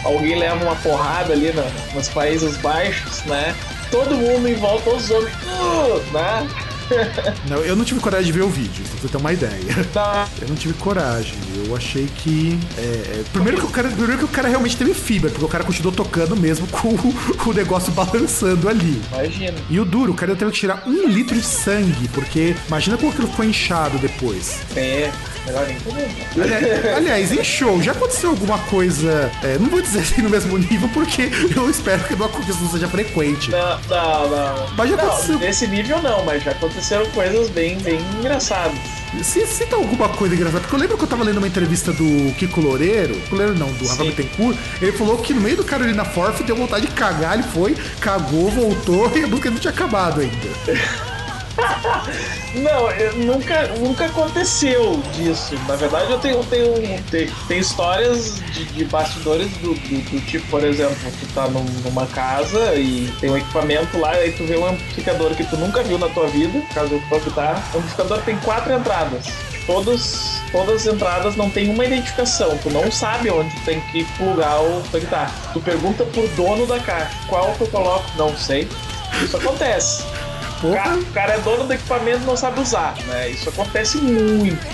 alguém 0.08 0.40
leva 0.40 0.64
uma 0.64 0.76
porrada 0.78 1.34
ali 1.34 1.52
no, 1.52 1.64
nos 1.94 2.08
Países 2.10 2.56
Baixos, 2.58 3.24
né? 3.24 3.56
Todo 3.92 4.16
mundo 4.16 4.48
em 4.48 4.56
volta, 4.56 4.84
todos 4.84 5.06
os 5.06 5.12
homens, 5.12 5.36
uh, 5.46 6.14
né? 6.14 6.48
não, 7.50 7.58
eu 7.58 7.76
não 7.76 7.86
tive 7.86 8.00
coragem 8.00 8.26
de 8.26 8.32
ver 8.32 8.44
o 8.44 8.50
vídeo, 8.50 8.84
pra 8.84 9.02
você 9.02 9.08
ter 9.08 9.18
uma 9.18 9.34
ideia. 9.34 9.88
Tá. 9.94 10.28
Eu 10.42 10.50
não 10.50 10.56
tive 10.56 10.74
coragem. 10.76 11.36
Eu 11.66 11.76
achei 11.76 12.06
que. 12.06 12.60
É, 12.78 12.82
é, 12.82 13.24
primeiro, 13.32 13.58
que 13.60 13.66
o 13.66 13.70
cara, 13.70 13.90
primeiro 13.90 14.18
que 14.20 14.26
o 14.26 14.28
cara 14.28 14.48
realmente 14.48 14.78
teve 14.78 14.94
fibra, 14.94 15.30
porque 15.30 15.46
o 15.46 15.48
cara 15.48 15.64
continuou 15.64 15.94
tocando 15.94 16.36
mesmo 16.36 16.68
com 16.68 16.90
o, 16.90 17.50
o 17.50 17.54
negócio 17.54 17.92
balançando 17.94 18.70
ali. 18.70 19.02
Imagina. 19.12 19.58
E 19.70 19.80
o 19.80 19.86
duro, 19.86 20.12
o 20.12 20.16
cara 20.16 20.36
teve 20.36 20.52
que 20.52 20.60
tirar 20.60 20.84
um 20.86 21.08
litro 21.08 21.36
de 21.36 21.46
sangue, 21.46 22.08
porque 22.10 22.56
imagina 22.68 22.98
como 22.98 23.12
aquilo 23.12 23.28
ficou 23.28 23.46
inchado 23.46 23.98
depois. 23.98 24.60
É. 24.76 25.12
Melhor 25.48 25.66
nem 25.66 26.44
aliás, 26.44 26.98
aliás, 26.98 27.32
em 27.32 27.42
show, 27.42 27.82
já 27.82 27.94
aconteceu 27.94 28.32
alguma 28.32 28.60
coisa, 28.60 29.32
é, 29.42 29.58
não 29.58 29.70
vou 29.70 29.82
dizer 29.82 30.00
assim 30.00 30.22
no 30.22 30.30
mesmo 30.30 30.58
nível, 30.58 30.90
porque 30.94 31.30
eu 31.56 31.70
espero 31.70 32.04
que 32.04 32.18
não, 32.18 32.30
não 32.30 32.70
seja 32.70 32.88
frequente. 32.90 33.50
Não, 33.50 33.80
não, 33.88 34.30
não. 34.30 34.68
Mas 34.76 34.90
já 34.90 34.98
não, 34.98 35.06
aconteceu. 35.06 35.40
Nesse 35.40 35.68
nível 35.68 36.02
não, 36.02 36.26
mas 36.26 36.44
já 36.44 36.54
aconteceram 36.78 37.06
coisas 37.12 37.50
bem, 37.50 37.78
bem 37.80 38.00
engraçadas. 38.20 38.78
Se 39.24 39.46
cita 39.48 39.76
alguma 39.76 40.10
coisa 40.10 40.36
engraçada, 40.36 40.62
porque 40.62 40.76
eu 40.76 40.80
lembro 40.80 40.98
que 40.98 41.04
eu 41.04 41.08
tava 41.08 41.24
lendo 41.24 41.38
uma 41.38 41.48
entrevista 41.48 41.92
do 41.92 42.34
Kiko 42.36 42.62
Loureiro, 42.62 43.20
Loureiro 43.32 43.58
não, 43.58 43.72
do 43.74 43.88
Rafa 43.88 44.04
Bittencourt, 44.04 44.58
ele 44.82 44.92
falou 44.92 45.18
que 45.18 45.34
no 45.34 45.42
meio 45.42 45.58
do 45.58 45.64
Carolina 45.64 46.06
Forf 46.06 46.44
deu 46.44 46.56
vontade 46.56 46.86
de 46.86 46.94
cagar, 46.94 47.34
ele 47.34 47.44
foi, 47.44 47.76
cagou, 48.00 48.52
voltou 48.52 49.12
e 49.18 49.24
a 49.24 49.28
música 49.28 49.50
não 49.50 49.58
tinha 49.58 49.74
acabado 49.74 50.22
ainda. 50.22 51.17
Não, 52.56 53.26
nunca, 53.26 53.68
nunca 53.80 54.06
aconteceu 54.06 55.02
disso. 55.14 55.56
Na 55.68 55.76
verdade, 55.76 56.12
eu 56.12 56.20
tenho, 56.20 56.44
tenho, 56.46 57.04
tenho, 57.10 57.36
tenho 57.48 57.62
histórias 57.62 58.36
de, 58.52 58.66
de 58.66 58.86
bastidores 58.86 59.50
do, 59.58 59.74
do, 59.74 60.12
do, 60.12 60.26
tipo, 60.26 60.48
por 60.48 60.64
exemplo, 60.64 60.96
tu 61.20 61.34
tá 61.34 61.48
num, 61.48 61.64
numa 61.84 62.06
casa 62.08 62.76
e 62.76 63.12
tem 63.20 63.30
um 63.30 63.38
equipamento 63.38 63.98
lá, 64.00 64.24
e 64.26 64.32
tu 64.32 64.46
vê 64.46 64.58
um 64.58 64.68
amplificador 64.68 65.36
que 65.36 65.44
tu 65.44 65.58
nunca 65.58 65.84
viu 65.84 65.98
na 65.98 66.10
tua 66.10 66.28
vida, 66.28 66.62
caso 66.74 66.94
eu 66.94 67.02
tua 67.10 67.20
guitarra. 67.20 67.64
O 67.74 67.78
amplificador 67.78 68.22
tem 68.22 68.38
quatro 68.38 68.74
entradas. 68.74 69.26
Todas, 69.66 70.42
todas 70.52 70.88
as 70.88 70.94
entradas 70.94 71.36
não 71.36 71.50
tem 71.50 71.70
uma 71.70 71.84
identificação. 71.84 72.58
Tu 72.64 72.70
não 72.70 72.90
sabe 72.90 73.30
onde 73.30 73.54
tem 73.62 73.82
que 73.92 74.06
plugar 74.16 74.62
o 74.62 74.82
tua. 74.92 75.52
Tu 75.52 75.60
pergunta 75.60 76.06
pro 76.06 76.26
dono 76.30 76.66
da 76.66 76.80
caixa 76.80 77.12
qual 77.28 77.54
que 77.56 77.62
eu 77.62 77.68
coloco. 77.68 78.06
Não 78.16 78.36
sei. 78.38 78.68
Isso 79.22 79.36
acontece. 79.36 80.06
O 80.64 80.74
cara, 80.74 80.96
o 80.96 81.06
cara 81.14 81.34
é 81.34 81.40
dono 81.40 81.66
do 81.66 81.74
equipamento 81.74 82.24
e 82.24 82.26
não 82.26 82.36
sabe 82.38 82.60
usar, 82.60 82.96
né? 83.08 83.30
Isso 83.30 83.50
acontece 83.50 83.98
muito. 83.98 84.66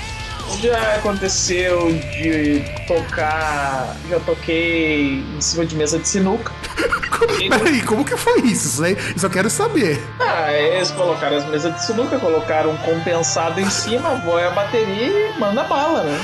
Já 0.62 0.96
aconteceu 0.96 1.92
de 1.92 2.64
tocar. 2.88 3.96
Já 4.10 4.20
toquei 4.20 5.24
em 5.36 5.42
cima 5.42 5.66
de 5.66 5.76
mesa 5.76 5.98
de 6.00 6.08
sinuca. 6.08 6.52
Peraí, 7.50 7.82
como 7.82 8.04
que 8.04 8.16
foi 8.18 8.42
isso? 8.42 8.68
Isso 8.68 8.84
aí, 8.84 8.94
eu 8.94 9.20
só 9.20 9.30
quero 9.30 9.50
saber. 9.50 10.02
Ah, 10.20 10.52
eles 10.52 10.92
colocaram 10.92 11.38
as 11.38 11.46
mesas 11.46 11.74
de 11.74 11.86
sinuca, 11.86 12.20
colocaram 12.20 12.72
um 12.72 12.78
compensado 12.78 13.60
em 13.60 13.70
cima, 13.70 14.16
voa 14.16 14.48
a 14.48 14.52
bateria 14.52 15.30
e 15.30 15.40
manda 15.40 15.64
bala, 15.64 16.04
né? 16.04 16.20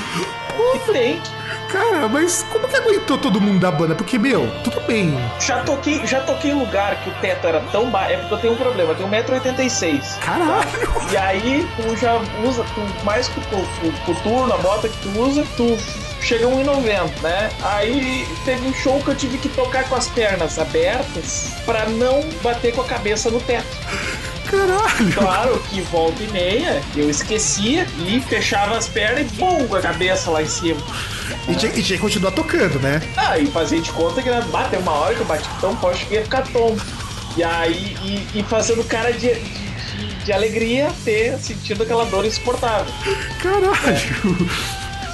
O 0.60 0.78
que 0.78 0.92
tem? 0.92 1.20
Cara, 1.68 2.08
mas 2.08 2.44
como 2.50 2.68
que 2.68 2.76
aguentou 2.76 3.16
todo 3.16 3.40
mundo 3.40 3.60
da 3.60 3.70
banda? 3.70 3.94
Porque, 3.94 4.18
meu, 4.18 4.50
tudo 4.62 4.80
bem. 4.82 5.16
Já 5.40 5.62
toquei, 5.62 6.06
já 6.06 6.20
toquei 6.20 6.50
em 6.50 6.54
lugar 6.54 7.02
que 7.02 7.10
o 7.10 7.12
teto 7.14 7.46
era 7.46 7.60
tão 7.72 7.90
baixo. 7.90 8.12
É 8.12 8.16
porque 8.18 8.34
eu 8.34 8.38
tenho 8.38 8.52
um 8.52 8.56
problema, 8.56 8.92
eu 8.92 8.96
tenho 8.96 9.08
1,86m. 9.08 10.18
Caralho! 10.18 10.50
Tá? 10.50 11.12
E 11.12 11.16
aí, 11.16 11.68
tu 11.76 11.96
já 11.96 12.14
usa, 12.44 12.64
tu, 12.74 13.04
mais 13.04 13.28
que 13.28 13.40
o 13.40 13.92
coturno, 14.04 14.52
a 14.52 14.58
bota 14.58 14.88
que 14.88 14.98
tu 14.98 15.18
usa, 15.20 15.46
tu 15.56 15.76
chega 16.20 16.46
a 16.46 16.50
1,90, 16.50 17.22
né? 17.22 17.50
Aí 17.62 18.26
teve 18.44 18.66
um 18.66 18.74
show 18.74 19.00
que 19.02 19.08
eu 19.08 19.14
tive 19.14 19.38
que 19.38 19.48
tocar 19.48 19.88
com 19.88 19.94
as 19.94 20.08
pernas 20.08 20.58
abertas 20.58 21.52
para 21.64 21.86
não 21.88 22.20
bater 22.42 22.74
com 22.74 22.82
a 22.82 22.84
cabeça 22.84 23.30
no 23.30 23.40
teto. 23.40 23.66
Caralho! 24.50 25.12
Claro 25.14 25.62
que 25.70 25.80
volta 25.82 26.22
e 26.22 26.26
meia 26.28 26.82
eu 26.96 27.08
esquecia 27.08 27.86
e 28.06 28.20
fechava 28.20 28.76
as 28.76 28.88
pernas 28.88 29.20
e 29.20 29.34
bum, 29.36 29.66
com 29.68 29.76
a 29.76 29.80
cabeça 29.80 30.30
lá 30.30 30.42
em 30.42 30.48
cima. 30.48 30.80
E 31.48 31.54
tinha, 31.54 31.72
e 31.72 31.82
tinha 31.82 31.96
que 31.96 32.02
continuar 32.02 32.32
tocando, 32.32 32.80
né? 32.80 33.00
Ah, 33.16 33.38
e 33.38 33.46
fazia 33.46 33.80
de 33.80 33.90
conta 33.92 34.20
que 34.20 34.30
bateu 34.50 34.80
uma 34.80 34.92
hora 34.92 35.14
que 35.14 35.20
eu 35.20 35.26
bati 35.26 35.48
tão 35.60 35.76
forte 35.76 36.04
que 36.06 36.14
ia 36.14 36.22
ficar 36.22 36.42
tom. 36.48 36.76
E 37.36 37.44
aí, 37.44 37.96
e, 38.02 38.40
e 38.40 38.42
fazendo 38.42 38.82
cara 38.84 39.12
de, 39.12 39.32
de, 39.32 40.14
de 40.24 40.32
alegria 40.32 40.90
ter 41.04 41.38
sentido 41.38 41.84
aquela 41.84 42.04
dor 42.06 42.24
insuportável. 42.24 42.92
Caralho. 43.40 44.50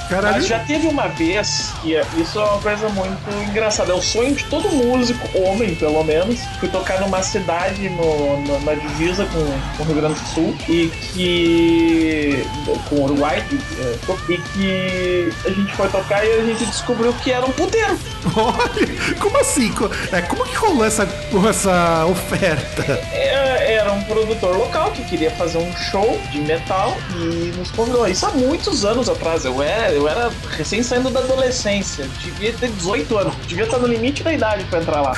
Caralho. 0.09 0.37
Mas 0.37 0.47
já 0.47 0.59
teve 0.61 0.87
uma 0.87 1.09
vez, 1.09 1.73
e 1.85 1.95
isso 2.21 2.39
é 2.39 2.45
uma 2.45 2.59
coisa 2.59 2.89
muito 2.91 3.49
engraçada, 3.51 3.93
é 3.93 3.95
o 3.95 4.03
sonho 4.03 4.35
de 4.35 4.45
todo 4.45 4.69
músico, 4.71 5.27
homem 5.43 5.75
pelo 5.75 6.03
menos, 6.05 6.41
que 6.61 6.69
tocar 6.69 7.01
numa 7.01 7.23
cidade 7.23 7.89
no, 7.89 8.41
no- 8.43 8.61
na 8.61 8.75
divisa 8.75 9.27
com, 9.27 9.77
com 9.77 9.83
o 9.83 9.87
Rio 9.87 9.97
Grande 9.97 10.21
do 10.21 10.27
Sul 10.29 10.57
e 10.69 10.89
que. 11.13 12.45
com 12.89 12.97
o 12.97 13.05
Uruguai, 13.05 13.45
é, 13.79 14.33
e 14.33 14.39
que 14.39 15.33
a 15.45 15.51
gente 15.51 15.75
foi 15.75 15.89
tocar 15.89 16.25
e 16.25 16.33
a 16.33 16.45
gente 16.45 16.65
descobriu 16.67 17.13
que 17.15 17.31
era 17.33 17.45
um 17.45 17.51
puteiro. 17.53 17.99
Olha, 18.37 19.15
como 19.21 19.39
assim? 19.39 19.73
É, 20.13 20.21
como 20.23 20.45
que 20.45 20.55
rolou 20.57 20.85
essa, 20.85 21.09
essa 21.49 22.07
oferta? 22.07 22.83
É, 23.13 23.75
Era 23.75 23.93
um 23.93 24.03
produtor 24.05 24.57
local 24.57 24.91
que 24.91 25.05
queria 25.05 25.31
fazer 25.33 25.59
um 25.59 25.73
show 25.77 26.21
de 26.31 26.39
metal 26.41 26.97
e 27.15 27.53
nos 27.57 27.71
convidou. 27.71 28.07
Isso 28.07 28.27
há 28.27 28.31
muitos 28.31 28.85
anos 28.85 29.09
atrás. 29.09 29.45
Eu 29.45 29.63
era, 29.63 29.93
eu 29.97 30.09
era 30.09 30.31
recém 30.51 30.83
saindo 30.83 31.11
da 31.11 31.21
adolescência. 31.21 32.07
Devia 32.23 32.53
ter 32.53 32.71
18 32.71 33.19
anos. 33.19 33.35
Devia 33.47 33.65
estar 33.65 33.79
no 33.79 33.87
limite 33.87 34.23
da 34.23 34.33
idade 34.33 34.65
pra 34.65 34.81
entrar 34.81 35.01
lá. 35.01 35.17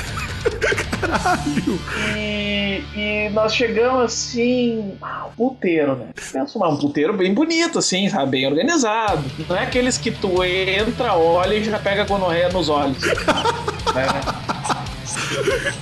Caralho. 0.99 1.79
E, 2.15 2.83
e 2.95 3.29
nós 3.33 3.53
chegamos 3.53 4.03
assim. 4.03 4.93
Ah, 5.01 5.27
um 5.27 5.31
puteiro, 5.31 5.95
né? 5.95 6.07
Pensa, 6.15 6.57
mas 6.57 6.73
um 6.73 6.77
puteiro 6.77 7.13
bem 7.13 7.33
bonito, 7.33 7.79
assim, 7.79 8.09
sabe? 8.09 8.31
Bem 8.31 8.47
organizado. 8.47 9.23
Não 9.47 9.55
é 9.55 9.63
aqueles 9.63 9.97
que 9.97 10.11
tu 10.11 10.43
entra, 10.43 11.13
olha 11.13 11.53
e 11.55 11.63
já 11.63 11.79
pega 11.79 12.05
gonorreia 12.05 12.49
nos 12.49 12.69
olhos. 12.69 12.97
É. 13.89 14.58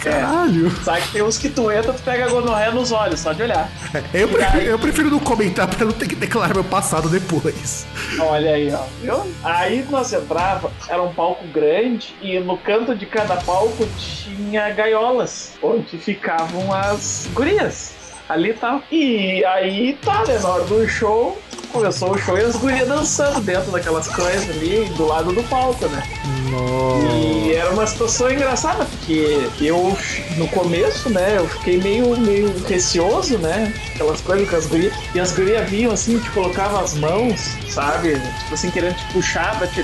Caralho. 0.01 0.71
Sabe 0.83 1.01
que 1.01 1.11
tem 1.13 1.21
uns 1.21 1.37
que 1.37 1.49
tu 1.49 1.71
entra, 1.71 1.93
tu 1.93 2.01
pega 2.03 2.29
gonorreia 2.29 2.71
nos 2.71 2.91
olhos, 2.91 3.19
só 3.19 3.33
de 3.33 3.43
olhar. 3.43 3.69
Eu 4.13 4.27
prefiro, 4.27 4.63
eu 4.63 4.79
prefiro 4.79 5.09
não 5.09 5.19
comentar 5.19 5.67
pra 5.67 5.85
não 5.85 5.93
ter 5.93 6.07
que 6.07 6.15
declarar 6.15 6.53
meu 6.53 6.63
passado 6.63 7.09
depois. 7.09 7.85
Olha 8.19 8.51
aí, 8.51 8.73
ó. 8.73 8.83
Viu? 9.01 9.33
Aí 9.43 9.85
nós 9.89 10.11
entrava, 10.13 10.71
era 10.87 11.01
um 11.01 11.13
palco 11.13 11.45
grande 11.47 12.15
e 12.21 12.39
no 12.39 12.57
canto 12.57 12.95
de 12.95 13.05
cada 13.05 13.37
palco 13.37 13.87
tinha 13.97 14.69
gaiolas, 14.71 15.53
onde 15.61 15.97
ficavam 15.97 16.73
as 16.73 17.29
gurias. 17.33 17.95
Ali 18.29 18.53
tá. 18.53 18.81
E 18.91 19.43
aí 19.45 19.97
tá, 20.03 20.25
né? 20.25 20.37
Na 20.39 20.49
hora 20.49 20.63
do 20.65 20.87
show, 20.87 21.41
começou 21.71 22.11
o 22.11 22.17
show 22.17 22.37
e 22.37 22.41
as 22.41 22.55
gurias 22.55 22.87
dançando 22.87 23.41
dentro 23.41 23.71
daquelas 23.71 24.07
coisas 24.07 24.49
ali, 24.49 24.85
do 24.95 25.05
lado 25.05 25.31
do 25.31 25.43
palco, 25.43 25.85
né? 25.87 26.03
Nossa. 26.49 27.07
E 27.07 27.53
era 27.53 27.71
uma 27.71 27.85
situação 27.85 28.31
engraçada, 28.31 28.85
porque 28.85 29.49
eu, 29.61 29.97
no 30.37 30.47
começo, 30.49 31.09
né, 31.09 31.35
eu 31.37 31.47
fiquei 31.47 31.77
meio, 31.77 32.17
meio 32.17 32.53
receoso, 32.67 33.37
né? 33.37 33.73
Aquelas 33.93 34.21
coisas 34.21 34.49
com 34.49 34.55
as 34.55 34.65
gurias. 34.65 34.93
E 35.13 35.19
as 35.19 35.31
gurias 35.31 35.69
vinham 35.69 35.91
assim, 35.91 36.19
te 36.19 36.29
colocavam 36.31 36.79
as 36.79 36.93
mãos, 36.95 37.57
sabe? 37.69 38.13
Tipo 38.13 38.53
assim, 38.53 38.71
querendo 38.71 38.95
te 38.95 39.05
puxar 39.13 39.57
pra 39.57 39.67
te. 39.67 39.83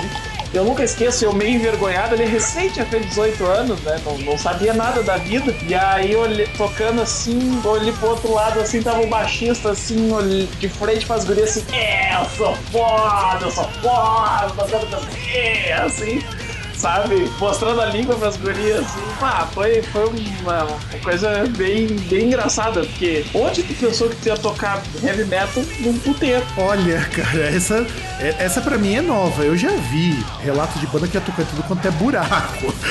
Eu 0.54 0.64
nunca 0.64 0.84
esqueço, 0.84 1.26
eu 1.26 1.34
meio 1.34 1.56
envergonhado, 1.56 2.14
ele 2.14 2.26
recém 2.26 2.70
tinha 2.70 2.86
feito 2.86 3.08
18 3.08 3.44
anos, 3.44 3.82
né? 3.82 4.00
Não, 4.06 4.18
não 4.20 4.38
sabia 4.38 4.74
nada 4.74 5.02
da 5.02 5.18
vida. 5.18 5.56
E 5.68 5.74
aí, 5.74 6.16
olhei, 6.16 6.48
tocando 6.56 7.02
assim, 7.02 7.60
olhei 7.66 7.92
pro 7.94 8.10
outro 8.10 8.32
lado, 8.32 8.60
assim, 8.60 8.82
tava 8.82 9.02
o 9.02 9.08
baixista, 9.08 9.72
assim, 9.72 10.12
de 10.60 10.70
frente 10.70 11.08
pras 11.08 11.26
gurias, 11.26 11.58
assim, 11.58 11.76
é, 11.76 12.16
eu 12.16 12.26
sou 12.38 12.56
foda, 12.72 13.46
eu 13.46 13.52
sou 13.52 13.68
foda, 13.82 14.54
tocando 14.56 14.90
com 14.90 14.96
as 14.96 15.06
gurias, 15.06 15.80
assim 15.80 16.43
sabe? 16.84 17.32
Mostrando 17.40 17.80
a 17.80 17.86
língua 17.86 18.14
pras 18.18 18.36
gurias, 18.36 18.82
assim. 18.82 19.00
Ah, 19.22 19.48
foi, 19.54 19.82
foi 19.84 20.06
uma, 20.06 20.64
uma 20.66 20.78
coisa 21.02 21.46
bem, 21.58 21.88
bem 21.88 22.26
engraçada, 22.26 22.82
porque 22.82 23.26
onde 23.34 23.64
tu 23.64 23.74
pensou 23.76 24.10
que 24.10 24.18
tu 24.18 24.28
ia 24.28 24.36
tocar 24.38 24.84
heavy 25.02 25.24
metal 25.24 25.64
num 25.80 25.98
puteiro? 26.00 26.44
Olha, 26.58 27.00
cara, 27.06 27.46
essa, 27.46 27.88
é- 28.20 28.36
essa 28.38 28.60
pra 28.60 28.78
mim 28.78 28.96
é 28.96 29.02
nova. 29.02 29.44
Eu 29.44 29.56
já 29.56 29.70
vi 29.70 30.22
relatos 30.44 30.82
de 30.82 30.88
banda 30.88 31.08
que 31.08 31.16
ia 31.16 31.22
tocar 31.22 31.46
tudo 31.46 31.64
quanto 31.64 31.88
é 31.88 31.92
buraco. 31.92 32.74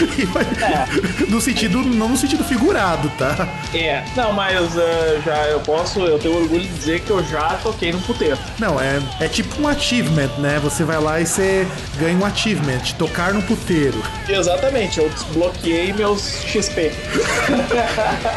É. 0.62 1.24
No 1.28 1.40
sentido, 1.40 1.78
não 1.82 2.08
no 2.08 2.16
sentido 2.16 2.44
figurado, 2.44 3.10
tá? 3.18 3.48
É, 3.74 4.04
não, 4.16 4.32
mas 4.32 4.76
eh, 4.76 5.20
já 5.24 5.36
eu 5.48 5.60
posso, 5.60 6.00
eu 6.00 6.18
tenho 6.18 6.36
orgulho 6.36 6.60
de 6.62 6.68
dizer 6.68 7.00
que 7.00 7.10
eu 7.10 7.22
já 7.24 7.54
toquei 7.62 7.92
num 7.92 8.00
puteiro. 8.00 8.38
Não, 8.58 8.80
é, 8.80 9.00
é 9.20 9.28
tipo 9.28 9.60
um 9.60 9.66
achievement, 9.68 10.30
né? 10.38 10.58
Você 10.62 10.84
vai 10.84 11.00
lá 11.00 11.20
e 11.20 11.26
você 11.26 11.66
ganha 11.98 12.16
um 12.16 12.24
achievement, 12.24 12.80
tocar 12.98 13.34
no 13.34 13.42
puteiro. 13.42 13.81
Exatamente, 14.28 14.98
eu 14.98 15.08
desbloqueei 15.08 15.92
meus 15.92 16.42
XP. 16.44 16.92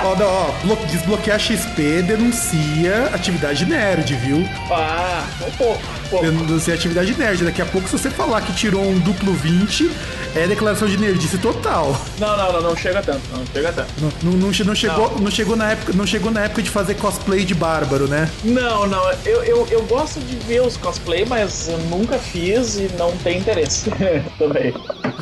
Ó, 0.04 0.16
não, 0.16 0.26
ó, 0.28 0.52
blo- 0.64 0.86
desbloquear 0.88 1.40
XP 1.40 2.02
denuncia 2.04 3.10
atividade 3.14 3.66
nerd, 3.66 4.14
viu? 4.16 4.48
Ah, 4.72 5.24
um 5.48 5.52
pouco, 5.52 5.82
um 6.06 6.10
pouco. 6.10 6.26
Denuncia 6.26 6.74
atividade 6.74 7.14
nerd. 7.18 7.44
Daqui 7.44 7.62
a 7.62 7.66
pouco, 7.66 7.88
se 7.88 7.98
você 7.98 8.10
falar 8.10 8.42
que 8.42 8.54
tirou 8.54 8.84
um 8.84 9.00
duplo 9.00 9.34
20, 9.34 9.90
é 10.36 10.48
declaração 10.48 10.88
de 10.88 10.98
nerdice 10.98 11.38
total. 11.38 11.96
Não, 12.20 12.36
não, 12.38 12.54
não, 12.54 12.62
não 12.62 12.76
chega 12.76 13.02
tanto, 13.02 13.22
não 13.36 13.46
chega 13.54 13.72
tanto. 13.72 13.90
Não, 14.02 14.12
não, 14.24 14.32
não 14.38 14.46
não 14.66 14.76
chegou, 14.76 15.20
não. 15.20 15.32
chegou 15.32 15.56
na 15.56 15.72
época, 15.72 15.94
não 15.94 16.06
chegou 16.08 16.32
na 16.32 16.42
época 16.46 16.62
de 16.62 16.70
fazer 16.70 16.96
cosplay 16.96 17.44
de 17.46 17.54
bárbaro, 17.54 18.08
né? 18.08 18.30
Não, 18.44 18.86
não, 18.88 19.12
eu, 19.26 19.44
eu, 19.44 19.68
eu 19.72 19.84
gosto 19.84 20.20
de 20.20 20.36
ver 20.48 20.62
os 20.62 20.78
cosplay, 20.78 21.26
mas 21.26 21.68
eu 21.70 21.78
nunca 21.78 22.18
fiz 22.18 22.76
e 22.78 22.90
não 22.98 23.12
tem 23.18 23.38
interesse 23.40 23.90
também. 24.38 24.74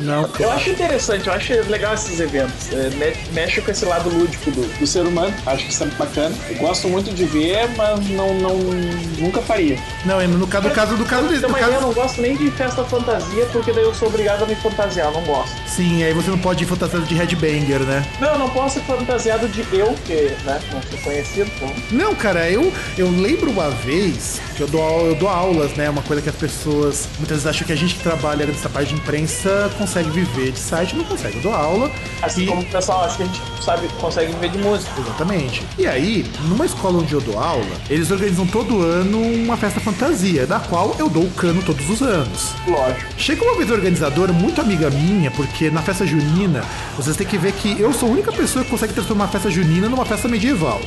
Não. 0.04 0.28
Eu 0.38 0.50
acho 0.50 0.70
interessante, 0.70 1.26
eu 1.26 1.32
acho 1.32 1.52
legal 1.68 1.94
esses 1.94 2.20
eventos. 2.20 2.72
É, 2.72 2.90
me- 2.90 3.16
mexe 3.32 3.60
com 3.60 3.70
esse 3.70 3.84
lado 3.84 4.08
lúdico 4.08 4.50
do, 4.50 4.62
do 4.78 4.86
ser 4.86 5.00
humano. 5.06 5.34
Acho 5.46 5.64
que 5.64 5.72
isso 5.72 5.82
é 5.84 5.86
bacana. 5.86 6.34
Eu 6.48 6.56
gosto 6.56 6.88
muito 6.88 7.12
de 7.12 7.24
ver, 7.24 7.68
mas 7.76 8.06
não, 8.10 8.34
não 8.34 8.56
nunca 9.18 9.40
faria. 9.42 9.78
Não, 10.04 10.20
no 10.28 10.46
caso, 10.46 10.68
no 10.68 10.74
caso 10.74 10.96
do 10.96 11.04
caso 11.04 11.22
desse, 11.28 11.38
Então, 11.38 11.50
mas 11.50 11.62
eu 11.62 11.70
caso, 11.72 11.82
não 11.86 11.92
gosto 11.92 12.20
nem 12.20 12.36
de 12.36 12.50
festa 12.50 12.84
fantasia, 12.84 13.46
porque 13.52 13.72
daí 13.72 13.84
eu 13.84 13.94
sou 13.94 14.08
obrigado 14.08 14.42
a 14.44 14.46
me 14.46 14.54
fantasiar, 14.56 15.10
não 15.12 15.22
gosto. 15.22 15.54
sim, 15.66 16.02
aí 16.04 16.12
você 16.12 16.30
não 16.30 16.38
pode 16.38 16.64
ir 16.64 16.66
fantasiado 16.66 17.04
de 17.06 17.14
headbanger, 17.14 17.80
né? 17.80 18.04
Não, 18.20 18.28
eu 18.32 18.38
não 18.38 18.50
posso 18.50 18.74
ser 18.74 18.80
fantasiado 18.82 19.48
de 19.48 19.60
eu, 19.72 19.86
porque 19.86 20.32
né, 20.44 20.60
não 20.72 20.82
sou 20.82 20.98
conhecido, 21.02 21.50
então. 21.56 21.72
Não, 21.90 22.14
cara, 22.14 22.50
eu, 22.50 22.72
eu 22.98 23.10
lembro 23.10 23.50
uma 23.50 23.70
vez 23.70 24.40
que 24.56 24.62
eu 24.62 24.66
dou, 24.68 25.06
eu 25.06 25.14
dou 25.14 25.28
aulas, 25.28 25.72
né? 25.72 25.88
Uma 25.88 26.02
coisa 26.02 26.20
que 26.20 26.28
as 26.28 26.36
pessoas 26.36 27.08
muitas 27.18 27.38
vezes 27.38 27.46
acham 27.46 27.66
que 27.66 27.72
a 27.72 27.76
gente 27.76 27.94
que 27.94 28.02
trabalha 28.02 28.44
nessa 28.46 28.68
parte 28.68 28.88
de 28.88 28.94
imprensa 28.94 29.70
consegue 29.78 29.93
viver 30.10 30.52
de 30.52 30.58
site, 30.58 30.96
não 30.96 31.04
consegue. 31.04 31.38
Dou 31.40 31.52
aula 31.54 31.90
Assim 32.22 32.42
e. 32.42 32.46
como 32.46 32.62
o 32.62 32.64
pessoal 32.66 33.04
acha 33.04 33.16
que 33.16 33.22
a 33.22 33.26
gente 33.26 33.40
sabe, 33.62 33.88
consegue 34.00 34.32
viver 34.32 34.50
de 34.50 34.58
música. 34.58 34.90
Exatamente. 35.00 35.62
E 35.78 35.86
aí, 35.86 36.24
numa 36.48 36.66
escola 36.66 36.98
onde 37.00 37.12
eu 37.12 37.20
dou 37.20 37.38
aula, 37.38 37.64
eles 37.88 38.10
organizam 38.10 38.46
todo 38.46 38.82
ano 38.82 39.20
uma 39.22 39.56
festa 39.56 39.80
fantasia, 39.80 40.46
da 40.46 40.58
qual 40.60 40.94
eu 40.98 41.08
dou 41.08 41.24
o 41.24 41.30
cano 41.30 41.62
todos 41.62 41.88
os 41.88 42.02
anos. 42.02 42.52
Lógico. 42.66 43.04
Chega 43.16 43.44
uma 43.44 43.56
vez 43.56 43.70
a 43.70 43.74
organizadora, 43.74 44.32
muito 44.32 44.60
amiga 44.60 44.90
minha, 44.90 45.30
porque 45.30 45.70
na 45.70 45.82
festa 45.82 46.06
junina, 46.06 46.62
vocês 46.96 47.16
têm 47.16 47.26
que 47.26 47.38
ver 47.38 47.52
que 47.52 47.80
eu 47.80 47.92
sou 47.92 48.08
a 48.08 48.12
única 48.12 48.32
pessoa 48.32 48.64
que 48.64 48.70
consegue 48.70 48.92
transformar 48.92 49.24
a 49.24 49.28
festa 49.28 49.50
junina 49.50 49.88
numa 49.88 50.04
festa 50.04 50.28
medieval. 50.28 50.80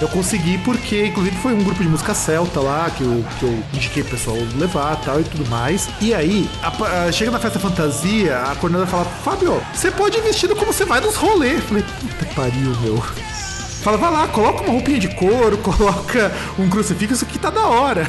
Eu 0.00 0.08
consegui 0.08 0.58
porque, 0.58 1.06
inclusive, 1.06 1.36
foi 1.36 1.54
um 1.54 1.62
grupo 1.62 1.82
de 1.82 1.88
música 1.88 2.14
celta 2.14 2.60
lá, 2.60 2.90
que 2.90 3.02
eu, 3.02 3.24
que 3.38 3.42
eu 3.44 3.62
indiquei 3.74 4.02
pro 4.02 4.16
pessoal 4.16 4.36
levar 4.56 4.96
tal 5.04 5.20
e 5.20 5.24
tudo 5.24 5.48
mais. 5.48 5.88
E 6.00 6.14
aí, 6.14 6.48
a- 6.62 7.06
a- 7.06 7.12
chega 7.12 7.30
na 7.30 7.38
festa 7.38 7.58
fantasia, 7.58 8.37
a 8.38 8.56
coordenadora 8.56 8.90
fala, 8.90 9.04
Fábio, 9.04 9.62
você 9.74 9.90
pode 9.90 10.18
ir 10.18 10.22
vestido 10.22 10.54
como 10.54 10.72
você 10.72 10.84
vai 10.84 11.00
nos 11.00 11.16
rolês. 11.16 11.62
Falei, 11.64 11.82
puta 11.82 12.26
pariu, 12.34 12.74
meu. 12.80 12.96
Fala, 13.82 13.96
vai 13.96 14.10
lá, 14.10 14.28
coloca 14.28 14.62
uma 14.62 14.72
roupinha 14.72 14.98
de 14.98 15.08
couro, 15.14 15.58
coloca 15.62 16.32
um 16.58 16.68
crucifixo 16.68 17.26
que 17.26 17.38
tá 17.38 17.50
da 17.50 17.66
hora. 17.66 18.08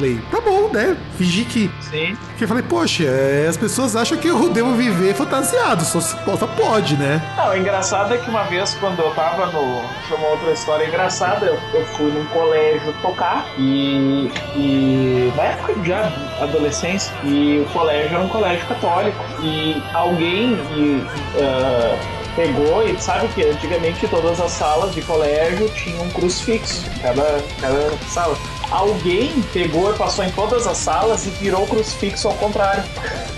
Falei, 0.00 0.18
tá 0.30 0.40
bom, 0.40 0.70
né? 0.72 0.96
Fingi 1.18 1.44
que 1.44 1.70
Sim. 1.82 2.16
porque 2.30 2.44
eu 2.44 2.48
falei, 2.48 2.62
poxa, 2.62 3.04
é, 3.04 3.46
as 3.46 3.58
pessoas 3.58 3.94
acham 3.94 4.16
que 4.16 4.28
eu 4.28 4.48
devo 4.48 4.72
viver 4.74 5.12
fantasiado, 5.14 5.84
só, 5.84 6.00
se- 6.00 6.16
só 6.38 6.46
pode, 6.46 6.96
né? 6.96 7.20
Não, 7.36 7.50
o 7.50 7.56
engraçado 7.58 8.14
é 8.14 8.16
que 8.16 8.30
uma 8.30 8.44
vez, 8.44 8.72
quando 8.80 8.98
eu 8.98 9.10
tava 9.10 9.44
no. 9.48 9.82
Foi 10.08 10.16
uma 10.16 10.28
outra 10.28 10.52
história 10.52 10.86
engraçada, 10.86 11.44
eu, 11.44 11.58
eu 11.78 11.84
fui 11.88 12.10
num 12.10 12.24
colégio 12.28 12.94
tocar 13.02 13.44
e. 13.58 14.30
e 14.56 15.30
na 15.36 15.42
época 15.42 15.74
já 15.84 16.10
adolescência, 16.40 17.12
e 17.22 17.62
o 17.66 17.70
colégio 17.70 18.14
era 18.16 18.24
um 18.24 18.28
colégio 18.28 18.66
católico. 18.68 19.22
E 19.42 19.82
alguém 19.92 20.54
e, 20.74 21.04
ah, 21.42 21.98
pegou 22.34 22.88
e 22.88 22.98
sabe 22.98 23.28
que 23.28 23.44
antigamente 23.44 24.08
todas 24.08 24.40
as 24.40 24.50
salas 24.52 24.94
de 24.94 25.02
colégio 25.02 25.68
tinham 25.74 26.04
um 26.04 26.10
crucifixo, 26.10 26.86
cada, 27.02 27.44
cada 27.60 27.90
sala. 28.08 28.34
Alguém 28.70 29.42
pegou 29.52 29.92
e 29.92 29.96
passou 29.96 30.24
em 30.24 30.30
todas 30.30 30.66
as 30.66 30.76
salas 30.78 31.26
e 31.26 31.30
virou 31.30 31.64
o 31.64 31.66
crucifixo 31.66 32.28
ao 32.28 32.34
contrário. 32.34 32.84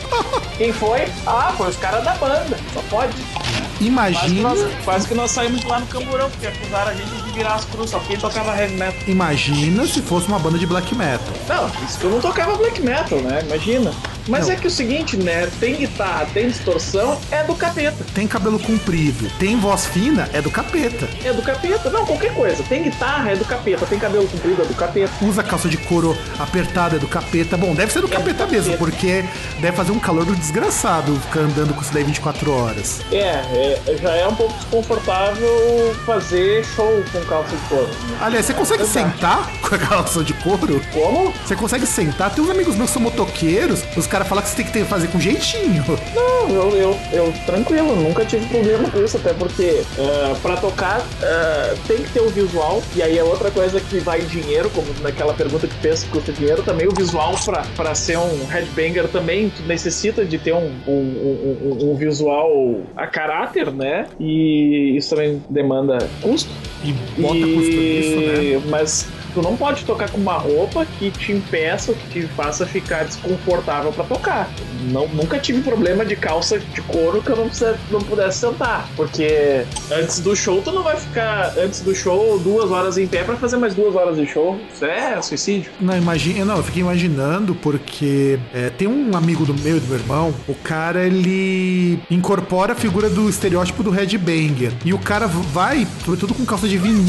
Quem 0.58 0.72
foi? 0.72 1.06
Ah, 1.26 1.54
foi 1.56 1.70
os 1.70 1.76
caras 1.76 2.04
da 2.04 2.14
banda. 2.14 2.58
Só 2.74 2.82
pode. 2.90 3.14
Quase 3.14 3.76
que, 3.78 3.84
Imagina, 3.84 4.42
nós, 4.42 4.84
quase 4.84 5.08
que 5.08 5.14
nós 5.14 5.30
saímos 5.30 5.64
lá 5.64 5.80
no 5.80 5.86
camburão, 5.86 6.30
porque 6.30 6.46
acusaram 6.46 6.90
a 6.90 6.94
gente 6.94 7.10
de 7.10 7.21
virar 7.32 7.54
as 7.54 7.64
cruzes, 7.64 7.90
só 7.90 7.98
quem 8.00 8.16
tocava 8.16 8.56
heavy 8.60 8.74
metal. 8.74 8.94
imagina 9.06 9.86
se 9.86 10.00
fosse 10.02 10.26
uma 10.28 10.38
banda 10.38 10.58
de 10.58 10.66
black 10.66 10.94
metal. 10.94 11.26
Não, 11.48 11.66
isso 11.86 11.98
que 11.98 12.04
eu 12.04 12.10
não 12.10 12.20
tocava 12.20 12.56
black 12.56 12.80
metal, 12.80 13.18
né? 13.20 13.42
Imagina. 13.46 13.92
Mas 14.28 14.46
Não. 14.46 14.54
é 14.54 14.56
que 14.56 14.68
o 14.68 14.70
seguinte, 14.70 15.16
né? 15.16 15.50
Tem 15.58 15.74
guitarra, 15.74 16.26
tem 16.32 16.48
distorção, 16.48 17.18
é 17.32 17.42
do 17.42 17.56
capeta. 17.56 18.04
Tem 18.14 18.24
cabelo 18.28 18.56
comprido, 18.60 19.28
tem 19.36 19.58
voz 19.58 19.86
fina, 19.86 20.28
é 20.32 20.40
do 20.40 20.48
capeta. 20.48 21.08
É 21.24 21.32
do 21.32 21.42
capeta. 21.42 21.90
Não, 21.90 22.06
qualquer 22.06 22.32
coisa. 22.32 22.62
Tem 22.62 22.84
guitarra, 22.84 23.32
é 23.32 23.36
do 23.36 23.44
capeta. 23.44 23.84
Tem 23.84 23.98
cabelo 23.98 24.28
comprido, 24.28 24.62
é 24.62 24.64
do 24.64 24.74
capeta. 24.74 25.10
Usa 25.22 25.42
calça 25.42 25.68
de 25.68 25.76
couro 25.76 26.16
apertada, 26.38 26.94
é 26.96 26.98
do 27.00 27.08
capeta. 27.08 27.56
Bom, 27.56 27.74
deve 27.74 27.92
ser 27.92 27.98
do 28.00 28.06
É 28.06 28.10
do 28.10 28.12
capeta 28.16 28.38
capeta. 28.44 28.52
mesmo, 28.52 28.78
porque 28.78 29.24
deve 29.60 29.76
fazer 29.76 29.90
um 29.90 29.98
calor 29.98 30.24
do 30.24 30.36
desgraçado 30.36 31.16
ficar 31.26 31.40
andando 31.40 31.74
com 31.74 31.82
isso 31.82 31.92
daí 31.92 32.04
24 32.04 32.52
horas. 32.52 33.00
É, 33.10 33.16
é, 33.16 33.98
já 34.00 34.14
é 34.14 34.28
um 34.28 34.36
pouco 34.36 34.54
desconfortável 34.54 35.94
fazer 36.06 36.64
show 36.76 37.02
com 37.10 37.21
calça 37.24 37.54
de 37.56 37.62
couro. 37.68 37.88
Aliás, 38.20 38.46
você 38.46 38.54
consegue 38.54 38.82
Exato. 38.82 39.10
sentar 39.12 39.50
com 39.60 39.74
a 39.74 39.78
calça 39.78 40.22
de 40.24 40.32
couro? 40.34 40.80
Como? 40.92 41.32
Você 41.44 41.56
consegue 41.56 41.86
sentar? 41.86 42.34
Tem 42.34 42.42
uns 42.44 42.50
amigos 42.50 42.76
meus 42.76 42.90
que 42.90 42.94
são 42.94 43.02
motoqueiros, 43.02 43.82
os 43.96 44.06
caras 44.06 44.28
falam 44.28 44.42
que 44.44 44.50
você 44.50 44.56
tem 44.56 44.64
que 44.66 44.72
ter- 44.72 44.84
fazer 44.84 45.08
com 45.08 45.18
jeitinho. 45.20 45.84
Não, 46.14 46.48
eu, 46.50 46.70
eu, 46.76 47.00
eu 47.12 47.32
tranquilo, 47.46 47.94
nunca 47.96 48.24
tive 48.24 48.46
problema 48.46 48.88
com 48.90 49.02
isso, 49.02 49.16
até 49.16 49.32
porque 49.32 49.82
ah, 49.98 50.34
pra 50.42 50.56
tocar 50.56 51.02
ah, 51.22 51.74
tem 51.86 51.98
que 51.98 52.10
ter 52.10 52.20
o 52.20 52.28
visual, 52.28 52.82
e 52.94 53.02
aí 53.02 53.16
é 53.18 53.24
outra 53.24 53.50
coisa 53.50 53.80
que 53.80 53.98
vai 54.00 54.20
dinheiro, 54.22 54.68
como 54.70 54.86
naquela 55.02 55.32
pergunta 55.34 55.66
que 55.66 55.74
fez 55.76 56.02
que 56.02 56.10
custa 56.10 56.32
dinheiro, 56.32 56.62
também 56.62 56.86
o 56.88 56.92
visual 56.94 57.34
pra, 57.44 57.62
pra 57.76 57.94
ser 57.94 58.18
um 58.18 58.46
headbanger 58.46 59.08
também, 59.08 59.50
tu 59.50 59.62
necessita 59.62 60.24
de 60.24 60.38
ter 60.38 60.52
um, 60.54 60.70
um, 60.86 60.92
um, 60.92 61.58
um- 61.80 61.92
um 61.92 61.96
visual 61.96 62.80
a 62.96 63.06
caráter, 63.06 63.70
né? 63.72 64.06
E 64.20 64.96
isso 64.96 65.10
também 65.10 65.42
demanda 65.48 65.98
custo. 66.20 66.50
E 66.84 66.92
bota 67.18 67.38
custo 67.38 67.76
nisso, 67.76 68.20
né? 68.20 68.62
Mas 68.68 69.08
tu 69.34 69.42
não 69.42 69.56
pode 69.56 69.84
tocar 69.84 70.10
com 70.10 70.18
uma 70.18 70.36
roupa 70.36 70.86
que 70.98 71.10
te 71.10 71.32
impeça, 71.32 71.92
que 71.92 72.20
te 72.20 72.26
faça 72.28 72.66
ficar 72.66 73.04
desconfortável 73.04 73.92
pra 73.92 74.04
tocar. 74.04 74.50
Não, 74.90 75.06
nunca 75.08 75.38
tive 75.38 75.62
problema 75.62 76.04
de 76.04 76.16
calça 76.16 76.58
de 76.58 76.80
couro 76.82 77.22
que 77.22 77.30
eu 77.30 77.36
não, 77.36 77.46
precisa, 77.46 77.78
não 77.90 78.00
pudesse 78.00 78.38
sentar. 78.40 78.88
Porque 78.96 79.64
antes 79.90 80.20
do 80.20 80.34
show, 80.34 80.60
tu 80.62 80.72
não 80.72 80.82
vai 80.82 80.96
ficar 80.96 81.54
antes 81.56 81.80
do 81.80 81.94
show 81.94 82.38
duas 82.38 82.70
horas 82.70 82.98
em 82.98 83.06
pé 83.06 83.22
pra 83.22 83.36
fazer 83.36 83.56
mais 83.56 83.74
duas 83.74 83.94
horas 83.94 84.16
de 84.16 84.26
show. 84.26 84.58
Isso 84.74 84.84
é 84.84 85.20
suicídio. 85.22 85.70
Não, 85.80 85.96
imagina, 85.96 86.44
não, 86.44 86.56
eu 86.56 86.62
fiquei 86.62 86.82
imaginando 86.82 87.54
porque 87.54 88.38
é, 88.52 88.70
tem 88.70 88.88
um 88.88 89.16
amigo 89.16 89.44
do 89.44 89.54
meu 89.54 89.76
e 89.76 89.80
do 89.80 89.86
meu 89.86 89.98
irmão, 89.98 90.34
o 90.48 90.54
cara 90.54 91.06
ele 91.06 92.00
incorpora 92.10 92.72
a 92.72 92.76
figura 92.76 93.08
do 93.08 93.28
estereótipo 93.28 93.82
do 93.82 93.90
headbanger. 93.90 94.72
E 94.84 94.92
o 94.92 94.98
cara 94.98 95.26
vai, 95.26 95.86
sobretudo 96.04 96.34
com 96.34 96.44
calça 96.44 96.66
de 96.66 96.76
vinil, 96.76 97.01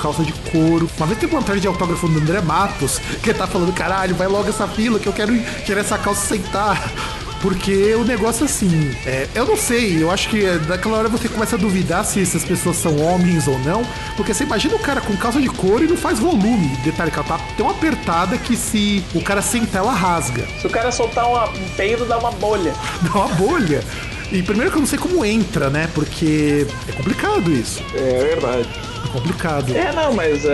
calça 0.00 0.22
de 0.22 0.32
couro. 0.50 0.88
Uma 0.96 1.06
vez 1.06 1.18
teve 1.18 1.34
uma 1.34 1.42
tarde 1.42 1.60
de 1.62 1.66
autógrafo 1.68 2.08
do 2.08 2.18
André 2.18 2.40
Matos, 2.40 2.98
que 3.22 3.30
ele 3.30 3.38
tá 3.38 3.46
falando, 3.46 3.72
caralho, 3.72 4.14
vai 4.14 4.26
logo 4.28 4.48
essa 4.48 4.66
fila 4.66 4.98
que 4.98 5.06
eu 5.06 5.12
quero 5.12 5.32
tirar 5.64 5.80
essa 5.80 5.98
calça 5.98 6.34
e 6.34 6.38
sentar. 6.38 6.92
Porque 7.40 7.94
o 7.94 8.04
negócio 8.04 8.46
assim, 8.46 8.90
é, 9.04 9.28
eu 9.34 9.44
não 9.46 9.54
sei, 9.54 10.02
eu 10.02 10.10
acho 10.10 10.30
que 10.30 10.42
é, 10.46 10.54
naquela 10.66 10.96
hora 10.96 11.08
você 11.10 11.28
começa 11.28 11.56
a 11.56 11.58
duvidar 11.58 12.02
se 12.02 12.22
essas 12.22 12.42
pessoas 12.42 12.76
são 12.76 12.98
homens 13.02 13.46
ou 13.46 13.58
não, 13.58 13.84
porque 14.16 14.32
você 14.32 14.44
imagina 14.44 14.74
o 14.74 14.78
cara 14.78 15.02
com 15.02 15.14
calça 15.14 15.38
de 15.42 15.48
couro 15.50 15.84
e 15.84 15.86
não 15.86 15.96
faz 15.96 16.18
volume. 16.18 16.68
Detalhe 16.82 17.10
que 17.10 17.18
ela 17.18 17.28
tá 17.28 17.38
tão 17.58 17.68
apertada 17.68 18.38
que 18.38 18.56
se 18.56 19.04
o 19.14 19.20
cara 19.20 19.42
sentar, 19.42 19.82
ela 19.82 19.92
rasga. 19.92 20.46
Se 20.58 20.66
o 20.66 20.70
cara 20.70 20.90
soltar 20.90 21.28
uma- 21.28 21.50
um 21.50 21.68
peido, 21.76 22.06
dá 22.06 22.16
uma 22.16 22.30
bolha. 22.32 22.72
Dá 23.02 23.10
uma 23.12 23.28
bolha. 23.34 23.84
E 24.32 24.42
primeiro 24.42 24.70
que 24.70 24.78
eu 24.78 24.80
não 24.80 24.88
sei 24.88 24.98
como 24.98 25.22
entra, 25.22 25.68
né? 25.68 25.86
Porque 25.94 26.66
é 26.88 26.92
complicado 26.92 27.52
isso. 27.52 27.82
É 27.94 28.24
verdade. 28.34 28.68
Complicado. 29.14 29.72
É, 29.76 29.92
não, 29.92 30.12
mas 30.12 30.44
é, 30.44 30.50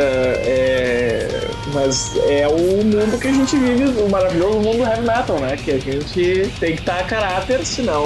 é- 0.47 1.51
Mas 1.73 2.15
é 2.29 2.47
o 2.47 2.59
mundo 2.59 3.19
que 3.19 3.29
a 3.29 3.33
gente 3.33 3.57
vive, 3.57 3.85
o 4.03 4.09
maravilhoso 4.11 4.59
mundo 4.61 4.79
do 4.79 4.85
heavy 4.85 5.01
metal, 5.07 5.39
né? 5.41 5.57
Que 5.57 5.71
a 5.71 5.79
gente 5.79 6.51
tem 6.61 6.75
que 6.75 6.81
estar 6.83 6.99
a 7.01 7.05
caráter, 7.05 7.65
senão 7.65 8.05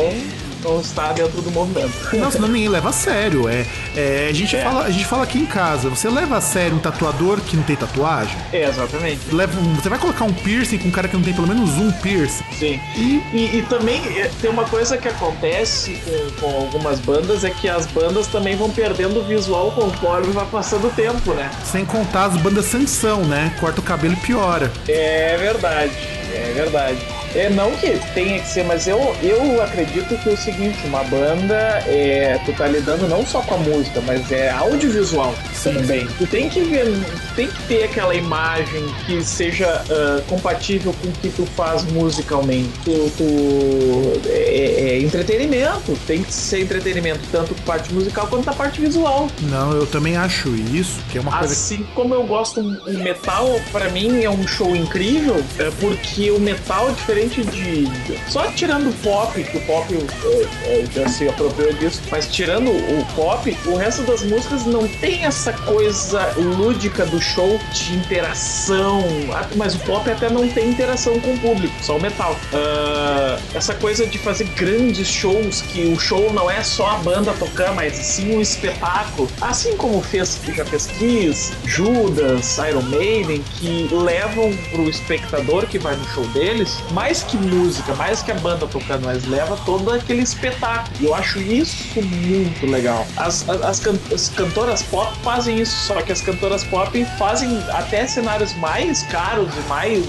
não 0.64 0.80
está 0.80 1.12
dentro 1.12 1.40
do 1.42 1.50
movimento. 1.50 1.92
Não, 2.14 2.30
senão 2.30 2.48
ninguém 2.48 2.68
leva 2.68 2.88
a 2.88 2.92
sério. 2.92 3.48
É, 3.48 3.66
é, 3.96 4.28
a, 4.30 4.32
gente 4.32 4.56
É. 4.56 4.62
fala, 4.62 4.84
a 4.84 4.90
gente 4.90 5.04
fala 5.04 5.22
aqui 5.24 5.38
em 5.38 5.46
casa, 5.46 5.88
você 5.90 6.08
leva 6.08 6.36
a 6.36 6.40
sério 6.40 6.76
um 6.76 6.78
tatuador 6.78 7.40
que 7.40 7.56
não 7.56 7.62
tem 7.64 7.76
tatuagem? 7.76 8.36
É, 8.52 8.64
exatamente. 8.68 9.20
Leva 9.34 9.60
um- 9.60 9.74
você 9.74 9.88
vai 9.88 9.98
colocar 9.98 10.24
um 10.24 10.32
piercing 10.32 10.78
com 10.78 10.88
um 10.88 10.90
cara 10.90 11.06
que 11.08 11.16
não 11.16 11.22
tem 11.22 11.34
pelo 11.34 11.46
menos 11.46 11.70
um 11.74 11.90
piercing? 11.92 12.44
Sim. 12.58 12.80
E 12.96 13.22
E, 13.34 13.58
e 13.58 13.62
também 13.68 14.00
é, 14.18 14.30
tem 14.40 14.50
uma 14.50 14.64
coisa 14.64 14.96
que 14.96 15.08
acontece 15.08 15.98
com, 16.40 16.40
com 16.40 16.56
algumas 16.56 17.00
bandas, 17.00 17.44
é 17.44 17.50
que 17.50 17.68
as 17.68 17.86
bandas 17.86 18.26
também 18.28 18.56
vão 18.56 18.70
perdendo 18.70 19.20
o 19.20 19.24
visual 19.24 19.70
conforme 19.72 20.32
vai 20.32 20.46
passando 20.46 20.86
o 20.86 20.90
tempo, 20.90 21.32
né? 21.34 21.50
sem 21.64 21.84
contar 21.84 22.26
as 22.26 22.36
bandas 22.36 22.64
sanção, 22.66 23.22
né? 23.24 23.54
Corta 23.60 23.80
o 23.80 23.82
cabelo 23.82 24.14
e 24.14 24.16
piora. 24.16 24.70
É 24.88 25.36
verdade, 25.38 25.92
é 26.32 26.52
verdade. 26.54 26.98
É 27.34 27.50
não 27.50 27.72
que 27.72 27.98
tenha 28.14 28.38
que 28.40 28.48
ser, 28.48 28.64
mas 28.64 28.86
eu, 28.86 29.14
eu 29.22 29.60
acredito 29.62 30.16
que 30.22 30.28
é 30.28 30.32
o 30.32 30.36
seguinte, 30.36 30.86
uma 30.86 31.02
banda 31.04 31.54
é, 31.86 32.38
tu 32.44 32.52
tá 32.52 32.66
lidando 32.68 33.08
não 33.08 33.26
só 33.26 33.40
com 33.42 33.54
a 33.54 33.58
música, 33.58 34.00
mas 34.00 34.30
é 34.30 34.50
audiovisual 34.50 35.34
também. 35.62 36.06
Tu 36.18 36.26
tem 36.26 36.48
que 36.48 36.60
ver, 36.60 36.86
tem 37.34 37.48
que 37.48 37.62
ter 37.64 37.84
aquela 37.84 38.14
imagem 38.14 38.84
que 39.06 39.22
seja 39.24 39.82
ah, 39.90 40.22
compatível 40.28 40.94
com 41.02 41.08
o 41.08 41.12
que 41.12 41.28
tu 41.30 41.44
faz 41.46 41.82
musicalmente. 41.84 42.70
Tu, 42.84 43.10
tu- 43.16 44.20
é, 44.28 44.90
é 44.94 44.98
entretenimento, 45.00 45.96
tem 46.06 46.22
que 46.22 46.32
ser 46.32 46.60
entretenimento 46.60 47.20
tanto 47.32 47.54
parte 47.62 47.92
musical 47.92 48.26
quanto 48.28 48.44
da 48.44 48.52
parte 48.52 48.80
visual. 48.80 49.28
Não, 49.42 49.72
eu 49.72 49.86
também 49.86 50.16
acho 50.16 50.50
isso, 50.54 51.00
que 51.10 51.18
é 51.18 51.20
uma 51.20 51.32
coisa 51.38 51.52
Assim 51.52 51.84
como 51.94 52.14
eu 52.14 52.24
gosto, 52.24 52.60
o 52.60 52.92
metal 52.98 53.60
pra 53.72 53.88
mim 53.88 54.22
é 54.22 54.30
um 54.30 54.46
show 54.46 54.74
incrível, 54.76 55.42
é 55.58 55.70
porque 55.80 56.30
o 56.30 56.38
metal, 56.38 56.92
diferente 56.92 57.23
de. 57.28 57.88
Só 58.28 58.46
tirando 58.52 58.90
o 58.90 58.92
pop, 58.94 59.42
que 59.42 59.56
o 59.56 59.60
pop 59.62 59.94
é, 59.94 60.80
é, 60.82 60.86
já 60.92 61.08
se 61.08 61.28
apropriou 61.28 61.72
disso, 61.74 62.00
mas 62.10 62.26
tirando 62.26 62.70
o 62.70 63.04
pop, 63.14 63.56
o 63.66 63.76
resto 63.76 64.02
das 64.02 64.22
músicas 64.22 64.66
não 64.66 64.86
tem 64.86 65.24
essa 65.24 65.52
coisa 65.52 66.32
lúdica 66.36 67.04
do 67.06 67.20
show 67.20 67.58
de 67.72 67.94
interação. 67.94 69.02
Ah, 69.32 69.46
Mas 69.56 69.74
o 69.74 69.78
pop 69.80 70.08
até 70.10 70.28
não 70.30 70.48
tem 70.48 70.70
interação 70.70 71.18
com 71.20 71.34
o 71.34 71.38
público, 71.38 71.74
só 71.82 71.96
o 71.96 72.00
metal. 72.00 72.36
Ah, 72.52 73.38
essa 73.54 73.74
coisa 73.74 74.06
de 74.06 74.18
fazer 74.18 74.44
grandes 74.56 75.08
shows, 75.08 75.62
que 75.62 75.86
o 75.86 75.98
show 75.98 76.32
não 76.32 76.50
é 76.50 76.62
só 76.62 76.90
a 76.90 76.96
banda 76.98 77.32
tocar, 77.34 77.74
mas 77.74 77.94
sim 77.94 78.36
um 78.36 78.40
espetáculo. 78.40 79.28
Assim 79.40 79.76
como 79.76 80.00
fez, 80.02 80.40
já 80.54 80.64
fez 80.64 80.86
Kiss, 80.86 81.52
Judas, 81.64 82.58
Iron 82.58 82.82
Maiden, 82.82 83.42
que 83.58 83.88
levam 83.92 84.52
pro 84.70 84.88
espectador 84.88 85.66
que 85.66 85.78
vai 85.78 85.96
no 85.96 86.04
show 86.08 86.24
deles, 86.28 86.78
mais 86.92 87.13
que 87.22 87.36
música, 87.36 87.94
mais 87.94 88.22
que 88.22 88.32
a 88.32 88.34
banda 88.34 88.66
tocando, 88.66 89.04
mas 89.04 89.24
leva 89.26 89.56
todo 89.64 89.90
aquele 89.92 90.22
espetáculo. 90.22 90.94
E 91.00 91.04
eu 91.04 91.14
acho 91.14 91.38
isso 91.40 92.00
muito 92.02 92.66
legal. 92.66 93.06
As, 93.16 93.48
as, 93.48 93.62
as 93.62 93.80
can- 93.80 93.98
as 94.12 94.28
cantoras 94.28 94.82
pop 94.82 95.12
fazem 95.22 95.60
isso, 95.60 95.76
só 95.86 96.02
que 96.02 96.12
as 96.12 96.20
cantoras 96.20 96.64
pop 96.64 97.04
fazem 97.18 97.62
até 97.72 98.06
cenários 98.06 98.54
mais 98.54 99.02
caros 99.04 99.48
e 99.54 99.68
mais 99.68 100.04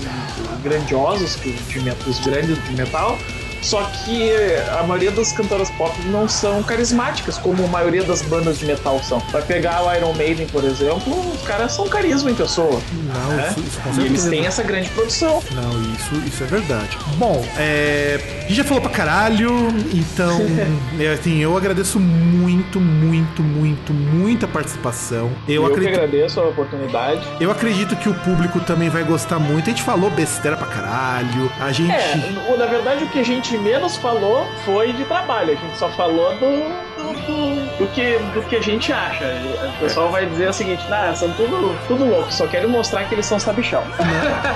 grandiosos 0.64 1.36
que 1.36 1.56
os 2.08 2.20
grandes 2.20 2.64
de 2.66 2.76
metal. 2.76 3.18
Só 3.66 3.82
que 3.84 4.32
a 4.80 4.84
maioria 4.84 5.10
das 5.10 5.32
cantoras 5.32 5.72
pop 5.72 5.92
não 6.06 6.30
são 6.30 6.62
carismáticas, 6.62 7.38
como 7.40 7.64
a 7.64 7.68
maioria 7.68 8.04
das 8.04 8.22
bandas 8.22 8.60
de 8.60 8.66
metal 8.68 9.02
são. 9.04 9.18
Vai 9.32 9.42
pegar 9.42 9.84
o 9.84 9.92
Iron 9.96 10.14
Maiden, 10.14 10.46
por 10.48 10.64
exemplo, 10.64 11.32
os 11.34 11.42
caras 11.42 11.72
são 11.72 11.88
carisma 11.88 12.30
em 12.30 12.36
pessoa. 12.36 12.80
Não, 12.94 13.36
né? 13.36 13.48
isso, 13.50 13.60
isso 13.68 13.80
com 13.82 13.90
E 13.90 14.06
eles 14.06 14.22
certeza. 14.22 14.30
têm 14.30 14.46
essa 14.46 14.62
grande 14.62 14.90
produção. 14.90 15.42
Não, 15.54 15.82
isso, 15.94 16.16
isso 16.28 16.44
é 16.44 16.48
verdade. 16.48 16.96
Bom, 17.18 17.44
é, 17.58 18.20
a 18.38 18.42
gente 18.44 18.54
já 18.54 18.64
falou 18.64 18.82
pra 18.82 18.92
caralho, 18.92 19.50
então, 19.92 20.40
é, 21.00 21.14
assim, 21.14 21.40
eu 21.40 21.58
agradeço 21.58 22.00
muito, 22.00 22.80
muito, 22.80 23.42
muito, 23.42 23.94
muita 23.94 24.48
participação. 24.48 25.32
Eu, 25.48 25.64
Eu, 25.64 25.70
que 25.70 25.80
acredito, 25.80 25.96
agradeço 26.04 26.40
a 26.40 26.44
oportunidade. 26.50 27.22
eu 27.40 27.50
acredito 27.50 27.96
que 27.96 28.08
o 28.10 28.14
público 28.14 28.60
também 28.60 28.90
vai 28.90 29.04
gostar 29.04 29.40
muito. 29.40 29.64
A 29.66 29.70
gente 29.72 29.82
falou 29.82 30.12
besteira 30.12 30.56
pra 30.56 30.68
caralho, 30.68 31.52
a 31.60 31.72
gente... 31.72 31.92
É, 31.92 32.36
na 32.58 32.66
verdade 32.68 33.04
o 33.04 33.10
que 33.10 33.20
a 33.20 33.24
gente 33.24 33.55
menos 33.58 33.96
falou 33.98 34.46
foi 34.64 34.94
de 34.94 35.06
trabalho, 35.06 35.54
a 35.54 35.56
gente 35.56 35.78
só 35.78 35.90
falou 35.90 36.36
do, 36.36 36.85
do, 37.14 37.88
que, 37.88 38.20
do 38.34 38.42
que 38.44 38.56
a 38.56 38.62
gente 38.62 38.92
acha. 38.92 39.26
O 39.76 39.80
pessoal 39.80 40.12
vai 40.12 40.26
dizer 40.26 40.50
o 40.50 40.54
seguinte, 40.54 40.84
nah, 40.90 41.14
são 41.16 41.30
tudo, 41.32 41.78
tudo 41.88 42.06
louco, 42.06 42.32
só 42.32 42.46
quero 42.48 42.70
mostrar 42.70 43.06
que 43.06 43.16
eles 43.16 43.26
são 43.26 43.40
sabichão. 43.40 43.84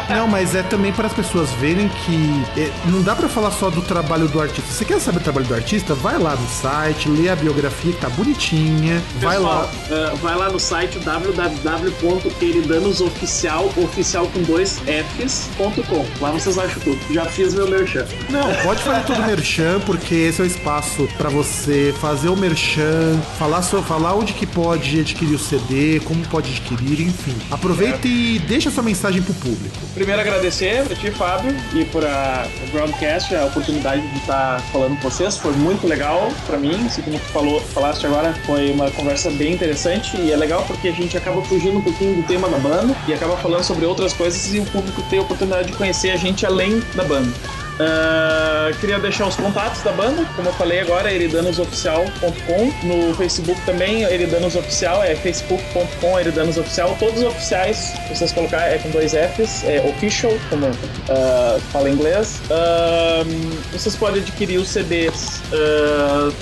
Não, 0.10 0.28
mas 0.28 0.54
é 0.56 0.64
também 0.64 0.92
para 0.92 1.08
as 1.08 1.14
pessoas 1.14 1.52
verem 1.54 1.88
que 1.90 2.44
é, 2.58 2.70
não 2.86 3.02
dá 3.02 3.16
pra 3.16 3.30
falar 3.30 3.52
só 3.52 3.70
do 3.70 3.82
trabalho 3.82 4.28
do 4.28 4.42
artista. 4.42 4.72
Você 4.72 4.84
quer 4.86 5.00
saber 5.00 5.20
o 5.20 5.22
trabalho 5.22 5.46
do 5.46 5.54
artista? 5.54 5.94
Vai 5.94 6.18
lá 6.18 6.36
no 6.36 6.48
site, 6.48 7.08
lê 7.10 7.30
a 7.30 7.36
biografia 7.36 7.94
que 7.94 8.00
tá 8.00 8.10
bonitinha. 8.10 9.00
Vai 9.18 9.38
lá. 9.38 9.70
Eh, 9.90 10.12
vai 10.22 10.36
lá 10.36 10.50
no 10.50 10.60
site 10.60 11.00
www.queridanosoficial, 11.00 13.66
oficial 13.78 14.28
com 14.28 14.42
dois 14.44 14.80
Fs.com. 14.80 16.06
Lá 16.22 16.32
vocês 16.32 16.58
acham 16.58 16.82
tudo. 16.82 17.00
Já 17.14 17.26
fiz 17.26 17.54
meu 17.54 17.68
merchan. 17.68 18.06
Não, 18.30 18.54
pode 18.64 18.82
fazer 18.84 19.06
todo 19.06 19.22
o 19.22 19.26
merchan, 19.26 19.80
porque 19.86 20.16
esse 20.16 20.42
é 20.42 20.44
o 20.44 20.48
espaço 20.48 21.08
pra 21.18 21.30
você 21.30 21.94
fazer 22.00 22.30
o 22.30 22.36
merchan, 22.40 23.20
falar, 23.38 23.62
so, 23.62 23.82
falar 23.84 24.16
onde 24.16 24.34
que 24.34 24.46
pode 24.46 25.00
adquirir 25.00 25.36
o 25.36 25.40
CD, 25.40 26.00
como 26.02 26.26
pode 26.28 26.52
adquirir, 26.52 27.02
enfim. 27.02 27.36
Aproveita 27.52 28.08
e 28.08 28.40
deixa 28.40 28.72
sua 28.72 28.84
mensagem 28.84 29.22
pro 29.22 29.34
público. 29.36 29.78
Primeiro 29.94 30.22
agradecer 30.22 30.84
pra 30.86 30.96
ti, 30.96 31.12
Fábio, 31.12 31.56
e 31.74 31.86
por 31.86 32.06
a, 32.06 32.48
Groundcast, 32.72 33.36
a 33.36 33.46
oportunidade 33.46 34.02
de 34.08 34.18
estar 34.20 34.62
falando 34.72 34.96
com 35.00 35.10
vocês. 35.10 35.38
Foi 35.38 35.52
muito 35.54 35.88
legal 35.88 36.32
pra 36.48 36.58
mim, 36.58 36.86
assim 36.86 37.02
como 37.02 37.20
tu 37.20 37.26
falou, 37.26 37.60
falaste 37.60 38.06
agora, 38.06 38.34
foi 38.46 38.72
uma 38.72 38.90
conversa 38.92 39.30
bem 39.32 39.54
interessante 39.54 40.18
e 40.18 40.32
é 40.32 40.36
legal 40.36 40.64
porque 40.66 40.88
a 40.88 40.94
gente 40.94 41.18
acaba 41.18 41.42
fugindo 41.44 41.78
um 41.78 41.82
pouquinho 41.82 42.16
do 42.16 42.24
tema 42.24 42.48
da 42.50 42.58
banda 42.58 42.96
e 43.08 43.14
acaba 43.14 43.36
falando 43.38 43.64
sobre 43.64 43.86
outras 43.86 44.14
coisas 44.14 44.54
e 44.54 44.60
o 44.60 44.66
público 44.66 45.02
tem 45.10 45.20
a 45.20 45.22
oportunidade 45.22 45.72
de 45.72 45.78
conhecer 45.78 46.12
a 46.12 46.18
gente 46.18 46.46
além 46.46 46.82
da 46.96 47.04
banda. 47.04 47.32
Uh, 47.80 48.78
queria 48.82 49.00
deixar 49.00 49.26
os 49.26 49.38
contatos 49.38 49.82
da 49.84 49.94
banda, 49.94 50.26
como 50.36 50.50
eu 50.50 50.54
falei 50.54 50.82
agora, 50.82 51.14
eridanosoficial.com. 51.14 52.88
No 52.88 53.14
Facebook 53.16 53.60
também, 53.66 54.04
Eridanos 54.04 54.58
Oficial, 54.58 55.02
é 55.02 55.16
facebook.com 55.16 56.20
Eridanos 56.20 56.58
Oficial. 56.58 56.94
Todos 57.00 57.20
os 57.20 57.24
oficiais, 57.24 57.94
vocês 58.10 58.34
colocar 58.34 58.64
é 58.64 58.80
com 58.80 58.90
dois 58.90 59.14
Fs, 59.14 59.64
é 59.64 59.80
official, 59.88 60.34
como 60.50 60.68
uh, 60.68 61.60
fala 61.72 61.90
em 61.90 61.94
inglês. 61.94 62.42
Uh, 62.50 63.24
vocês 63.72 63.96
podem 63.96 64.22
adquirir 64.22 64.58
os 64.58 64.68
CDs, 64.68 65.42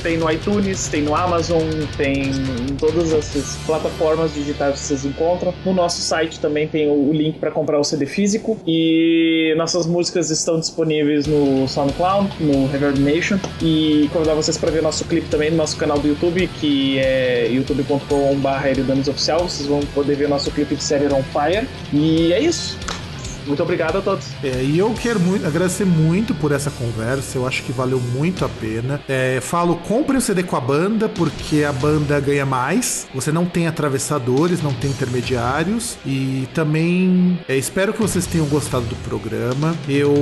tem 0.01 0.17
no 0.17 0.31
iTunes, 0.31 0.87
tem 0.87 1.03
no 1.03 1.13
Amazon, 1.13 1.61
tem 1.97 2.31
em 2.31 2.75
todas 2.79 3.13
essas 3.13 3.57
plataformas 3.65 4.33
digitais 4.33 4.73
que 4.73 4.79
vocês 4.79 5.05
encontram. 5.05 5.53
No 5.63 5.73
nosso 5.73 6.01
site 6.01 6.39
também 6.39 6.67
tem 6.67 6.89
o 6.89 7.13
link 7.13 7.37
para 7.37 7.51
comprar 7.51 7.79
o 7.79 7.83
CD 7.83 8.07
físico 8.07 8.57
e 8.65 9.53
nossas 9.55 9.85
músicas 9.85 10.31
estão 10.31 10.59
disponíveis 10.59 11.26
no 11.27 11.67
SoundCloud, 11.67 12.29
no 12.39 12.67
Reverb 12.67 12.99
Nation. 12.99 13.37
E 13.61 14.09
convidar 14.11 14.33
vocês 14.33 14.57
para 14.57 14.71
ver 14.71 14.81
nosso 14.81 15.05
clipe 15.05 15.27
também 15.29 15.51
no 15.51 15.57
nosso 15.57 15.77
canal 15.77 15.99
do 15.99 16.07
YouTube, 16.07 16.47
que 16.59 16.99
é 16.99 17.47
youtube.com.br. 17.51 19.03
Vocês 19.05 19.67
vão 19.67 19.79
poder 19.93 20.15
ver 20.15 20.27
nosso 20.27 20.51
clipe 20.51 20.75
de 20.75 20.83
série 20.83 21.05
On 21.13 21.23
Fire. 21.23 21.67
E 21.93 22.33
é 22.33 22.39
isso. 22.39 22.77
Muito 23.47 23.63
obrigado 23.63 23.97
a 23.97 24.01
todos. 24.01 24.27
É, 24.43 24.63
e 24.63 24.77
eu 24.77 24.93
quero 24.93 25.19
muito, 25.19 25.45
agradecer 25.45 25.85
muito 25.85 26.35
por 26.35 26.51
essa 26.51 26.69
conversa, 26.69 27.37
eu 27.37 27.47
acho 27.47 27.63
que 27.63 27.71
valeu 27.71 27.99
muito 27.99 28.45
a 28.45 28.49
pena. 28.49 29.01
É, 29.07 29.39
falo, 29.41 29.77
compre 29.77 30.17
o 30.17 30.21
CD 30.21 30.43
com 30.43 30.55
a 30.55 30.61
banda, 30.61 31.09
porque 31.09 31.63
a 31.63 31.71
banda 31.71 32.19
ganha 32.19 32.45
mais. 32.45 33.07
Você 33.13 33.31
não 33.31 33.45
tem 33.45 33.67
atravessadores, 33.67 34.61
não 34.61 34.73
tem 34.73 34.91
intermediários. 34.91 35.97
E 36.05 36.47
também 36.53 37.39
é, 37.47 37.55
espero 37.55 37.93
que 37.93 38.01
vocês 38.01 38.25
tenham 38.25 38.45
gostado 38.47 38.85
do 38.85 38.95
programa. 38.97 39.75
Eu 39.87 40.13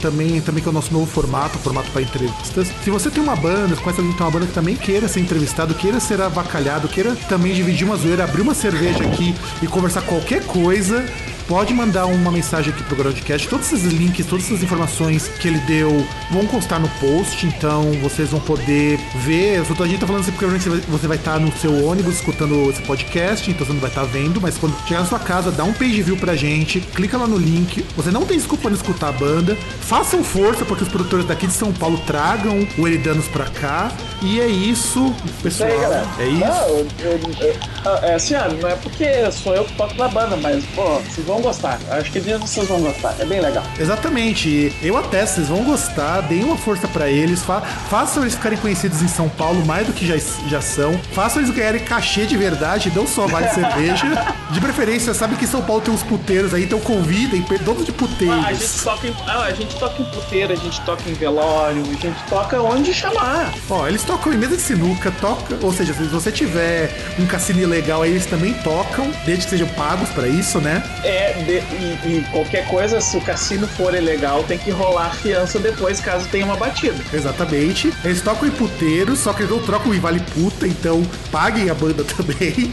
também, 0.00 0.40
também 0.40 0.62
que 0.62 0.68
é 0.68 0.70
o 0.70 0.74
nosso 0.74 0.92
novo 0.92 1.06
formato, 1.06 1.58
formato 1.58 1.90
para 1.90 2.02
entrevistas. 2.02 2.68
Se 2.82 2.90
você 2.90 3.10
tem 3.10 3.22
uma 3.22 3.36
banda, 3.36 3.76
conhece 3.76 4.00
alguém 4.00 4.12
que 4.12 4.18
tem 4.18 4.26
uma 4.26 4.32
banda 4.32 4.46
que 4.46 4.52
também 4.52 4.76
queira 4.76 5.08
ser 5.08 5.20
entrevistado, 5.20 5.74
queira 5.74 6.00
ser 6.00 6.20
avacalhado, 6.20 6.88
queira 6.88 7.14
também 7.28 7.52
dividir 7.52 7.84
uma 7.84 7.96
zoeira, 7.96 8.24
abrir 8.24 8.42
uma 8.42 8.54
cerveja 8.54 9.04
aqui 9.04 9.34
e 9.62 9.66
conversar 9.66 10.02
qualquer 10.02 10.44
coisa, 10.46 11.04
pode 11.50 11.74
mandar 11.74 12.06
uma 12.06 12.30
mensagem 12.30 12.72
aqui 12.72 12.84
pro 12.84 12.94
Groundcast. 12.94 13.48
Todos 13.48 13.72
esses 13.72 13.92
links, 13.92 14.24
todas 14.24 14.44
essas 14.44 14.62
informações 14.62 15.26
que 15.26 15.48
ele 15.48 15.58
deu 15.62 16.06
vão 16.30 16.46
constar 16.46 16.78
no 16.78 16.88
post, 17.00 17.44
então 17.44 17.90
vocês 18.00 18.30
vão 18.30 18.38
poder 18.38 19.00
ver. 19.16 19.56
Eu 19.56 19.64
só, 19.64 19.82
a 19.82 19.88
gente 19.88 19.98
tá 19.98 20.06
falando 20.06 20.22
assim 20.22 20.30
porque 20.30 20.46
você 20.88 21.08
vai 21.08 21.16
estar 21.16 21.32
tá 21.32 21.38
no 21.40 21.50
seu 21.58 21.84
ônibus 21.84 22.14
escutando 22.14 22.70
esse 22.70 22.80
podcast, 22.82 23.50
então 23.50 23.66
você 23.66 23.72
não 23.72 23.80
vai 23.80 23.90
estar 23.90 24.02
tá 24.02 24.06
vendo, 24.06 24.40
mas 24.40 24.56
quando 24.58 24.78
chegar 24.86 25.00
na 25.00 25.06
sua 25.06 25.18
casa, 25.18 25.50
dá 25.50 25.64
um 25.64 25.72
page 25.72 26.00
view 26.02 26.16
pra 26.16 26.36
gente, 26.36 26.80
clica 26.80 27.18
lá 27.18 27.26
no 27.26 27.36
link. 27.36 27.84
Você 27.96 28.12
não 28.12 28.24
tem 28.24 28.36
desculpa 28.36 28.68
não 28.68 28.76
escutar 28.76 29.08
a 29.08 29.12
banda. 29.12 29.56
Façam 29.80 30.22
força 30.22 30.64
porque 30.64 30.84
os 30.84 30.88
produtores 30.88 31.26
daqui 31.26 31.48
de 31.48 31.52
São 31.52 31.72
Paulo 31.72 31.98
tragam 32.06 32.64
o 32.78 32.86
Eridanos 32.86 33.26
pra 33.26 33.46
cá. 33.46 33.90
E 34.22 34.40
é 34.40 34.46
isso, 34.46 35.12
pessoal. 35.42 35.68
Isso 35.68 35.84
aí, 36.20 36.26
é 36.26 36.28
isso. 36.28 36.44
Não, 36.44 36.68
eu, 36.68 36.86
eu, 37.00 37.20
eu, 37.40 37.96
é 38.02 38.14
assim, 38.14 38.34
não 38.62 38.68
é 38.68 38.76
porque 38.76 39.32
sou 39.32 39.52
eu 39.52 39.64
que 39.64 39.72
toco 39.72 39.94
na 39.96 40.06
banda, 40.06 40.36
mas, 40.36 40.64
pô, 40.76 41.00
vocês 41.00 41.26
vão 41.26 41.39
gostar. 41.40 41.78
Acho 41.90 42.10
que 42.10 42.20
vocês 42.20 42.68
vão 42.68 42.80
gostar. 42.80 43.14
É 43.18 43.24
bem 43.24 43.40
legal. 43.40 43.64
Exatamente. 43.78 44.72
Eu 44.82 44.96
até, 44.96 45.24
vocês 45.26 45.48
vão 45.48 45.64
gostar. 45.64 46.22
Deem 46.22 46.44
uma 46.44 46.56
força 46.56 46.86
para 46.88 47.08
eles. 47.08 47.42
Fa 47.42 47.60
façam 47.60 48.22
eles 48.22 48.34
ficarem 48.34 48.58
conhecidos 48.58 49.02
em 49.02 49.08
São 49.08 49.28
Paulo 49.28 49.64
mais 49.64 49.86
do 49.86 49.92
que 49.92 50.06
já, 50.06 50.16
já 50.48 50.60
são. 50.60 50.98
Façam 51.12 51.42
eles 51.42 51.54
ganharem 51.54 51.82
cachê 51.82 52.26
de 52.26 52.36
verdade, 52.36 52.92
não 52.94 53.06
só 53.06 53.26
vale 53.26 53.48
cerveja. 53.54 54.06
De 54.50 54.60
preferência, 54.60 55.14
sabe 55.14 55.36
que 55.36 55.46
São 55.46 55.62
Paulo 55.62 55.82
tem 55.82 55.92
uns 55.92 56.02
puteiros 56.02 56.52
aí, 56.54 56.64
então 56.64 56.80
convidem, 56.80 57.44
dono 57.64 57.84
de 57.84 57.92
puteiros. 57.92 58.44
Ah, 58.44 58.48
a 58.48 58.52
gente 58.52 58.82
toca 58.82 59.06
em, 59.06 59.16
ah, 59.26 59.42
a 59.42 59.52
gente 59.52 59.76
toca 59.76 60.02
em 60.02 60.04
puteiro, 60.06 60.52
a 60.52 60.56
gente 60.56 60.80
toca 60.82 61.08
em 61.08 61.14
velório, 61.14 61.82
a 61.82 61.84
gente 61.84 62.22
toca 62.28 62.60
onde 62.60 62.92
chamar. 62.92 63.52
Ó, 63.68 63.86
eles 63.86 64.02
tocam 64.02 64.32
em 64.32 64.36
mesa 64.36 64.56
de 64.56 64.62
sinuca, 64.62 65.12
toca, 65.20 65.58
ou 65.62 65.72
seja, 65.72 65.94
se 65.94 66.02
você 66.04 66.32
tiver 66.32 66.90
um 67.18 67.26
cassino 67.26 67.66
legal 67.68 68.02
aí, 68.02 68.10
eles 68.10 68.26
também 68.26 68.52
tocam, 68.54 69.10
desde 69.24 69.44
que 69.44 69.50
sejam 69.50 69.68
pagos 69.68 70.08
para 70.10 70.26
isso, 70.26 70.60
né? 70.60 70.82
É, 71.04 71.29
de, 71.44 71.58
e, 71.76 72.18
e, 72.18 72.26
qualquer 72.30 72.66
coisa, 72.66 73.00
se 73.00 73.16
o 73.16 73.20
cassino 73.20 73.66
for 73.66 73.94
ilegal, 73.94 74.42
tem 74.44 74.58
que 74.58 74.70
rolar 74.70 75.14
fiança 75.16 75.58
depois, 75.58 76.00
caso 76.00 76.28
tenha 76.28 76.44
uma 76.44 76.56
batida. 76.56 77.02
Exatamente. 77.12 77.92
Eles 78.04 78.22
tocam 78.22 78.48
em 78.48 78.50
puteiros, 78.50 79.18
só 79.18 79.32
que 79.32 79.42
eles 79.42 79.50
não 79.50 79.62
trocam 79.62 79.94
em 79.94 80.00
vale 80.00 80.20
puta, 80.20 80.66
então 80.66 81.02
paguem 81.30 81.70
a 81.70 81.74
banda 81.74 82.04
também. 82.16 82.72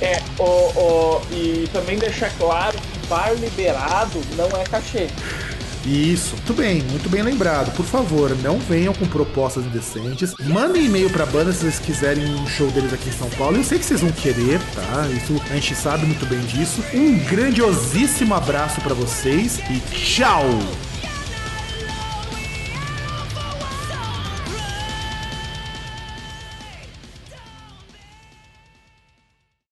É, 0.00 0.20
o, 0.38 0.42
o, 0.44 1.22
e 1.30 1.68
também 1.72 1.98
deixar 1.98 2.30
claro 2.38 2.76
que 2.76 3.06
bar 3.08 3.32
liberado 3.34 4.20
não 4.36 4.48
é 4.60 4.64
cachê. 4.64 5.08
Isso, 5.86 6.34
muito 6.34 6.52
bem, 6.52 6.82
muito 6.90 7.08
bem 7.08 7.22
lembrado. 7.22 7.74
Por 7.76 7.86
favor, 7.86 8.36
não 8.42 8.58
venham 8.58 8.92
com 8.92 9.06
propostas 9.06 9.64
indecentes. 9.64 10.34
Mandem 10.46 10.86
e-mail 10.86 11.08
pra 11.10 11.24
banda 11.24 11.52
se 11.52 11.60
vocês 11.60 11.78
quiserem 11.78 12.24
um 12.24 12.46
show 12.46 12.68
deles 12.72 12.92
aqui 12.92 13.08
em 13.08 13.12
São 13.12 13.30
Paulo. 13.30 13.56
Eu 13.56 13.64
sei 13.64 13.78
que 13.78 13.84
vocês 13.84 14.00
vão 14.00 14.10
querer, 14.10 14.60
tá? 14.74 15.08
Isso 15.08 15.40
a 15.48 15.54
gente 15.54 15.74
sabe 15.76 16.04
muito 16.04 16.26
bem 16.26 16.40
disso. 16.40 16.82
Um 16.92 17.18
grandiosíssimo 17.24 18.34
abraço 18.34 18.80
para 18.80 18.94
vocês 18.94 19.60
e 19.70 19.80
tchau! 19.94 20.44